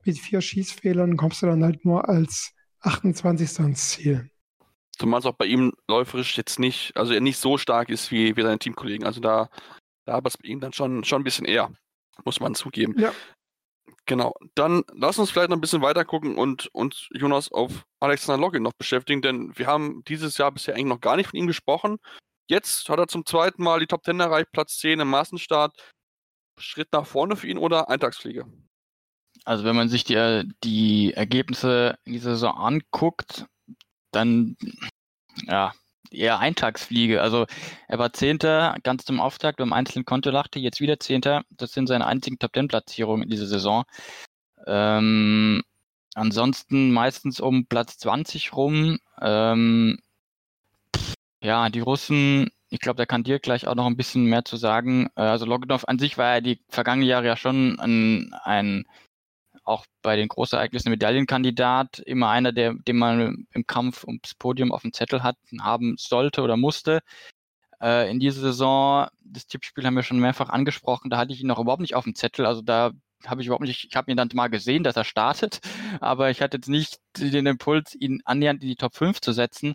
mit 0.05 0.19
vier 0.19 0.41
Schießfehlern 0.41 1.17
kommst 1.17 1.43
du 1.43 1.47
dann 1.47 1.65
halt 1.65 1.85
nur 1.85 2.09
als 2.09 2.53
28. 2.81 3.61
ans 3.61 3.91
Ziel. 3.91 4.31
Zumal 4.99 5.21
es 5.21 5.27
auch 5.27 5.35
bei 5.35 5.47
ihm 5.47 5.73
läuferisch 5.89 6.37
jetzt 6.37 6.59
nicht, 6.59 6.97
also 6.97 7.13
er 7.13 7.21
nicht 7.21 7.39
so 7.39 7.59
stark 7.59 7.91
ist 7.91 8.11
wie, 8.11 8.37
wie 8.37 8.43
seine 8.43 8.59
Teamkollegen. 8.59 9.07
Also 9.07 9.21
da, 9.21 9.51
da 10.07 10.15
aber 10.15 10.29
es 10.29 10.39
bei 10.39 10.49
ihm 10.49 10.61
dann 10.61 10.73
schon, 10.73 11.05
schon 11.05 11.21
ein 11.21 11.25
bisschen 11.25 11.47
eher, 11.47 11.71
muss 12.25 12.41
man 12.41 12.55
zugeben. 12.55 12.95
Ja. 12.99 13.13
Genau. 14.07 14.35
Dann 14.55 14.85
lass 14.95 15.19
uns 15.19 15.31
vielleicht 15.31 15.51
noch 15.51 15.57
ein 15.57 15.61
bisschen 15.61 15.83
weiter 15.83 16.05
gucken 16.05 16.37
und 16.39 16.69
uns, 16.73 17.09
Jonas, 17.13 17.51
auf 17.51 17.85
Alexander 18.01 18.41
Login 18.41 18.63
noch 18.63 18.73
beschäftigen, 18.79 19.21
denn 19.21 19.53
wir 19.57 19.67
haben 19.67 20.03
dieses 20.05 20.39
Jahr 20.39 20.53
bisher 20.53 20.75
eigentlich 20.75 20.87
noch 20.87 21.01
gar 21.01 21.17
nicht 21.17 21.29
von 21.29 21.39
ihm 21.39 21.49
gesprochen. 21.49 21.99
Jetzt 22.49 22.89
hat 22.89 22.99
er 23.01 23.09
zum 23.09 23.27
zweiten 23.27 23.63
Mal 23.63 23.81
die 23.81 23.87
Top 23.87 24.05
10 24.05 24.21
erreicht, 24.21 24.53
Platz 24.53 24.79
10 24.79 25.01
im 25.01 25.09
Massenstart. 25.09 25.77
Schritt 26.59 26.89
nach 26.93 27.07
vorne 27.07 27.37
für 27.37 27.49
ihn 27.49 27.59
oder 27.59 27.91
Eintagsfliege? 27.91 28.47
Also 29.45 29.65
wenn 29.65 29.77
man 29.77 29.89
sich 29.89 30.05
die, 30.05 30.49
die 30.65 31.13
Ergebnisse 31.13 31.99
in 32.05 32.15
dieser 32.15 32.31
Saison 32.31 32.57
anguckt, 32.57 33.47
dann 34.17 34.57
ja, 35.47 35.73
eher 36.11 36.39
Eintagsfliege. 36.39 37.23
Also 37.23 37.47
er 37.89 37.99
war 37.99 38.13
Zehnter 38.13 38.77
ganz 38.83 39.05
zum 39.05 39.21
Auftakt 39.21 39.59
beim 39.59 39.73
einzelnen 39.73 40.05
Konto 40.05 40.31
lachte, 40.31 40.59
jetzt 40.59 40.81
wieder 40.81 40.99
Zehnter. 40.99 41.43
Das 41.51 41.73
sind 41.73 41.87
seine 41.87 42.07
einzigen 42.07 42.39
Top 42.39 42.53
Ten 42.53 42.69
Platzierungen 42.69 43.25
in 43.25 43.31
dieser 43.31 43.47
Saison. 43.47 43.85
Ähm, 44.67 45.63
ansonsten 46.15 46.93
meistens 46.93 47.41
um 47.41 47.67
Platz 47.67 47.99
20 47.99 48.55
rum. 48.55 48.99
Ähm, 49.21 49.99
ja, 51.43 51.69
die 51.69 51.81
Russen, 51.81 52.51
ich 52.71 52.81
glaube, 52.81 52.97
da 52.97 53.07
kann 53.07 53.23
dir 53.23 53.39
gleich 53.39 53.67
auch 53.67 53.75
noch 53.75 53.87
ein 53.87 53.97
bisschen 53.97 54.25
mehr 54.25 54.45
zu 54.45 54.57
sagen. 54.57 55.09
Äh, 55.17 55.23
also 55.23 55.47
Loginov 55.47 55.87
an 55.87 55.99
sich 55.99 56.19
war 56.19 56.35
ja 56.37 56.41
die 56.41 56.61
vergangenen 56.69 57.09
Jahre 57.09 57.27
ja 57.27 57.37
schon 57.37 57.79
ein, 57.79 58.35
ein 58.45 58.85
auch 59.67 59.85
bei 60.03 60.17
den 60.17 60.29
Großereignissen 60.29 60.91
Medaillenkandidat, 60.91 61.99
immer 62.01 62.29
einer, 62.31 62.53
der, 62.53 62.75
den 62.75 62.97
man 62.97 63.47
im 63.53 63.67
Kampf 63.67 64.05
ums 64.05 64.35
Podium 64.35 64.73
auf 64.73 64.83
dem 64.83 64.93
Zettel 64.93 65.23
hat, 65.23 65.37
haben 65.61 65.97
sollte 65.99 66.43
oder 66.43 66.57
musste. 66.57 67.01
Äh, 67.81 68.11
in 68.11 68.21
dieser 68.21 68.41
Saison, 68.41 69.09
das 69.25 69.47
Tippspiel 69.47 69.85
haben 69.85 69.97
wir 69.97 70.03
schon 70.03 70.21
mehrfach 70.21 70.49
angesprochen, 70.51 71.11
da 71.11 71.19
hatte 71.19 71.33
ich 71.33 71.41
ihn 71.41 71.49
noch 71.49 71.59
überhaupt 71.59 71.83
nicht 71.83 71.95
auf 71.95 72.05
dem 72.05 72.15
Zettel. 72.15 72.47
Also 72.47 72.63
da 72.63 72.93
habe 73.27 73.41
ich 73.41 73.49
überhaupt 73.49 73.65
nicht, 73.65 73.87
ich 73.91 73.97
habe 73.97 74.11
ihn 74.11 74.17
dann 74.17 74.29
mal 74.35 74.49
gesehen, 74.49 74.85
dass 74.85 74.97
er 74.97 75.05
startet, 75.05 75.61
aber 76.01 76.31
ich 76.31 76.41
hatte 76.41 76.59
jetzt 76.59 76.69
nicht 76.69 76.99
den 77.19 77.47
Impuls, 77.47 77.95
ihn 77.95 78.23
annähernd 78.25 78.63
in 78.63 78.69
die 78.69 78.77
Top 78.77 78.95
5 78.95 79.21
zu 79.21 79.33
setzen. 79.33 79.75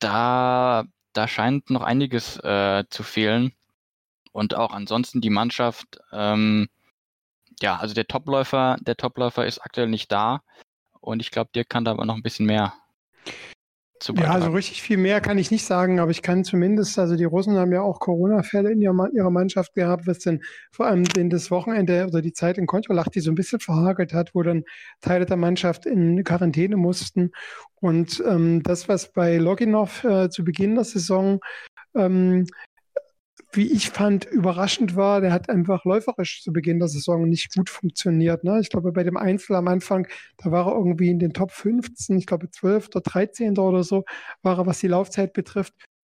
Da, 0.00 0.84
da 1.12 1.28
scheint 1.28 1.70
noch 1.70 1.82
einiges 1.82 2.36
äh, 2.38 2.84
zu 2.90 3.02
fehlen. 3.02 3.52
Und 4.32 4.54
auch 4.54 4.72
ansonsten 4.72 5.22
die 5.22 5.30
Mannschaft, 5.30 5.98
ähm, 6.12 6.68
ja, 7.60 7.76
also 7.76 7.94
der 7.94 8.06
Topläufer, 8.06 8.76
der 8.80 8.96
Topläufer 8.96 9.46
ist 9.46 9.58
aktuell 9.60 9.88
nicht 9.88 10.12
da 10.12 10.40
und 11.00 11.20
ich 11.20 11.30
glaube, 11.30 11.50
dir 11.54 11.64
kann 11.64 11.84
da 11.84 11.92
aber 11.92 12.04
noch 12.04 12.16
ein 12.16 12.22
bisschen 12.22 12.46
mehr 12.46 12.74
zu 14.00 14.14
beitragen. 14.14 14.32
Ja, 14.32 14.34
also 14.34 14.50
richtig 14.54 14.82
viel 14.82 14.96
mehr 14.96 15.20
kann 15.20 15.38
ich 15.38 15.50
nicht 15.50 15.64
sagen, 15.64 16.00
aber 16.00 16.10
ich 16.10 16.22
kann 16.22 16.44
zumindest, 16.44 16.98
also 16.98 17.16
die 17.16 17.24
Russen 17.24 17.56
haben 17.56 17.72
ja 17.72 17.82
auch 17.82 18.00
Corona-Fälle 18.00 18.70
in 18.70 18.80
ihrer 18.80 19.30
Mannschaft 19.30 19.74
gehabt, 19.74 20.06
was 20.06 20.18
denn 20.18 20.42
vor 20.70 20.86
allem 20.86 21.04
den 21.04 21.30
das 21.30 21.50
Wochenende 21.50 22.06
oder 22.06 22.22
die 22.22 22.32
Zeit 22.32 22.58
in 22.58 22.66
Kontrollach, 22.66 23.08
die 23.08 23.20
so 23.20 23.30
ein 23.30 23.36
bisschen 23.36 23.60
verhagelt 23.60 24.12
hat, 24.12 24.34
wo 24.34 24.42
dann 24.42 24.64
Teile 25.00 25.26
der 25.26 25.36
Mannschaft 25.36 25.86
in 25.86 26.22
Quarantäne 26.24 26.76
mussten. 26.76 27.30
Und 27.76 28.22
ähm, 28.26 28.62
das, 28.62 28.88
was 28.88 29.12
bei 29.12 29.38
Loginov 29.38 30.04
äh, 30.04 30.28
zu 30.28 30.44
Beginn 30.44 30.74
der 30.74 30.84
Saison 30.84 31.40
ähm, 31.94 32.46
wie 33.52 33.72
ich 33.72 33.90
fand, 33.90 34.24
überraschend 34.26 34.96
war, 34.96 35.20
der 35.20 35.32
hat 35.32 35.48
einfach 35.48 35.84
läuferisch 35.84 36.42
zu 36.42 36.52
Beginn 36.52 36.78
der 36.78 36.88
Saison 36.88 37.28
nicht 37.28 37.54
gut 37.54 37.70
funktioniert. 37.70 38.44
Ne? 38.44 38.60
Ich 38.60 38.70
glaube, 38.70 38.92
bei 38.92 39.04
dem 39.04 39.16
Einzel 39.16 39.56
am 39.56 39.68
Anfang, 39.68 40.06
da 40.36 40.50
war 40.50 40.66
er 40.66 40.76
irgendwie 40.76 41.10
in 41.10 41.18
den 41.18 41.32
Top 41.32 41.52
15, 41.52 42.18
ich 42.18 42.26
glaube 42.26 42.50
12. 42.50 42.88
oder 42.88 43.00
13. 43.00 43.58
oder 43.58 43.82
so, 43.82 44.04
war 44.42 44.58
er, 44.58 44.66
was 44.66 44.80
die 44.80 44.88
Laufzeit 44.88 45.32
betrifft. 45.32 45.74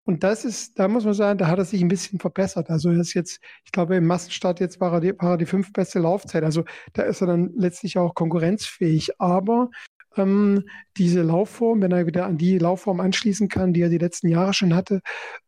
Und 0.09 0.23
das 0.23 0.43
ist, 0.43 0.79
da 0.79 0.87
muss 0.87 1.05
man 1.05 1.13
sagen, 1.13 1.37
da 1.37 1.47
hat 1.47 1.59
er 1.59 1.65
sich 1.65 1.81
ein 1.83 1.87
bisschen 1.87 2.19
verbessert. 2.19 2.71
Also 2.71 2.89
er 2.89 2.99
ist 2.99 3.13
jetzt, 3.13 3.39
ich 3.63 3.71
glaube, 3.71 3.95
im 3.95 4.07
Massenstart 4.07 4.59
jetzt 4.59 4.81
war 4.81 4.93
er 4.93 5.01
die, 5.01 5.13
war 5.19 5.33
er 5.33 5.37
die 5.37 5.45
fünf 5.45 5.71
beste 5.71 5.99
Laufzeit. 5.99 6.43
Also 6.43 6.63
da 6.93 7.03
ist 7.03 7.21
er 7.21 7.27
dann 7.27 7.53
letztlich 7.55 7.97
auch 7.99 8.15
konkurrenzfähig. 8.15 9.21
Aber 9.21 9.69
ähm, 10.17 10.63
diese 10.97 11.21
Laufform, 11.21 11.81
wenn 11.81 11.91
er 11.91 12.05
wieder 12.05 12.25
an 12.25 12.37
die 12.37 12.57
Laufform 12.57 12.99
anschließen 12.99 13.47
kann, 13.47 13.73
die 13.73 13.81
er 13.81 13.89
die 13.89 13.97
letzten 13.97 14.27
Jahre 14.27 14.53
schon 14.53 14.75
hatte, 14.75 15.01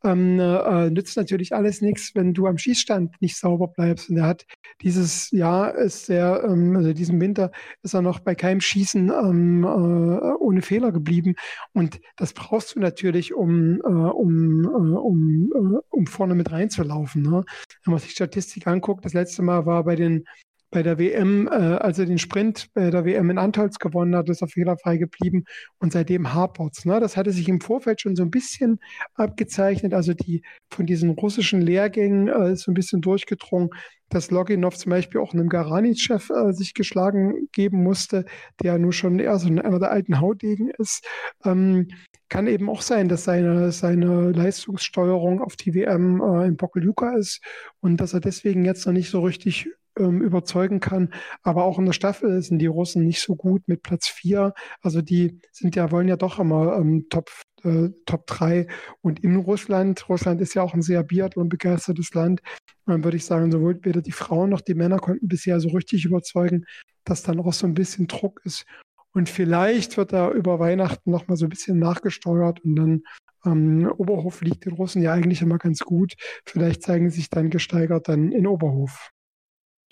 ähm, 0.04 0.40
äh, 0.40 0.90
nützt 0.90 1.18
natürlich 1.18 1.54
alles 1.54 1.82
nichts, 1.82 2.12
wenn 2.16 2.34
du 2.34 2.48
am 2.48 2.58
Schießstand 2.58 3.22
nicht 3.22 3.38
sauber 3.38 3.68
bleibst. 3.68 4.10
Und 4.10 4.18
er 4.18 4.26
hat 4.26 4.46
dieses 4.82 5.32
Jahr 5.32 5.76
ist 5.76 6.10
er, 6.10 6.44
ähm, 6.44 6.76
also 6.76 6.94
diesen 6.94 7.20
Winter 7.20 7.52
ist 7.84 7.94
er 7.94 8.02
noch 8.02 8.20
bei 8.20 8.36
keinem 8.36 8.62
Schießen 8.62 9.10
ähm, 9.10 9.64
äh, 9.64 9.68
ohne 9.68 10.62
Fehler 10.62 10.92
geblieben. 10.92 11.36
Und 11.74 12.00
das 12.16 12.34
brauchst 12.34 12.76
du 12.76 12.80
natürlich, 12.80 13.34
um, 13.34 13.82
äh, 13.82 13.88
um, 13.88 14.64
äh, 14.64 14.68
um, 14.68 15.52
äh, 15.54 15.80
um 15.90 16.08
vorne 16.08 16.36
mit 16.36 16.52
reinzulaufen. 16.52 17.22
Ne? 17.24 17.44
Wenn 17.84 17.92
man 17.92 18.00
sich 18.00 18.12
Statistik 18.12 18.68
anguckt, 18.68 19.06
das 19.06 19.14
letzte 19.14 19.42
Mal 19.42 19.66
war 19.66 19.84
bei 19.84 19.96
den 19.96 20.26
bei 20.72 20.84
der 20.84 20.98
WM, 20.98 21.48
äh, 21.48 21.52
als 21.52 22.00
er 22.00 22.06
den 22.06 22.18
Sprint 22.18 22.70
bei 22.74 22.90
der 22.90 23.06
WM 23.06 23.30
in 23.30 23.38
Antolz 23.38 23.78
gewonnen 23.78 24.16
hat, 24.16 24.30
ist 24.30 24.42
er 24.42 24.48
fehlerfrei 24.48 24.98
geblieben 24.98 25.44
und 25.80 25.92
seitdem 25.92 26.34
hapert's. 26.34 26.86
Ne? 26.86 27.00
Das 27.02 27.18
hatte 27.18 27.32
sich 27.32 27.48
im 27.50 27.60
Vorfeld 27.60 28.02
schon 28.02 28.16
so 28.16 28.24
ein 28.24 28.32
bisschen 28.32 28.80
abgezeichnet, 29.16 29.94
also 29.94 30.14
die 30.14 30.44
von 30.72 30.86
diesen 30.86 31.12
russischen 31.12 31.62
Lehrgängen 31.62 32.30
äh, 32.30 32.54
ist 32.54 32.64
so 32.64 32.72
ein 32.72 32.76
bisschen 32.76 33.02
durchgedrungen, 33.02 33.70
dass 34.10 34.32
Loginov 34.32 34.78
zum 34.78 34.92
Beispiel 34.92 35.20
auch 35.20 35.34
einem 35.34 35.50
Garanitschew 35.50 36.20
äh, 36.34 36.54
sich 36.54 36.74
geschlagen 36.74 37.50
geben 37.52 37.84
musste, 37.84 38.26
der 38.64 38.78
nur 38.78 38.94
schon 38.94 39.20
eher 39.20 39.38
so 39.40 39.48
einer 39.48 39.80
der 39.80 39.92
alten 39.92 40.22
Hautdegen 40.22 40.70
ist. 40.78 41.06
Ähm, 41.44 41.90
kann 42.30 42.48
eben 42.48 42.70
auch 42.70 42.82
sein, 42.82 43.10
dass 43.10 43.26
seine, 43.26 43.74
seine 43.74 44.32
Leistungssteuerung 44.32 45.42
auf 45.42 45.58
die 45.58 45.74
WM 45.74 46.22
äh, 46.22 46.48
in 46.48 46.56
Pokeljuka 46.56 47.18
ist 47.18 47.42
und 47.82 47.98
dass 47.98 48.14
er 48.14 48.22
deswegen 48.22 48.64
jetzt 48.64 48.86
noch 48.86 48.94
nicht 48.94 49.10
so 49.10 49.22
richtig 49.22 49.68
ähm, 49.98 50.22
überzeugen 50.22 50.80
kann. 50.80 51.14
Aber 51.44 51.64
auch 51.64 51.80
in 51.80 51.86
der 51.86 51.94
Staffel 51.94 52.42
sind 52.42 52.60
die 52.60 52.68
Russen 52.68 53.06
nicht 53.06 53.22
so 53.22 53.36
gut 53.36 53.68
mit 53.68 53.84
Platz 53.84 54.08
4. 54.08 54.54
Also 54.82 55.02
die 55.02 55.40
sind 55.52 55.76
ja, 55.76 55.92
wollen 55.92 56.08
ja 56.08 56.18
doch 56.18 56.40
immer 56.40 56.78
ähm, 56.78 57.08
Top, 57.10 57.30
äh, 57.64 57.90
Top 58.06 58.28
3 58.28 58.68
und 59.02 59.24
in 59.24 59.36
Russland. 59.36 60.08
Russland 60.10 60.42
ist 60.42 60.54
ja 60.54 60.64
auch 60.64 60.74
ein 60.74 60.82
sehr 60.82 61.04
Biathlon-begeistertes 61.04 62.14
Land. 62.14 62.42
Dann 62.86 63.04
würde 63.04 63.18
ich 63.18 63.26
sagen, 63.26 63.52
sowohl 63.52 63.80
weder 63.84 64.02
die 64.02 64.12
Frauen 64.12 64.50
noch 64.50 64.62
die 64.62 64.76
Männer 64.76 65.00
konnten 65.00 65.28
bisher 65.28 65.60
so 65.60 65.70
richtig 65.70 66.06
überzeugen, 66.06 66.66
dass 67.04 67.24
dann 67.24 67.40
auch 67.40 67.54
so 67.54 67.68
ein 67.68 67.74
bisschen 67.74 68.08
Druck 68.08 68.42
ist. 68.44 68.66
Und 69.14 69.30
vielleicht 69.30 69.98
wird 69.98 70.14
da 70.14 70.32
über 70.32 70.60
Weihnachten 70.60 71.12
nochmal 71.12 71.38
so 71.38 71.46
ein 71.46 71.50
bisschen 71.50 71.80
nachgesteuert 71.80 72.64
und 72.64 72.76
dann 72.76 73.04
ähm, 73.46 73.92
Oberhof 73.98 74.42
liegt 74.42 74.66
den 74.66 74.74
Russen 74.74 75.02
ja 75.02 75.14
eigentlich 75.14 75.42
immer 75.42 75.58
ganz 75.58 75.80
gut. 75.80 76.14
Vielleicht 76.46 76.84
zeigen 76.84 77.10
sie 77.10 77.18
sich 77.18 77.30
dann 77.30 77.50
gesteigert 77.50 78.08
dann 78.08 78.32
in 78.32 78.48
Oberhof. 78.48 79.12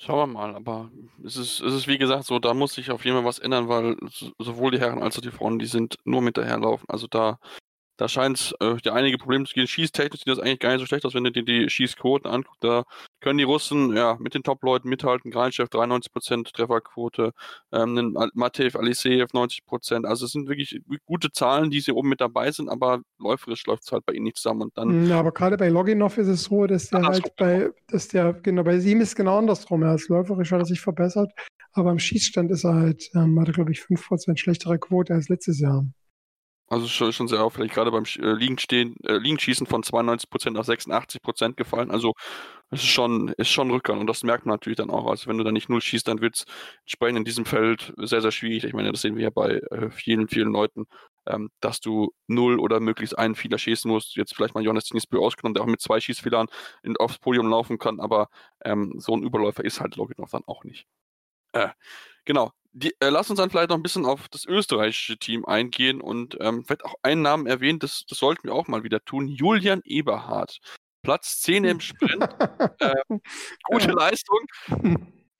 Schauen 0.02 0.18
wir 0.18 0.28
mal, 0.28 0.56
aber 0.56 0.90
es 1.26 1.36
ist, 1.36 1.60
es 1.60 1.74
ist 1.74 1.88
wie 1.90 1.98
gesagt 1.98 2.24
so, 2.24 2.40
da 2.40 2.54
muss 2.54 2.74
sich 2.74 2.90
auf 2.90 3.04
jeden 3.04 3.18
Fall 3.18 3.26
was 3.26 3.38
ändern, 3.38 3.68
weil 3.68 3.98
sowohl 4.40 4.72
die 4.72 4.80
Herren 4.80 5.04
als 5.04 5.18
auch 5.18 5.22
die 5.22 5.30
Frauen, 5.30 5.60
die 5.60 5.66
sind 5.66 5.98
nur 6.06 6.22
mit 6.22 6.38
daherlaufen. 6.38 6.86
Also 6.88 7.08
da 7.08 7.38
da 8.00 8.08
scheint 8.08 8.40
es 8.40 8.54
äh, 8.62 8.78
ja 8.84 8.94
einige 8.94 9.18
Probleme 9.18 9.44
zu 9.44 9.54
geben. 9.54 9.68
Schießtechnisch 9.68 10.22
sieht 10.22 10.30
das 10.30 10.40
eigentlich 10.40 10.60
gar 10.60 10.72
nicht 10.72 10.80
so 10.80 10.86
schlecht 10.86 11.06
aus, 11.06 11.14
wenn 11.14 11.26
du 11.26 11.34
dir 11.34 11.44
die 11.44 11.70
Schießquoten 11.70 12.32
anguckst. 12.32 12.64
Da 12.64 12.86
können 13.20 13.38
die 13.38 13.44
Russen 13.44 13.94
ja 13.94 14.16
mit 14.18 14.34
den 14.34 14.42
Top-Leuten 14.42 14.88
mithalten. 14.88 15.32
Greinchef 15.32 15.68
93% 15.68 16.54
Trefferquote, 16.54 17.34
ähm, 17.74 18.18
Matev 18.36 18.78
Aliseev 18.78 19.34
90%. 19.34 20.06
Also 20.06 20.26
es 20.26 20.32
sind 20.32 20.48
wirklich 20.48 20.82
gute 21.06 21.30
Zahlen, 21.34 21.72
die 21.72 21.82
sie 21.82 21.92
oben 21.92 22.08
mit 22.08 22.22
dabei 22.22 22.52
sind, 22.52 22.70
aber 22.70 23.02
läuferisch 23.20 23.66
läuft 23.66 23.84
es 23.84 23.92
halt 23.92 24.06
bei 24.06 24.14
ihnen 24.14 24.24
nicht 24.24 24.38
zusammen. 24.38 24.62
Und 24.62 24.78
dann 24.78 25.06
ja, 25.06 25.20
aber 25.20 25.34
gerade 25.34 25.58
bei 25.58 25.68
Loginov 25.68 26.18
ist 26.18 26.28
es 26.28 26.44
so, 26.44 26.68
dass 26.68 26.90
der 26.90 27.02
halt 27.02 27.36
bei, 27.36 27.70
dass 27.90 28.08
der, 28.08 28.32
genau, 28.32 28.64
bei 28.64 28.78
ihm 28.78 29.02
ist 29.02 29.18
genau 29.18 29.40
andersrum. 29.40 29.84
Er 29.84 29.96
ist 29.96 30.08
läuferisch 30.08 30.54
hat 30.54 30.60
er 30.60 30.66
sich 30.66 30.80
verbessert, 30.80 31.34
aber 31.74 31.90
am 31.90 32.00
Schießstand 32.00 32.50
ist 32.52 32.64
er 32.64 32.76
halt, 32.76 33.10
ähm, 33.14 33.38
hat 33.42 33.48
er 33.48 33.54
glaube 33.54 33.74
ich 33.74 33.82
5% 33.82 34.38
schlechtere 34.38 34.80
Quote 34.80 35.14
als 35.14 35.28
letztes 35.28 35.60
Jahr. 35.60 35.86
Also 36.70 36.88
schon, 36.88 37.12
schon 37.14 37.28
sehr 37.28 37.44
auffällig, 37.44 37.72
gerade 37.72 37.90
beim 37.92 38.04
äh, 38.04 38.32
Liegenstehen, 38.34 38.96
äh, 39.04 39.18
Liegenschießen 39.18 39.66
von 39.66 39.82
92% 39.82 40.56
auf 40.58 40.68
86% 40.68 41.56
gefallen. 41.56 41.90
Also 41.90 42.14
es 42.70 42.82
ist 42.84 42.90
schon, 42.90 43.30
ist 43.38 43.50
schon 43.50 43.72
Rückgang 43.72 44.00
und 44.00 44.06
das 44.08 44.24
merkt 44.24 44.46
man 44.46 44.54
natürlich 44.54 44.78
dann 44.78 44.92
auch. 44.92 45.08
Also 45.08 45.28
wenn 45.28 45.40
du 45.40 45.44
da 45.44 45.52
nicht 45.52 45.70
null 45.70 45.82
schießt, 45.82 46.08
dann 46.08 46.22
wird 46.22 46.36
es 46.36 46.46
entsprechend 46.82 47.18
in 47.18 47.26
diesem 47.26 47.46
Feld 47.46 47.92
sehr, 47.98 48.22
sehr 48.22 48.32
schwierig. 48.32 48.66
Ich 48.66 48.74
meine, 48.74 48.92
das 48.92 49.02
sehen 49.02 49.16
wir 49.16 49.24
ja 49.24 49.30
bei 49.32 49.56
äh, 49.72 49.90
vielen, 49.90 50.28
vielen 50.28 50.52
Leuten, 50.52 50.86
ähm, 51.26 51.50
dass 51.60 51.80
du 51.80 52.14
null 52.28 52.60
oder 52.60 52.80
möglichst 52.80 53.18
einen 53.18 53.34
Fehler 53.34 53.58
schießen 53.58 53.90
musst. 53.90 54.16
Jetzt 54.16 54.36
vielleicht 54.36 54.54
mal 54.54 54.64
Jonas 54.64 54.86
Tinisbü 54.86 55.18
ausgenommen, 55.18 55.56
der 55.56 55.64
auch 55.64 55.68
mit 55.68 55.82
zwei 55.82 56.00
Schießfehlern 56.00 56.48
in, 56.84 56.98
aufs 56.98 57.18
Podium 57.18 57.50
laufen 57.50 57.80
kann, 57.80 58.00
aber 58.00 58.30
ähm, 58.64 58.94
so 59.00 59.16
ein 59.16 59.24
Überläufer 59.24 59.66
ist 59.66 59.80
halt 59.82 59.96
Loginov 59.96 60.30
dann 60.30 60.44
auch 60.46 60.64
nicht. 60.64 60.86
Äh, 61.54 61.70
genau. 62.26 62.52
Die, 62.72 62.94
äh, 63.00 63.10
lass 63.10 63.30
uns 63.30 63.40
dann 63.40 63.50
vielleicht 63.50 63.70
noch 63.70 63.78
ein 63.78 63.84
bisschen 63.84 64.06
auf 64.06 64.28
das 64.30 64.46
österreichische 64.46 65.18
Team 65.18 65.46
eingehen 65.46 66.02
und 66.02 66.38
ähm, 66.40 66.64
vielleicht 66.66 66.86
auch 66.86 66.96
einen 67.02 67.24
Namen 67.24 67.48
erwähnen, 67.48 67.80
das, 67.80 68.06
das 68.08 68.20
sollten 68.20 68.48
wir 68.48 68.54
auch 68.54 68.68
mal 68.68 68.84
wieder 68.84 69.04
tun. 69.04 69.28
Julian 69.28 69.82
Eberhardt. 69.86 70.60
Platz 71.02 71.40
10 71.42 71.64
im 71.64 71.80
Sprint. 71.80 72.24
äh, 72.80 72.94
gute 73.64 73.92
Leistung. 73.92 74.40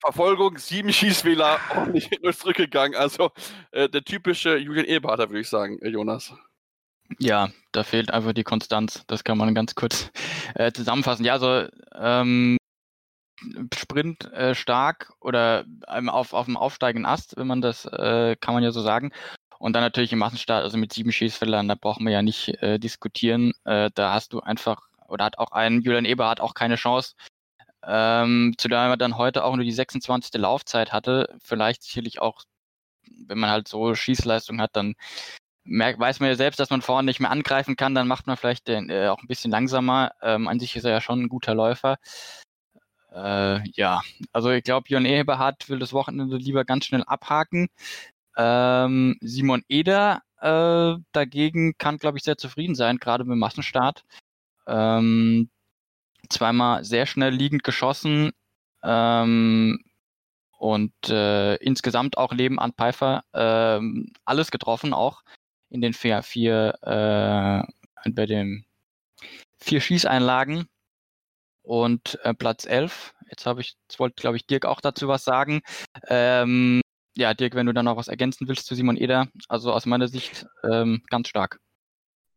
Verfolgung, 0.00 0.56
sieben 0.56 0.92
Schießfehler, 0.92 1.60
ordentlich 1.76 2.10
nur 2.22 2.32
zurückgegangen. 2.32 2.98
Also 2.98 3.30
äh, 3.70 3.88
der 3.88 4.02
typische 4.02 4.56
Julian 4.56 4.86
Eberhardt, 4.86 5.20
würde 5.20 5.40
ich 5.40 5.48
sagen, 5.48 5.78
äh, 5.82 5.88
Jonas. 5.88 6.32
Ja, 7.18 7.50
da 7.72 7.82
fehlt 7.82 8.10
einfach 8.10 8.32
die 8.32 8.44
Konstanz. 8.44 9.04
Das 9.06 9.24
kann 9.24 9.36
man 9.36 9.54
ganz 9.54 9.74
kurz 9.74 10.10
äh, 10.54 10.72
zusammenfassen. 10.72 11.24
Ja, 11.24 11.34
also 11.34 11.68
ähm, 11.94 12.56
Sprint 13.74 14.24
äh, 14.32 14.54
stark 14.54 15.12
oder 15.20 15.64
auf, 15.86 16.32
auf 16.32 16.46
dem 16.46 16.56
aufsteigenden 16.56 17.06
Ast, 17.06 17.36
wenn 17.36 17.46
man 17.46 17.60
das, 17.60 17.84
äh, 17.86 18.36
kann 18.36 18.54
man 18.54 18.62
ja 18.62 18.72
so 18.72 18.82
sagen. 18.82 19.12
Und 19.58 19.74
dann 19.74 19.82
natürlich 19.82 20.12
im 20.12 20.18
Massenstart, 20.20 20.64
also 20.64 20.78
mit 20.78 20.92
sieben 20.92 21.12
Schießfeldern, 21.12 21.68
da 21.68 21.74
brauchen 21.74 22.04
wir 22.06 22.12
ja 22.12 22.22
nicht 22.22 22.48
äh, 22.62 22.78
diskutieren. 22.78 23.52
Äh, 23.64 23.90
da 23.94 24.14
hast 24.14 24.32
du 24.32 24.40
einfach, 24.40 24.88
oder 25.06 25.26
hat 25.26 25.38
auch 25.38 25.52
ein 25.52 25.82
Julian 25.82 26.06
Eberhardt 26.06 26.40
auch 26.40 26.54
keine 26.54 26.76
Chance. 26.76 27.14
Ähm, 27.86 28.54
zu 28.58 28.68
der 28.68 28.78
er 28.78 28.96
dann 28.96 29.16
heute 29.18 29.44
auch 29.44 29.56
nur 29.56 29.64
die 29.64 29.72
26. 29.72 30.40
Laufzeit 30.40 30.92
hatte. 30.92 31.34
Vielleicht 31.42 31.82
sicherlich 31.82 32.20
auch, 32.20 32.42
wenn 33.26 33.38
man 33.38 33.50
halt 33.50 33.68
so 33.68 33.94
Schießleistung 33.94 34.60
hat, 34.60 34.70
dann 34.74 34.94
merkt, 35.64 36.00
weiß 36.00 36.20
man 36.20 36.30
ja 36.30 36.36
selbst, 36.36 36.60
dass 36.60 36.70
man 36.70 36.82
vorne 36.82 37.06
nicht 37.06 37.20
mehr 37.20 37.30
angreifen 37.30 37.76
kann, 37.76 37.94
dann 37.94 38.08
macht 38.08 38.26
man 38.26 38.36
vielleicht 38.36 38.68
den, 38.68 38.90
äh, 38.90 39.08
auch 39.08 39.22
ein 39.22 39.28
bisschen 39.28 39.50
langsamer. 39.50 40.12
Ähm, 40.22 40.48
an 40.48 40.60
sich 40.60 40.76
ist 40.76 40.84
er 40.84 40.92
ja 40.92 41.00
schon 41.00 41.22
ein 41.22 41.28
guter 41.28 41.54
Läufer. 41.54 41.98
Äh, 43.12 43.68
ja, 43.70 44.00
also 44.32 44.50
ich 44.50 44.62
glaube, 44.64 44.88
Jon 44.88 45.04
Eberhardt 45.04 45.68
will 45.68 45.78
das 45.78 45.92
Wochenende 45.92 46.36
lieber 46.36 46.64
ganz 46.64 46.86
schnell 46.86 47.02
abhaken. 47.04 47.68
Ähm, 48.36 49.16
Simon 49.20 49.64
Eder 49.68 50.22
äh, 50.40 50.94
dagegen 51.12 51.76
kann, 51.78 51.98
glaube 51.98 52.18
ich, 52.18 52.24
sehr 52.24 52.38
zufrieden 52.38 52.74
sein, 52.74 52.98
gerade 52.98 53.24
mit 53.24 53.36
Massenstart. 53.36 54.04
Ähm, 54.66 55.50
zweimal 56.28 56.84
sehr 56.84 57.06
schnell 57.06 57.34
liegend 57.34 57.64
geschossen 57.64 58.32
ähm, 58.82 59.80
und 60.58 60.92
äh, 61.08 61.56
insgesamt 61.56 62.16
auch 62.16 62.32
Leben 62.32 62.58
an 62.60 62.72
Pfeiffer 62.72 63.24
ähm, 63.34 64.12
alles 64.24 64.50
getroffen, 64.50 64.92
auch 64.92 65.22
in 65.70 65.80
den 65.80 65.92
vier, 65.92 66.22
vier 66.22 66.78
äh, 66.82 68.10
bei 68.10 68.26
den 68.26 68.64
vier 69.58 69.80
Schießeinlagen 69.80 70.68
und 71.70 72.18
äh, 72.24 72.34
Platz 72.34 72.66
11. 72.66 73.14
Jetzt 73.30 73.46
habe 73.46 73.60
ich, 73.60 73.76
wollte, 73.96 74.20
glaube 74.20 74.36
ich, 74.36 74.44
Dirk 74.44 74.66
auch 74.66 74.80
dazu 74.80 75.06
was 75.06 75.22
sagen. 75.22 75.60
Ähm, 76.08 76.80
ja, 77.16 77.32
Dirk, 77.32 77.54
wenn 77.54 77.66
du 77.66 77.72
dann 77.72 77.84
noch 77.84 77.96
was 77.96 78.08
ergänzen 78.08 78.48
willst 78.48 78.66
zu 78.66 78.74
Simon 78.74 78.96
Eder, 78.96 79.28
also 79.48 79.72
aus 79.72 79.86
meiner 79.86 80.08
Sicht 80.08 80.46
ähm, 80.64 81.02
ganz 81.10 81.28
stark. 81.28 81.60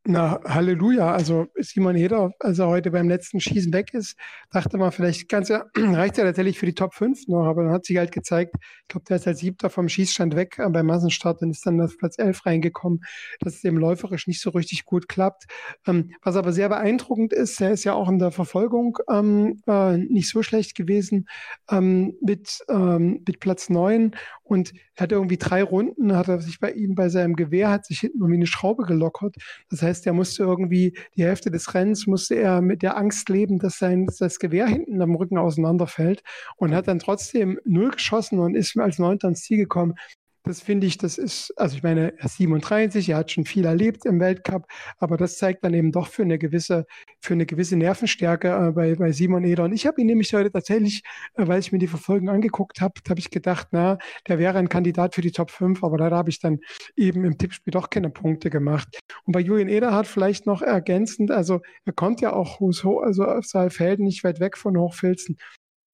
Na, 0.06 0.42
Halleluja. 0.44 1.14
Also 1.14 1.48
Simon 1.56 1.96
Heder, 1.96 2.34
als 2.40 2.60
er 2.60 2.68
heute 2.68 2.92
beim 2.92 3.08
letzten 3.08 3.40
Schießen 3.40 3.72
weg 3.72 3.94
ist, 3.94 4.18
dachte 4.52 4.78
man, 4.78 4.92
vielleicht 4.92 5.30
ganz, 5.30 5.50
reicht 5.78 6.18
er 6.18 6.26
tatsächlich 6.26 6.60
für 6.60 6.66
die 6.66 6.76
Top 6.76 6.94
5 6.94 7.30
noch, 7.30 7.46
aber 7.46 7.64
dann 7.64 7.72
hat 7.72 7.86
sich 7.86 7.96
halt 7.96 8.12
gezeigt, 8.12 8.54
ich 8.82 8.88
glaube, 8.90 9.06
der 9.08 9.16
ist 9.16 9.28
als 9.28 9.40
Siebter 9.40 9.70
vom 9.70 9.88
Schießstand 9.88 10.36
weg 10.36 10.60
äh, 10.60 10.70
beim 10.70 10.88
Massenstart 10.88 11.42
und 11.42 11.52
ist 11.52 11.66
dann 11.66 11.80
auf 11.80 11.98
Platz 11.98 12.20
11 12.20 12.46
reingekommen, 12.46 13.00
dass 13.40 13.56
es 13.56 13.64
eben 13.64 13.78
läuferisch 13.78 14.28
nicht 14.28 14.42
so 14.42 14.50
richtig 14.50 14.84
gut 14.84 15.08
klappt. 15.08 15.46
Ähm, 15.88 16.12
was 16.22 16.36
aber 16.36 16.52
sehr 16.52 16.68
beeindruckend 16.68 17.32
ist, 17.32 17.62
er 17.62 17.72
ist 17.72 17.86
ja 17.86 17.94
auch 17.94 18.10
in 18.10 18.20
der 18.20 18.32
Verfolgung 18.32 18.98
ähm, 19.10 19.62
äh, 19.68 19.96
nicht 19.96 20.28
so 20.28 20.44
schlecht 20.44 20.76
gewesen 20.76 21.30
ähm, 21.72 22.18
mit, 22.20 22.60
ähm, 22.68 23.24
mit 23.26 23.40
Platz 23.40 23.70
9 23.70 24.12
und 24.54 24.74
er 24.96 25.04
hat 25.04 25.12
irgendwie 25.12 25.38
drei 25.38 25.64
Runden, 25.64 26.16
hat 26.16 26.28
er 26.28 26.40
sich 26.40 26.60
bei 26.60 26.72
ihm 26.72 26.96
bei 26.96 27.10
seinem 27.10 27.36
Gewehr, 27.36 27.70
hat 27.70 27.86
sich 27.86 28.02
hinten 28.02 28.20
irgendwie 28.20 28.38
eine 28.38 28.48
Schraube 28.48 28.84
gelockert. 28.84 29.36
Das 29.70 29.82
heißt, 29.82 29.94
heißt, 29.94 30.08
er 30.08 30.14
musste 30.14 30.44
irgendwie 30.44 30.98
die 31.16 31.24
Hälfte 31.24 31.52
des 31.52 31.74
Rennens 31.74 32.08
musste 32.08 32.36
er 32.36 32.62
mit 32.62 32.82
der 32.82 32.98
Angst 32.98 33.30
leben, 33.30 33.60
dass 33.60 33.78
sein 33.78 34.08
das 34.20 34.40
Gewehr 34.40 34.68
hinten 34.68 35.02
am 35.02 35.16
Rücken 35.16 35.38
auseinanderfällt. 35.38 36.24
Und 36.58 36.74
hat 36.74 36.88
dann 36.88 37.00
trotzdem 37.00 37.60
null 37.64 37.92
geschossen 37.92 38.40
und 38.40 38.56
ist 38.56 38.78
als 38.78 39.00
Neunter 39.00 39.28
ins 39.30 39.42
Ziel 39.44 39.58
gekommen 39.58 39.96
das 40.44 40.62
finde 40.62 40.88
ich, 40.88 40.98
das 40.98 41.18
ist, 41.18 41.54
also 41.58 41.78
ich 41.78 41.84
meine, 41.84 42.18
er 42.18 42.26
ist 42.26 42.38
37, 42.38 43.10
er 43.10 43.18
hat 43.18 43.32
schon 43.32 43.46
viel 43.46 43.66
erlebt 43.66 44.06
im 44.06 44.20
Weltcup, 44.20 44.68
aber 44.98 45.16
das 45.16 45.38
zeigt 45.38 45.64
dann 45.64 45.74
eben 45.74 45.92
doch 45.92 46.08
für 46.08 46.24
eine 46.24 46.38
gewisse, 46.38 46.86
für 47.22 47.34
eine 47.34 47.46
gewisse 47.46 47.78
Nervenstärke 47.78 48.50
äh, 48.50 48.72
bei, 48.72 48.96
bei 48.96 49.12
Simon 49.14 49.46
Eder. 49.46 49.64
Und 49.64 49.74
ich 49.74 49.88
habe 49.88 50.02
ihn 50.02 50.08
nämlich 50.08 50.34
heute 50.34 50.52
tatsächlich, 50.52 51.04
äh, 51.36 51.48
weil 51.48 51.60
ich 51.60 51.72
mir 51.72 51.80
die 51.80 51.88
Verfolgung 51.88 52.30
angeguckt 52.30 52.82
habe, 52.82 52.94
habe 53.10 53.20
ich 53.20 53.32
gedacht, 53.32 53.70
na, 53.72 53.98
der 54.28 54.38
wäre 54.38 54.58
ein 54.58 54.70
Kandidat 54.70 55.16
für 55.16 55.22
die 55.22 55.32
Top 55.32 55.50
5, 55.50 55.84
aber 55.84 55.98
leider 55.98 56.18
habe 56.18 56.30
ich 56.30 56.40
dann 56.40 56.60
eben 56.98 57.24
im 57.24 57.38
Tippspiel 57.38 57.72
doch 57.72 57.90
keine 57.90 58.10
Punkte 58.10 58.50
gemacht. 58.50 59.00
Und 59.26 59.32
bei 59.32 59.40
Julian 59.40 59.70
Eder 59.70 59.94
hat 59.94 60.08
vielleicht 60.08 60.46
noch 60.46 60.62
ergänzend, 60.62 61.32
also 61.32 61.62
er 61.86 61.94
kommt 61.94 62.20
ja 62.22 62.34
auch 62.34 62.60
also 62.62 63.26
auf 63.26 63.46
Saalfelden, 63.46 64.06
nicht 64.06 64.24
weit 64.24 64.40
weg 64.40 64.58
von 64.58 64.78
Hochfilzen. 64.78 65.38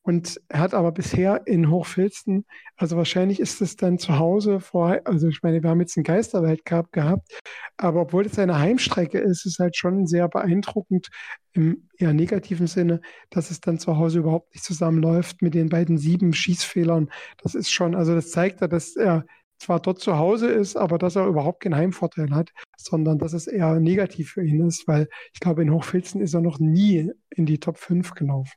Und 0.10 0.42
hat 0.52 0.74
aber 0.74 0.92
bisher 0.92 1.46
in 1.46 1.70
Hochfilzen, 1.70 2.48
also 2.78 2.98
wahrscheinlich 2.98 3.40
ist 3.40 3.62
es 3.62 3.76
dann 3.76 4.00
zu 4.00 4.18
Hause 4.18 4.60
vor, 4.60 5.00
also 5.06 5.28
ich 5.28 5.44
meine, 5.44 5.62
wir 5.62 5.70
haben 5.70 5.82
jetzt 5.82 5.96
einen 5.98 6.04
Geisterweltcup 6.04 6.92
gehabt, 6.92 7.40
aber 7.78 8.02
obwohl 8.02 8.26
es 8.26 8.40
eine 8.40 8.58
Heimstrecke 8.58 9.20
ist, 9.20 9.46
ist 9.46 9.54
es 9.54 9.60
halt 9.60 9.78
schon 9.78 10.08
sehr 10.08 10.28
beeindruckend 10.28 11.10
im 11.54 11.88
eher 11.96 12.14
negativen 12.14 12.66
Sinne, 12.66 13.02
dass 13.30 13.52
es 13.52 13.62
dann 13.62 13.78
zu 13.78 13.98
Hause 13.98 14.18
überhaupt 14.18 14.52
nicht 14.56 14.64
zusammenläuft 14.64 15.44
mit 15.44 15.54
den 15.54 15.70
beiden 15.70 16.00
sieben 16.00 16.34
Schießfehlern. 16.34 17.12
Das 17.44 17.54
ist 17.54 17.70
schon, 17.70 17.94
also 17.94 18.16
das 18.16 18.32
zeigt 18.32 18.62
ja, 18.62 18.68
dass 18.68 18.96
er 18.96 19.28
zwar 19.60 19.80
dort 19.80 20.00
zu 20.00 20.18
Hause 20.18 20.48
ist, 20.48 20.76
aber 20.76 20.98
dass 20.98 21.18
er 21.18 21.28
überhaupt 21.28 21.62
keinen 21.62 21.76
Heimvorteil 21.76 22.32
hat, 22.32 22.50
sondern 22.78 23.20
dass 23.20 23.34
es 23.34 23.46
eher 23.46 23.80
negativ 23.80 24.32
für 24.32 24.44
ihn 24.44 24.66
ist, 24.66 24.88
weil 24.88 25.08
ich 25.36 25.40
glaube, 25.40 25.62
in 25.62 25.72
Hochfilzen 25.72 26.20
ist 26.20 26.34
er 26.34 26.42
noch 26.42 26.58
nie 26.58 27.12
in 27.30 27.46
die 27.46 27.60
Top 27.60 27.78
5 27.78 28.16
gelaufen. 28.16 28.54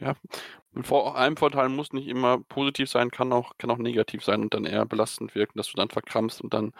Ja, 0.00 0.14
vor 0.82 1.16
einem 1.16 1.36
Vorteil 1.36 1.68
muss 1.68 1.92
nicht 1.92 2.08
immer 2.08 2.38
positiv 2.38 2.88
sein, 2.90 3.10
kann 3.10 3.32
auch, 3.32 3.56
kann 3.58 3.70
auch 3.70 3.78
negativ 3.78 4.24
sein 4.24 4.42
und 4.42 4.54
dann 4.54 4.64
eher 4.64 4.86
belastend 4.86 5.34
wirken, 5.34 5.58
dass 5.58 5.68
du 5.68 5.76
dann 5.76 5.90
verkrampfst 5.90 6.40
und 6.40 6.54
dann 6.54 6.72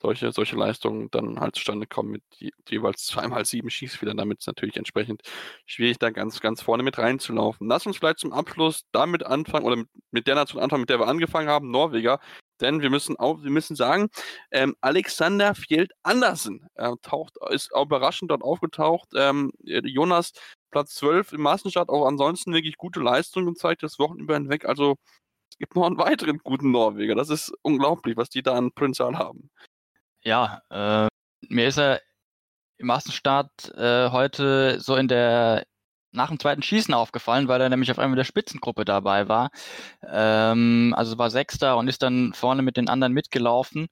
solche, 0.00 0.32
solche 0.32 0.56
Leistungen 0.56 1.10
dann 1.10 1.40
halt 1.40 1.56
zustande 1.56 1.86
kommen 1.86 2.10
mit 2.10 2.22
je, 2.36 2.50
jeweils 2.68 3.04
zweimal 3.06 3.44
sieben 3.46 3.70
Schießfehlern. 3.70 4.16
Damit 4.16 4.40
ist 4.40 4.46
natürlich 4.46 4.76
entsprechend 4.76 5.22
schwierig, 5.66 5.98
da 5.98 6.10
ganz, 6.10 6.40
ganz 6.40 6.62
vorne 6.62 6.82
mit 6.82 6.98
reinzulaufen. 6.98 7.68
Lass 7.68 7.86
uns 7.86 7.96
vielleicht 7.96 8.20
zum 8.20 8.32
Abschluss 8.32 8.84
damit 8.92 9.24
anfangen 9.26 9.66
oder 9.66 9.76
mit, 9.76 9.88
mit 10.10 10.26
der 10.26 10.34
Nation 10.36 10.62
anfangen, 10.62 10.82
mit 10.82 10.90
der 10.90 11.00
wir 11.00 11.08
angefangen 11.08 11.48
haben, 11.48 11.70
Norweger. 11.70 12.20
Denn 12.60 12.82
wir 12.82 12.90
müssen 12.90 13.16
auch, 13.16 13.42
wir 13.42 13.50
müssen 13.50 13.76
sagen, 13.76 14.08
ähm, 14.50 14.74
Alexander 14.80 15.54
Fjeld 15.54 15.92
Andersen 16.02 16.66
äh, 16.74 16.90
taucht, 17.02 17.34
ist 17.50 17.70
überraschend 17.72 18.30
dort 18.30 18.42
aufgetaucht. 18.42 19.08
Ähm, 19.14 19.52
Jonas 19.62 20.32
Platz 20.70 20.94
12 20.96 21.32
im 21.32 21.42
Massenstart, 21.42 21.88
auch 21.88 22.06
ansonsten 22.06 22.52
wirklich 22.52 22.76
gute 22.76 23.00
Leistung 23.00 23.46
gezeigt, 23.46 23.82
das 23.82 23.98
Wochenende 23.98 24.34
hinweg. 24.34 24.64
Also 24.64 24.96
es 25.50 25.58
gibt 25.58 25.74
noch 25.74 25.86
einen 25.86 25.98
weiteren 25.98 26.38
guten 26.38 26.70
Norweger. 26.70 27.14
Das 27.14 27.30
ist 27.30 27.52
unglaublich, 27.62 28.16
was 28.16 28.28
die 28.28 28.42
da 28.42 28.54
an 28.54 28.72
Potenzial 28.72 29.16
haben. 29.18 29.50
Ja, 30.22 30.62
äh, 30.70 31.08
mir 31.48 31.68
ist 31.68 31.78
er 31.78 32.00
im 32.78 32.86
Massenstart 32.86 33.74
äh, 33.76 34.10
heute 34.10 34.80
so 34.80 34.96
in 34.96 35.08
der 35.08 35.64
nach 36.10 36.28
dem 36.28 36.40
zweiten 36.40 36.62
Schießen 36.62 36.94
aufgefallen, 36.94 37.48
weil 37.48 37.60
er 37.60 37.68
nämlich 37.68 37.90
auf 37.90 37.98
einmal 37.98 38.16
der 38.16 38.24
Spitzengruppe 38.24 38.84
dabei 38.84 39.28
war. 39.28 39.50
Ähm, 40.02 40.94
also 40.96 41.18
war 41.18 41.30
Sechster 41.30 41.76
und 41.76 41.88
ist 41.88 42.02
dann 42.02 42.32
vorne 42.34 42.62
mit 42.62 42.76
den 42.76 42.88
anderen 42.88 43.12
mitgelaufen. 43.12 43.88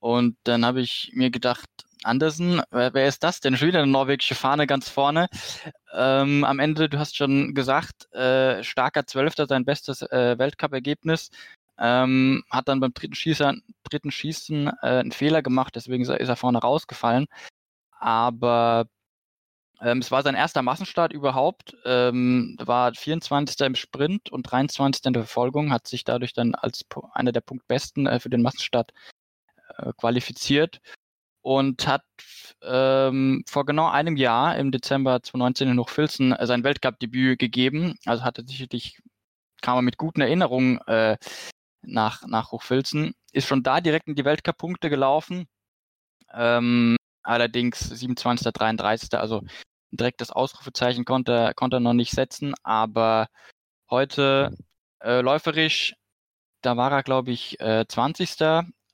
Und 0.00 0.36
dann 0.44 0.64
habe 0.64 0.80
ich 0.80 1.10
mir 1.14 1.30
gedacht, 1.30 1.68
Andersen, 2.04 2.62
wer, 2.70 2.94
wer, 2.94 3.06
ist 3.08 3.22
das 3.24 3.40
denn? 3.40 3.56
Schon 3.56 3.68
wieder 3.68 3.82
eine 3.82 3.90
norwegische 3.90 4.34
Fahne 4.34 4.66
ganz 4.66 4.88
vorne. 4.88 5.28
Ähm, 5.92 6.44
am 6.44 6.58
Ende, 6.58 6.88
du 6.88 6.98
hast 6.98 7.16
schon 7.16 7.54
gesagt, 7.54 8.12
äh, 8.12 8.62
starker 8.62 9.06
Zwölfter, 9.06 9.46
sein 9.46 9.64
bestes 9.64 10.02
äh, 10.02 10.38
Weltcup-Ergebnis. 10.38 11.30
Ähm, 11.78 12.42
hat 12.50 12.68
dann 12.68 12.80
beim 12.80 12.92
dritten, 12.92 13.14
Schießer, 13.14 13.54
dritten 13.84 14.10
Schießen 14.10 14.68
äh, 14.82 14.86
einen 14.86 15.12
Fehler 15.12 15.42
gemacht, 15.42 15.76
deswegen 15.76 16.02
ist 16.02 16.10
er, 16.10 16.36
vorne 16.36 16.58
rausgefallen. 16.58 17.26
Aber 18.00 18.86
ähm, 19.80 19.98
es 19.98 20.10
war 20.10 20.22
sein 20.22 20.34
erster 20.34 20.62
Massenstart 20.62 21.12
überhaupt, 21.12 21.76
ähm, 21.84 22.56
war 22.60 22.94
24. 22.94 23.60
im 23.60 23.74
Sprint 23.76 24.30
und 24.30 24.42
23. 24.44 25.04
in 25.06 25.12
der 25.12 25.22
Verfolgung, 25.22 25.72
hat 25.72 25.86
sich 25.86 26.04
dadurch 26.04 26.32
dann 26.32 26.54
als 26.54 26.84
einer 27.12 27.32
der 27.32 27.42
Punktbesten 27.42 28.06
äh, 28.06 28.18
für 28.20 28.30
den 28.30 28.42
Massenstart 28.42 28.92
äh, 29.78 29.92
qualifiziert 29.96 30.80
und 31.48 31.86
hat 31.86 32.04
ähm, 32.62 33.42
vor 33.48 33.64
genau 33.64 33.88
einem 33.88 34.16
Jahr 34.16 34.58
im 34.58 34.70
Dezember 34.70 35.22
2019 35.22 35.68
in 35.70 35.78
Hochfilzen 35.78 36.32
äh, 36.32 36.46
sein 36.46 36.62
Weltcup-Debüt 36.62 37.38
gegeben. 37.38 37.94
Also 38.04 38.22
hatte 38.22 38.44
sicherlich, 38.46 38.98
kam 39.62 39.78
er 39.78 39.82
mit 39.82 39.96
guten 39.96 40.20
Erinnerungen 40.20 40.78
äh, 40.86 41.16
nach, 41.80 42.26
nach 42.26 42.52
Hochfilzen, 42.52 43.14
ist 43.32 43.48
schon 43.48 43.62
da 43.62 43.80
direkt 43.80 44.08
in 44.08 44.14
die 44.14 44.26
Weltcup-Punkte 44.26 44.90
gelaufen. 44.90 45.46
Ähm, 46.34 46.96
allerdings 47.22 47.78
27. 47.78 48.52
33. 48.52 49.18
Also 49.18 49.40
direkt 49.90 50.20
das 50.20 50.30
Ausrufezeichen 50.30 51.06
konnte, 51.06 51.52
konnte 51.56 51.78
er 51.78 51.80
noch 51.80 51.94
nicht 51.94 52.12
setzen, 52.12 52.52
aber 52.62 53.28
heute 53.88 54.54
äh, 55.00 55.22
läuferisch, 55.22 55.94
da 56.60 56.76
war 56.76 56.92
er, 56.92 57.02
glaube 57.02 57.30
ich, 57.30 57.58
äh, 57.60 57.86
20. 57.88 58.36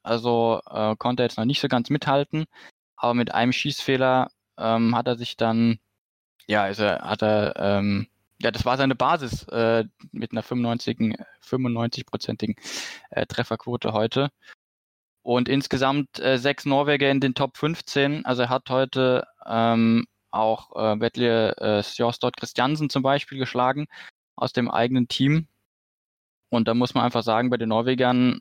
Also 0.05 0.61
äh, 0.71 0.95
konnte 0.97 1.23
er 1.23 1.27
jetzt 1.27 1.39
noch 1.39 1.45
nicht 1.45 1.61
so 1.61 1.69
ganz 1.69 1.91
mithalten, 1.91 2.47
aber 2.97 3.15
mit 3.15 3.35
einem 3.35 3.53
Schießfehler 3.53 4.31
ähm, 4.59 4.95
hat 4.97 5.09
er 5.09 5.17
sich 5.17 5.37
dann, 5.37 5.79
ja, 6.47 6.69
ist 6.69 6.79
er, 6.81 7.01
hat 7.01 7.23
er, 7.23 7.55
ähm, 7.57 8.07
ja, 8.41 8.51
das 8.51 8.65
war 8.65 8.77
seine 8.77 8.95
Basis 8.95 9.45
äh, 9.49 9.85
mit 10.13 10.33
einer 10.33 10.43
95, 10.43 11.17
95-prozentigen 11.43 12.57
äh, 13.11 13.27
Trefferquote 13.27 13.93
heute. 13.93 14.31
Und 15.23 15.49
insgesamt 15.49 16.21
äh, 16.21 16.39
sechs 16.39 16.67
Norweger 16.67 17.11
in 17.11 17.21
den 17.21 17.35
Top 17.35 17.57
15. 17.57 18.27
Also 18.27 18.43
er 18.43 18.51
hat 18.51 18.69
heute 18.69 19.27
ähm, 19.47 20.07
auch 20.31 20.77
äh, 20.77 21.01
Vetle 21.01 21.57
äh, 21.57 21.83
Sjostad 21.83 22.37
Christiansen 22.37 22.91
zum 22.91 23.03
Beispiel 23.03 23.39
geschlagen 23.39 23.87
aus 24.37 24.53
dem 24.53 24.71
eigenen 24.71 25.09
Team. 25.09 25.49
Und 26.51 26.69
da 26.69 26.75
muss 26.75 26.95
man 26.95 27.05
einfach 27.05 27.23
sagen, 27.23 27.51
bei 27.51 27.57
den 27.57 27.71
Norwegern, 27.71 28.41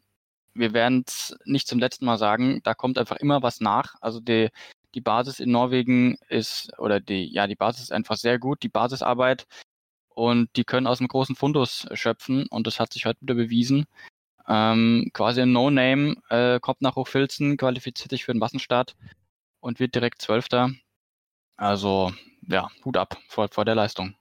wir 0.54 0.74
werden 0.74 1.04
es 1.08 1.36
nicht 1.46 1.68
zum 1.68 1.80
letzten 1.80 2.06
Mal 2.06 2.18
sagen, 2.18 2.62
da 2.64 2.74
kommt 2.74 2.98
einfach 2.98 3.18
immer 3.18 3.42
was 3.44 3.60
nach. 3.60 3.96
Also 4.02 4.20
die, 4.20 4.50
die 4.96 5.02
Basis 5.02 5.40
in 5.40 5.52
Norwegen 5.52 6.18
ist, 6.30 6.72
oder 6.80 7.00
die, 7.00 7.26
ja, 7.32 7.48
die 7.48 7.56
Basis 7.56 7.84
ist 7.84 7.92
einfach 7.92 8.18
sehr 8.18 8.40
gut, 8.40 8.64
die 8.64 8.70
Basisarbeit. 8.70 9.48
Und 10.10 10.50
die 10.56 10.64
können 10.64 10.88
aus 10.88 11.00
einem 11.00 11.08
großen 11.08 11.36
Fundus 11.36 11.88
schöpfen 11.94 12.46
und 12.48 12.68
das 12.68 12.80
hat 12.80 12.94
sich 12.94 13.06
heute 13.06 13.22
wieder 13.22 13.34
bewiesen. 13.36 13.86
Ähm, 14.48 15.10
quasi 15.14 15.42
ein 15.42 15.52
No-Name, 15.54 16.16
äh, 16.30 16.60
kommt 16.60 16.82
nach 16.82 16.96
Hochfilzen, 16.96 17.58
qualifiziert 17.58 18.12
sich 18.12 18.26
für 18.26 18.34
den 18.34 18.40
Massenstart 18.40 18.96
und 19.60 19.80
wird 19.80 19.96
direkt 19.96 20.22
Zwölfter. 20.22 20.72
Also, 21.58 22.14
ja, 22.48 22.70
Hut 22.86 22.98
ab 22.98 23.18
vor, 23.28 23.48
vor 23.50 23.66
der 23.66 23.76
Leistung. 23.76 24.16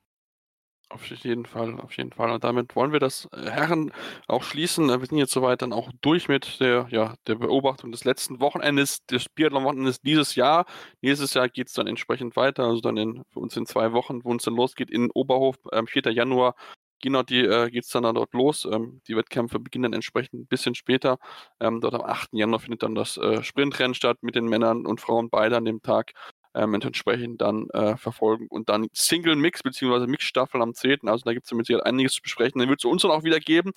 Auf 0.92 1.06
jeden 1.06 1.46
Fall, 1.46 1.80
auf 1.80 1.96
jeden 1.96 2.12
Fall. 2.12 2.30
Und 2.30 2.44
damit 2.44 2.76
wollen 2.76 2.92
wir 2.92 3.00
das 3.00 3.26
äh, 3.32 3.50
Herren 3.50 3.92
auch 4.28 4.42
schließen. 4.42 4.88
Wir 4.88 5.06
sind 5.06 5.16
jetzt 5.16 5.32
soweit 5.32 5.62
dann 5.62 5.72
auch 5.72 5.90
durch 6.02 6.28
mit 6.28 6.60
der, 6.60 6.86
ja, 6.90 7.14
der 7.26 7.36
Beobachtung 7.36 7.92
des 7.92 8.04
letzten 8.04 8.40
Wochenendes, 8.40 9.04
des 9.06 9.28
Biathlon-Wochenendes 9.30 10.02
dieses 10.02 10.34
Jahr. 10.34 10.66
Nächstes 11.00 11.32
Jahr 11.32 11.48
geht 11.48 11.68
es 11.68 11.72
dann 11.72 11.86
entsprechend 11.86 12.36
weiter, 12.36 12.64
also 12.64 12.82
dann 12.82 12.98
in, 12.98 13.22
für 13.30 13.40
uns 13.40 13.56
in 13.56 13.64
zwei 13.64 13.92
Wochen, 13.92 14.22
wo 14.22 14.30
uns 14.30 14.44
dann 14.44 14.54
losgeht 14.54 14.90
in 14.90 15.10
Oberhof 15.10 15.56
am 15.72 15.86
4. 15.86 16.10
Januar 16.12 16.54
Genau, 17.02 17.24
die 17.24 17.40
äh, 17.40 17.68
geht 17.68 17.82
es 17.84 17.90
dann, 17.90 18.04
dann 18.04 18.14
dort 18.14 18.32
los. 18.32 18.64
Ähm, 18.64 19.00
die 19.08 19.16
Wettkämpfe 19.16 19.58
beginnen 19.58 19.82
dann 19.84 19.92
entsprechend 19.94 20.34
ein 20.42 20.46
bisschen 20.46 20.76
später. 20.76 21.18
Ähm, 21.58 21.80
dort 21.80 21.94
am 21.94 22.02
8. 22.02 22.28
Januar 22.34 22.60
findet 22.60 22.84
dann 22.84 22.94
das 22.94 23.16
äh, 23.16 23.42
Sprintrennen 23.42 23.94
statt 23.94 24.18
mit 24.22 24.36
den 24.36 24.44
Männern 24.46 24.86
und 24.86 25.00
Frauen 25.00 25.28
beide 25.28 25.56
an 25.56 25.64
dem 25.64 25.82
Tag. 25.82 26.12
Ähm, 26.54 26.74
entsprechend 26.74 27.40
dann 27.40 27.68
äh, 27.70 27.96
verfolgen 27.96 28.46
und 28.48 28.68
dann 28.68 28.88
Single 28.92 29.36
Mix 29.36 29.62
bzw. 29.62 30.06
Mix-Staffel 30.06 30.60
am 30.60 30.74
10. 30.74 31.08
Also 31.08 31.24
da 31.24 31.32
gibt 31.32 31.46
es 31.46 31.52
mit 31.52 31.66
Sicherheit 31.66 31.86
einiges 31.86 32.12
zu 32.12 32.22
besprechen. 32.22 32.58
Den 32.58 32.68
wird 32.68 32.80
es 32.80 32.84
uns 32.84 33.02
dann 33.02 33.10
auch 33.10 33.24
wieder 33.24 33.40
geben. 33.40 33.72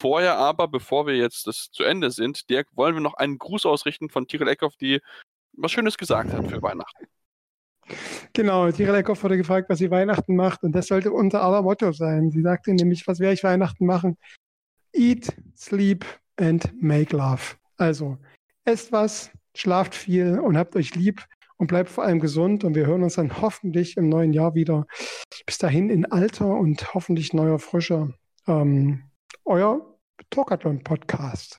Vorher 0.00 0.36
aber, 0.36 0.68
bevor 0.68 1.06
wir 1.06 1.16
jetzt 1.16 1.46
das 1.46 1.70
zu 1.70 1.82
Ende 1.84 2.10
sind, 2.10 2.48
Dirk, 2.50 2.68
wollen 2.72 2.94
wir 2.94 3.00
noch 3.00 3.14
einen 3.14 3.38
Gruß 3.38 3.66
ausrichten 3.66 4.08
von 4.08 4.26
Tirol 4.26 4.48
Eckhoff, 4.48 4.76
die 4.76 5.00
was 5.52 5.72
Schönes 5.72 5.96
gesagt 5.96 6.32
hat 6.32 6.48
für 6.48 6.62
Weihnachten. 6.62 7.06
Genau, 8.32 8.70
Tirol 8.72 8.96
Eckhoff 8.96 9.22
wurde 9.22 9.36
gefragt, 9.36 9.68
was 9.68 9.78
sie 9.78 9.90
Weihnachten 9.90 10.34
macht 10.34 10.62
und 10.62 10.72
das 10.72 10.88
sollte 10.88 11.12
unser 11.12 11.42
aller 11.42 11.62
Motto 11.62 11.92
sein. 11.92 12.30
Sie 12.30 12.42
sagte 12.42 12.72
nämlich, 12.74 13.06
was 13.06 13.20
werde 13.20 13.34
ich 13.34 13.44
Weihnachten 13.44 13.86
machen? 13.86 14.16
Eat, 14.92 15.34
sleep 15.56 16.04
and 16.36 16.70
make 16.82 17.14
love. 17.16 17.56
Also, 17.76 18.18
esst 18.64 18.90
was, 18.92 19.30
schlaft 19.54 19.94
viel 19.94 20.38
und 20.40 20.56
habt 20.56 20.74
euch 20.76 20.94
lieb 20.94 21.24
und 21.56 21.66
bleibt 21.68 21.90
vor 21.90 22.04
allem 22.04 22.20
gesund 22.20 22.64
und 22.64 22.74
wir 22.74 22.86
hören 22.86 23.02
uns 23.02 23.14
dann 23.14 23.40
hoffentlich 23.40 23.96
im 23.96 24.08
neuen 24.08 24.32
Jahr 24.32 24.54
wieder. 24.54 24.86
Bis 25.46 25.58
dahin 25.58 25.90
in 25.90 26.06
alter 26.06 26.46
und 26.46 26.94
hoffentlich 26.94 27.32
neuer 27.32 27.58
Frische. 27.58 28.14
Ähm, 28.46 29.10
euer 29.44 29.98
Talkathlon-Podcast. 30.30 31.58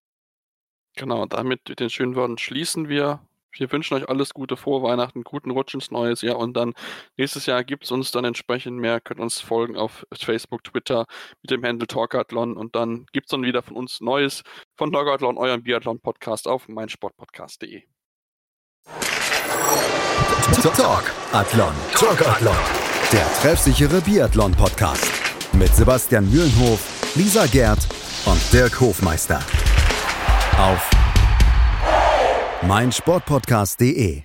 Genau, 0.96 1.26
damit 1.26 1.68
mit 1.68 1.80
den 1.80 1.90
schönen 1.90 2.16
Worten 2.16 2.38
schließen 2.38 2.90
wir. 2.90 3.22
Wir 3.58 3.72
wünschen 3.72 3.94
euch 3.96 4.10
alles 4.10 4.34
Gute 4.34 4.58
vor 4.58 4.84
Weihnachten, 4.84 5.24
guten 5.24 5.52
Rutsch 5.52 5.74
ins 5.74 5.90
neue 5.90 6.14
Jahr 6.16 6.38
und 6.38 6.58
dann 6.58 6.74
nächstes 7.16 7.46
Jahr 7.46 7.64
gibt 7.64 7.86
es 7.86 7.92
uns 7.92 8.12
dann 8.12 8.26
entsprechend 8.26 8.78
mehr, 8.78 9.00
könnt 9.00 9.22
uns 9.22 9.40
folgen 9.40 9.78
auf 9.78 10.06
Facebook, 10.14 10.64
Twitter 10.66 11.06
mit 11.42 11.52
dem 11.52 11.64
Handle 11.64 11.88
Talkathlon 11.88 12.58
und 12.58 12.76
dann 12.76 13.06
gibt 13.14 13.28
es 13.28 13.32
dann 13.32 13.44
wieder 13.44 13.62
von 13.62 13.78
uns 13.78 14.02
Neues 14.02 14.44
von 14.76 14.92
Talkathlon, 14.92 15.38
eurem 15.38 15.64
Biathlon-Podcast 15.64 16.50
auf 16.50 16.68
meinsportpodcast.de. 16.68 17.84
Talk 20.76 21.12
Athlon. 21.32 21.74
Talk 21.94 22.22
Athlon. 22.28 22.56
Der 23.12 23.26
treffsichere 23.42 24.02
Biathlon-Podcast. 24.02 25.06
Mit 25.54 25.74
Sebastian 25.76 26.30
Mühlenhof, 26.30 26.80
Lisa 27.16 27.46
Gerd 27.46 27.80
und 28.26 28.42
Dirk 28.52 28.80
Hofmeister. 28.80 29.40
Auf 30.58 30.90
meinsportpodcast.de 32.68 34.25